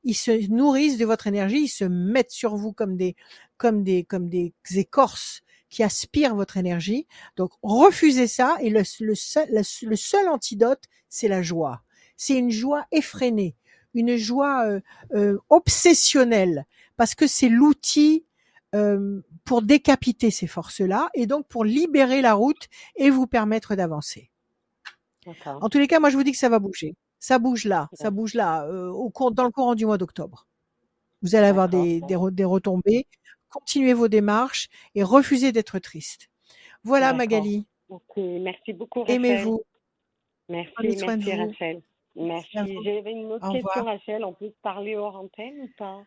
Ils 0.04 0.16
se 0.16 0.48
nourrissent 0.50 0.98
de 0.98 1.04
votre 1.04 1.26
énergie, 1.26 1.62
ils 1.62 1.68
se 1.68 1.84
mettent 1.84 2.32
sur 2.32 2.56
vous 2.56 2.72
comme 2.72 2.96
des, 2.96 3.14
comme 3.56 3.84
des, 3.84 4.04
comme 4.04 4.28
des 4.28 4.52
écorces 4.74 5.42
qui 5.68 5.82
aspirent 5.82 6.34
votre 6.34 6.56
énergie. 6.56 7.06
Donc, 7.36 7.52
refusez 7.62 8.26
ça 8.26 8.56
et 8.60 8.68
le, 8.68 8.84
seul, 8.84 9.48
le 9.50 9.96
seul 9.96 10.28
antidote, 10.28 10.82
c'est 11.08 11.28
la 11.28 11.42
joie. 11.42 11.82
C'est 12.16 12.36
une 12.36 12.50
joie 12.50 12.86
effrénée, 12.90 13.56
une 13.94 14.16
joie 14.16 14.66
euh, 14.66 14.80
euh, 15.14 15.38
obsessionnelle, 15.48 16.66
parce 16.96 17.14
que 17.14 17.26
c'est 17.26 17.48
l'outil 17.48 18.26
euh, 18.74 19.20
pour 19.44 19.62
décapiter 19.62 20.30
ces 20.30 20.46
forces-là 20.46 21.10
et 21.14 21.26
donc 21.26 21.46
pour 21.46 21.64
libérer 21.64 22.22
la 22.22 22.34
route 22.34 22.68
et 22.96 23.10
vous 23.10 23.26
permettre 23.26 23.74
d'avancer. 23.74 24.31
En 25.46 25.68
tous 25.68 25.78
les 25.78 25.86
cas, 25.86 26.00
moi, 26.00 26.10
je 26.10 26.16
vous 26.16 26.22
dis 26.24 26.32
que 26.32 26.38
ça 26.38 26.48
va 26.48 26.58
bouger. 26.58 26.94
Ça 27.18 27.38
bouge 27.38 27.64
là, 27.66 27.88
ça 27.92 28.10
bouge 28.10 28.34
là, 28.34 28.64
euh, 28.66 28.88
au 28.90 29.08
cours, 29.08 29.30
dans 29.30 29.44
le 29.44 29.50
courant 29.50 29.76
du 29.76 29.86
mois 29.86 29.96
d'octobre. 29.98 30.46
Vous 31.22 31.36
allez 31.36 31.46
avoir 31.46 31.68
des, 31.68 32.00
des, 32.00 32.16
re- 32.16 32.32
des 32.32 32.44
retombées. 32.44 33.06
Continuez 33.48 33.92
vos 33.92 34.08
démarches 34.08 34.68
et 34.96 35.04
refusez 35.04 35.52
d'être 35.52 35.78
triste. 35.78 36.28
Voilà. 36.82 37.12
Magali. 37.12 37.64
Merci 38.16 38.72
beaucoup, 38.72 39.02
Rachel. 39.02 39.16
Aimez-vous. 39.16 39.62
Merci, 40.48 40.72
Prenez 40.74 40.98
soin 40.98 41.16
de 41.16 41.24
merci, 41.24 41.36
vous. 41.40 41.46
Rachel. 41.48 41.82
Merci 42.16 42.48
Merci. 42.56 42.74
J'avais 42.84 43.12
une 43.12 43.26
autre 43.32 43.48
Au 43.48 43.52
question. 43.52 43.84
Rachel. 43.84 44.24
On 44.24 44.32
peut 44.32 44.52
parler 44.62 44.96
hors 44.96 45.16
antenne 45.16 45.60
ou 45.60 45.70
pas? 45.78 46.02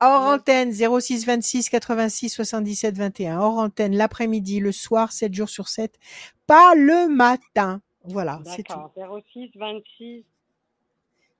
Hors 0.00 0.28
Oui. 0.28 0.34
antenne, 0.34 0.72
06 0.72 1.26
26 1.26 1.68
86 1.70 2.28
77 2.28 2.96
21. 2.96 3.40
Hors 3.40 3.58
antenne, 3.58 3.96
l'après-midi, 3.96 4.60
le 4.60 4.70
soir, 4.70 5.10
7 5.12 5.34
jours 5.34 5.48
sur 5.48 5.66
7. 5.68 5.98
Pas 6.46 6.74
le 6.76 7.08
matin. 7.08 7.80
Voilà, 8.04 8.40
c'est 8.44 8.62
tout. 8.62 8.74
D'accord. 8.96 9.22
06 9.32 9.50
26 9.56 10.24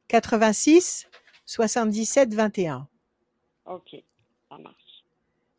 86 0.08 1.08
77 1.46 2.34
21. 2.34 2.88
Ok, 3.66 3.96
ça 4.48 4.58
marche. 4.58 4.76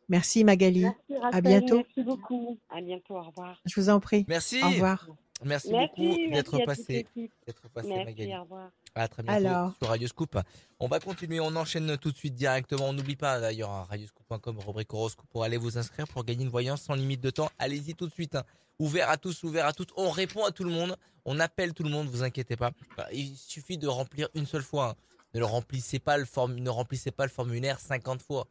Merci 0.10 0.44
Magali. 0.44 0.82
Merci 0.82 1.18
Rachel, 1.22 1.42
bientôt. 1.42 1.76
Merci 1.78 2.04
beaucoup. 2.04 2.60
À 2.70 2.82
bientôt, 2.82 3.16
au 3.16 3.24
revoir. 3.24 3.60
Je 3.66 3.80
vous 3.80 3.90
en 3.90 4.00
prie. 4.00 4.26
Merci. 4.28 4.62
Au 4.64 4.70
revoir. 4.70 5.08
Merci, 5.44 5.72
Merci, 5.72 6.02
beaucoup 6.08 6.32
d'être 6.34 6.62
à 6.62 6.66
passé, 6.66 7.08
d'être 7.16 7.70
passé 7.70 7.90
Merci, 7.90 8.06
Magali. 8.06 8.38
au 8.38 8.42
revoir. 8.44 8.70
À 8.95 9.07
très 9.07 9.24
bientôt 9.24 9.48
Alors. 9.48 9.74
sur 9.80 9.88
Radio 9.88 10.07
Scoop. 10.07 10.38
On 10.80 10.88
va 10.88 10.99
continuer, 10.99 11.40
on 11.40 11.56
enchaîne 11.56 11.98
tout 11.98 12.11
de 12.11 12.18
suite 12.18 12.36
directement. 12.36 12.90
On 12.90 12.94
n'oublie 12.94 13.15
pas 13.15 13.40
d'ailleurs 13.40 13.72
hein, 13.72 13.88
radioscoop.com, 13.90 14.60
rubrique 14.60 14.94
horoscope 14.94 15.26
pour 15.32 15.44
aller 15.44 15.57
vous 15.57 15.78
inscrire 15.80 16.07
pour 16.07 16.24
gagner 16.24 16.44
une 16.44 16.49
voyance 16.52 16.84
sans 16.84 16.94
limite 16.94 17.22
de 17.22 17.32
temps. 17.32 17.49
Allez-y 17.57 17.95
tout 17.95 18.06
de 18.07 18.14
suite. 18.14 18.36
hein. 18.36 18.44
Ouvert 18.80 19.10
à 19.10 19.18
tous, 19.18 19.44
ouvert 19.44 19.65
à 19.65 19.74
toutes. 19.74 19.91
On 19.98 20.11
répond 20.11 20.45
à 20.45 20.52
tout 20.52 20.64
le 20.64 20.70
monde. 20.72 20.95
On 21.26 21.40
appelle 21.40 21.74
tout 21.74 21.84
le 21.84 21.90
monde, 21.90 22.07
vous 22.07 22.22
inquiétez 22.24 22.56
pas. 22.56 22.72
Bah, 22.98 23.07
Il 23.14 23.36
suffit 23.36 23.78
de 23.80 23.88
remplir 23.88 24.28
une 24.36 24.45
seule 24.45 24.61
fois. 24.64 24.90
hein. 24.90 24.95
Ne 25.34 25.40
le 25.40 25.45
remplissez 25.45 25.98
pas 25.99 26.18
le 26.18 26.26
form- 26.26 26.60
ne 26.60 26.70
remplissez 26.70 27.10
pas 27.11 27.24
le 27.26 27.32
formulaire 27.32 27.80
50 27.80 28.22
fois. 28.22 28.48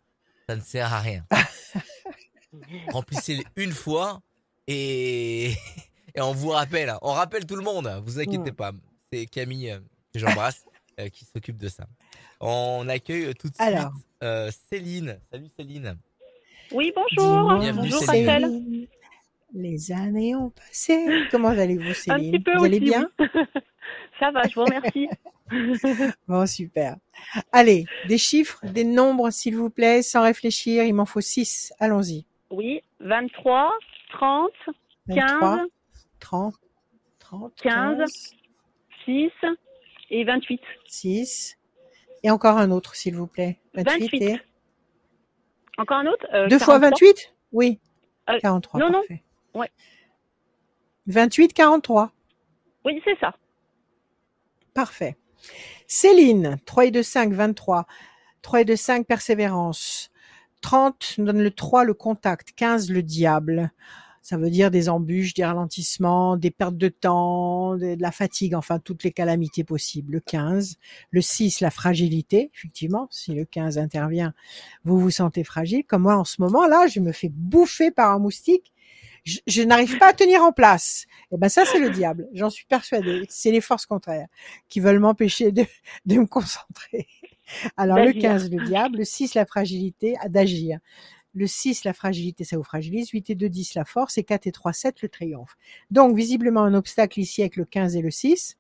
Ça 0.49 0.57
ne 0.57 0.61
sert 0.61 0.93
à 0.93 0.99
rien. 1.01 1.25
Remplissez-le 2.93 3.45
une 3.57 3.73
fois 3.73 4.21
et 4.67 5.51
et 6.15 6.21
on 6.21 6.33
vous 6.33 6.51
rappelle. 6.51 6.95
On 7.03 7.13
rappelle 7.13 7.47
tout 7.47 7.57
le 7.57 7.63
monde. 7.63 7.89
Vous 8.05 8.19
inquiétez 8.19 8.51
Mm. 8.51 8.55
pas. 8.57 8.73
C'est 9.13 9.27
Camille 9.27 9.71
euh, 9.71 9.81
que 10.13 10.19
j'embrasse 10.19 10.65
euh, 11.01 11.09
qui 11.09 11.25
s'occupe 11.25 11.57
de 11.59 11.69
ça. 11.69 11.87
On 12.41 12.89
accueille 12.89 13.35
tout 13.35 13.49
de 13.49 13.55
Alors. 13.59 13.93
suite 13.95 14.05
euh, 14.23 14.51
Céline. 14.71 15.19
Salut 15.31 15.49
Céline. 15.57 15.97
Oui, 16.73 16.93
bonjour. 16.95 17.59
Bienvenue, 17.59 17.89
Bonjour 17.91 18.03
Céline. 18.03 18.29
Rachel. 18.29 18.89
Les 19.55 19.93
années 19.93 20.35
ont 20.35 20.51
passé. 20.51 21.07
Comment 21.31 21.49
allez-vous 21.49 21.91
Un 21.91 21.95
Céline? 21.95 22.33
petit 22.33 22.43
peu 22.43 22.57
Vous 22.57 22.65
allez 22.65 22.77
aussi, 22.79 22.85
bien? 22.85 23.11
oui. 23.19 23.27
Ça 24.21 24.31
va, 24.31 24.43
je 24.49 24.55
vous 24.55 24.65
remercie. 24.65 25.09
Bon, 26.29 26.47
super. 26.47 26.97
Allez, 27.51 27.85
des 28.09 28.17
chiffres, 28.17 28.59
des 28.65 28.85
nombres, 28.85 29.29
s'il 29.31 29.55
vous 29.55 29.69
plaît, 29.69 30.01
sans 30.01 30.23
réfléchir. 30.23 30.85
Il 30.85 30.95
m'en 30.95 31.05
faut 31.05 31.21
6. 31.21 31.75
Allons-y. 31.79 32.25
Oui, 32.51 32.81
23, 33.01 33.71
30, 34.13 34.51
23, 35.09 35.57
15, 35.59 35.69
30, 36.21 36.55
30, 37.19 37.53
15. 37.63 37.99
15, 37.99 38.35
6 39.05 39.31
et 40.13 40.25
28. 40.25 40.61
6. 40.87 41.59
Et 42.23 42.31
encore 42.31 42.59
un 42.59 42.71
autre, 42.71 42.95
s'il 42.95 43.17
vous 43.17 43.27
plaît. 43.27 43.59
28, 43.75 44.01
28. 44.01 44.23
et... 44.23 44.41
Encore 45.79 45.97
un 45.97 46.07
autre 46.07 46.27
euh, 46.33 46.47
2 46.49 46.59
fois 46.59 46.79
43. 46.79 46.91
28 46.91 47.35
Oui. 47.53 47.81
Euh, 48.31 48.39
43, 48.41 48.79
non, 48.79 48.91
non. 48.91 48.99
parfait. 49.01 49.25
Ouais. 49.55 49.71
28, 51.07 51.53
43. 51.53 52.13
Oui, 52.85 53.01
c'est 53.05 53.19
ça. 53.19 53.35
Parfait. 54.75 55.17
Céline, 55.89 56.59
3 56.67 56.87
et 56.87 56.91
2, 56.91 57.03
5, 57.03 57.33
23. 57.33 57.87
3 58.43 58.61
et 58.61 58.65
2, 58.65 58.77
5, 58.77 59.07
persévérance. 59.07 60.11
30, 60.61 61.15
nous 61.19 61.25
donne 61.25 61.43
le 61.43 61.51
3, 61.51 61.85
le 61.85 61.95
contact. 61.95 62.53
15, 62.53 62.91
le 62.91 63.03
diable. 63.03 63.73
Ça 64.23 64.37
veut 64.37 64.51
dire 64.51 64.71
des 64.71 64.89
embûches, 64.89 65.35
des 65.35 65.45
ralentissements, 65.45 66.37
des 66.37 66.53
pertes 66.53 66.77
de 66.77 66.89
temps, 66.89 67.77
de, 67.77 67.97
de 67.97 68.03
la 68.03 68.13
fatigue, 68.13 68.55
enfin 68.55 68.79
toutes 68.79 69.03
les 69.03 69.11
calamités 69.11 69.65
possibles. 69.65 70.13
Le 70.13 70.21
15. 70.21 70.77
Le 71.11 71.21
6, 71.21 71.61
la 71.61 71.71
fragilité. 71.71 72.51
Effectivement, 72.55 73.09
si 73.11 73.35
le 73.35 73.45
15 73.45 73.79
intervient, 73.79 74.33
vous 74.85 74.99
vous 75.01 75.11
sentez 75.11 75.43
fragile. 75.43 75.85
Comme 75.85 76.03
moi 76.03 76.17
en 76.17 76.25
ce 76.25 76.41
moment, 76.41 76.67
là, 76.67 76.87
je 76.87 77.01
me 77.01 77.11
fais 77.13 77.31
bouffer 77.31 77.91
par 77.91 78.13
un 78.13 78.21
moustique. 78.21 78.73
Je, 79.25 79.39
je 79.47 79.63
n'arrive 79.63 79.99
pas 79.99 80.11
à 80.11 80.13
tenir 80.13 80.43
en 80.43 80.53
place. 80.53 81.07
Et 81.33 81.37
ben 81.37 81.49
ça, 81.49 81.65
c'est 81.65 81.79
le 81.81 81.91
diable. 81.91 82.29
J'en 82.33 82.51
suis 82.51 82.67
persuadée. 82.67 83.25
C'est 83.29 83.51
les 83.51 83.61
forces 83.61 83.87
contraires 83.87 84.29
qui 84.69 84.81
veulent 84.81 85.01
m'empêcher 85.01 85.53
de, 85.53 85.65
de 86.07 86.17
me 86.17 86.27
concentrer. 86.27 87.09
Alors 87.77 87.99
le 87.99 88.13
D'agir. 88.13 88.23
15, 88.23 88.51
le 88.51 88.65
diable, 88.65 88.99
le 88.99 89.05
6, 89.05 89.35
la 89.35 89.47
fragilité, 89.47 90.15
d'agir. 90.29 90.79
Le 91.35 91.47
6, 91.47 91.85
la 91.85 91.93
fragilité, 91.93 92.45
ça 92.45 92.57
vous 92.57 92.63
fragilise. 92.63 93.11
8 93.11 93.31
et 93.31 93.35
2, 93.35 93.49
10, 93.49 93.75
la 93.75 93.85
force. 93.85 94.19
Et 94.19 94.25
4 94.25 94.47
et 94.47 94.53
3, 94.53 94.73
7, 94.73 95.03
le 95.03 95.09
triomphe. 95.09 95.57
Donc, 95.91 96.17
visiblement, 96.17 96.63
un 96.63 96.75
obstacle 96.75 97.21
ici 97.21 97.43
avec 97.43 97.57
le 97.57 97.65
15 97.65 97.97
et 97.97 98.03
le 98.03 98.11
6 98.11 98.59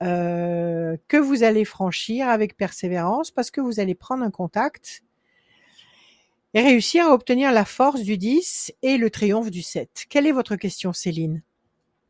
euh, 0.00 0.96
que 1.08 1.16
vous 1.16 1.42
allez 1.42 1.64
franchir 1.64 2.28
avec 2.28 2.56
persévérance 2.56 3.32
parce 3.32 3.50
que 3.50 3.60
vous 3.60 3.80
allez 3.80 3.96
prendre 3.96 4.22
un 4.22 4.30
contact 4.30 5.02
et 6.54 6.62
réussir 6.62 7.06
à 7.06 7.12
obtenir 7.12 7.52
la 7.52 7.64
force 7.64 8.02
du 8.02 8.16
10 8.16 8.74
et 8.82 8.96
le 8.96 9.10
triomphe 9.10 9.50
du 9.50 9.62
7. 9.62 10.06
Quelle 10.08 10.26
est 10.28 10.32
votre 10.32 10.54
question, 10.54 10.92
Céline? 10.92 11.42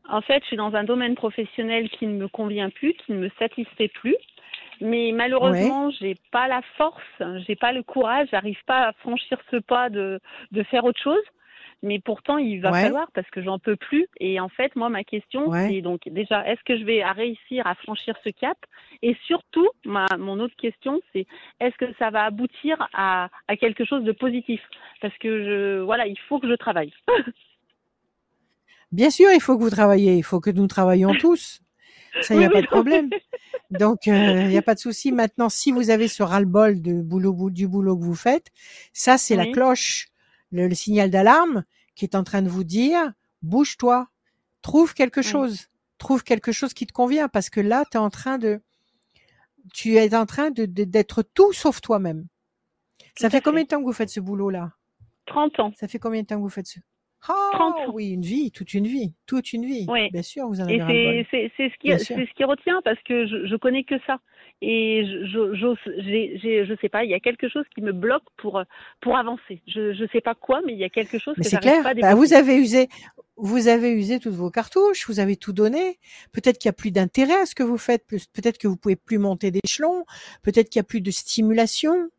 En 0.07 0.21
fait, 0.21 0.41
je 0.41 0.47
suis 0.47 0.57
dans 0.57 0.73
un 0.75 0.83
domaine 0.83 1.15
professionnel 1.15 1.89
qui 1.89 2.05
ne 2.05 2.13
me 2.13 2.27
convient 2.27 2.69
plus, 2.69 2.93
qui 2.93 3.11
ne 3.11 3.19
me 3.19 3.29
satisfait 3.39 3.89
plus. 3.89 4.15
Mais 4.81 5.11
malheureusement, 5.13 5.89
j'ai 5.91 6.15
pas 6.31 6.47
la 6.47 6.61
force, 6.77 7.03
j'ai 7.47 7.55
pas 7.55 7.71
le 7.73 7.83
courage, 7.83 8.27
j'arrive 8.31 8.63
pas 8.65 8.87
à 8.89 8.93
franchir 8.93 9.37
ce 9.51 9.57
pas 9.57 9.89
de, 9.89 10.19
de 10.51 10.63
faire 10.63 10.85
autre 10.85 11.01
chose. 11.01 11.23
Mais 11.81 11.99
pourtant, 11.99 12.37
il 12.37 12.59
va 12.59 12.71
Ouais. 12.71 12.81
falloir 12.81 13.09
parce 13.13 13.29
que 13.29 13.41
j'en 13.41 13.57
peux 13.57 13.77
plus. 13.77 14.07
Et 14.19 14.39
en 14.41 14.49
fait, 14.49 14.75
moi, 14.75 14.89
ma 14.89 15.05
question, 15.05 15.47
Ouais. 15.47 15.67
c'est 15.69 15.81
donc 15.81 16.01
déjà, 16.07 16.45
est-ce 16.45 16.61
que 16.65 16.77
je 16.77 16.83
vais 16.83 17.01
à 17.01 17.13
réussir 17.13 17.65
à 17.65 17.73
franchir 17.75 18.15
ce 18.23 18.29
cap? 18.29 18.57
Et 19.01 19.15
surtout, 19.27 19.69
ma, 19.85 20.05
mon 20.17 20.39
autre 20.41 20.55
question, 20.57 20.99
c'est 21.13 21.25
est-ce 21.61 21.77
que 21.77 21.85
ça 21.97 22.09
va 22.09 22.25
aboutir 22.25 22.85
à, 22.93 23.29
à 23.47 23.55
quelque 23.55 23.85
chose 23.85 24.03
de 24.03 24.11
positif? 24.11 24.61
Parce 25.01 25.17
que 25.19 25.43
je, 25.45 25.79
voilà, 25.79 26.05
il 26.07 26.19
faut 26.27 26.39
que 26.39 26.49
je 26.49 26.55
travaille. 26.55 26.91
Bien 28.91 29.09
sûr, 29.11 29.29
il 29.33 29.39
faut 29.39 29.57
que 29.57 29.63
vous 29.63 29.69
travailliez, 29.69 30.15
il 30.15 30.23
faut 30.23 30.39
que 30.41 30.49
nous 30.49 30.67
travaillions 30.67 31.13
tous. 31.15 31.61
Ça, 32.21 32.33
il 32.33 32.39
n'y 32.39 32.45
a 32.45 32.47
Oui, 32.47 32.53
pas 32.53 32.61
de 32.61 32.67
problème. 32.67 33.09
Donc, 33.71 34.07
euh, 34.07 34.41
il 34.43 34.47
n'y 34.47 34.57
a 34.57 34.61
pas 34.61 34.75
de 34.75 34.79
souci. 34.79 35.11
Maintenant, 35.11 35.49
si 35.49 35.71
vous 35.71 35.89
avez 35.89 36.07
ce 36.07 36.23
ras-le-bol 36.23 36.79
boulot, 36.81 37.49
du 37.49 37.67
boulot 37.67 37.97
que 37.97 38.03
vous 38.03 38.15
faites, 38.15 38.47
ça, 38.93 39.17
c'est 39.17 39.35
la 39.35 39.45
cloche, 39.45 40.07
le, 40.51 40.67
le 40.67 40.75
signal 40.75 41.09
d'alarme 41.11 41.63
qui 41.95 42.05
est 42.05 42.15
en 42.15 42.23
train 42.23 42.41
de 42.41 42.49
vous 42.49 42.63
dire, 42.63 43.13
bouge-toi, 43.41 44.07
trouve 44.61 44.93
quelque 44.93 45.21
chose, 45.21 45.67
trouve 45.97 46.23
quelque 46.23 46.51
chose 46.51 46.73
qui 46.73 46.87
te 46.87 46.93
convient, 46.93 47.27
parce 47.27 47.49
que 47.49 47.59
là, 47.59 47.83
tu 47.91 47.97
es 47.97 47.99
en 47.99 48.09
train 48.09 48.37
de, 48.37 48.61
tu 49.73 49.95
es 49.95 50.15
en 50.15 50.25
train 50.25 50.51
de, 50.51 50.65
d'être 50.65 51.21
tout 51.21 51.53
sauf 51.53 51.81
toi-même. 51.81 52.27
Ça 53.17 53.29
fait. 53.29 53.41
combien 53.41 53.63
de 53.63 53.67
temps 53.67 53.79
que 53.79 53.85
vous 53.85 53.93
faites 53.93 54.09
ce 54.09 54.19
boulot-là? 54.19 54.71
30 55.25 55.59
ans. 55.59 55.73
Ça 55.77 55.87
fait 55.87 55.99
combien 55.99 56.21
de 56.21 56.27
temps 56.27 56.37
que 56.37 56.41
vous 56.41 56.49
faites 56.49 56.67
ce? 56.67 56.79
Ah, 57.27 57.49
30 57.53 57.75
ans. 57.75 57.91
oui, 57.93 58.11
une 58.11 58.21
vie, 58.21 58.51
toute 58.51 58.73
une 58.73 58.87
vie, 58.87 59.13
toute 59.27 59.51
une 59.53 59.65
vie. 59.65 59.85
Oui. 59.89 60.09
Bien 60.11 60.21
sûr, 60.23 60.47
vous 60.47 60.61
en 60.61 60.67
Et 60.67 60.79
avez 60.79 60.83
ras-le-bol. 60.83 61.25
c'est 61.57 61.69
ce 61.69 61.77
qui 61.79 61.89
c'est 62.05 62.25
ce 62.25 62.33
qui 62.35 62.43
retient 62.43 62.81
parce 62.83 62.99
que 63.03 63.27
je 63.27 63.45
je 63.45 63.55
connais 63.57 63.83
que 63.83 63.95
ça 64.07 64.19
et 64.61 65.03
je 65.05 65.53
je 65.55 66.75
sais 66.81 66.89
pas 66.89 67.03
il 67.03 67.09
y 67.09 67.13
a 67.13 67.19
quelque 67.19 67.49
chose 67.49 67.65
qui 67.73 67.81
me 67.81 67.91
bloque 67.93 68.23
pour 68.37 68.61
pour 69.01 69.17
avancer 69.17 69.61
je 69.67 69.93
je 69.93 70.05
sais 70.11 70.21
pas 70.21 70.35
quoi 70.35 70.61
mais 70.65 70.73
il 70.73 70.79
y 70.79 70.83
a 70.83 70.89
quelque 70.89 71.17
chose 71.19 71.35
Mais 71.37 71.43
que 71.45 71.49
j'arrive 71.49 71.83
pas 71.83 71.89
à 71.89 71.93
Bah, 71.93 72.15
vous 72.15 72.33
avez 72.33 72.55
usé, 72.55 72.87
vous 73.37 73.67
avez 73.67 73.91
usé 73.91 74.19
toutes 74.19 74.33
vos 74.33 74.49
cartouches, 74.51 75.07
vous 75.07 75.19
avez 75.19 75.35
tout 75.37 75.53
donné. 75.53 75.99
Peut-être 76.33 76.57
qu'il 76.57 76.67
y 76.67 76.69
a 76.69 76.73
plus 76.73 76.91
d'intérêt 76.91 77.41
à 77.41 77.45
ce 77.45 77.55
que 77.55 77.63
vous 77.63 77.77
faites. 77.77 78.05
Peut-être 78.07 78.57
que 78.57 78.67
vous 78.67 78.75
pouvez 78.77 78.95
plus 78.97 79.17
monter 79.17 79.51
d'échelon. 79.51 80.05
Peut-être 80.43 80.69
qu'il 80.69 80.79
y 80.79 80.81
a 80.81 80.83
plus 80.83 81.01
de 81.01 81.11
stimulation. 81.11 82.09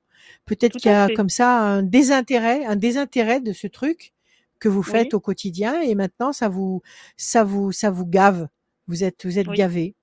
Peut-être 0.47 0.77
qu'il 0.79 0.91
y 0.91 0.95
a 0.95 1.09
fait. 1.09 1.15
comme 1.15 1.29
ça 1.29 1.59
un 1.59 1.83
désintérêt, 1.83 2.65
un 2.65 2.77
désintérêt 2.77 3.41
de 3.41 3.53
ce 3.53 3.67
truc 3.67 4.13
que 4.61 4.69
vous 4.69 4.83
Oui. 4.87 4.93
faites 4.93 5.15
au 5.15 5.21
quotidien 5.21 5.81
et 5.83 5.95
maintenant 5.97 6.33
ça 6.33 6.49
vous, 6.49 6.83
ça 7.17 7.45
vous, 7.45 7.73
ça 7.73 7.91
vous 7.91 8.07
gave. 8.07 8.49
Vous 8.89 9.05
êtes, 9.05 9.27
vous 9.27 9.39
êtes 9.39 9.49
Oui. 9.49 9.57
gavé. 9.57 9.95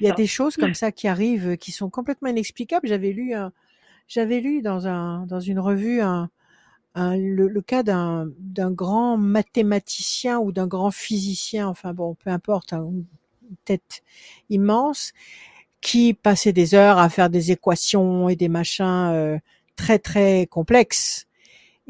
Il 0.00 0.06
y 0.06 0.08
a 0.08 0.12
ça 0.12 0.14
des 0.14 0.26
choses 0.26 0.56
comme 0.56 0.74
ça 0.74 0.92
qui 0.92 1.08
arrivent, 1.08 1.50
euh, 1.50 1.56
qui 1.56 1.72
sont 1.72 1.90
complètement 1.90 2.28
inexplicables. 2.28 2.88
J'avais 2.88 3.12
lu, 3.12 3.34
un, 3.34 3.52
j'avais 4.08 4.40
lu 4.40 4.62
dans 4.62 4.86
un, 4.88 5.26
dans 5.26 5.40
une 5.40 5.60
revue 5.60 6.00
un, 6.02 6.30
un- 6.94 7.16
le, 7.18 7.48
le 7.48 7.62
cas 7.62 7.82
d'un, 7.84 8.28
d'un 8.38 8.70
grand 8.72 9.16
mathématicien 9.18 10.38
ou 10.40 10.52
d'un 10.52 10.66
grand 10.68 10.90
physicien, 10.92 11.68
enfin 11.68 11.94
bon, 11.94 12.14
peu 12.16 12.30
importe, 12.30 12.72
hein, 12.74 12.86
une 12.90 13.56
tête 13.66 14.02
immense, 14.50 15.12
qui 15.80 16.14
passait 16.14 16.52
des 16.52 16.74
heures 16.74 16.98
à 16.98 17.08
faire 17.08 17.30
des 17.30 17.52
équations 17.52 18.28
et 18.28 18.36
des 18.36 18.48
machins 18.48 19.10
euh, 19.12 19.38
très 19.76 19.98
très 19.98 20.46
complexes, 20.48 21.26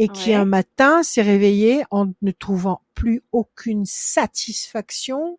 et 0.02 0.08
qui 0.08 0.30
Ouais. 0.30 0.34
un 0.36 0.44
matin 0.46 1.02
s'est 1.02 1.20
réveillé 1.22 1.84
en 1.90 2.06
ne 2.22 2.30
trouvant 2.30 2.80
plus 2.94 3.22
aucune 3.32 3.84
satisfaction 3.86 5.38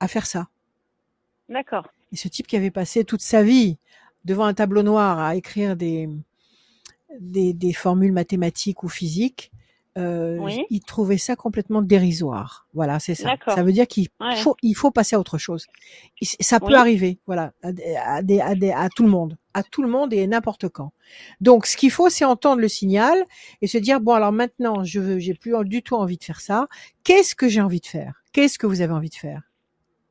à 0.00 0.08
faire 0.08 0.26
ça. 0.26 0.48
d'accord 1.48 1.88
Et 2.12 2.16
ce 2.16 2.28
type 2.28 2.46
qui 2.46 2.56
avait 2.56 2.70
passé 2.70 3.04
toute 3.04 3.22
sa 3.22 3.42
vie 3.42 3.76
devant 4.24 4.44
un 4.44 4.54
tableau 4.54 4.82
noir 4.82 5.18
à 5.18 5.34
écrire 5.36 5.76
des, 5.76 6.08
des, 7.20 7.52
des 7.54 7.72
formules 7.72 8.12
mathématiques 8.12 8.82
ou 8.82 8.88
physiques, 8.88 9.50
euh, 9.98 10.36
Oui. 10.38 10.64
il 10.70 10.80
trouvait 10.80 11.16
ça 11.18 11.34
complètement 11.36 11.80
dérisoire. 11.82 12.66
Voilà, 12.74 12.98
c'est 13.00 13.14
ça. 13.14 13.30
D'accord. 13.30 13.54
Ça 13.54 13.62
veut 13.62 13.72
dire 13.72 13.86
qu'il 13.86 14.08
Ouais. 14.20 14.36
faut, 14.36 14.54
il 14.62 14.74
faut 14.74 14.90
passer 14.90 15.16
à 15.16 15.20
autre 15.20 15.38
chose. 15.38 15.66
Ça 16.22 16.60
peut 16.60 16.66
Oui. 16.68 16.74
arriver, 16.74 17.18
voilà, 17.26 17.52
à, 17.62 17.72
des- 17.72 18.38
à, 18.40 18.54
des- 18.54 18.72
à 18.72 18.88
tout 18.90 19.02
le 19.04 19.08
monde, 19.08 19.36
à 19.56 19.62
tout 19.62 19.82
le 19.82 19.88
monde 19.88 20.12
et 20.12 20.26
n'importe 20.26 20.68
quand. 20.68 20.92
Donc, 21.40 21.66
ce 21.66 21.76
qu'il 21.76 21.90
faut, 21.90 22.08
c'est 22.10 22.24
entendre 22.24 22.60
le 22.60 22.68
signal 22.68 23.16
et 23.62 23.66
se 23.66 23.78
dire 23.78 24.00
bon, 24.00 24.12
alors 24.14 24.32
maintenant, 24.32 24.84
je 24.84 25.00
veux, 25.00 25.18
j'ai 25.18 25.34
plus 25.34 25.54
du 25.64 25.82
tout 25.82 25.96
envie 25.96 26.18
de 26.18 26.24
faire 26.24 26.40
ça. 26.40 26.68
Qu'est-ce 27.04 27.34
que 27.34 27.48
j'ai 27.48 27.60
envie 27.62 27.80
de 27.80 27.86
faire? 27.86 28.22
Qu'est-ce 28.32 28.58
que 28.58 28.66
vous 28.66 28.80
avez 28.82 28.92
envie 28.92 29.10
de 29.10 29.14
faire? 29.14 29.42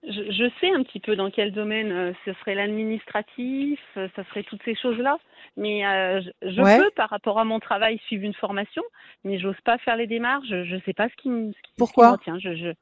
Je, 0.03 0.31
je 0.31 0.49
sais 0.61 0.69
un 0.69 0.83
petit 0.83 0.99
peu 0.99 1.15
dans 1.15 1.31
quel 1.31 1.51
domaine 1.51 1.91
euh, 1.91 2.13
ce 2.25 2.33
serait 2.33 2.53
l'administratif, 2.53 3.79
euh, 3.97 4.07
ça 4.15 4.23
serait 4.25 4.43
toutes 4.43 4.61
ces 4.63 4.75
choses-là. 4.75 5.17
Mais 5.57 5.85
euh, 5.85 6.21
je, 6.21 6.49
je 6.51 6.61
Ouais. 6.61 6.77
peux, 6.77 6.91
par 6.95 7.09
rapport 7.09 7.39
à 7.39 7.43
mon 7.45 7.59
travail, 7.59 7.99
suivre 8.05 8.23
une 8.23 8.33
formation, 8.35 8.83
mais 9.23 9.39
j'ose 9.39 9.59
pas 9.65 9.77
faire 9.79 9.95
les 9.95 10.05
démarches. 10.07 10.47
Je, 10.47 10.63
je 10.65 10.75
sais 10.85 10.93
pas 10.93 11.09
ce 11.09 11.15
qui 11.15 11.29
me, 11.29 11.51
ce 11.51 11.57
qui, 11.63 11.71
ce 11.87 11.93
qui 11.93 12.01
me 12.03 12.07
Pourquoi? 12.07 12.11
retient. 12.11 12.37
Je... 12.39 12.73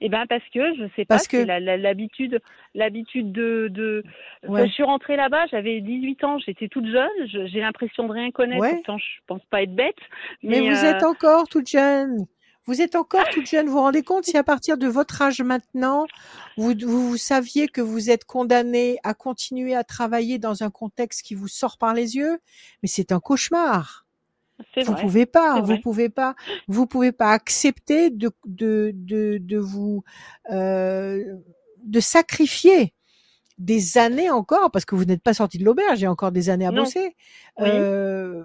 Eh 0.00 0.08
ben 0.08 0.26
parce 0.28 0.42
que 0.54 0.74
je 0.76 0.84
sais 0.96 1.04
pas, 1.04 1.14
Parce 1.16 1.28
que- 1.28 1.38
c'est 1.38 1.44
la- 1.44 1.60
la- 1.60 1.76
l'habitude, 1.76 2.40
l'habitude 2.74 3.32
de, 3.32 3.68
de... 3.70 4.02
Ouais. 4.48 4.66
Je 4.66 4.72
suis 4.72 4.82
rentrée 4.82 5.16
là-bas, 5.16 5.46
j'avais 5.50 5.80
18 5.80 6.24
ans, 6.24 6.38
j'étais 6.38 6.68
toute 6.68 6.86
jeune, 6.86 7.08
je- 7.26 7.46
j'ai 7.46 7.60
l'impression 7.60 8.06
de 8.08 8.12
rien 8.12 8.30
connaître, 8.30 8.60
Ouais. 8.62 8.74
pourtant 8.74 8.98
je 8.98 9.04
pense 9.26 9.42
pas 9.50 9.62
être 9.62 9.74
bête. 9.74 9.96
Mais, 10.42 10.60
Mais, 10.60 10.70
vous 10.70 10.84
euh, 10.84 10.90
êtes 10.90 11.02
encore 11.04 11.48
toute 11.48 11.68
jeune. 11.68 12.26
Vous 12.64 12.80
êtes 12.80 12.94
encore 12.94 13.28
toute 13.30 13.48
jeune. 13.50 13.66
Vous 13.66 13.72
vous 13.72 13.80
rendez 13.80 14.04
compte 14.04 14.24
si 14.24 14.36
à 14.36 14.44
partir 14.44 14.78
de 14.78 14.86
votre 14.86 15.20
âge 15.20 15.42
maintenant, 15.42 16.06
vous, 16.56 16.74
vous, 16.80 17.08
vous 17.10 17.16
saviez 17.16 17.66
que 17.66 17.80
vous 17.80 18.08
êtes 18.08 18.24
condamné 18.24 18.98
à 19.02 19.14
continuer 19.14 19.74
à 19.74 19.82
travailler 19.82 20.38
dans 20.38 20.62
un 20.62 20.70
contexte 20.70 21.22
qui 21.26 21.34
vous 21.34 21.48
sort 21.48 21.76
par 21.76 21.92
les 21.92 22.14
yeux, 22.14 22.38
mais 22.82 22.88
c'est 22.88 23.10
un 23.10 23.18
cauchemar. 23.18 24.01
Vous 24.76 24.92
vrai. 24.92 25.00
pouvez 25.00 25.26
pas, 25.26 25.60
vous 25.60 25.66
vrai. 25.66 25.80
pouvez 25.80 26.08
pas, 26.08 26.34
vous 26.68 26.86
pouvez 26.86 27.12
pas 27.12 27.30
accepter 27.32 28.10
de 28.10 28.30
de 28.46 28.92
de, 28.94 29.38
de 29.40 29.58
vous 29.58 30.02
euh, 30.50 31.22
de 31.84 32.00
sacrifier 32.00 32.94
des 33.58 33.98
années 33.98 34.30
encore 34.30 34.70
parce 34.70 34.84
que 34.84 34.94
vous 34.94 35.04
n'êtes 35.04 35.22
pas 35.22 35.34
sorti 35.34 35.58
de 35.58 35.64
l'auberge, 35.64 36.00
il 36.00 36.02
y 36.02 36.06
a 36.06 36.10
encore 36.10 36.32
des 36.32 36.48
années 36.50 36.66
à 36.66 36.70
Non. 36.70 36.82
bosser. 36.84 37.14
Oui. 37.58 37.68
Euh, 37.68 38.42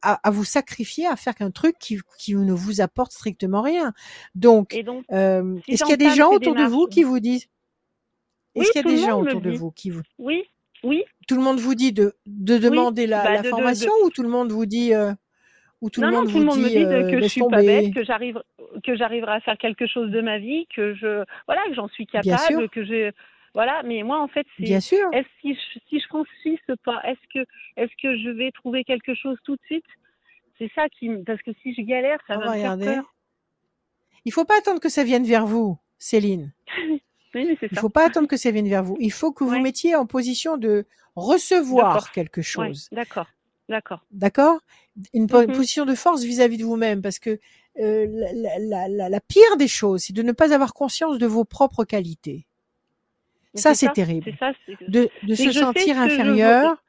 à, 0.00 0.20
à 0.28 0.30
vous 0.30 0.44
sacrifier 0.44 1.06
à 1.06 1.16
faire 1.16 1.34
qu'un 1.34 1.50
truc 1.50 1.76
qui, 1.80 1.98
qui 2.18 2.36
ne 2.36 2.52
vous 2.52 2.80
apporte 2.80 3.10
strictement 3.12 3.62
rien. 3.62 3.92
Donc, 4.36 4.74
euh, 5.12 5.58
si 5.64 5.72
est-ce 5.72 5.82
qu'il 5.82 5.90
y 5.90 5.94
a 5.94 5.96
des 5.96 6.14
gens 6.14 6.30
autour 6.32 6.54
de 6.54 6.62
vous 6.64 6.86
qui 6.86 7.02
vous 7.02 7.18
disent 7.18 7.46
Oui, 8.54 8.62
Est-ce 8.62 8.72
qu'il 8.72 8.82
y 8.82 8.92
a 8.92 8.96
des 8.96 9.02
gens 9.02 9.20
autour 9.20 9.40
de 9.40 9.50
vous 9.50 9.70
qui 9.72 9.90
vous 9.90 10.02
oui, 10.18 10.44
oui, 10.84 11.04
tout 11.28 11.34
le 11.36 11.42
monde 11.42 11.58
vous 11.60 11.74
dit 11.74 11.92
de 11.92 12.14
de 12.26 12.58
demander 12.58 13.06
la, 13.06 13.22
bah, 13.24 13.32
la 13.34 13.38
de- 13.38 13.44
de- 13.44 13.48
formation 13.50 13.92
ou 14.04 14.10
tout 14.10 14.22
le 14.22 14.28
monde 14.28 14.52
vous 14.52 14.66
dit 14.66 14.94
euh, 14.94 15.12
ou 15.82 15.90
tout 15.90 16.00
non, 16.00 16.06
le 16.08 16.12
non, 16.12 16.18
monde 16.20 16.26
tout 16.28 16.32
vous 16.32 16.38
le 16.40 16.44
monde 16.46 16.60
me 16.60 16.68
dit 16.68 16.78
euh, 16.78 17.10
que 17.10 17.20
je 17.20 17.28
suis 17.28 17.40
pas 17.42 17.62
tomber. 17.62 17.82
bête, 17.82 17.94
que 17.94 18.04
j'arrive, 18.04 18.42
que 18.84 18.96
j'arriverai 18.96 19.32
à 19.32 19.40
faire 19.40 19.58
quelque 19.58 19.86
chose 19.86 20.10
de 20.10 20.20
ma 20.20 20.38
vie, 20.38 20.66
que 20.74 20.94
je, 20.94 21.24
voilà, 21.46 21.62
que 21.68 21.74
j'en 21.74 21.88
suis 21.88 22.06
capable, 22.06 22.68
que 22.70 22.84
je, 22.84 23.10
voilà. 23.54 23.82
Mais 23.84 24.02
moi, 24.02 24.20
en 24.20 24.28
fait, 24.28 24.46
c'est, 24.58 24.64
Bien 24.64 24.80
sûr. 24.80 25.06
est-ce 25.12 25.28
si 25.40 25.54
je, 25.54 25.78
si 25.88 26.00
je 26.00 26.06
franchis 26.06 26.58
ce 26.66 26.72
pas, 26.84 27.00
est-ce 27.04 27.20
que, 27.34 27.46
est-ce 27.76 27.92
que 28.02 28.16
je 28.16 28.30
vais 28.30 28.50
trouver 28.52 28.84
quelque 28.84 29.14
chose 29.14 29.36
tout 29.44 29.56
de 29.56 29.62
suite? 29.66 29.84
C'est 30.58 30.70
ça 30.74 30.88
qui, 30.88 31.08
parce 31.26 31.42
que 31.42 31.50
si 31.62 31.74
je 31.74 31.82
galère, 31.82 32.18
ça 32.26 32.36
On 32.36 32.38
va 32.38 32.46
va 32.46 32.52
me 32.52 32.60
faire 32.60 32.72
regarder. 32.76 32.84
peur. 32.96 33.14
Il 34.24 34.32
faut 34.32 34.44
pas 34.44 34.58
attendre 34.58 34.80
que 34.80 34.88
ça 34.88 35.02
vienne 35.04 35.24
vers 35.24 35.46
vous, 35.46 35.78
Céline. 35.98 36.52
Oui, 37.34 37.46
mais 37.48 37.56
c'est 37.60 37.70
Il 37.70 37.76
ça. 37.76 37.80
faut 37.80 37.88
pas 37.88 38.04
attendre 38.04 38.28
que 38.28 38.36
ça 38.36 38.50
vienne 38.50 38.68
vers 38.68 38.84
vous. 38.84 38.96
Il 39.00 39.10
faut 39.10 39.32
que 39.32 39.42
vous 39.42 39.52
Ouais. 39.52 39.60
mettiez 39.62 39.96
en 39.96 40.04
position 40.04 40.58
de 40.58 40.84
recevoir 41.16 42.12
quelque 42.12 42.40
Ouais, 42.42 42.42
chose. 42.42 42.88
d'accord, 42.92 43.26
d'accord. 43.68 44.04
D'accord? 44.10 44.60
Une 45.14 45.24
Mhm. 45.24 45.46
position 45.52 45.84
de 45.86 45.94
force 45.94 46.22
vis-à-vis 46.22 46.58
de 46.58 46.64
vous-même, 46.64 47.02
parce 47.02 47.18
que 47.18 47.38
euh, 47.80 48.06
la, 48.34 48.58
la- 48.58 48.88
la- 48.88 49.08
la- 49.08 49.20
pire 49.20 49.56
des 49.56 49.68
choses, 49.68 50.02
c'est 50.04 50.12
de 50.12 50.22
ne 50.22 50.32
pas 50.32 50.52
avoir 50.54 50.74
conscience 50.74 51.16
de 51.18 51.26
vos 51.26 51.44
propres 51.44 51.84
qualités. 51.84 52.46
Ça, 53.54 53.74
c'est 53.74 53.86
c'est 53.86 53.92
terrible. 53.92 54.24
C'est 54.30 54.38
ça. 54.38 54.52
c'est- 54.66 54.90
De, 54.90 55.08
de 55.22 55.34
se 55.34 55.50
sentir 55.52 55.96
je 55.96 56.00
inférieur. 56.00 56.82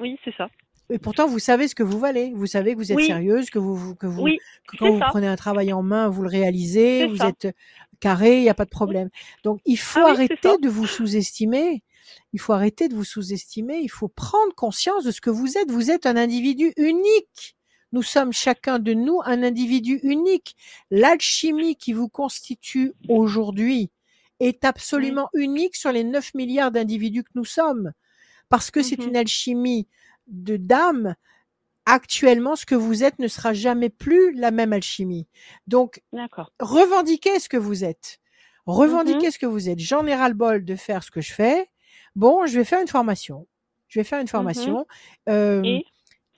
Oui, 0.00 0.18
c'est 0.24 0.34
ça. 0.36 0.48
Et 0.90 0.98
pourtant, 0.98 1.26
vous 1.28 1.38
savez 1.38 1.68
ce 1.68 1.74
que 1.74 1.82
vous 1.82 1.98
valez. 1.98 2.32
Vous 2.34 2.46
savez 2.46 2.72
que 2.72 2.78
vous 2.78 2.92
êtes 2.92 2.96
Oui. 2.96 3.06
sérieuse, 3.06 3.50
que 3.50 3.58
vous, 3.58 3.94
que 3.94 4.06
vous, 4.06 4.22
Oui, 4.22 4.38
que 4.66 4.76
quand 4.78 4.90
vous 4.90 4.98
ça. 4.98 5.06
prenez 5.10 5.26
un 5.26 5.36
travail 5.36 5.72
en 5.72 5.82
main, 5.82 6.08
vous 6.08 6.22
le 6.22 6.28
réalisez, 6.30 7.00
C'est 7.00 7.06
vous 7.06 7.16
ça. 7.18 7.28
êtes 7.28 7.54
carré, 8.00 8.38
il 8.38 8.42
n'y 8.42 8.48
a 8.48 8.54
pas 8.54 8.64
de 8.64 8.70
problème. 8.70 9.10
Donc, 9.44 9.60
il 9.66 9.76
faut 9.78 10.00
Ah 10.00 10.04
c'est 10.06 10.10
arrêter 10.12 10.56
de 10.62 10.68
vous 10.68 10.86
sous-estimer. 10.86 11.82
Il 12.32 12.40
faut 12.40 12.52
arrêter 12.52 12.88
de 12.88 12.94
vous 12.94 13.04
sous-estimer. 13.04 13.78
Il 13.80 13.88
faut 13.90 14.08
prendre 14.08 14.54
conscience 14.54 15.04
de 15.04 15.10
ce 15.10 15.20
que 15.20 15.30
vous 15.30 15.58
êtes. 15.58 15.70
Vous 15.70 15.90
êtes 15.90 16.06
un 16.06 16.16
individu 16.16 16.72
unique. 16.76 17.56
Nous 17.92 18.02
sommes 18.02 18.32
chacun 18.32 18.78
de 18.78 18.92
nous 18.92 19.20
un 19.24 19.42
individu 19.42 19.98
unique. 20.02 20.56
L'alchimie 20.90 21.76
qui 21.76 21.92
vous 21.92 22.08
constitue 22.08 22.92
aujourd'hui 23.08 23.90
est 24.40 24.64
absolument 24.64 25.30
unique 25.34 25.74
sur 25.74 25.90
les 25.90 26.04
9 26.04 26.34
milliards 26.34 26.70
d'individus 26.70 27.24
que 27.24 27.30
nous 27.34 27.44
sommes. 27.46 27.92
Parce 28.50 28.70
que 28.70 28.82
c'est 28.82 28.98
Mhm. 28.98 29.08
une 29.08 29.16
alchimie 29.16 29.88
de 30.26 30.56
d'âme. 30.56 31.14
Actuellement, 31.86 32.54
ce 32.54 32.66
que 32.66 32.74
vous 32.74 33.02
êtes 33.02 33.18
ne 33.18 33.28
sera 33.28 33.54
jamais 33.54 33.88
plus 33.88 34.32
la 34.34 34.50
même 34.50 34.74
alchimie. 34.74 35.26
Donc, 35.66 36.02
revendiquez 36.60 37.38
ce 37.40 37.48
que 37.48 37.56
vous 37.56 37.82
êtes. 37.84 38.20
Revendiquez 38.66 39.26
Mhm. 39.28 39.32
ce 39.32 39.38
que 39.38 39.46
vous 39.46 39.70
êtes. 39.70 39.78
J'en 39.78 40.06
ai 40.06 40.14
ras 40.14 40.28
le 40.28 40.34
bol 40.34 40.64
de 40.66 40.76
faire 40.76 41.02
ce 41.02 41.10
que 41.10 41.22
je 41.22 41.32
fais. 41.32 41.70
Bon, 42.16 42.46
je 42.46 42.56
vais 42.58 42.64
faire 42.64 42.80
une 42.80 42.88
formation. 42.88 43.46
Je 43.88 44.00
vais 44.00 44.04
faire 44.04 44.20
une 44.20 44.28
formation. 44.28 44.86
Euh, 45.28 45.60
Mhm. 45.60 45.64
Et? 45.64 45.84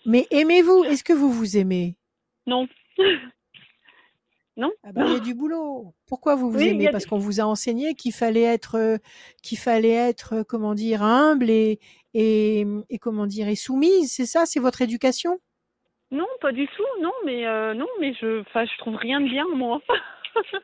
mais 0.07 0.27
aimez-vous? 0.31 0.85
Est-ce 0.85 1.03
que 1.05 1.13
vous 1.13 1.31
vous 1.33 1.57
aimez? 1.57 1.97
Non. 2.47 2.67
non. 4.57 4.71
ah 4.85 4.93
ben, 4.93 5.07
Il 5.07 5.13
y 5.13 5.17
a 5.17 5.21
du 5.21 5.35
boulot. 5.35 5.95
Pourquoi 6.07 6.35
vous 6.37 6.51
vous 6.51 6.59
Oui, 6.59 6.69
aimez? 6.69 6.89
Parce 6.91 7.05
du- 7.05 7.11
qu'on 7.11 7.19
vous 7.19 7.41
a 7.41 7.45
enseigné 7.45 7.95
qu'il 7.95 8.13
fallait 8.13 8.43
être, 8.43 8.77
euh, 8.77 8.99
qu'il 9.43 9.59
fallait 9.59 9.91
être, 9.91 10.35
euh, 10.37 10.45
comment 10.45 10.75
dire, 10.75 11.03
humble 11.03 11.51
et, 11.51 11.79
et, 12.15 12.67
et 12.89 12.99
comment 12.99 13.27
dire, 13.27 13.49
et 13.49 13.57
soumise. 13.57 14.13
C'est 14.13 14.27
ça? 14.27 14.47
C'est 14.47 14.61
votre 14.61 14.83
éducation? 14.83 15.39
Non, 16.11 16.27
pas 16.41 16.53
du 16.53 16.67
tout. 16.67 16.85
Non, 17.01 17.13
mais 17.25 17.47
euh, 17.47 17.73
non, 17.75 17.87
mais 18.01 18.13
je, 18.15 18.41
enfin, 18.41 18.65
je 18.65 18.79
trouve 18.79 18.97
rien 18.97 19.21
de 19.21 19.29
bien 19.29 19.45
moi. 19.55 19.81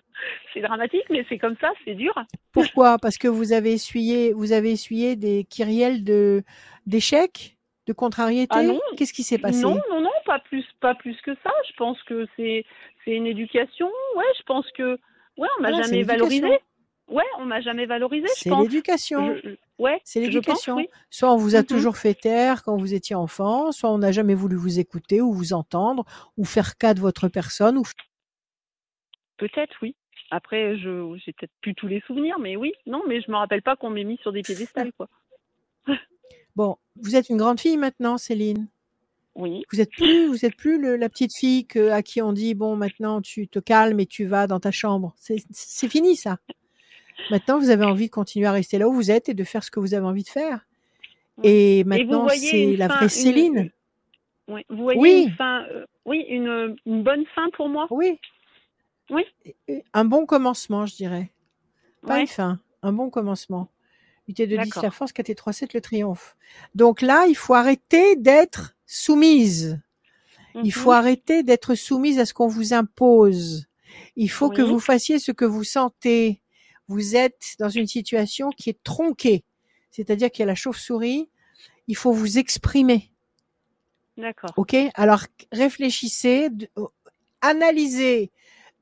c'est 0.55 0.61
dramatique, 0.61 1.05
mais 1.11 1.25
c'est 1.29 1.39
comme 1.39 1.57
ça, 1.61 1.71
c'est 1.85 1.95
dur. 1.95 2.15
Pourquoi? 2.53 2.99
Parce 2.99 3.19
que 3.19 3.29
vous 3.29 3.53
avez 3.53 3.73
essuyé, 3.73 4.33
vous 4.33 4.53
avez 4.53 4.73
essuyé 4.73 5.17
des 5.17 5.45
kyrielles 5.45 6.05
de 6.05 6.43
d'échecs, 6.87 7.57
de 7.87 7.93
contrariétés? 7.93 8.55
Ah 8.57 8.63
non. 8.63 8.81
Qu'est-ce 8.97 9.13
qui 9.13 9.23
s'est 9.23 9.39
passé? 9.39 9.63
Non, 9.63 9.81
non, 9.91 10.01
non, 10.01 10.11
pas 10.25 10.39
plus, 10.41 10.65
pas 10.81 10.95
plus 10.95 11.17
que 11.23 11.35
ça. 11.43 11.51
Je 11.69 11.75
pense 11.77 12.03
que 12.05 12.27
c'est, 12.37 12.65
c'est 13.05 13.13
une 13.13 13.27
éducation. 13.27 13.87
Ouais, 14.17 14.25
je 14.39 14.43
pense 14.45 14.67
que, 14.73 14.99
ouais, 15.37 15.49
on 15.59 15.63
m'a 15.63 15.73
jamais 15.73 16.03
valorisé. 16.03 16.49
Ouais, 17.09 17.23
on 17.39 17.45
m'a 17.45 17.61
jamais 17.61 17.87
valorisé. 17.87 18.27
C'est 18.35 18.51
l'éducation. 18.51 19.37
Ouais, 19.79 20.01
C'est 20.03 20.19
l'éducation. 20.19 20.75
oui. 20.77 20.89
Soit 21.11 21.33
on 21.33 21.37
vous 21.37 21.55
a 21.55 21.61
Mhm. 21.61 21.67
toujours 21.67 21.97
fait 21.99 22.15
taire 22.15 22.65
quand 22.65 22.77
vous 22.77 22.95
étiez 22.95 23.15
enfant, 23.15 23.71
soit 23.71 23.91
on 23.93 23.99
n'a 23.99 24.11
jamais 24.11 24.35
voulu 24.35 24.57
vous 24.57 24.81
écouter 24.81 25.21
ou 25.21 25.33
vous 25.33 25.53
entendre 25.53 26.05
ou 26.37 26.45
faire 26.45 26.77
cas 26.77 26.95
de 26.95 27.01
votre 27.01 27.29
personne. 27.29 27.79
Ou... 27.79 27.85
Peut-être, 29.39 29.75
oui. 29.83 29.95
Après, 30.31 30.77
je, 30.79 31.17
j'ai 31.25 31.33
peut-être 31.33 31.53
plus 31.61 31.75
tous 31.75 31.87
les 31.87 32.01
souvenirs, 32.07 32.39
mais 32.39 32.57
oui, 32.57 32.73
non, 32.87 33.03
mais 33.07 33.21
je 33.21 33.31
me 33.31 33.37
rappelle 33.37 33.63
pas 33.63 33.77
qu'on 33.77 33.91
m'ait 33.91 34.05
mis 34.05 34.17
sur 34.19 34.33
des 34.33 34.43
piédestals, 34.43 34.93
quoi. 34.93 35.09
Bon, 36.57 36.79
vous 37.03 37.17
êtes 37.17 37.29
une 37.29 37.37
grande 37.37 37.61
fille 37.61 37.77
maintenant, 37.77 38.17
Céline. 38.17 38.67
Oui. 39.35 39.63
Vous 39.71 39.81
êtes 39.83 39.91
plus, 39.91 40.27
vous 40.27 40.47
êtes 40.47 40.57
plus 40.57 40.81
le- 40.81 40.97
la 40.97 41.11
petite 41.11 41.37
fille 41.37 41.67
que, 41.67 41.91
à 41.91 42.03
qui 42.03 42.23
on 42.23 42.33
dit 42.33 42.55
bon 42.55 42.75
maintenant 42.77 43.21
tu 43.21 43.47
te 43.49 43.59
calmes 43.59 44.01
et 44.01 44.07
tu 44.07 44.25
vas 44.25 44.47
dans 44.47 44.59
ta 44.59 44.71
chambre. 44.71 45.15
C'est 45.19 45.89
fini 45.91 46.17
ça. 46.17 46.39
Maintenant 47.31 47.59
vous 47.59 47.69
avez 47.69 47.85
envie 47.85 48.07
de 48.07 48.11
continuer 48.11 48.47
à 48.47 48.53
rester 48.53 48.79
là 48.79 48.89
où 48.89 48.95
vous 48.95 49.11
êtes 49.11 49.29
et 49.29 49.35
de 49.35 49.45
faire 49.45 49.63
ce 49.63 49.71
que 49.71 49.79
vous 49.81 49.93
avez 49.93 50.07
envie 50.07 50.23
de 50.23 50.29
faire. 50.31 50.61
Et 51.43 51.85
maintenant 51.85 52.27
c'est 52.31 52.75
la 52.77 52.89
fin- 52.89 52.95
vraie 52.95 53.05
une- 53.05 53.09
Céline. 53.11 53.71
Oui. 54.49 54.63
Vous 54.71 54.83
voyez 54.83 54.99
Oui. 55.01 55.25
une 55.29 55.35
fin, 55.35 55.65
euh, 55.67 55.85
oui, 56.07 56.25
une, 56.31 56.75
une 56.87 57.03
bonne 57.03 57.27
fin 57.35 57.51
pour 57.51 57.69
moi. 57.69 57.87
Oui. 57.91 58.19
Oui. 59.11 59.25
Un 59.93 60.05
bon 60.05 60.27
commencement, 60.27 60.87
je 60.87 60.95
dirais. 60.97 61.31
Pas 62.03 62.15
Ouais. 62.15 62.21
une 62.23 62.27
fin, 62.27 62.61
un 62.83 62.93
bon 62.93 63.11
commencement. 63.11 63.69
UT 64.29 64.33
de 64.35 64.45
10 64.47 64.57
D'accord. 64.57 64.83
la 64.83 64.91
force, 64.91 65.13
KT 65.13 65.35
3 65.37 65.53
7 65.53 65.73
le 65.75 65.81
triomphe. 65.81 66.37
Donc 66.75 67.01
là, 67.01 67.27
il 67.27 67.37
faut 67.37 67.55
arrêter 67.55 68.17
d'être 68.17 68.75
soumise. 68.87 69.81
Il 70.65 70.73
faut 70.73 70.91
Mhm. 70.91 70.97
arrêter 70.97 71.43
d'être 71.43 71.75
soumise 71.75 72.19
à 72.19 72.27
ce 72.27 72.35
qu'on 72.35 72.49
vous 72.49 72.73
impose. 72.75 73.67
Il 74.17 74.31
faut 74.31 74.51
que 74.51 74.63
vous 74.63 74.81
fassiez 74.81 75.19
ce 75.19 75.31
que 75.33 75.45
vous 75.45 75.65
sentez. 75.65 76.41
Vous 76.89 77.15
êtes 77.17 77.55
dans 77.59 77.69
une 77.69 77.87
situation 77.87 78.51
qui 78.51 78.71
est 78.71 78.83
tronquée. 78.83 79.45
C'est-à-dire 79.91 80.31
qu'il 80.31 80.41
y 80.41 80.43
a 80.45 80.47
la 80.47 80.55
chauve-souris. 80.55 81.29
Il 81.89 81.97
faut 81.97 82.13
vous 82.13 82.39
exprimer. 82.39 83.11
D'accord. 84.17 84.51
OK? 84.57 84.75
Alors 84.95 85.25
réfléchissez, 85.53 86.49
analysez 87.43 88.31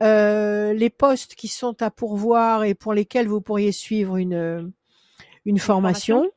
euh, 0.03 0.73
les 0.73 0.91
postes 0.91 1.35
qui 1.35 1.49
sont 1.49 1.81
à 1.83 1.91
pourvoir 1.91 2.65
et 2.65 2.75
pour 2.75 2.93
lesquels 2.95 3.29
vous 3.29 3.41
pourriez 3.41 3.73
suivre 3.73 4.17
une, 4.17 4.35
euh, 4.35 4.63
une 5.45 5.59
formation, 5.59 6.31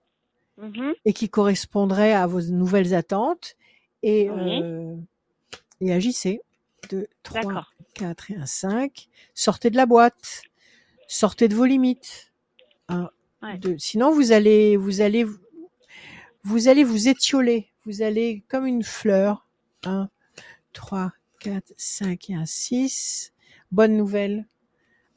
Mhm. 0.57 0.93
et 1.05 1.13
qui 1.13 1.29
correspondraient 1.29 2.13
à 2.13 2.25
vos 2.27 2.41
nouvelles 2.41 2.93
attentes 2.95 3.55
et, 4.03 4.29
Oui. 4.29 4.59
euh, 4.63 4.95
et 5.81 5.93
agissez. 5.93 6.41
2, 6.89 7.07
3, 7.23 7.41
D'accord. 7.41 7.73
4 7.95 8.31
et 8.31 8.35
un 8.35 8.45
5. 8.45 9.07
Sortez 9.33 9.69
de 9.69 9.75
la 9.75 9.85
boîte. 9.85 10.41
Sortez 11.07 11.47
de 11.47 11.55
vos 11.55 11.65
limites. 11.65 12.31
Un, 12.87 13.09
Ouais. 13.43 13.57
deux. 13.59 13.77
Sinon, 13.77 14.11
vous 14.11 14.31
allez, 14.31 14.77
vous 14.77 15.01
allez, 15.01 15.25
vous 16.43 16.67
allez 16.67 16.83
vous 16.83 17.07
étioler. 17.07 17.67
Vous 17.85 18.01
allez 18.01 18.43
comme 18.47 18.65
une 18.65 18.83
fleur. 18.83 19.45
1, 19.83 20.09
3, 20.73 21.11
4, 21.39 21.71
5 21.77 22.29
et 22.31 22.35
un 22.35 22.45
6. 22.45 23.31
Bonne 23.71 23.97
nouvelle. 23.97 24.45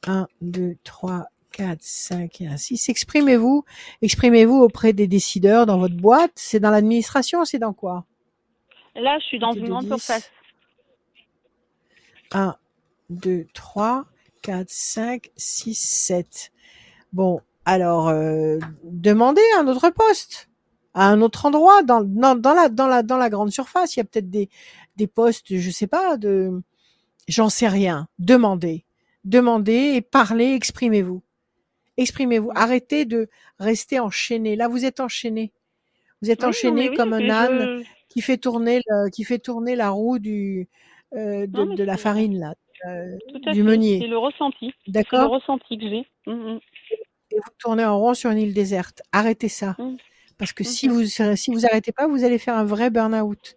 1, 0.07 0.27
2, 0.41 0.75
3, 0.83 1.25
4, 1.51 1.77
5 1.81 2.41
et 2.41 2.47
1, 2.47 2.57
6. 2.57 2.89
Exprimez-vous. 2.89 3.63
Exprimez-vous 4.01 4.57
auprès 4.57 4.93
des 4.93 5.07
décideurs 5.07 5.65
dans 5.65 5.77
votre 5.77 5.95
boîte. 5.95 6.31
C'est 6.35 6.59
dans 6.59 6.71
l'administration, 6.71 7.45
c'est 7.45 7.59
dans 7.59 7.73
quoi? 7.73 8.05
Là, 8.95 9.17
je 9.19 9.25
suis 9.25 9.39
dans 9.39 9.51
une 9.51 9.63
de 9.63 9.69
grande 9.69 9.83
10. 9.83 9.89
surface. 9.89 10.31
1, 12.33 12.55
2, 13.09 13.47
3, 13.53 14.05
4, 14.41 14.69
5, 14.69 15.29
6, 15.35 15.75
7. 15.75 16.51
Bon, 17.13 17.41
alors, 17.65 18.07
euh, 18.07 18.57
demandez 18.83 19.41
un 19.59 19.67
autre 19.67 19.89
poste, 19.89 20.49
à 20.93 21.07
un 21.07 21.21
autre 21.21 21.45
endroit, 21.45 21.83
dans, 21.83 22.01
dans, 22.01 22.35
dans, 22.35 22.53
la, 22.53 22.69
dans, 22.69 22.87
la, 22.87 23.03
dans 23.03 23.17
la 23.17 23.29
grande 23.29 23.51
surface. 23.51 23.95
Il 23.95 23.99
y 23.99 24.01
a 24.01 24.05
peut-être 24.05 24.29
des, 24.29 24.49
des 24.95 25.07
postes, 25.07 25.55
je 25.57 25.69
sais 25.69 25.87
pas, 25.87 26.17
de, 26.17 26.61
j'en 27.31 27.49
sais 27.49 27.67
rien. 27.67 28.07
Demandez. 28.19 28.85
Demandez 29.23 29.93
et 29.95 30.01
parlez, 30.01 30.53
exprimez-vous. 30.53 31.21
Exprimez-vous. 31.97 32.51
Arrêtez 32.55 33.05
de 33.05 33.29
rester 33.59 33.99
enchaîné. 33.99 34.55
Là, 34.55 34.67
vous 34.67 34.85
êtes 34.85 34.99
enchaîné. 34.99 35.51
Vous 36.21 36.29
êtes 36.31 36.41
Oui, 36.41 36.49
enchaîné 36.49 36.89
oui, 36.89 36.95
comme 36.95 37.13
un 37.13 37.29
âne 37.29 37.83
je- 37.83 37.83
qui 38.09 38.21
fait 38.21 38.37
tourner 38.37 38.81
le- 38.87 39.09
qui 39.09 39.23
fait 39.23 39.39
tourner 39.39 39.75
la 39.75 39.89
roue 39.89 40.19
du 40.19 40.67
euh, 41.13 41.45
de, 41.47 41.57
Non, 41.57 41.65
mais 41.67 41.75
de 41.75 41.83
la 41.83 41.97
farine 41.97 42.39
là 42.39 42.53
euh, 42.87 43.17
Tout 43.33 43.41
à 43.47 43.51
du 43.51 43.59
fait. 43.59 43.63
meunier. 43.65 43.99
C'est 44.01 44.07
le 44.07 44.17
ressenti. 44.17 44.71
C'est 44.85 44.87
le 44.87 44.93
d'accord? 44.93 45.29
ressenti 45.31 45.77
que 45.77 45.83
j'ai. 45.89 46.05
Mm, 46.27 46.31
mm. 46.53 46.59
et 47.31 47.35
vous 47.37 47.51
tournez 47.59 47.85
en 47.85 47.97
rond 47.99 48.13
sur 48.13 48.29
une 48.31 48.37
île 48.39 48.53
déserte 48.53 49.01
arrêtez 49.11 49.49
ça 49.49 49.75
Mm. 49.79 49.95
parce 50.37 50.53
que 50.53 50.63
si 50.63 50.87
vous 50.87 51.03
si 51.05 51.51
vous 51.51 51.65
arrêtez 51.65 51.91
pas 51.91 52.07
vous 52.07 52.23
allez 52.23 52.37
faire 52.37 52.55
un 52.55 52.63
vrai 52.65 52.89
burn-out 52.89 53.55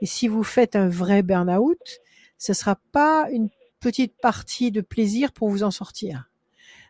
et 0.00 0.06
si 0.06 0.28
vous 0.28 0.42
faites 0.44 0.76
un 0.76 0.88
vrai 0.88 1.22
burn-out 1.22 2.00
ce 2.38 2.52
sera 2.52 2.76
pas 2.92 3.28
une 3.30 3.48
petite 3.80 4.16
partie 4.20 4.70
de 4.70 4.80
plaisir 4.80 5.32
pour 5.32 5.48
vous 5.48 5.62
en 5.62 5.70
sortir 5.70 6.30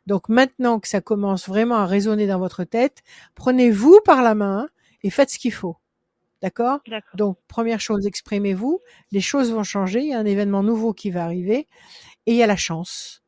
donc 0.07 0.29
maintenant 0.29 0.81
que 0.81 0.89
ça 0.89 1.01
commence 1.01 1.49
vraiment 1.49 1.77
à 1.77 1.87
résonner 1.87 2.27
dans 2.27 2.39
votre 2.39 2.65
tête 2.65 3.03
prenez-vous 3.35 4.01
par 4.05 4.23
la 4.23 4.35
main 4.35 4.69
et 5.03 5.11
faites 5.11 5.31
ce 5.31 5.39
qu'il 5.39 5.53
faut 5.53 5.77
d'accord? 6.45 6.81
Donc, 7.15 7.39
première 7.49 7.81
chose, 7.81 8.07
exprimez-vous. 8.07 8.81
Les 9.13 9.23
choses 9.23 9.51
vont 9.51 9.65
changer. 9.65 10.01
Il 10.01 10.09
y 10.09 10.13
a 10.13 10.19
un 10.19 10.27
événement 10.27 10.63
nouveau 10.63 10.93
qui 10.93 11.11
va 11.11 11.25
arriver 11.25 11.69
et 12.27 12.33
il 12.33 12.37
y 12.37 12.43
a 12.43 12.47
la 12.47 12.57
chance. 12.57 13.23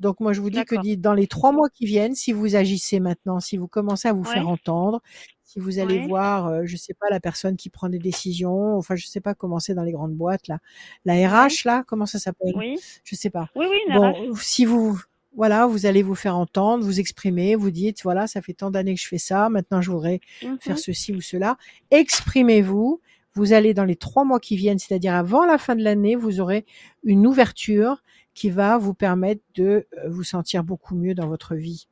Donc, 0.00 0.18
moi, 0.18 0.32
je 0.32 0.40
vous 0.40 0.50
dis 0.50 0.64
que 0.64 0.94
dans 0.96 1.14
les 1.14 1.28
trois 1.28 1.52
mois 1.52 1.68
qui 1.70 1.86
viennent, 1.86 2.16
si 2.16 2.32
vous 2.32 2.56
agissez 2.56 2.98
maintenant, 2.98 3.38
si 3.38 3.56
vous 3.56 3.68
commencez 3.68 4.08
à 4.08 4.12
vous 4.12 4.24
faire 4.24 4.48
entendre, 4.48 5.00
si 5.46 5.58
vous 5.60 5.78
allez 5.78 6.00
Ouais. 6.00 6.06
voir, 6.08 6.48
euh, 6.48 6.62
je 6.64 6.76
sais 6.76 6.92
pas, 6.92 7.06
la 7.08 7.20
personne 7.20 7.56
qui 7.56 7.70
prend 7.70 7.88
des 7.88 7.98
décisions, 8.00 8.76
enfin, 8.76 8.96
je 8.96 9.06
sais 9.06 9.20
pas 9.20 9.34
comment 9.34 9.58
c'est 9.60 9.74
dans 9.74 9.84
les 9.84 9.92
grandes 9.92 10.14
boîtes, 10.14 10.48
là. 10.48 10.58
La 11.06 11.14
RH, 11.14 11.64
là, 11.64 11.84
comment 11.86 12.04
ça 12.04 12.18
s'appelle? 12.18 12.52
Oui. 12.56 12.78
Je 13.04 13.14
sais 13.14 13.30
pas. 13.30 13.48
Oui, 13.56 13.64
oui, 13.70 13.78
RH. 13.88 13.94
Bon, 13.96 14.34
si 14.34 14.64
vous, 14.64 15.00
voilà, 15.36 15.66
vous 15.66 15.86
allez 15.86 16.02
vous 16.02 16.14
faire 16.16 16.36
entendre, 16.36 16.84
vous 16.84 16.98
exprimer, 17.00 17.54
vous 17.54 17.70
dites, 17.70 18.02
voilà, 18.02 18.26
ça 18.26 18.42
fait 18.42 18.54
tant 18.54 18.70
d'années 18.70 18.94
que 18.96 19.00
je 19.00 19.06
fais 19.06 19.18
ça, 19.18 19.48
maintenant 19.48 19.80
je 19.80 19.90
voudrais 19.90 20.20
faire 20.60 20.78
ceci 20.78 21.14
ou 21.14 21.20
cela. 21.20 21.56
Exprimez-vous. 21.90 23.00
Vous 23.34 23.52
allez 23.52 23.74
dans 23.74 23.84
les 23.84 23.96
trois 23.96 24.24
mois 24.24 24.40
qui 24.40 24.56
viennent, 24.56 24.78
c'est-à-dire 24.78 25.14
avant 25.14 25.44
la 25.44 25.58
fin 25.58 25.76
de 25.76 25.84
l'année, 25.84 26.16
vous 26.16 26.40
aurez 26.40 26.64
une 27.04 27.26
ouverture 27.26 28.02
qui 28.32 28.48
va 28.48 28.78
vous 28.78 28.94
permettre 28.94 29.42
de 29.54 29.86
euh, 29.98 30.08
vous 30.08 30.24
sentir 30.24 30.64
beaucoup 30.64 30.94
mieux 30.94 31.14
dans 31.14 31.28
votre 31.28 31.54
vie. 31.54 31.86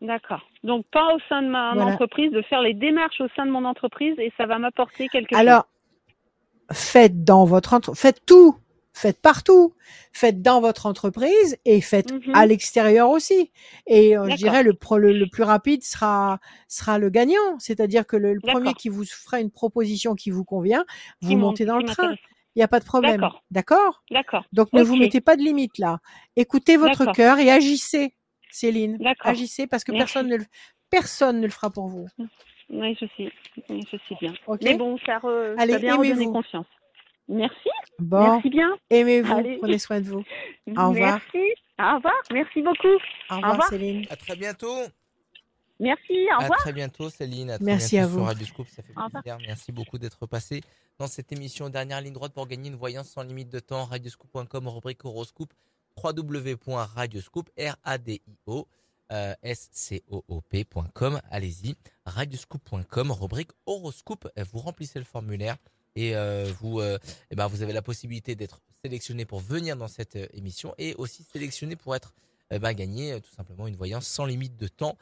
D'accord. 0.00 0.42
Donc 0.62 0.84
pas 0.92 1.14
au 1.14 1.18
sein 1.28 1.42
de 1.42 1.48
ma 1.48 1.74
Voilà. 1.74 1.92
entreprise, 1.92 2.30
de 2.32 2.42
faire 2.42 2.60
les 2.60 2.74
démarches 2.74 3.20
au 3.20 3.28
sein 3.36 3.46
de 3.46 3.50
mon 3.50 3.64
entreprise 3.64 4.14
et 4.18 4.32
ça 4.36 4.46
va 4.46 4.58
m'apporter 4.58 5.08
quelque 5.08 5.34
Alors, 5.34 5.66
faites 6.72 7.24
dans 7.24 7.44
votre 7.44 7.72
entre... 7.74 7.94
faites 7.94 8.24
tout, 8.26 8.56
faites 8.92 9.20
partout, 9.20 9.74
faites 10.12 10.42
dans 10.42 10.60
votre 10.60 10.86
entreprise 10.86 11.56
et 11.64 11.80
faites 11.80 12.12
Mhm. 12.12 12.34
à 12.34 12.46
l'extérieur 12.46 13.10
aussi. 13.10 13.50
Et 13.86 14.16
euh, 14.16 14.28
je 14.30 14.36
dirais 14.36 14.62
le, 14.62 14.74
pro- 14.74 14.98
le, 14.98 15.12
le 15.12 15.26
plus 15.26 15.42
rapide 15.42 15.82
sera 15.82 16.38
sera 16.68 16.98
le 16.98 17.10
gagnant, 17.10 17.58
c'est-à-dire 17.58 18.06
que 18.06 18.16
le, 18.16 18.34
le 18.34 18.40
premier 18.40 18.74
qui 18.74 18.88
vous 18.88 19.04
fera 19.04 19.40
une 19.40 19.50
proposition 19.50 20.14
qui 20.14 20.30
vous 20.30 20.44
convient, 20.44 20.84
chose 20.88 21.18
vous 21.22 21.28
qui 21.30 21.36
montez 21.36 21.64
dans 21.64 21.78
le 21.78 21.84
train. 21.84 22.14
Il 22.56 22.60
n'y 22.60 22.62
a 22.62 22.68
pas 22.68 22.78
de 22.78 22.84
problème. 22.84 23.20
D'accord. 23.50 24.04
D'accord? 24.12 24.44
Donc 24.52 24.72
ne 24.72 24.82
vous 24.82 24.94
mettez 24.96 25.20
pas 25.20 25.34
de 25.36 25.42
limite 25.42 25.78
là. 25.78 25.98
Écoutez 26.36 26.76
votre 26.76 27.10
cœur 27.12 27.38
et 27.38 27.50
agissez, 27.50 28.14
Céline. 28.54 28.98
Agissez 29.20 29.66
parce 29.66 29.84
que 29.84 29.92
Merci. 29.92 30.04
personne 30.14 30.28
ne 30.30 30.36
le 30.38 30.44
personne 30.90 31.40
ne 31.40 31.46
le 31.46 31.52
fera 31.52 31.70
pour 31.70 31.88
vous. 31.88 32.06
Oui, 32.70 32.96
je 33.00 33.06
sais. 33.16 33.32
Je 33.68 33.96
sais 34.08 34.14
bien. 34.20 34.32
Mais 34.62 34.76
bon, 34.76 34.96
ça, 35.04 35.18
re... 35.18 35.54
Allez, 35.58 35.74
ça 35.74 35.78
vient 35.80 35.96
redonner 35.96 36.10
aimez-vous. 36.12 36.32
confiance. 36.32 36.66
Merci. 37.28 37.68
Bon, 37.98 38.32
Merci 38.34 38.50
bien. 38.50 38.70
aimez-vous, 38.90 39.32
Allez. 39.34 39.56
prenez 39.58 39.78
soin 39.78 40.00
de 40.00 40.06
vous. 40.06 40.24
Au 40.76 40.88
revoir. 40.90 41.20
Merci. 41.34 41.52
Au 41.78 41.96
revoir. 41.96 42.14
Merci 42.32 42.62
beaucoup. 42.62 42.86
Au 43.30 43.34
revoir, 43.36 43.52
revoir. 43.52 43.68
Céline. 43.68 44.06
À 44.10 44.16
très 44.16 44.36
bientôt. 44.36 44.76
Merci. 45.80 46.26
Au 46.30 46.34
À 46.34 46.38
revoir. 46.42 46.58
très 46.60 46.72
bientôt, 46.72 47.10
Céline. 47.10 47.50
À 47.50 47.56
très 47.58 47.64
Merci 47.64 47.96
bientôt 47.96 48.06
à 48.06 48.10
sur 48.12 48.18
vous. 48.20 48.24
Radio 48.24 48.46
Scoop. 48.46 48.68
Ça 48.68 48.82
fait 48.82 48.92
Au 48.96 49.04
revoir. 49.04 49.22
plaisir. 49.22 49.38
Merci 49.46 49.72
beaucoup 49.72 49.98
d'être 49.98 50.26
passé 50.26 50.60
dans 50.98 51.06
cette 51.08 51.32
émission. 51.32 51.68
Dernière 51.68 52.00
ligne 52.00 52.12
droite 52.12 52.32
pour 52.32 52.46
gagner 52.46 52.70
une 52.70 52.76
voyance 52.76 53.08
sans 53.08 53.22
limite 53.22 53.50
de 53.50 53.58
temps. 53.58 53.84
Radioscoop.com, 53.84 54.68
rubrique 54.68 55.04
horoscope. 55.04 55.52
www.radioscoop, 55.96 57.50
R-A-D-I-O, 57.58 58.68
euh. 59.12 59.34
Allez-y. 61.30 61.76
Radioscoop.com, 62.04 63.12
rubrique 63.12 63.50
horoscope. 63.66 64.28
Vous 64.52 64.58
remplissez 64.58 64.98
le 64.98 65.04
formulaire 65.04 65.56
et 65.96 66.16
euh, 66.16 66.50
vous, 66.60 66.80
euh, 66.80 66.98
eh 67.30 67.36
ben, 67.36 67.46
vous 67.46 67.62
avez 67.62 67.72
la 67.72 67.82
possibilité 67.82 68.34
d'être 68.34 68.60
sélectionné 68.82 69.24
pour 69.24 69.40
venir 69.40 69.76
dans 69.76 69.88
cette 69.88 70.16
émission 70.34 70.74
et 70.78 70.94
aussi 70.96 71.22
sélectionné 71.22 71.76
pour 71.76 71.94
être 71.94 72.14
ben, 72.50 72.72
gagner 72.72 73.20
tout 73.20 73.34
simplement 73.34 73.66
une 73.66 73.76
voyance 73.76 74.06
sans 74.06 74.26
limite 74.26 74.56
de 74.56 74.68
temps. 74.68 74.96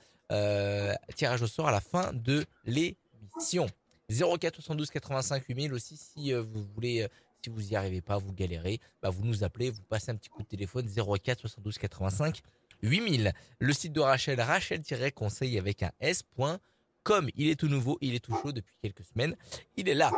Tirage 1.16 1.42
au 1.42 1.46
sort 1.46 1.68
à 1.68 1.72
la 1.72 1.80
fin 1.80 2.12
de 2.12 2.44
l'émission. 2.64 3.66
04 4.10 4.56
72 4.56 4.90
85 4.90 5.44
8000 5.48 5.72
aussi 5.72 5.96
si 5.96 6.32
vous 6.32 6.64
voulez, 6.74 7.06
si 7.42 7.50
vous 7.50 7.72
y 7.72 7.76
arrivez 7.76 8.00
pas, 8.00 8.18
vous 8.18 8.32
galérez, 8.32 8.80
bah, 9.02 9.10
vous 9.10 9.24
nous 9.24 9.42
appelez, 9.42 9.70
vous 9.70 9.82
passez 9.82 10.10
un 10.10 10.16
petit 10.16 10.28
coup 10.28 10.42
de 10.42 10.48
téléphone 10.48 10.86
04 10.88 11.40
72 11.40 11.78
85 11.78 12.40
8000. 12.82 13.32
Le 13.58 13.72
site 13.72 13.92
de 13.92 14.00
Rachel, 14.00 14.40
rachel-conseil 14.40 15.58
avec 15.58 15.82
un 15.82 15.90
s.com. 16.00 17.28
Il 17.36 17.48
est 17.48 17.56
tout 17.56 17.68
nouveau, 17.68 17.98
il 18.00 18.14
est 18.14 18.24
tout 18.24 18.34
chaud 18.34 18.52
depuis 18.52 18.74
quelques 18.80 19.04
semaines. 19.04 19.36
Il 19.76 19.88
est 19.88 19.94
là. 19.94 20.12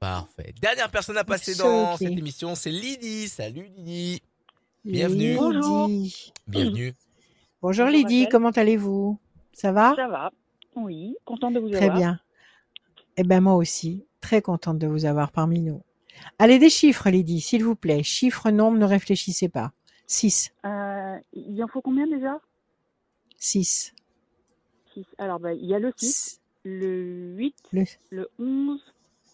Parfait. 0.00 0.52
Dernière 0.60 0.90
personne 0.90 1.16
à 1.16 1.24
passer 1.24 1.54
dans 1.54 1.96
cette 1.96 2.12
émission, 2.12 2.54
c'est 2.54 2.70
Lydie. 2.70 3.28
Salut 3.28 3.68
Lydie. 3.76 4.22
Bienvenue. 4.84 5.36
Bonjour. 5.36 5.88
Lydie. 5.88 6.32
Bienvenue. 6.46 6.94
Bonjour 7.62 7.86
Lydie, 7.86 8.28
comment 8.30 8.50
allez-vous? 8.50 9.18
Ça 9.52 9.72
va? 9.72 9.94
Ça 9.96 10.08
va. 10.08 10.30
Oui, 10.74 11.16
contente 11.24 11.54
de 11.54 11.60
vous 11.60 11.70
Très 11.70 11.84
avoir. 11.84 11.96
bien. 11.96 12.20
Eh 13.16 13.22
ben 13.22 13.40
moi 13.40 13.54
aussi, 13.54 14.04
très 14.26 14.42
contente 14.42 14.78
de 14.78 14.88
vous 14.88 15.04
avoir 15.04 15.30
parmi 15.30 15.60
nous. 15.60 15.82
Allez, 16.40 16.58
des 16.58 16.68
chiffres, 16.68 17.08
Lydie, 17.10 17.40
s'il 17.40 17.62
vous 17.62 17.76
plaît. 17.76 18.02
Chiffres, 18.02 18.50
nombre, 18.50 18.76
ne 18.76 18.84
réfléchissez 18.84 19.48
pas. 19.48 19.70
6. 20.08 20.52
Euh, 20.64 21.16
il 21.32 21.62
en 21.62 21.68
faut 21.68 21.80
combien 21.80 22.08
déjà? 22.08 22.40
6. 23.38 23.94
Six. 24.92 25.06
Alors, 25.18 25.38
bah, 25.38 25.52
il 25.52 25.64
y 25.64 25.74
a 25.76 25.78
le 25.78 25.92
6, 25.96 26.40
le 26.64 27.34
8, 27.36 27.54
Le- 27.70 27.84
le 28.10 28.28
11, 28.40 28.80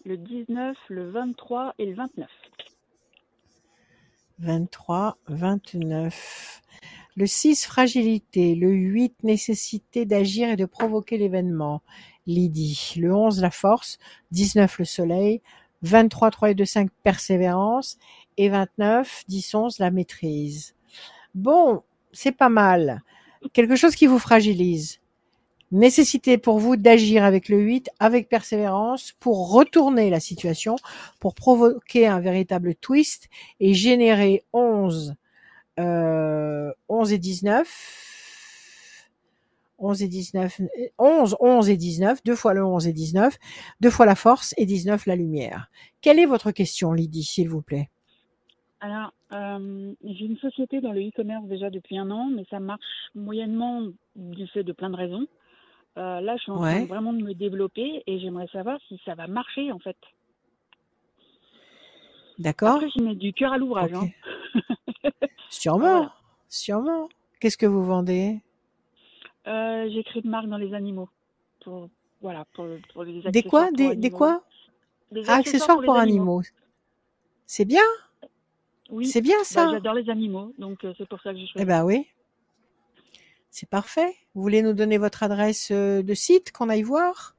le 0.05 0.19
19, 0.19 0.77
le 0.91 1.11
23 1.11 1.75
et 1.79 1.87
le 1.87 1.95
29. 1.95 2.29
23, 4.41 5.17
29. 5.29 6.61
Le 7.17 7.27
6, 7.27 7.65
fragilité. 7.65 8.55
Le 8.55 8.71
8, 8.73 9.23
nécessité 9.23 10.05
d'agir 10.05 10.51
et 10.51 10.57
de 10.57 10.67
provoquer 10.67 11.17
l'événement. 11.17 11.81
Lydie. 12.27 12.95
Le 12.97 13.15
11, 13.15 13.41
la 13.41 13.51
force. 13.51 13.99
19, 14.31 14.79
le 14.79 14.85
soleil. 14.85 15.43
23, 15.83 16.31
3 16.31 16.51
et 16.51 16.55
2, 16.55 16.65
5, 16.65 16.91
persévérance. 17.03 17.99
Et 18.37 18.49
29, 18.49 19.25
10, 19.29 19.55
11, 19.55 19.79
la 19.79 19.91
maîtrise. 19.91 20.75
Bon, 21.35 21.83
c'est 22.13 22.33
pas 22.33 22.49
mal. 22.49 23.03
Quelque 23.53 23.77
chose 23.77 23.95
qui 23.95 24.07
vous 24.07 24.19
fragilise. 24.19 25.01
Nécessité 25.73 26.37
pour 26.37 26.59
vous 26.59 26.77
d'agir 26.77 27.25
avec 27.25 27.49
le 27.49 27.59
8, 27.59 27.89
avec 27.99 28.29
persévérance, 28.29 29.15
pour 29.19 29.51
retourner 29.53 30.11
la 30.11 30.21
situation, 30.21 30.77
pour 31.19 31.35
provoquer 31.35 32.07
un 32.07 32.21
véritable 32.21 32.75
twist 32.75 33.31
et 33.59 33.73
générer 33.73 34.45
11, 34.53 35.15
euh, 35.81 36.71
11 36.91 37.13
et 37.15 37.19
19. 37.19 38.12
11 39.83 40.03
et 40.03 40.09
19, 40.09 40.61
euh, 40.61 40.67
11, 40.99 41.37
11 41.41 41.69
et 41.71 41.77
19, 41.77 42.23
deux 42.25 42.37
fois 42.37 42.55
le 42.55 42.65
11 42.65 42.87
et 42.87 42.93
19, 42.93 43.37
deux 43.81 43.91
fois 43.91 44.07
la 44.07 44.15
force 44.15 44.55
et 44.57 44.65
19 44.65 45.07
la 45.07 45.17
lumière. 45.17 45.69
Quelle 46.01 46.19
est 46.19 46.27
votre 46.27 46.51
question, 46.53 46.93
Lydie, 46.93 47.25
s'il 47.25 47.49
vous 47.49 47.63
plaît? 47.63 47.91
Alors, 48.81 49.13
euh, 49.33 49.93
j'ai 50.05 50.25
une 50.25 50.39
société 50.39 50.81
dans 50.81 50.93
le 50.93 51.01
e-commerce 51.01 51.45
déjà 51.47 51.71
depuis 51.71 51.99
un 51.99 52.11
an, 52.11 52.29
mais 52.35 52.45
ça 52.51 52.59
marche 52.61 52.83
moyennement 53.15 53.83
du 54.17 54.47
fait 54.49 54.65
de 54.65 54.73
plein 54.73 54.91
de 54.91 54.97
raisons. 54.97 55.27
Euh, 55.99 56.21
là, 56.21 56.37
je 56.37 56.43
suis 56.43 56.53
en 56.53 56.57
train 56.57 56.81
Ouais. 56.81 56.87
vraiment 56.87 57.13
de 57.13 57.23
me 57.23 57.35
développer 57.35 58.03
et 58.07 58.19
j'aimerais 58.19 58.49
savoir 58.53 58.79
si 58.89 59.01
ça 59.05 59.15
va 59.15 59.27
marcher 59.27 59.71
en 59.73 59.79
fait. 59.79 59.97
D'accord 62.39 62.77
Après, 62.77 62.89
je 62.97 63.03
mets 63.03 63.15
du 63.15 63.33
cœur 63.33 63.53
à 63.53 63.59
l'ouvrage. 63.59 63.93
Hein. 63.93 64.09
Sûrement, 65.51 65.79
Voilà. 65.79 66.15
sûrement. 66.49 67.09
Qu'est-ce 67.41 67.59
que 67.59 67.67
vous 67.67 67.85
vendez? 67.85 68.41
Euh, 69.47 69.89
J'écris 69.93 70.23
de 70.23 70.29
marque 70.29 70.47
dans 70.49 70.57
les 70.59 70.75
animaux. 70.75 71.09
Pour, 71.65 71.89
voilà, 72.21 72.45
pour, 72.55 72.67
pour 72.93 73.05
les 73.05 73.23
Des 73.31 73.43
quoi 73.43 73.65
accessoires 73.65 73.69
pour 73.69 73.77
des, 73.77 73.85
des 73.85 73.91
animaux. 74.07 74.17
quoi 74.17 74.43
Des 75.11 75.23
Ah, 75.29 75.35
accessoires 75.37 75.81
pour 75.81 75.97
animaux. 75.97 76.43
C'est 77.47 77.65
bien, 77.65 77.83
Oui, 78.91 79.07
c'est 79.07 79.21
bien 79.21 79.39
bah, 79.39 79.45
ça. 79.45 79.71
j'adore 79.71 79.95
les 79.95 80.09
animaux, 80.09 80.53
donc 80.59 80.85
euh, 80.85 80.95
c'est 80.97 81.09
pour 81.09 81.21
ça 81.21 81.33
que 81.33 81.37
j'ai 81.39 81.45
Eh 81.45 81.49
choisi. 81.49 81.67
ben 81.67 81.85
oui, 81.85 82.07
c'est 83.51 83.69
parfait. 83.69 84.15
Vous 84.35 84.43
voulez 84.43 84.63
nous 84.63 84.73
donner 84.73 84.97
votre 84.99 85.23
adresse 85.23 85.71
euh, 85.71 86.03
de 86.03 86.15
site 86.15 86.51
qu'on 86.53 86.69
aille 86.71 86.83
voir? 86.83 87.37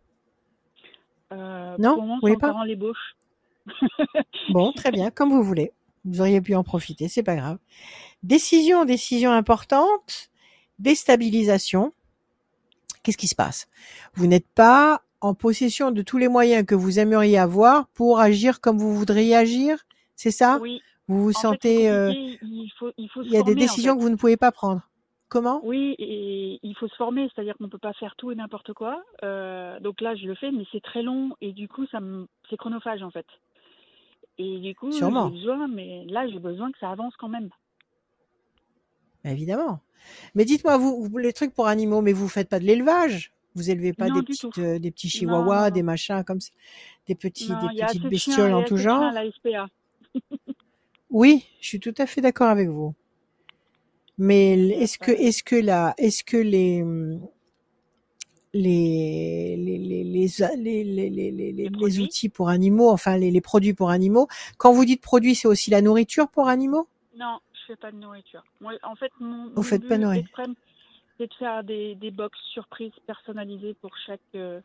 Euh, 1.32 1.76
Non, 1.80 1.96
pour 1.96 2.04
vous 2.06 2.20
voulez 2.22 2.38
pas 2.38 2.50
encore 2.50 2.62
en 2.62 2.64
l'ébauche. 2.64 3.16
Bon, 4.50 4.72
très 4.74 4.92
bien, 4.92 5.10
comme 5.10 5.30
vous 5.32 5.42
voulez. 5.44 5.72
Vous 6.06 6.20
auriez 6.22 6.42
pu 6.42 6.54
en 6.54 6.64
profiter, 6.64 7.08
c'est 7.08 7.24
pas 7.24 7.36
grave. 7.38 7.58
Décision, 8.24 8.84
décision 8.86 9.32
importante, 9.32 10.30
déstabilisation. 10.80 11.94
Qu'est-ce 13.04 13.18
qui 13.18 13.28
se 13.28 13.36
passe? 13.36 13.68
Vous 14.14 14.28
n'êtes 14.28 14.48
pas 14.48 15.02
en 15.22 15.34
possession 15.34 15.92
de 15.92 16.02
tous 16.02 16.18
les 16.18 16.28
moyens 16.28 16.66
que 16.66 16.76
vous 16.76 17.00
aimeriez 17.00 17.38
avoir 17.38 17.88
pour 17.90 18.20
agir 18.20 18.62
comme 18.62 18.78
vous 18.78 18.96
voudriez 18.96 19.36
agir, 19.36 19.86
c'est 20.16 20.32
ça? 20.32 20.60
Oui, 20.62 20.82
Vous 21.08 21.24
vous 21.24 21.30
en 21.32 21.34
fait, 21.34 21.40
c'est 21.40 21.42
sentez, 21.42 21.90
euh, 21.90 22.12
il 22.14 22.72
faut, 22.78 22.92
il 22.98 23.10
faut 23.10 23.24
se 23.24 23.28
il 23.28 23.34
y 23.34 23.38
a 23.38 23.44
des 23.44 23.54
en 23.54 23.56
décisions 23.56 23.94
fait. 23.94 23.98
que 24.00 24.04
vous 24.04 24.10
ne 24.10 24.16
pouvez 24.16 24.38
pas 24.38 24.52
prendre. 24.52 24.82
Comment? 25.30 25.62
Oui, 25.64 25.96
et 25.98 26.60
il 26.62 26.76
faut 26.76 26.88
se 26.88 26.96
former, 26.96 27.28
c'est-à-dire 27.34 27.56
qu'on 27.58 27.68
peut 27.68 27.78
pas 27.80 27.94
faire 27.94 28.16
tout 28.18 28.32
et 28.32 28.36
n'importe 28.36 28.74
quoi. 28.74 29.04
Euh, 29.24 29.80
donc 29.80 30.00
là, 30.00 30.16
je 30.16 30.28
le 30.28 30.36
fais, 30.36 30.52
mais 30.52 30.66
c'est 30.72 30.84
très 30.84 31.02
long 31.02 31.36
et 31.42 31.54
du 31.54 31.68
coup, 31.68 31.88
ça 31.88 32.00
me, 32.00 32.28
c'est 32.50 32.58
chronophage 32.58 33.02
en 33.02 33.10
fait. 33.10 33.26
Et 34.38 34.60
du 34.60 34.76
coup, 34.76 34.92
j'ai 34.92 35.00
besoin, 35.02 35.68
mais 35.68 36.06
là, 36.06 36.28
j'ai 36.28 36.40
besoin 36.40 36.72
que 36.72 36.78
ça 36.80 36.90
avance 36.90 37.14
quand 37.18 37.30
même. 37.30 37.50
Évidemment. 39.32 39.80
Mais 40.36 40.46
dites-moi, 40.46 40.78
vous, 40.78 41.04
vous- 41.06 41.18
les 41.18 41.34
trucs 41.34 41.54
pour 41.54 41.68
animaux, 41.68 42.02
mais 42.02 42.14
vous 42.14 42.28
faites 42.28 42.50
pas 42.50 42.60
de 42.60 42.66
l'élevage 42.66 43.32
Vous 43.56 43.70
élevez 43.70 43.94
pas 43.94 44.10
Non, 44.10 44.16
des 44.16 44.24
petites, 44.24 44.58
euh, 44.58 44.80
petits 44.80 45.10
chihuahuas, 45.10 45.70
non, 45.70 45.74
des 45.74 45.84
machins 45.84 46.24
comme 46.26 46.42
ça, 46.42 46.50
des 47.08 47.16
petits, 47.16 47.52
Non, 47.52 47.68
des 47.74 47.84
petites 47.86 48.04
bestioles 48.04 48.54
en 48.54 48.64
tout 48.64 48.78
genre 48.78 49.12
la 49.12 49.30
SPA. 49.32 49.68
Oui, 51.10 51.46
je 51.62 51.68
suis 51.68 51.80
tout 51.80 51.94
à 52.00 52.08
fait 52.08 52.22
d'accord 52.22 52.50
avec 52.50 52.70
vous. 52.70 52.94
Mais 54.18 54.60
est-ce 54.70 54.98
que, 54.98 55.12
après, 55.12 55.24
est-ce 55.24 55.44
que 55.44 55.56
la, 55.56 55.94
est-ce 55.98 56.24
que 56.24 56.38
les, 56.38 56.82
hum, 56.82 57.22
outils 62.00 62.30
pour 62.30 62.50
animaux, 62.50 62.90
enfin 62.90 63.18
les, 63.18 63.32
les 63.32 63.42
produits 63.42 63.74
pour 63.74 63.90
animaux, 63.90 64.28
quand 64.58 64.72
vous 64.72 64.86
dites 64.86 65.02
produits, 65.02 65.36
c'est 65.36 65.48
aussi 65.48 65.72
la 65.72 65.82
nourriture 65.82 66.28
pour 66.30 66.48
animaux 66.48 66.88
Non, 67.18 67.40
fais 67.66 67.76
pas 67.76 67.92
de 67.92 67.98
nourriture. 67.98 68.44
Moi, 68.62 68.74
en 68.84 68.96
fait, 68.96 69.12
mon, 69.20 69.46
Vous 69.46 69.54
mon 69.56 69.64
faites 69.64 69.82
pas 69.88 69.96
de 69.98 70.00
but 70.00 70.04
nourriture 70.04 70.26
extrême, 70.28 70.56
c'est 71.18 71.28
de 71.28 71.34
faire 71.36 71.64
des, 71.64 71.96
des 71.96 72.12
box 72.12 72.38
surprises 72.54 72.94
personnalisées 73.06 73.76
pour 73.82 73.92
chaque, 74.06 74.20
euh, 74.36 74.62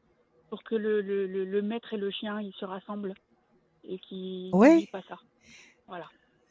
pour 0.51 0.63
que 0.65 0.75
le, 0.75 1.01
le, 1.01 1.27
le, 1.27 1.45
le 1.45 1.63
maître 1.63 1.93
et 1.95 1.99
le 1.99 2.11
chien, 2.11 2.41
ils 2.41 2.55
se 2.55 2.65
rassemblent 2.65 3.15
et 3.89 3.99
qu'ils 3.99 4.55
Ouais. 4.55 4.89
pas 4.93 5.03
ça. 5.09 5.19
Voilà. 5.87 6.09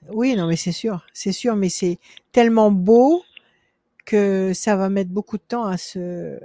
Oui, 0.10 0.36
non, 0.36 0.48
mais 0.48 0.56
c'est 0.56 0.72
sûr, 0.72 1.06
c'est 1.14 1.32
sûr, 1.32 1.56
mais 1.56 1.70
c'est 1.70 2.00
tellement 2.32 2.72
beau 2.72 3.24
que 4.06 4.54
ça 4.54 4.76
va 4.76 4.90
mettre 4.90 5.10
beaucoup 5.12 5.38
de 5.38 5.44
temps 5.44 5.66
à 5.66 5.78
se, 5.78 6.40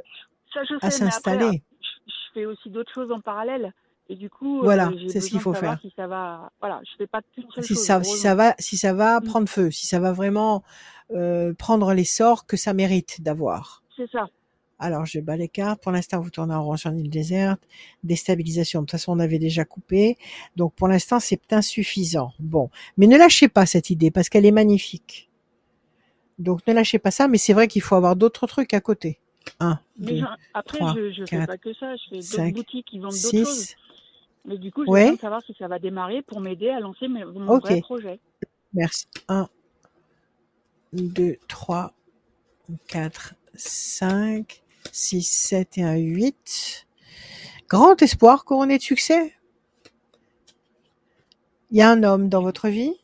Ça, 0.53 0.65
je 0.65 0.75
à 0.81 0.91
sais, 0.91 0.99
s'installer. 0.99 1.63
je, 1.81 1.87
je 2.07 2.33
fais 2.35 2.47
aussi 2.47 2.71
d'autres 2.71 2.93
choses 2.93 3.13
en 3.13 3.21
parallèle. 3.21 3.73
Et 4.09 4.17
du 4.17 4.29
coup, 4.29 4.59
euh, 4.59 4.65
Voilà, 4.65 4.93
c'est 5.09 5.21
ce 5.21 5.31
qu'il 5.31 5.41
faut 5.41 5.55
faire. 5.55 5.79
si 5.81 5.93
ça 5.97 6.07
va. 6.07 6.51
Voilà, 6.61 6.81
je 6.85 6.91
fais 6.99 7.07
pas 7.07 7.21
qu'une 7.35 7.45
seule 7.55 7.65
Si 7.65 7.75
chose, 7.75 7.85
ça, 7.85 8.03
si 8.03 8.17
ça 8.19 8.35
va, 8.35 8.55
si 8.59 8.77
ça 8.77 8.93
va 8.93 9.21
Mm. 9.21 9.25
prendre 9.25 9.49
feu, 9.49 9.71
si 9.71 9.87
ça 9.87 10.01
va 10.01 10.13
vraiment 10.13 10.63
euh, 11.13 11.53
prendre 11.55 11.93
l'essor 11.95 12.47
que 12.47 12.57
ça 12.57 12.73
mérite 12.75 13.21
d'avoir. 13.23 13.83
C'est 13.97 14.11
ça. 14.11 14.27
Alors, 14.79 15.07
je 15.07 15.21
bats 15.21 15.37
les 15.37 15.49
cartes. 15.49 15.81
Pour 15.83 15.93
l'instant, 15.93 16.21
vous 16.21 16.31
tournez 16.31 16.55
en 16.55 16.65
rond 16.65 16.77
sur 16.77 16.91
une 16.91 16.99
île 16.99 17.11
déserte. 17.11 17.61
Déstabilisation. 18.03 18.81
De 18.81 18.87
toute 18.87 18.91
façon, 18.93 19.13
on 19.13 19.21
avait 19.21 19.39
déjà 19.39 19.65
coupé. 19.65 20.17
Donc, 20.57 20.75
pour 20.75 20.89
l'instant, 20.89 21.21
c'est 21.21 21.53
insuffisant. 21.53 22.33
Bon. 22.41 22.69
Mais 22.97 23.07
ne 23.07 23.17
lâchez 23.17 23.49
pas 23.49 23.65
cette 23.67 23.91
idée 23.91 24.11
parce 24.11 24.29
qu'elle 24.29 24.45
est 24.47 24.51
magnifique. 24.51 25.31
Donc, 26.39 26.67
ne 26.67 26.73
lâchez 26.73 26.99
pas 26.99 27.11
ça. 27.13 27.29
Mais 27.29 27.39
c'est 27.39 27.53
vrai 27.53 27.69
qu'il 27.69 27.83
faut 27.83 27.95
avoir 27.95 28.17
d'autres 28.17 28.47
trucs 28.49 28.75
à 28.75 28.81
côté. 28.81 29.21
Un, 29.61 29.79
Mais 29.99 30.07
deux, 30.13 30.19
j'en- 30.21 30.27
après, 30.55 30.79
trois, 30.79 30.95
je, 30.95 31.13
je 31.13 31.25
fais 31.27 31.47
pas 31.47 31.59
que 31.59 31.73
ça. 31.75 31.95
Je 31.97 32.03
fais 32.11 32.19
d'autres 32.19 32.53
boutiques 32.53 32.87
qui 32.87 32.99
vendent 32.99 33.13
d'autres 33.13 33.45
choses. 33.45 33.75
Mais 34.45 34.59
du 34.59 34.73
coup, 34.73 34.81
besoin 34.83 34.93
Ouais. 34.93 35.17
savoir 35.21 35.43
si 35.45 35.55
ça 35.59 35.69
va 35.69 35.79
démarrer 35.79 36.23
pour 36.23 36.41
m'aider 36.41 36.69
à 36.71 36.81
lancer 36.81 37.07
mes- 37.09 37.25
mon 37.25 37.55
Ok. 37.57 37.63
vrai 37.63 37.81
projet. 37.81 38.19
Merci. 38.75 39.07
Un, 39.29 39.49
deux, 40.93 41.37
trois, 41.49 41.93
quatre, 42.89 43.35
cinq, 43.55 44.63
six, 44.91 45.23
sept 45.23 45.79
et 45.79 45.85
un 45.85 45.97
huit. 45.97 46.87
Grand 47.69 48.01
espoir 48.03 48.45
couronné 48.45 48.79
de 48.79 48.83
succès. 48.83 49.35
Il 51.71 51.79
y 51.79 51.83
a 51.83 51.91
un 51.91 52.03
homme 52.03 52.29
dans 52.29 52.43
votre 52.43 52.69
vie? 52.69 52.95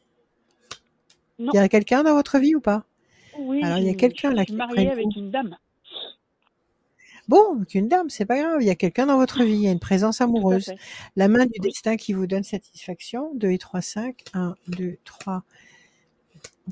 Non. 1.39 1.53
Il 1.53 1.57
y 1.57 1.59
a 1.61 1.69
quelqu'un 1.69 2.03
dans 2.03 2.15
votre 2.15 2.39
vie 2.39 2.55
ou 2.55 2.61
pas? 2.61 2.85
Oui, 3.39 3.63
Alors, 3.63 3.79
il 3.79 3.87
y 3.87 3.89
a 3.89 3.93
je- 3.93 3.97
quelqu'un 3.97 4.31
je 4.31 4.37
là 4.37 4.43
suis 4.45 4.53
qui 4.53 4.57
mariée 4.57 4.75
prenne 4.75 4.89
avec 4.89 5.05
coup. 5.07 5.13
une 5.21 5.31
dame. 5.31 5.57
Bon, 7.29 7.63
qu'une 7.69 7.89
dame, 7.89 8.09
c'est 8.11 8.25
pas 8.25 8.39
grave. 8.39 8.59
Il 8.63 8.67
y 8.67 8.71
a 8.71 8.75
quelqu'un 8.75 9.07
dans 9.07 9.17
votre 9.19 9.45
vie. 9.45 9.53
Il 9.55 9.61
y 9.63 9.69
a 9.69 9.73
une 9.73 9.79
présence 9.81 10.21
amoureuse. 10.21 10.73
La 11.17 11.29
main 11.29 11.45
du 11.47 11.59
destin 11.61 11.97
qui 11.97 12.15
vous 12.15 12.27
donne 12.27 12.43
satisfaction. 12.45 13.31
2 13.35 13.51
et 13.51 13.59
3, 13.59 13.83
5. 13.83 14.17
1, 14.35 14.55
2, 14.69 14.97
3, 15.05 15.45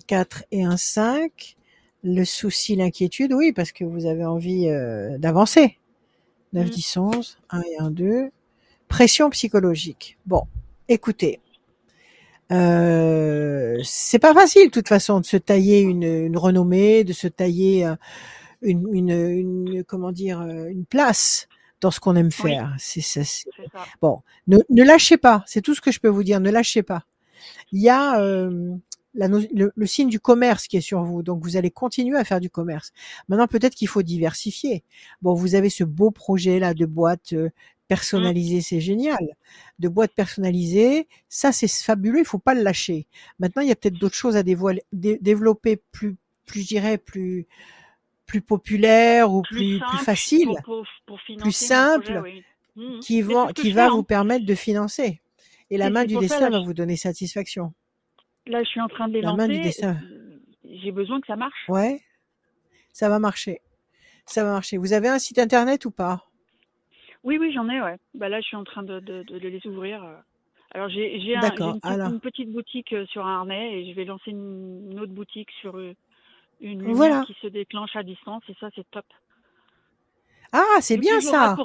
4 0.06 0.44
et 0.52 0.64
un 0.64 0.76
5. 0.76 1.56
Le 2.04 2.24
souci, 2.24 2.76
l'inquiétude, 2.76 3.32
oui, 3.32 3.52
parce 3.52 3.72
que 3.72 3.84
vous 3.84 4.06
avez 4.06 4.24
envie 4.24 4.68
euh, 4.68 5.18
d'avancer. 5.18 5.78
9, 6.52 6.66
Mm. 6.68 6.70
10, 6.70 6.96
11. 6.98 7.38
1 7.50 7.60
et 7.62 7.78
1, 7.80 7.90
2. 7.90 8.30
Pression 8.88 9.30
psychologique. 9.30 10.18
Bon, 10.26 10.42
écoutez. 10.88 11.40
Euh, 12.52 13.76
c'est 13.82 14.18
pas 14.20 14.32
facile, 14.34 14.66
de 14.66 14.70
toute 14.70 14.88
façon, 14.88 15.20
de 15.20 15.26
se 15.26 15.36
tailler 15.36 15.80
une, 15.80 16.04
une 16.04 16.36
renommée, 16.36 17.02
de 17.04 17.12
se 17.12 17.26
tailler 17.26 17.84
euh, 17.86 17.96
une, 18.70 18.88
une, 18.92 19.10
une- 19.10 19.84
comment 19.84 20.12
dire, 20.12 20.40
euh, 20.40 20.66
une 20.68 20.84
place 20.86 21.48
dans 21.80 21.90
ce 21.90 22.00
qu'on 22.00 22.16
aime 22.16 22.30
faire. 22.32 22.74
C'est, 22.78 23.00
c'est- 23.00 23.24
c'est- 23.24 23.48
c'est 23.56 23.70
ça. 23.72 23.84
Bon, 24.02 24.22
ne, 24.46 24.58
ne 24.70 24.82
lâchez 24.84 25.16
pas. 25.18 25.44
C'est 25.46 25.60
tout 25.62 25.74
ce 25.74 25.80
que 25.80 25.92
je 25.92 26.00
peux 26.00 26.08
vous 26.08 26.22
dire. 26.24 26.40
Ne 26.40 26.50
lâchez 26.50 26.82
pas. 26.82 27.04
Il 27.72 27.80
y 27.82 27.88
a 27.90 28.20
euh, 28.20 28.74
la 29.14 29.28
le, 29.28 29.72
le 29.74 29.86
signe 29.86 30.08
du 30.08 30.20
commerce 30.20 30.66
qui 30.68 30.76
est 30.76 30.80
sur 30.82 31.02
vous, 31.02 31.22
donc 31.22 31.42
vous 31.42 31.56
allez 31.56 31.70
continuer 31.70 32.16
à 32.18 32.24
faire 32.24 32.40
du 32.40 32.50
commerce. 32.50 32.92
Maintenant, 33.28 33.46
peut-être 33.46 33.74
qu'il 33.74 33.88
faut 33.88 34.02
diversifier. 34.02 34.84
Bon, 35.22 35.34
vous 35.34 35.54
avez 35.54 35.70
ce 35.70 35.84
beau 35.84 36.10
projet 36.10 36.58
là 36.58 36.74
de 36.74 36.86
boîte 36.86 37.32
euh, 37.34 37.50
personnalisée, 37.88 38.60
c'est 38.62 38.80
génial. 38.80 39.36
De 39.78 39.88
boîte 39.88 40.12
personnalisée, 40.14 41.08
ça 41.28 41.52
c'est 41.52 41.68
fabuleux. 41.68 42.20
Il 42.20 42.24
faut 42.26 42.38
pas 42.38 42.54
le 42.54 42.62
lâcher. 42.62 43.06
Maintenant, 43.38 43.62
il 43.62 43.68
y 43.68 43.72
a 43.72 43.76
peut-être 43.76 43.98
d'autres 43.98 44.16
choses 44.16 44.36
à 44.36 44.42
dévoiler, 44.42 44.82
dé- 44.92 45.18
développer 45.20 45.80
plus, 45.92 46.16
plus, 46.46 46.62
je 46.62 46.66
dirais, 46.66 46.98
plus 46.98 47.46
plus 48.26 48.40
populaire 48.42 49.32
ou 49.32 49.42
Plus 49.42 49.56
plus 49.56 49.78
plus 49.78 49.78
simple 49.78 50.04
facile, 50.04 50.46
pour, 50.46 50.62
pour, 50.62 50.86
pour 51.06 51.20
plus 51.38 51.54
simple, 51.54 52.20
oui. 52.24 52.42
Mhm. 52.76 53.00
qui 53.00 53.22
vont 53.22 53.46
va 53.72 53.88
vous 53.88 54.02
permettre 54.02 54.44
de 54.44 54.54
financer. 54.54 55.20
Et 55.70 55.78
la 55.78 55.90
main 55.90 56.04
du 56.04 56.14
ça, 56.14 56.20
destin 56.20 56.40
là, 56.40 56.50
va 56.50 56.60
je, 56.60 56.66
vous 56.66 56.74
donner 56.74 56.96
satisfaction. 56.96 57.72
là, 58.46 58.62
je 58.62 58.68
suis 58.68 58.80
en 58.80 58.88
train 58.88 59.08
de 59.08 59.18
La 59.18 59.32
main 59.34 59.48
du 59.48 59.58
destin. 59.60 59.96
Euh, 60.02 60.38
J'ai 60.64 60.92
besoin 60.92 61.20
que 61.20 61.26
ça 61.26 61.36
marche. 61.36 61.68
Ouais, 61.68 62.02
ça 62.92 63.08
va 63.08 63.18
marcher. 63.18 63.60
Ça 64.26 64.44
va 64.44 64.52
marcher. 64.52 64.76
Vous 64.76 64.92
avez 64.92 65.08
un 65.08 65.18
site 65.18 65.38
internet 65.38 65.84
ou 65.86 65.90
pas? 65.90 66.24
Oui, 67.24 67.38
oui, 67.38 67.52
j'en 67.52 67.68
ai, 67.68 67.80
ouais. 67.80 67.96
Bah 68.14 68.28
là, 68.28 68.40
je 68.40 68.46
suis 68.46 68.56
en 68.56 68.64
train 68.64 68.82
de, 68.82 69.00
de, 69.00 69.22
de 69.22 69.48
les 69.48 69.66
ouvrir. 69.66 70.04
Alors, 70.72 70.88
j'ai 70.88 71.36
un- 71.36 71.40
une, 71.42 71.50
petite- 71.72 71.86
Alors, 71.86 72.12
une 72.12 72.20
petite 72.20 72.52
boutique 72.52 72.92
euh, 72.92 73.06
sur 73.06 73.24
un 73.26 73.36
harnais 73.38 73.80
et 73.80 73.90
je 73.90 73.96
vais 73.96 74.04
lancer 74.04 74.30
une, 74.30 74.90
une 74.92 75.00
autre 75.00 75.12
boutique 75.12 75.48
sur 75.60 75.76
euh, 75.78 75.94
une 76.60 76.80
lumière 76.80 76.96
voilà. 76.96 77.24
qui 77.26 77.34
se 77.42 77.46
déclenche 77.48 77.94
à 77.96 78.02
distance 78.02 78.42
et 78.48 78.54
ça, 78.60 78.68
c'est 78.74 78.88
top. 78.90 79.04
Ah, 80.52 80.62
c'est 80.80 80.96
bien 80.96 81.20
ça. 81.20 81.56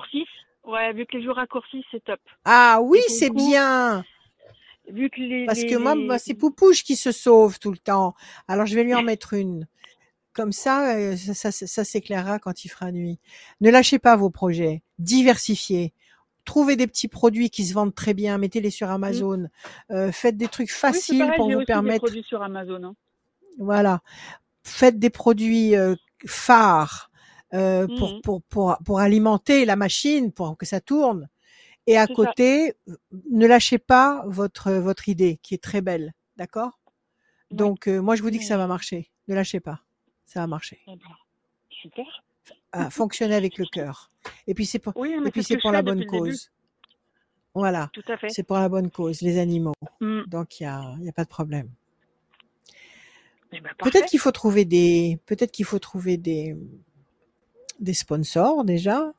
ouais, 0.65 0.93
vu 0.93 1.05
que 1.05 1.17
les 1.17 1.23
jours 1.23 1.35
raccourcissent, 1.35 1.85
c'est 1.91 2.03
top. 2.03 2.19
Ah 2.45 2.79
oui, 2.81 2.99
c'est 3.07 3.29
bien. 3.29 4.03
vu 4.89 5.09
que 5.09 5.19
les, 5.21 5.45
Parce 5.45 5.61
les, 5.61 5.67
que 5.67 5.75
moi, 5.77 6.17
c'est 6.19 6.33
Poupouche 6.33 6.83
qui 6.83 6.95
se 6.95 7.11
sauve 7.11 7.59
tout 7.59 7.71
le 7.71 7.77
temps. 7.77 8.15
Alors, 8.47 8.65
je 8.65 8.75
vais 8.75 8.83
lui 8.83 8.93
en 8.95 9.03
mettre 9.03 9.33
une. 9.33 9.67
Comme 10.33 10.51
ça, 10.53 10.95
euh, 10.95 11.15
ça, 11.17 11.33
ça, 11.33 11.51
ça- 11.51 11.67
ça 11.67 11.83
s'éclairera 11.83 12.39
quand 12.39 12.63
il 12.63 12.69
fera 12.69 12.91
nuit. 12.91 13.19
Ne 13.59 13.69
lâchez 13.69 13.99
pas 13.99 14.15
vos 14.15 14.29
projets. 14.29 14.81
Diversifiez. 14.97 15.93
Trouvez 16.45 16.75
des 16.77 16.87
petits 16.87 17.09
produits 17.09 17.49
qui 17.49 17.65
se 17.65 17.73
vendent 17.73 17.93
très 17.93 18.13
bien. 18.13 18.37
Mettez-les 18.37 18.69
sur 18.71 18.87
Mm. 18.87 18.91
Amazon. 18.91 19.47
Euh, 19.91 20.11
faites 20.11 20.37
des 20.37 20.47
trucs 20.47 20.69
Oui, 20.69 20.73
faciles 20.75 21.19
pareil, 21.19 21.35
pour 21.37 21.45
vous 21.47 21.51
aussi 21.57 21.59
des 21.59 21.65
permettre. 21.65 22.03
produits 22.05 22.23
sur 22.23 22.41
Amazon. 22.41 22.83
hein. 22.83 22.95
Voilà. 23.59 23.99
Faites 24.63 24.99
des 24.99 25.09
produits 25.09 25.75
euh, 25.75 25.95
phares 26.25 27.09
euh, 27.53 27.87
pour, 27.97 28.13
Mhm. 28.13 28.21
pour, 28.21 28.41
pour, 28.43 28.77
pour 28.85 28.99
alimenter 28.99 29.65
la 29.65 29.75
machine, 29.75 30.31
pour 30.31 30.57
que 30.57 30.65
ça 30.65 30.79
tourne. 30.79 31.27
Et 31.87 31.97
à 31.97 32.07
ça. 32.07 32.13
côté, 32.13 32.75
ne 33.29 33.47
lâchez 33.47 33.79
pas 33.79 34.23
votre, 34.27 34.71
votre 34.71 35.09
idée 35.09 35.39
qui 35.41 35.55
est 35.55 35.63
très 35.63 35.81
belle. 35.81 36.13
D'accord? 36.37 36.79
Oui, 37.49 37.57
Donc, 37.57 37.87
euh, 37.87 37.99
moi, 37.99 38.15
je 38.15 38.21
vous 38.21 38.29
dis 38.29 38.37
que 38.39 38.45
ça 38.45 38.55
mais 38.55 38.63
va 38.63 38.67
marcher. 38.67 39.11
Ne 39.27 39.35
lâchez 39.35 39.59
pas. 39.59 39.81
Ça 40.25 40.39
va 40.41 40.47
marcher. 40.47 40.79
Eh 40.87 40.95
ben, 40.95 41.15
super. 41.69 42.23
À 42.71 42.89
fonctionner 42.89 43.35
avec 43.35 43.57
le 43.57 43.65
cœur. 43.65 44.09
Et 44.47 44.53
puis 44.53 44.65
c'est 44.65 44.79
pour, 44.79 44.93
Oui, 44.95 45.13
et 45.25 45.31
puis 45.31 45.43
c'est 45.43 45.57
pour 45.57 45.71
la 45.71 45.81
bonne 45.81 46.05
cause. 46.05 46.51
Voilà. 47.53 47.89
Tout 47.91 48.03
à 48.07 48.15
fait. 48.15 48.29
C'est 48.29 48.43
pour 48.43 48.57
la 48.57 48.69
bonne 48.69 48.89
cause, 48.89 49.21
les 49.21 49.37
animaux. 49.37 49.73
Mm. 49.99 50.21
Donc 50.27 50.59
il 50.59 50.63
y 50.63 50.65
a, 50.65 50.95
il 50.99 51.05
y 51.05 51.09
a 51.09 51.11
pas 51.11 51.25
de 51.25 51.29
problème. 51.29 51.69
Eh 53.53 53.59
ben, 53.59 53.69
Peut-être 53.79 54.05
qu'il 54.05 54.19
faut 54.19 54.31
trouver 54.31 54.65
des, 54.65 55.19
peut-être 55.25 55.51
qu'il 55.51 55.65
faut 55.65 55.79
trouver 55.79 56.17
des, 56.17 56.55
des 57.79 57.93
sponsors 57.93 58.63
déjà, 58.63 59.13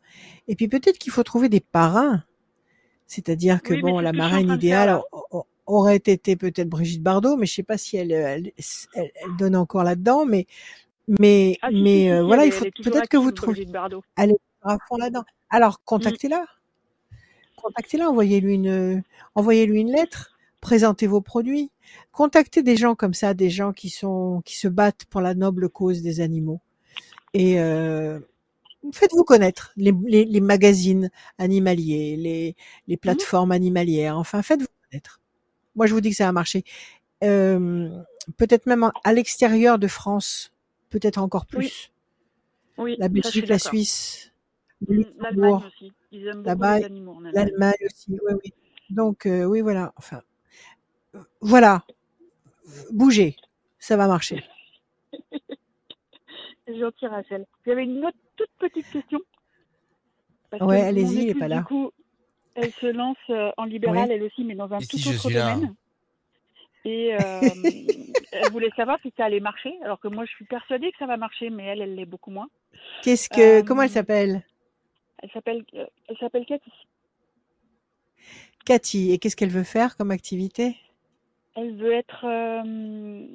et 0.48 0.56
puis 0.56 0.68
peut-être 0.68 0.98
qu'il 0.98 1.12
faut 1.12 1.22
trouver 1.22 1.48
des 1.48 1.60
parrains. 1.60 2.24
C'est-à-dire 3.06 3.62
que 3.62 3.74
Oui, 3.74 3.82
bon, 3.82 4.00
la 4.00 4.12
marraine 4.12 4.50
idéale 4.50 5.00
aurait 5.66 5.96
été 5.96 6.36
peut-être 6.36 6.68
Brigitte 6.68 7.02
Bardot, 7.02 7.36
mais 7.36 7.46
je 7.46 7.54
sais 7.54 7.62
pas 7.62 7.76
si 7.76 7.96
elle, 7.96 8.12
elle, 8.12 8.52
elle, 8.94 9.12
elle 9.14 9.36
donne 9.38 9.54
encore 9.54 9.84
là-dedans, 9.84 10.24
mais, 10.24 10.46
mais, 11.08 11.58
Ah, 11.60 11.68
si, 11.68 11.82
mais 11.82 11.98
si, 12.04 12.10
euh, 12.10 12.22
voilà, 12.24 12.46
il 12.46 12.52
faut 12.52 12.64
peut-être 12.64 13.08
que 13.08 13.18
vous 13.18 13.32
trouviez, 13.32 13.64
Brigitte 13.64 13.72
Bardot. 13.72 14.02
elle 14.16 14.30
est 14.30 14.40
à 14.62 14.78
fond 14.88 14.96
là-dedans. 14.96 15.20
Mm. 15.20 15.54
Alors 15.54 15.82
contactez-la, 15.84 16.46
contactez-la, 17.56 18.08
envoyez-lui 18.08 18.54
une, 18.54 19.02
envoyez-lui 19.34 19.80
une 19.80 19.92
lettre, 19.92 20.31
présentez 20.62 21.06
vos 21.06 21.20
produits, 21.20 21.70
contactez 22.12 22.62
des 22.62 22.76
gens 22.76 22.94
comme 22.94 23.12
ça, 23.12 23.34
des 23.34 23.50
gens 23.50 23.72
qui 23.74 23.90
sont, 23.90 24.40
qui 24.46 24.56
se 24.56 24.68
battent 24.68 25.04
pour 25.10 25.20
la 25.20 25.34
noble 25.34 25.68
cause 25.68 26.00
des 26.00 26.20
animaux. 26.20 26.60
Et 27.34 27.60
euh, 27.60 28.20
faites-vous 28.92 29.24
connaître 29.24 29.72
les, 29.76 29.92
les, 30.06 30.24
les 30.24 30.40
magazines 30.40 31.10
animaliers, 31.36 32.16
les, 32.16 32.56
les 32.86 32.96
plateformes 32.96 33.52
animalières. 33.52 34.16
Enfin, 34.16 34.40
faites-vous 34.40 34.68
connaître. 34.88 35.20
Moi, 35.74 35.86
je 35.86 35.94
vous 35.94 36.00
dis 36.00 36.10
que 36.10 36.16
ça 36.16 36.26
va 36.26 36.32
marcher. 36.32 36.64
Euh, 37.24 37.90
peut-être 38.36 38.66
même 38.66 38.90
à 39.04 39.12
l'extérieur 39.12 39.78
de 39.78 39.88
France, 39.88 40.52
peut-être 40.90 41.18
encore 41.18 41.46
plus. 41.46 41.90
Oui, 42.78 42.96
La 42.98 43.08
Belgique, 43.08 43.48
la. 43.48 43.58
Suisse, 43.58 44.32
le 44.86 45.00
Mm, 45.00 45.04
L'Allemagne 45.18 45.62
aussi. 45.66 45.92
Ils 46.12 46.26
aiment 46.26 46.36
beaucoup 46.38 46.46
là-bas, 46.46 46.78
les 46.78 46.84
animaux 46.84 47.12
en 47.12 47.24
Allemagne. 47.24 47.32
l'Allemagne 47.34 47.74
aussi. 47.86 48.10
Oui, 48.10 48.32
oui. 48.44 48.52
Donc, 48.90 49.26
euh, 49.26 49.44
oui, 49.44 49.60
voilà. 49.60 49.92
Enfin, 49.96 50.22
voilà. 51.40 51.84
Bougez. 52.92 53.36
Ça 53.78 53.96
va 53.96 54.06
marcher. 54.06 54.42
C'est 56.66 56.78
gentil, 56.78 57.06
Rachel. 57.06 57.46
J'avais 57.66 57.84
une 57.84 58.04
autre 58.04 58.16
toute 58.36 58.50
petite 58.58 58.88
question. 58.90 59.18
Parce 60.50 60.62
Ouais, 60.62 60.80
que 60.80 60.84
allez-y, 60.86 61.14
il 61.14 61.18
est 61.20 61.30
épouse, 61.30 61.40
pas 61.40 61.48
là. 61.48 61.58
Du 61.58 61.64
coup, 61.64 61.90
elle 62.54 62.72
se 62.72 62.86
lance 62.86 63.16
euh, 63.30 63.50
en 63.56 63.64
libéral, 63.64 64.08
Oui. 64.08 64.14
elle 64.14 64.22
aussi, 64.22 64.44
mais 64.44 64.54
dans 64.54 64.72
un 64.72 64.78
Ici, 64.78 65.02
tout 65.02 65.08
autre 65.26 65.30
là. 65.30 65.54
domaine. 65.54 65.74
Et 66.84 67.14
euh, 67.14 67.40
elle 68.32 68.50
voulait 68.52 68.70
savoir 68.76 68.98
si 69.02 69.12
ça 69.16 69.24
allait 69.24 69.40
marcher, 69.40 69.72
alors 69.82 69.98
que 70.00 70.08
moi, 70.08 70.24
je 70.24 70.30
suis 70.32 70.44
persuadée 70.44 70.90
que 70.92 70.98
ça 70.98 71.06
va 71.06 71.16
marcher, 71.16 71.50
mais 71.50 71.64
elle, 71.64 71.80
elle 71.80 71.94
l'est 71.94 72.06
beaucoup 72.06 72.30
moins. 72.30 72.48
Qu'est-ce 73.02 73.28
que, 73.28 73.60
Euh, 73.60 73.62
comment 73.62 73.82
elle 73.82 73.90
s'appelle? 73.90 74.44
Elle 75.22 75.30
s'appelle, 75.30 75.64
elle 75.72 76.16
s'appelle 76.18 76.44
Cathy. 76.46 76.72
Cathy. 78.64 79.12
Et 79.12 79.18
qu'est-ce 79.18 79.36
qu'elle 79.36 79.50
veut 79.50 79.62
faire 79.64 79.96
comme 79.96 80.10
activité? 80.10 80.76
Elle 81.54 81.76
veut 81.76 81.92
être 81.92 82.24
euh, 82.24 83.26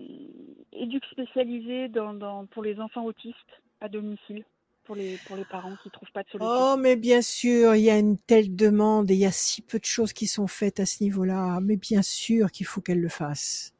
éduque 0.73 1.05
spécialisée 1.11 1.87
dans, 1.87 2.13
dans, 2.13 2.45
pour 2.47 2.63
les 2.63 2.79
enfants 2.79 3.05
autistes 3.05 3.35
à 3.79 3.89
domicile, 3.89 4.43
pour 4.85 4.95
les, 4.95 5.17
pour 5.27 5.35
les 5.35 5.45
parents 5.45 5.75
qui 5.83 5.91
trouvent 5.91 6.11
pas 6.11 6.23
de 6.23 6.29
solution. 6.29 6.51
Oh, 6.51 6.77
mais 6.77 6.95
bien 6.95 7.21
sûr, 7.21 7.75
il 7.75 7.83
y 7.83 7.91
a 7.91 7.97
une 7.97 8.17
telle 8.17 8.55
demande 8.55 9.11
et 9.11 9.13
il 9.13 9.19
y 9.19 9.25
a 9.25 9.31
si 9.31 9.61
peu 9.61 9.77
de 9.77 9.85
choses 9.85 10.13
qui 10.13 10.25
sont 10.25 10.47
faites 10.47 10.79
à 10.79 10.87
ce 10.87 11.03
niveau-là. 11.03 11.59
Mais 11.61 11.75
bien 11.75 12.01
sûr 12.01 12.51
qu'il 12.51 12.65
faut 12.65 12.81
qu'elle 12.81 13.01
le 13.01 13.09
fasse. 13.09 13.73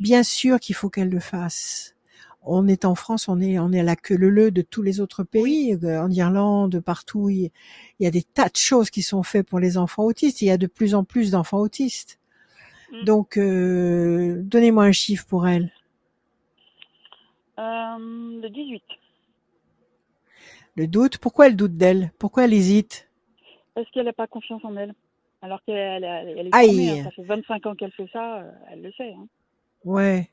Bien 0.00 0.24
sûr 0.24 0.58
qu'il 0.58 0.74
faut 0.74 0.90
qu'elle 0.90 1.10
le 1.10 1.20
fasse. 1.20 1.94
On 2.42 2.66
est 2.66 2.84
en 2.84 2.94
France, 2.94 3.28
on 3.28 3.40
est, 3.40 3.58
on 3.58 3.72
est 3.72 3.80
à 3.80 3.84
la 3.84 3.96
queue 3.96 4.16
leu 4.16 4.50
de 4.50 4.60
tous 4.62 4.82
les 4.82 5.00
autres 5.00 5.22
pays, 5.22 5.78
euh, 5.82 6.02
en 6.02 6.10
Irlande, 6.10 6.80
partout. 6.80 7.30
Il 7.30 7.50
y 8.00 8.06
a 8.06 8.10
des 8.10 8.22
tas 8.22 8.48
de 8.48 8.56
choses 8.56 8.90
qui 8.90 9.02
sont 9.02 9.22
faites 9.22 9.48
pour 9.48 9.60
les 9.60 9.78
enfants 9.78 10.04
autistes. 10.04 10.42
Il 10.42 10.48
y 10.48 10.50
a 10.50 10.58
de 10.58 10.66
plus 10.66 10.94
en 10.94 11.04
plus 11.04 11.30
d'enfants 11.30 11.60
autistes. 11.60 12.18
Mm. 12.92 13.04
Donc, 13.04 13.36
euh, 13.36 14.36
donnez-moi 14.42 14.84
un 14.84 14.92
chiffre 14.92 15.26
pour 15.26 15.46
elle. 15.46 15.70
Euh, 17.58 18.40
le 18.42 18.48
18. 18.48 18.82
Le 20.76 20.86
doute. 20.86 21.18
Pourquoi 21.18 21.46
elle 21.46 21.56
doute 21.56 21.76
d'elle? 21.76 22.10
Pourquoi 22.18 22.44
elle 22.44 22.52
hésite? 22.54 23.08
Parce 23.74 23.88
qu'elle 23.90 24.06
n'a 24.06 24.12
pas 24.12 24.26
confiance 24.26 24.64
en 24.64 24.76
elle. 24.76 24.94
Alors 25.42 25.62
qu'elle 25.64 26.04
elle, 26.04 26.04
elle 26.38 26.46
est 26.46 26.50
formée, 26.50 27.00
hein. 27.00 27.04
ça 27.04 27.10
fait 27.10 27.22
25 27.24 27.66
ans 27.66 27.74
qu'elle 27.74 27.92
fait 27.92 28.08
ça, 28.12 28.38
euh, 28.38 28.50
elle 28.70 28.82
le 28.82 28.90
sait. 28.92 29.12
Hein. 29.12 29.26
Ouais. 29.84 30.30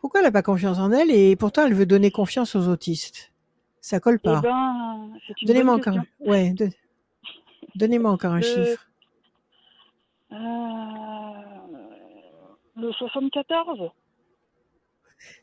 Pourquoi 0.00 0.18
elle 0.20 0.26
n'a 0.26 0.32
pas 0.32 0.42
confiance 0.42 0.78
en 0.78 0.90
elle 0.90 1.12
et 1.12 1.36
pourtant 1.36 1.64
elle 1.64 1.74
veut 1.74 1.86
donner 1.86 2.10
confiance 2.10 2.56
aux 2.56 2.66
autistes? 2.68 3.32
Ça 3.80 4.00
colle 4.00 4.18
Eh 4.20 4.24
pas. 4.24 4.40
ben, 4.40 5.10
c'est 5.26 5.40
une 5.42 5.46
Donnez-moi 5.48 5.74
encore. 5.74 5.94
Ouais. 6.20 6.52
encore 8.06 8.32
un 8.32 8.40
Le- 8.40 8.42
chiffre. 8.42 8.88
Euh, 10.32 10.36
le 12.76 12.92
74 12.92 13.90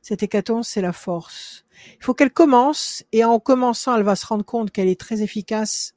Cette 0.01 0.23
hécatombe, 0.23 0.64
c'est 0.64 0.81
la 0.81 0.93
force. 0.93 1.65
Il 1.99 2.03
faut 2.03 2.14
qu'elle 2.14 2.31
commence 2.31 3.06
et 3.11 3.23
en 3.23 3.39
commençant, 3.39 3.95
elle 3.95 4.03
va 4.03 4.15
se 4.15 4.26
rendre 4.26 4.45
compte 4.45 4.72
qu'elle 4.72 4.88
est 4.88 4.99
très 4.99 5.22
efficace. 5.22 5.93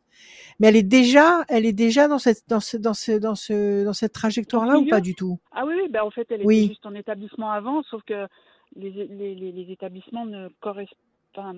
Mais 0.60 0.68
elle 0.68 0.76
est 0.76 0.82
déjà, 0.82 1.44
elle 1.48 1.66
est 1.66 1.72
déjà 1.72 2.06
dans 2.08 2.18
cette, 2.18 2.48
dans 2.48 2.60
ce, 2.60 2.76
dans 2.76 2.94
ce, 2.94 3.12
dans 3.12 3.34
ce, 3.34 3.84
dans 3.84 3.92
cette 3.92 4.12
trajectoire-là 4.12 4.78
ou 4.78 4.86
pas 4.88 5.00
du 5.00 5.14
tout? 5.14 5.38
Ah 5.50 5.64
oui, 5.66 5.74
oui 5.82 5.88
ben 5.90 6.02
en 6.02 6.10
fait, 6.10 6.26
elle 6.30 6.36
était 6.40 6.46
Oui. 6.46 6.68
juste 6.68 6.86
en 6.86 6.94
établissement 6.94 7.50
avant, 7.50 7.82
sauf 7.84 8.02
que 8.04 8.28
les, 8.76 8.90
les, 8.90 9.34
les, 9.34 9.52
les 9.52 9.72
établissements 9.72 10.26
ne 10.26 10.48
correspondent 10.60 10.96
pas. 11.34 11.52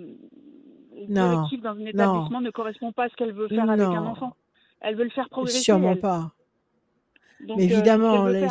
Les 0.95 1.07
Non, 1.09 1.47
dans 1.63 1.71
un 1.71 1.87
établissement 1.87 2.41
ne 2.41 2.51
correspondent 2.51 2.95
pas 2.95 3.05
à 3.05 3.09
ce 3.09 3.17
qu'elle 3.17 3.33
veut 3.33 3.49
faire 3.49 3.69
avec 3.69 3.85
un 3.85 4.07
enfant. 4.07 4.37
Elle 4.81 4.97
veut 4.97 5.05
le 5.05 5.11
faire 5.11 5.29
progresser. 5.29 5.61
Sûrement 5.61 5.93
elle. 5.93 6.01
pas. 6.01 6.33
Donc, 7.41 7.59
Mais 7.59 7.65
euh, 7.65 7.75
évidemment, 7.75 8.25
qu'elle 8.27 8.51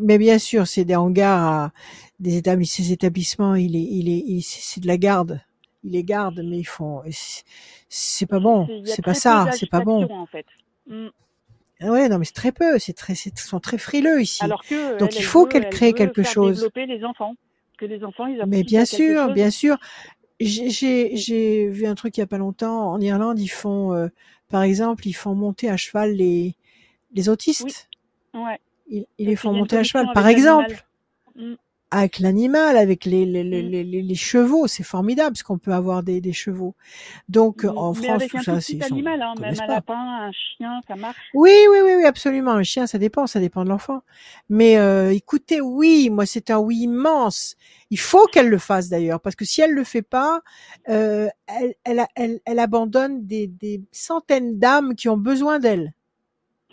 mais 0.00 0.18
bien 0.18 0.38
sûr, 0.38 0.66
c'est 0.66 0.84
des 0.84 0.96
hangars 0.96 1.42
à 1.42 1.72
des 2.20 2.36
établissements, 2.36 2.84
ces 2.86 2.92
établissements, 2.92 3.54
il 3.54 3.76
est, 3.76 3.80
il 3.82 4.08
est, 4.08 4.24
il- 4.26 4.42
c'est 4.42 4.80
de 4.80 4.86
la 4.86 4.96
garde. 4.98 5.40
Il 5.84 5.92
les 5.92 6.04
garde, 6.04 6.40
mais 6.44 6.58
ils 6.58 6.64
font, 6.64 7.02
c'est- 7.88 8.26
pas 8.26 8.40
bon, 8.40 8.66
C'est- 8.84 9.02
pas 9.02 9.14
ça, 9.14 9.50
c'est 9.52 9.70
pas 9.70 9.80
bon. 9.84 10.04
en 10.10 10.26
fait. 10.26 10.46
Mm. 10.86 11.08
Ah 11.80 11.90
Ouais, 11.92 12.08
non, 12.08 12.18
mais 12.18 12.24
c'est 12.24 12.32
très 12.32 12.50
peu, 12.50 12.78
c'est 12.80 12.92
très, 12.92 13.14
c'est- 13.14 13.30
ils 13.30 13.40
sont 13.40 13.60
très 13.60 13.78
frileux 13.78 14.20
ici. 14.20 14.42
Alors 14.42 14.64
que 14.64 14.98
Donc 14.98 15.12
elle, 15.14 15.20
il 15.20 15.24
faut 15.24 15.46
qu'elle 15.46 15.64
elle 15.64 15.70
crée 15.70 15.92
quelque 15.92 16.24
chose. 16.24 16.56
développer 16.56 16.86
les 16.86 17.04
enfants, 17.04 17.36
que 17.78 17.86
les 17.86 18.02
enfants 18.02 18.26
ils 18.26 18.42
Mais 18.48 18.64
bien 18.64 18.84
sûr, 18.84 19.26
chose. 19.26 19.34
bien 19.34 19.50
sûr. 19.50 19.76
J'ai, 20.40 20.70
j'ai, 20.70 21.16
j'ai 21.16 21.68
vu 21.68 21.86
un 21.86 21.94
truc 21.94 22.16
il 22.16 22.20
y 22.20 22.22
a 22.22 22.26
pas 22.26 22.38
longtemps. 22.38 22.92
En 22.92 23.00
Irlande, 23.00 23.38
ils 23.40 23.48
font, 23.48 23.92
euh, 23.92 24.08
par 24.48 24.62
exemple, 24.62 25.06
ils 25.06 25.12
font 25.12 25.34
monter 25.34 25.68
à 25.68 25.76
cheval 25.76 26.14
les, 26.14 26.56
les 27.12 27.28
autistes. 27.28 27.88
Ouais. 28.34 28.58
Ils, 28.88 29.06
ils 29.18 29.26
les 29.28 29.36
font 29.36 29.52
monter 29.52 29.76
à 29.78 29.82
cheval, 29.84 30.08
par 30.14 30.26
exemple. 30.28 30.84
Mm. 31.36 31.54
avec 31.90 32.18
l'animal, 32.18 32.76
avec 32.76 33.06
les, 33.06 33.24
les, 33.24 33.42
les, 33.44 33.62
Mm. 33.62 34.06
les, 34.08 34.14
chevaux, 34.14 34.66
c'est 34.66 34.82
formidable 34.82 35.30
parce 35.30 35.42
qu'on 35.42 35.56
peut 35.58 35.72
avoir 35.72 36.02
des, 36.02 36.20
des 36.20 36.34
chevaux. 36.34 36.74
Donc 37.30 37.64
Mm. 37.64 37.78
en 37.78 37.94
Mais 37.94 38.02
France, 38.08 38.10
avec 38.10 38.30
tout 38.30 38.36
un 38.38 38.42
ça, 38.42 38.60
c'est 38.60 38.82
animal, 38.82 39.22
hein, 39.22 39.34
même 39.40 39.54
un 39.58 39.66
lapin, 39.66 39.94
un 40.28 40.30
chien, 40.32 40.80
ça 40.86 40.96
marche. 40.96 41.16
Oui, 41.32 41.50
oui, 41.70 41.78
oui, 41.84 41.92
oui, 41.96 42.04
absolument. 42.04 42.50
Un 42.52 42.62
chien, 42.62 42.86
ça 42.86 42.98
dépend, 42.98 43.26
ça 43.26 43.40
dépend 43.40 43.64
de 43.64 43.70
l'enfant. 43.70 44.02
Mais 44.50 44.76
euh, 44.78 45.12
écoutez, 45.14 45.60
oui, 45.62 46.10
moi 46.10 46.26
c'est 46.26 46.50
un 46.50 46.58
oui 46.58 46.78
immense. 46.80 47.56
Il 47.90 47.98
faut 47.98 48.26
qu'elle 48.26 48.48
le 48.50 48.58
fasse 48.58 48.90
d'ailleurs, 48.90 49.20
parce 49.20 49.36
que 49.36 49.46
si 49.46 49.62
elle 49.62 49.72
le 49.72 49.84
fait 49.84 50.02
pas, 50.02 50.42
euh, 50.90 51.28
elle, 51.46 51.74
elle, 51.84 52.06
elle, 52.16 52.40
elle 52.44 52.58
abandonne 52.58 53.24
des, 53.26 53.46
des 53.46 53.80
centaines 53.92 54.58
d'âmes 54.58 54.94
qui 54.94 55.08
ont 55.08 55.16
besoin 55.16 55.58
d'elle. 55.58 55.94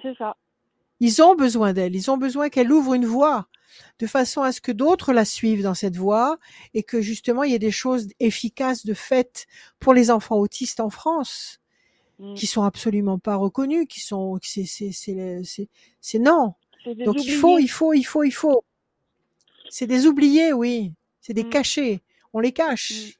C'est 0.01 0.15
ça. 0.17 0.35
Ils 0.99 1.22
ont 1.22 1.35
besoin 1.35 1.73
d'elle. 1.73 1.95
Ils 1.95 2.09
ont 2.11 2.17
besoin 2.17 2.49
qu'elle 2.49 2.72
ouvre 2.72 2.93
une 2.93 3.05
voie 3.05 3.47
de 3.99 4.07
façon 4.07 4.41
à 4.41 4.51
ce 4.53 4.61
que 4.61 4.72
d'autres 4.72 5.11
la 5.13 5.26
suivent 5.26 5.63
dans 5.63 5.73
cette 5.73 5.97
voie 5.97 6.38
et 6.73 6.84
que 6.84 7.01
justement 7.01 7.43
il 7.43 7.51
y 7.51 7.55
ait 7.55 7.59
des 7.59 7.72
choses 7.72 8.07
efficaces 8.22 8.85
de 8.85 8.93
fait 8.93 9.47
pour 9.80 9.93
les 9.93 10.11
enfants 10.11 10.38
autistes 10.38 10.80
en 10.80 10.89
France 10.89 11.59
Mm. 12.19 12.34
qui 12.35 12.47
sont 12.47 12.63
absolument 12.63 13.19
pas 13.19 13.35
reconnus, 13.35 13.88
qui 13.89 13.99
sont 13.99 14.39
c'est 14.41 14.65
c'est 14.65 14.91
c'est 14.93 15.41
c'est 15.43 15.67
c'est 15.99 16.19
non. 16.19 16.53
Donc 17.05 17.23
il 17.26 17.31
faut 17.34 17.59
il 17.59 17.67
faut 17.67 17.93
il 17.93 18.03
faut 18.03 18.23
il 18.23 18.31
faut. 18.31 18.63
C'est 19.69 19.88
des 19.88 20.07
oubliés, 20.07 20.53
oui. 20.53 20.93
C'est 21.22 21.34
des 21.34 21.43
Mm. 21.43 21.49
cachés. 21.49 22.03
On 22.34 22.39
les 22.39 22.53
cache. 22.53 23.19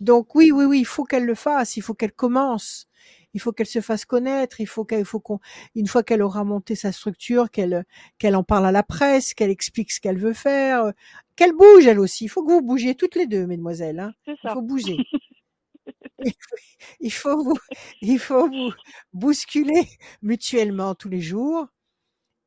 Donc 0.00 0.34
oui 0.34 0.50
oui 0.50 0.64
oui, 0.64 0.80
il 0.80 0.84
faut 0.86 1.04
qu'elle 1.04 1.24
le 1.26 1.34
fasse. 1.36 1.76
Il 1.76 1.82
faut 1.82 1.94
qu'elle 1.94 2.12
commence. 2.12 2.88
Il 3.34 3.40
faut 3.40 3.52
qu'elle 3.52 3.66
se 3.66 3.80
fasse 3.80 4.04
connaître. 4.04 4.60
Il 4.60 4.66
faut 4.66 4.84
qu'elle 4.84 5.00
il 5.00 5.04
faut 5.04 5.20
qu'on 5.20 5.40
une 5.74 5.86
fois 5.88 6.02
qu'elle 6.02 6.22
aura 6.22 6.44
monté 6.44 6.74
sa 6.76 6.92
structure, 6.92 7.50
qu'elle 7.50 7.84
qu'elle 8.18 8.36
en 8.36 8.44
parle 8.44 8.66
à 8.66 8.72
la 8.72 8.82
presse, 8.82 9.34
qu'elle 9.34 9.50
explique 9.50 9.92
ce 9.92 10.00
qu'elle 10.00 10.18
veut 10.18 10.32
faire, 10.34 10.84
euh, 10.84 10.92
qu'elle 11.36 11.52
bouge 11.52 11.86
elle 11.86 12.00
aussi. 12.00 12.24
Il 12.24 12.28
faut 12.28 12.44
que 12.44 12.52
vous 12.52 12.62
bougiez 12.62 12.94
toutes 12.94 13.16
les 13.16 13.26
deux, 13.26 13.46
mesdemoiselles. 13.46 14.00
Hein. 14.00 14.12
Il 14.26 14.50
faut 14.52 14.62
bouger. 14.62 14.96
il 16.24 16.32
faut- 16.32 16.56
il 17.00 17.12
faut 17.12 17.42
vous, 17.44 17.58
il 18.02 18.18
faut 18.18 18.48
vous 18.48 18.72
bousculer 19.12 19.88
mutuellement 20.22 20.94
tous 20.94 21.08
les 21.08 21.20
jours 21.20 21.66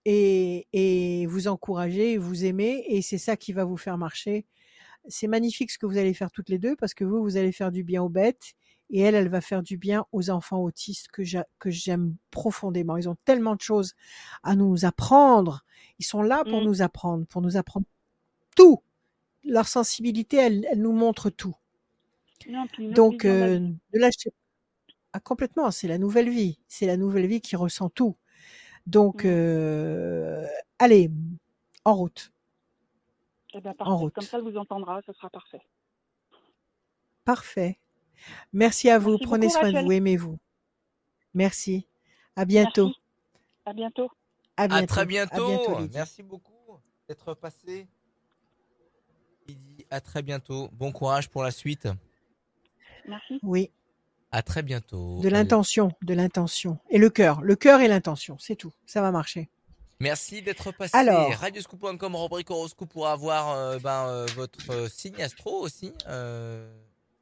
et, 0.05 0.68
et 0.73 1.26
vous 1.27 1.47
encourager, 1.47 2.18
vous 2.18 2.45
aimer, 2.45 2.84
et 2.88 3.01
c'est 3.01 3.18
ça 3.18 3.38
qui 3.38 3.53
va 3.53 3.65
vous 3.65 3.77
faire 3.77 3.97
marcher. 3.97 4.45
c'est 5.09 5.27
magnifique 5.27 5.72
ce 5.72 5.80
que 5.80 5.85
vous 5.88 5.97
allez 5.97 6.14
faire 6.15 6.31
toutes 6.31 6.49
les 6.49 6.59
deux 6.59 6.76
parce 6.77 6.93
que 6.95 7.05
vous, 7.05 7.22
vous 7.23 7.38
allez 7.38 7.51
faire 7.53 7.72
du 7.72 7.84
bien 7.84 8.03
aux 8.03 8.09
bêtes 8.09 8.53
et 8.89 9.01
elle, 9.01 9.15
elle 9.15 9.30
va 9.30 9.41
faire 9.41 9.61
du 9.64 9.77
bien 9.77 10.05
aux 10.11 10.30
enfants 10.30 10.59
autistes 10.64 11.09
que 11.09 11.23
j'a- 11.23 11.47
que 11.59 11.69
j'aime 11.69 12.15
profondément. 12.31 12.97
Ils 12.97 13.09
ont 13.09 13.18
tellement 13.26 13.55
de 13.55 13.61
choses 13.61 13.93
à 14.43 14.55
nous 14.55 14.85
apprendre. 14.85 15.64
Ils 15.99 16.05
sont 16.05 16.22
là 16.22 16.43
pour 16.45 16.61
Mm. 16.61 16.65
nous 16.65 16.81
apprendre, 16.81 17.26
pour 17.27 17.41
nous 17.41 17.57
apprendre 17.57 17.85
tout. 18.55 18.81
Leur 19.43 19.68
sensibilité, 19.68 20.38
elle, 20.38 20.65
elle 20.72 20.81
nous 20.81 20.93
montre 20.93 21.30
tout. 21.30 21.55
Non, 22.49 22.65
Donc, 22.93 23.23
de 23.26 23.30
euh, 23.30 23.57
vie. 23.59 23.76
ne 23.93 23.99
lâchez 23.99 24.31
ah, 25.14 25.19
complètement. 25.19 25.72
C'est 25.72 25.88
la 25.88 25.97
nouvelle 25.97 26.30
vie. 26.30 26.59
C'est 26.68 26.85
la 26.85 26.95
nouvelle 26.97 27.26
vie 27.27 27.41
qui 27.41 27.55
ressent 27.55 27.89
tout. 27.89 28.15
Donc, 28.85 29.23
Mm. 29.26 29.27
euh, 29.30 30.47
allez, 30.80 31.09
en 31.85 31.95
route, 31.95 32.31
Eh 33.53 33.61
ben, 33.61 33.72
en 33.72 33.73
parfait. 33.76 33.85
Comme 33.85 33.97
route. 33.99 34.22
ça, 34.23 34.38
elle 34.38 34.43
vous 34.43 34.57
entendra, 34.57 35.01
ce 35.05 35.14
sera 35.14 35.30
parfait. 35.30 35.61
Parfait. 37.26 37.80
Merci 38.53 38.89
à 38.89 38.99
vous. 38.99 39.11
Merci 39.11 39.26
Prenez 39.26 39.48
beaucoup, 39.48 39.60
soin 39.60 39.72
de 39.72 39.80
vous. 39.85 39.91
Aimez-vous. 39.91 40.38
Merci. 41.34 41.88
À 42.35 42.45
bientôt. 42.45 42.85
Merci. 42.88 43.02
À 43.65 43.73
bientôt. 43.73 44.10
À 44.56 44.64
À 44.64 44.68
bientôt. 44.68 44.85
très 44.88 45.02
À 45.02 45.06
bientôt. 45.06 45.48
bientôt. 45.48 45.88
Merci 45.94 46.23
beaucoup 46.23 46.53
d'être 47.07 47.34
passé. 47.35 47.88
Il 49.48 49.56
dit 49.61 49.85
à 49.89 50.02
très 50.02 50.22
bientôt. 50.22 50.69
Bon 50.73 50.91
courage 50.91 51.30
pour 51.30 51.44
la 51.44 51.52
suite. 51.52 51.88
Merci. 53.07 53.39
Oui, 53.44 53.72
À 54.31 54.41
très 54.41 54.61
bientôt. 54.64 55.19
de 55.22 55.30
l'intention, 55.30 55.94
de 56.02 56.14
l'intention. 56.14 56.77
Et 56.89 56.98
le 56.98 57.10
cœur. 57.10 57.41
Le 57.41 57.56
cœur 57.56 57.80
et 57.80 57.88
l'intention. 57.88 58.38
C'est 58.39 58.56
tout. 58.57 58.73
Ça 58.85 59.02
va 59.02 59.11
marcher. 59.11 59.49
Merci 59.99 60.41
d'être 60.41 60.72
passé. 60.73 60.95
Alors. 60.98 61.31
Radioscoop.com, 61.31 62.15
rubrique 62.15 62.52
horoscope 62.52 62.89
pour 62.89 63.07
avoir 63.07 63.52
euh, 63.52 63.80
ben, 63.80 64.07
euh, 64.07 64.26
votre 64.35 64.69
euh, 64.72 64.88
signe 64.89 65.19
astro 65.23 65.61
aussi, 65.61 65.94
euh, 66.07 66.69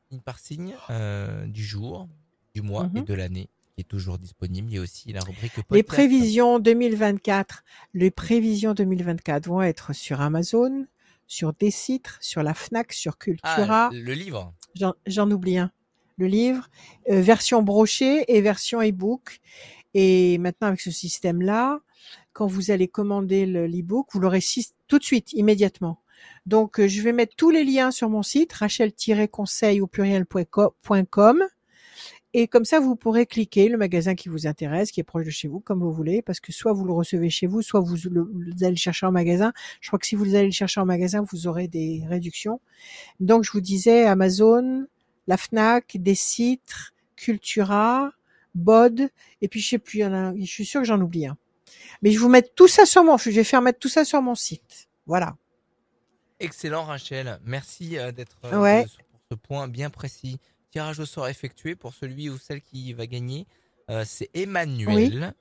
signe 0.09 0.21
par 0.21 0.39
signe 0.39 0.75
euh, 0.89 1.45
du 1.47 1.63
jour, 1.63 2.07
du 2.53 2.61
mois 2.61 2.89
et 2.95 2.99
Mhm. 2.99 3.05
de 3.05 3.13
l'année, 3.13 3.49
qui 3.75 3.81
est 3.81 3.87
toujours 3.87 4.17
disponible. 4.17 4.69
Il 4.69 4.75
y 4.75 4.77
a 4.77 4.81
aussi 4.81 5.11
la 5.11 5.21
rubrique 5.21 5.53
podcast. 5.53 5.71
Les 5.71 5.83
prévisions 5.83 6.59
2024, 6.59 7.63
les 7.93 8.11
prévisions 8.11 8.73
2024 8.73 9.47
vont 9.47 9.61
être 9.61 9.93
sur 9.93 10.21
Amazon, 10.21 10.85
sur 11.27 11.53
Décitre, 11.53 12.17
sur 12.21 12.43
la 12.43 12.53
Fnac, 12.53 12.93
sur 12.93 13.17
Cultura. 13.17 13.87
Ah, 13.87 13.89
le 13.91 14.13
livre. 14.13 14.53
J'en- 14.75 15.31
oublie 15.31 15.57
un. 15.57 15.71
Le 16.17 16.27
livre, 16.27 16.69
euh, 17.09 17.19
version 17.21 17.61
brochée 17.61 18.23
et 18.33 18.41
version 18.41 18.81
e-book. 18.81 19.41
Et 19.93 20.37
maintenant, 20.37 20.67
avec 20.69 20.79
ce 20.81 20.91
système-là, 20.91 21.79
quand 22.31 22.47
vous 22.47 22.69
allez 22.71 22.87
commander 22.87 23.45
le- 23.45 23.65
l'e-book, 23.67 24.07
vous 24.13 24.19
l'aurez 24.19 24.41
tout 24.87 24.99
de 24.99 25.03
suite, 25.03 25.33
immédiatement. 25.33 25.99
Donc, 26.45 26.79
euh, 26.79 26.87
je 26.87 27.01
vais 27.01 27.11
mettre 27.13 27.35
tous 27.35 27.49
les 27.49 27.63
liens 27.63 27.91
sur 27.91 28.09
mon 28.09 28.23
site, 28.23 28.53
rachel-conseil 28.53 29.81
au 29.81 29.87
pluriel.com. 29.87 31.43
Et 32.37 32.47
comme 32.49 32.65
ça, 32.65 32.81
vous 32.81 32.97
pourrez 32.97 33.25
cliquer 33.25 33.69
le 33.69 33.77
magasin 33.77 34.13
qui 34.13 34.27
vous 34.27 34.45
intéresse, 34.45 34.91
qui 34.91 34.99
est 34.99 35.03
proche 35.03 35.25
de 35.25 35.29
chez 35.31 35.47
vous, 35.47 35.61
comme 35.61 35.79
vous 35.79 35.93
voulez, 35.93 36.21
parce 36.21 36.41
que 36.41 36.51
soit 36.51 36.73
vous 36.73 36.83
le 36.83 36.91
recevez 36.91 37.29
chez 37.29 37.47
vous, 37.47 37.61
soit 37.61 37.79
vous, 37.79 37.95
le- 38.11 38.23
vous 38.29 38.63
allez 38.63 38.71
le 38.71 38.75
chercher 38.75 39.05
en 39.05 39.11
magasin. 39.13 39.53
Je 39.79 39.87
crois 39.87 39.99
que 39.99 40.05
si 40.05 40.15
vous 40.15 40.35
allez 40.35 40.47
le 40.47 40.51
chercher 40.51 40.81
en 40.81 40.85
magasin, 40.85 41.23
vous 41.31 41.47
aurez 41.47 41.69
des 41.69 42.03
réductions. 42.09 42.59
Donc, 43.21 43.45
je 43.45 43.51
vous 43.53 43.61
disais 43.61 44.03
Amazon, 44.03 44.85
la 45.27 45.37
Fnac, 45.37 45.95
Décitre, 45.97 46.93
Cultura, 47.15 48.11
Bod, 48.53 49.09
et 49.41 49.47
puis 49.47 49.61
je 49.61 49.69
sais 49.69 49.79
plus, 49.79 49.99
il 49.99 50.01
y 50.01 50.05
en 50.05 50.13
a, 50.13 50.33
je 50.37 50.43
suis 50.45 50.65
sûre 50.65 50.81
que 50.81 50.87
j'en 50.87 50.99
oublie 50.99 51.27
un. 51.27 51.37
Mais 52.01 52.11
je 52.11 52.19
vous 52.19 52.27
mets 52.29 52.41
tout 52.43 52.67
ça 52.67 52.85
sur 52.85 53.03
mon, 53.05 53.17
je 53.17 53.29
vais 53.29 53.43
faire 53.45 53.61
mettre 53.61 53.79
tout 53.79 53.87
ça 53.89 54.03
sur 54.03 54.21
mon 54.21 54.35
site. 54.35 54.89
Voilà. 55.05 55.37
Excellent, 56.39 56.83
Rachel. 56.85 57.39
Merci 57.45 57.97
euh, 57.97 58.11
d'être 58.11 58.37
euh, 58.45 58.59
Ouais. 58.61 58.83
pour 58.83 59.19
ce 59.31 59.35
point 59.35 59.67
bien 59.67 59.89
précis. 59.89 60.39
Tirage 60.71 60.99
au 60.99 61.05
sort 61.05 61.27
effectué 61.27 61.75
pour 61.75 61.93
celui 61.93 62.29
ou 62.29 62.37
celle 62.37 62.61
qui 62.61 62.91
va 62.93 63.07
gagner. 63.07 63.47
Euh, 63.89 64.03
c'est 64.05 64.29
Emmanuel. 64.33 65.33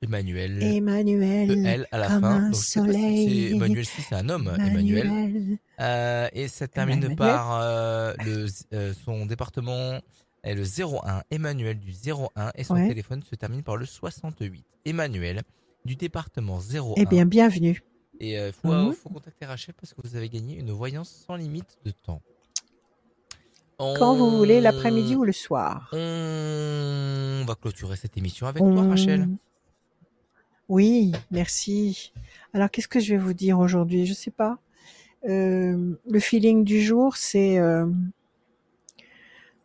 Emmanuel. 0.00 0.62
Emmanuel, 0.62 1.48
de 1.48 1.66
L 1.66 1.86
à 1.90 1.98
la 1.98 2.06
comme 2.06 2.20
fin. 2.20 2.30
un 2.30 2.50
Donc, 2.50 2.54
si 2.54 3.48
Emmanuel, 3.52 3.84
si 3.84 4.00
c'est 4.02 4.14
un 4.14 4.28
homme, 4.28 4.46
Emmanuel. 4.56 5.06
Emmanuel. 5.06 5.58
Euh, 5.80 6.28
et 6.32 6.46
ça 6.46 6.68
termine 6.68 6.98
Emmanuel. 6.98 7.16
par 7.16 7.60
euh, 7.60 8.14
le, 8.24 8.46
euh, 8.74 8.94
son 9.04 9.26
département 9.26 9.98
est 10.44 10.54
le 10.54 10.62
01. 10.62 11.22
Emmanuel 11.32 11.80
du 11.80 11.90
01 11.92 12.52
et 12.54 12.62
son 12.62 12.74
Ouais. 12.74 12.86
téléphone 12.86 13.24
se 13.24 13.34
termine 13.34 13.64
par 13.64 13.76
le 13.76 13.86
68. 13.86 14.64
Emmanuel 14.84 15.42
du 15.84 15.96
département 15.96 16.60
01. 16.60 16.94
Eh 16.96 17.06
bien, 17.06 17.26
bienvenue. 17.26 17.82
Et 18.20 18.32
il 18.34 18.52
faut, 18.52 18.68
Mhm. 18.72 18.92
faut 18.94 19.08
contacter 19.10 19.46
Rachel 19.46 19.74
parce 19.80 19.94
que 19.94 20.00
vous 20.02 20.16
avez 20.16 20.28
gagné 20.28 20.58
une 20.58 20.70
voyance 20.72 21.24
sans 21.26 21.36
limite 21.36 21.78
de 21.84 21.90
temps. 21.92 22.20
Quand 23.78 24.16
vous 24.16 24.36
voulez, 24.36 24.60
l'après-midi 24.60 25.14
On- 25.14 25.20
ou 25.20 25.24
le 25.24 25.32
soir. 25.32 25.88
On 25.92 27.44
va 27.46 27.54
clôturer 27.54 27.94
cette 27.94 28.16
émission 28.16 28.48
avec 28.48 28.60
toi, 28.60 28.82
Rachel. 28.88 29.28
On- 29.30 29.38
Oui, 30.68 31.12
merci. 31.30 32.12
Alors, 32.52 32.70
qu'est-ce 32.70 32.88
que 32.88 32.98
je 33.00 33.14
vais 33.14 33.20
vous 33.20 33.34
dire 33.34 33.58
aujourd'hui? 33.60 34.04
Je 34.04 34.12
sais 34.14 34.32
pas. 34.32 34.58
Euh, 35.28 35.94
le 36.10 36.20
feeling 36.20 36.64
du 36.64 36.82
jour, 36.82 37.16
c'est 37.16 37.58
euh, 37.58 37.86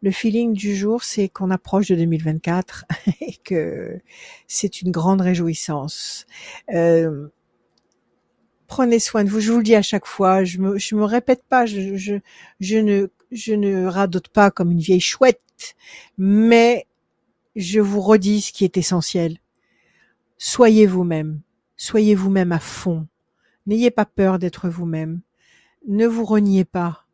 le 0.03 0.11
feeling 0.11 0.53
du 0.53 0.75
jour, 0.75 1.03
c'est 1.03 1.27
qu'on 1.27 1.49
approche 1.49 1.87
de 1.87 1.95
2024 1.95 2.85
et 3.21 3.35
que 3.43 3.99
c'est 4.47 4.81
une 4.81 4.91
grande 4.91 5.21
réjouissance. 5.21 6.25
Euh, 6.73 7.27
prenez 8.73 8.97
soin 8.97 9.23
de 9.23 9.29
vous. 9.29 9.39
Je 9.39 9.51
vous 9.51 9.59
le 9.59 9.63
dis 9.63 9.75
à 9.75 9.83
chaque 9.83 10.07
fois. 10.07 10.43
Je 10.43 10.57
me, 10.57 10.79
je 10.79 10.95
me 10.95 11.03
répète 11.03 11.43
pas. 11.47 11.67
Je, 11.67 11.95
je, 11.95 12.15
je 12.59 12.77
ne, 12.77 13.07
je 13.31 13.53
ne 13.53 13.85
radote 13.85 14.29
pas 14.29 14.49
comme 14.49 14.71
une 14.71 14.79
vieille 14.79 14.99
chouette, 14.99 15.75
mais 16.17 16.87
je 17.55 17.79
vous 17.79 18.01
redis 18.01 18.41
ce 18.41 18.51
qui 18.51 18.63
est 18.63 18.77
essentiel. 18.77 19.37
Soyez 20.39 20.87
vous-même. 20.87 21.41
Soyez 21.77 22.15
vous-même 22.15 22.51
à 22.51 22.59
fond. 22.59 23.07
N'ayez 23.67 23.91
pas 23.91 24.05
peur 24.05 24.39
d'être 24.39 24.67
vous-même. 24.69 25.21
Ne 25.87 26.07
vous 26.07 26.25
reniez 26.25 26.65
pas. 26.65 27.05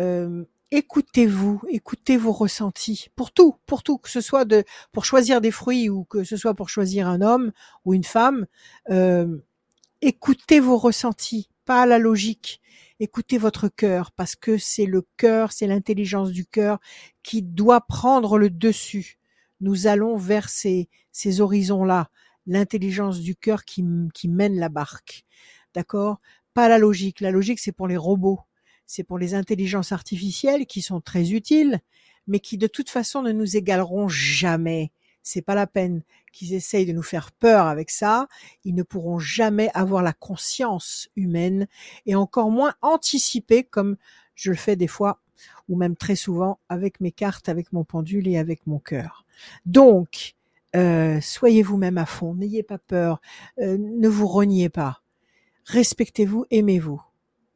Euh, 0.00 0.42
écoutez-vous, 0.72 1.62
écoutez 1.68 2.16
vos 2.16 2.32
ressentis 2.32 3.08
pour 3.14 3.30
tout, 3.30 3.54
pour 3.66 3.84
tout, 3.84 3.98
que 3.98 4.10
ce 4.10 4.20
soit 4.20 4.44
de 4.44 4.64
pour 4.90 5.04
choisir 5.04 5.40
des 5.40 5.52
fruits 5.52 5.88
ou 5.88 6.02
que 6.02 6.24
ce 6.24 6.36
soit 6.36 6.54
pour 6.54 6.68
choisir 6.68 7.06
un 7.06 7.20
homme 7.20 7.52
ou 7.84 7.94
une 7.94 8.02
femme. 8.02 8.46
Euh, 8.90 9.38
écoutez 10.02 10.58
vos 10.58 10.76
ressentis, 10.76 11.48
pas 11.64 11.86
la 11.86 11.98
logique. 11.98 12.60
Écoutez 12.98 13.38
votre 13.38 13.68
cœur 13.68 14.10
parce 14.12 14.36
que 14.36 14.58
c'est 14.58 14.86
le 14.86 15.06
cœur, 15.16 15.52
c'est 15.52 15.66
l'intelligence 15.66 16.30
du 16.30 16.44
cœur 16.44 16.78
qui 17.22 17.42
doit 17.42 17.80
prendre 17.80 18.36
le 18.36 18.50
dessus. 18.50 19.18
Nous 19.60 19.86
allons 19.86 20.16
vers 20.16 20.48
ces, 20.48 20.88
horizons-là, 21.40 22.10
l'intelligence 22.46 23.20
du 23.20 23.36
cœur 23.36 23.64
qui, 23.64 23.84
qui 24.12 24.28
mène 24.28 24.58
la 24.58 24.68
barque. 24.68 25.24
D'accord? 25.72 26.20
Pas 26.52 26.68
la 26.68 26.78
logique. 26.78 27.20
La 27.20 27.30
logique, 27.30 27.60
c'est 27.60 27.72
pour 27.72 27.86
les 27.86 27.96
robots. 27.96 28.40
C'est 28.86 29.04
pour 29.04 29.18
les 29.18 29.34
intelligences 29.34 29.92
artificielles 29.92 30.66
qui 30.66 30.82
sont 30.82 31.00
très 31.00 31.30
utiles, 31.30 31.80
mais 32.26 32.40
qui 32.40 32.58
de 32.58 32.66
toute 32.66 32.90
façon 32.90 33.22
ne 33.22 33.32
nous 33.32 33.56
égaleront 33.56 34.08
jamais. 34.08 34.92
C'est 35.22 35.42
pas 35.42 35.54
la 35.54 35.66
peine 35.66 36.02
qu'ils 36.32 36.54
essayent 36.54 36.86
de 36.86 36.92
nous 36.92 37.02
faire 37.02 37.32
peur 37.32 37.66
avec 37.66 37.90
ça. 37.90 38.26
Ils 38.64 38.74
ne 38.74 38.82
pourront 38.82 39.18
jamais 39.18 39.70
avoir 39.74 40.02
la 40.02 40.12
conscience 40.12 41.08
humaine 41.16 41.66
et 42.06 42.14
encore 42.14 42.50
moins 42.50 42.74
anticiper 42.82 43.64
comme 43.64 43.96
je 44.34 44.50
le 44.50 44.56
fais 44.56 44.76
des 44.76 44.88
fois 44.88 45.20
ou 45.68 45.76
même 45.76 45.96
très 45.96 46.16
souvent 46.16 46.58
avec 46.68 47.00
mes 47.00 47.12
cartes, 47.12 47.48
avec 47.48 47.72
mon 47.72 47.84
pendule 47.84 48.28
et 48.28 48.38
avec 48.38 48.66
mon 48.66 48.78
cœur. 48.78 49.24
Donc, 49.66 50.34
euh, 50.74 51.20
soyez 51.20 51.62
vous-même 51.62 51.98
à 51.98 52.06
fond, 52.06 52.34
n'ayez 52.34 52.62
pas 52.62 52.78
peur, 52.78 53.20
euh, 53.58 53.76
ne 53.78 54.08
vous 54.08 54.26
reniez 54.26 54.68
pas, 54.68 55.02
respectez-vous, 55.66 56.46
aimez-vous. 56.50 57.02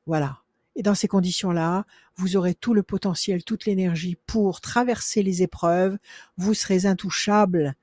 Voilà. 0.07 0.41
Et 0.77 0.83
dans 0.83 0.95
ces 0.95 1.09
conditions-là, 1.09 1.87
vous 2.17 2.37
aurez 2.37 2.55
tout 2.55 2.75
le 2.75 2.83
potentiel, 2.83 3.43
toute 3.43 3.65
l'énergie 3.65 4.17
pour 4.27 4.61
traverser 4.61 5.23
les 5.23 5.43
épreuves, 5.43 5.97
vous 6.37 6.53
serez 6.53 6.85
intouchable 6.85 7.75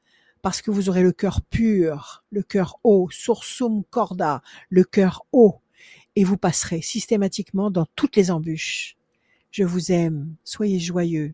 parce 0.43 0.61
que 0.61 0.69
vous 0.71 0.89
aurez 0.89 1.01
le 1.01 1.11
cœur 1.11 1.41
pur, 1.41 2.23
le 2.29 2.43
cœur 2.43 2.77
haut, 2.83 3.09
sursum 3.09 3.83
corda, 3.89 4.43
le 4.69 4.83
cœur 4.83 5.25
haut, 5.31 5.61
et 6.15 6.23
vous 6.23 6.37
passerez 6.37 6.81
systématiquement 6.81 7.71
dans 7.71 7.87
toutes 7.95 8.15
les 8.15 8.29
embûches. 8.29 8.95
Je 9.51 9.63
vous 9.63 9.91
aime, 9.91 10.35
soyez 10.43 10.79
joyeux, 10.79 11.33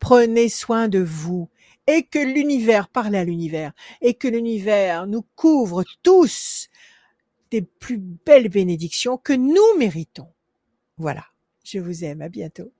prenez 0.00 0.48
soin 0.48 0.88
de 0.88 0.98
vous, 0.98 1.48
et 1.86 2.02
que 2.02 2.18
l'univers, 2.18 2.88
parlez 2.88 3.18
à 3.18 3.24
l'univers, 3.24 3.72
et 4.02 4.14
que 4.14 4.28
l'univers 4.28 5.06
nous 5.06 5.24
couvre 5.36 5.84
tous 6.02 6.68
des 7.50 7.62
plus 7.62 7.98
belles 7.98 8.48
bénédictions 8.48 9.16
que 9.16 9.32
nous 9.32 9.78
méritons. 9.78 10.28
Voilà, 10.98 11.24
je 11.64 11.78
vous 11.78 12.04
aime, 12.04 12.20
à 12.20 12.28
bientôt. 12.28 12.72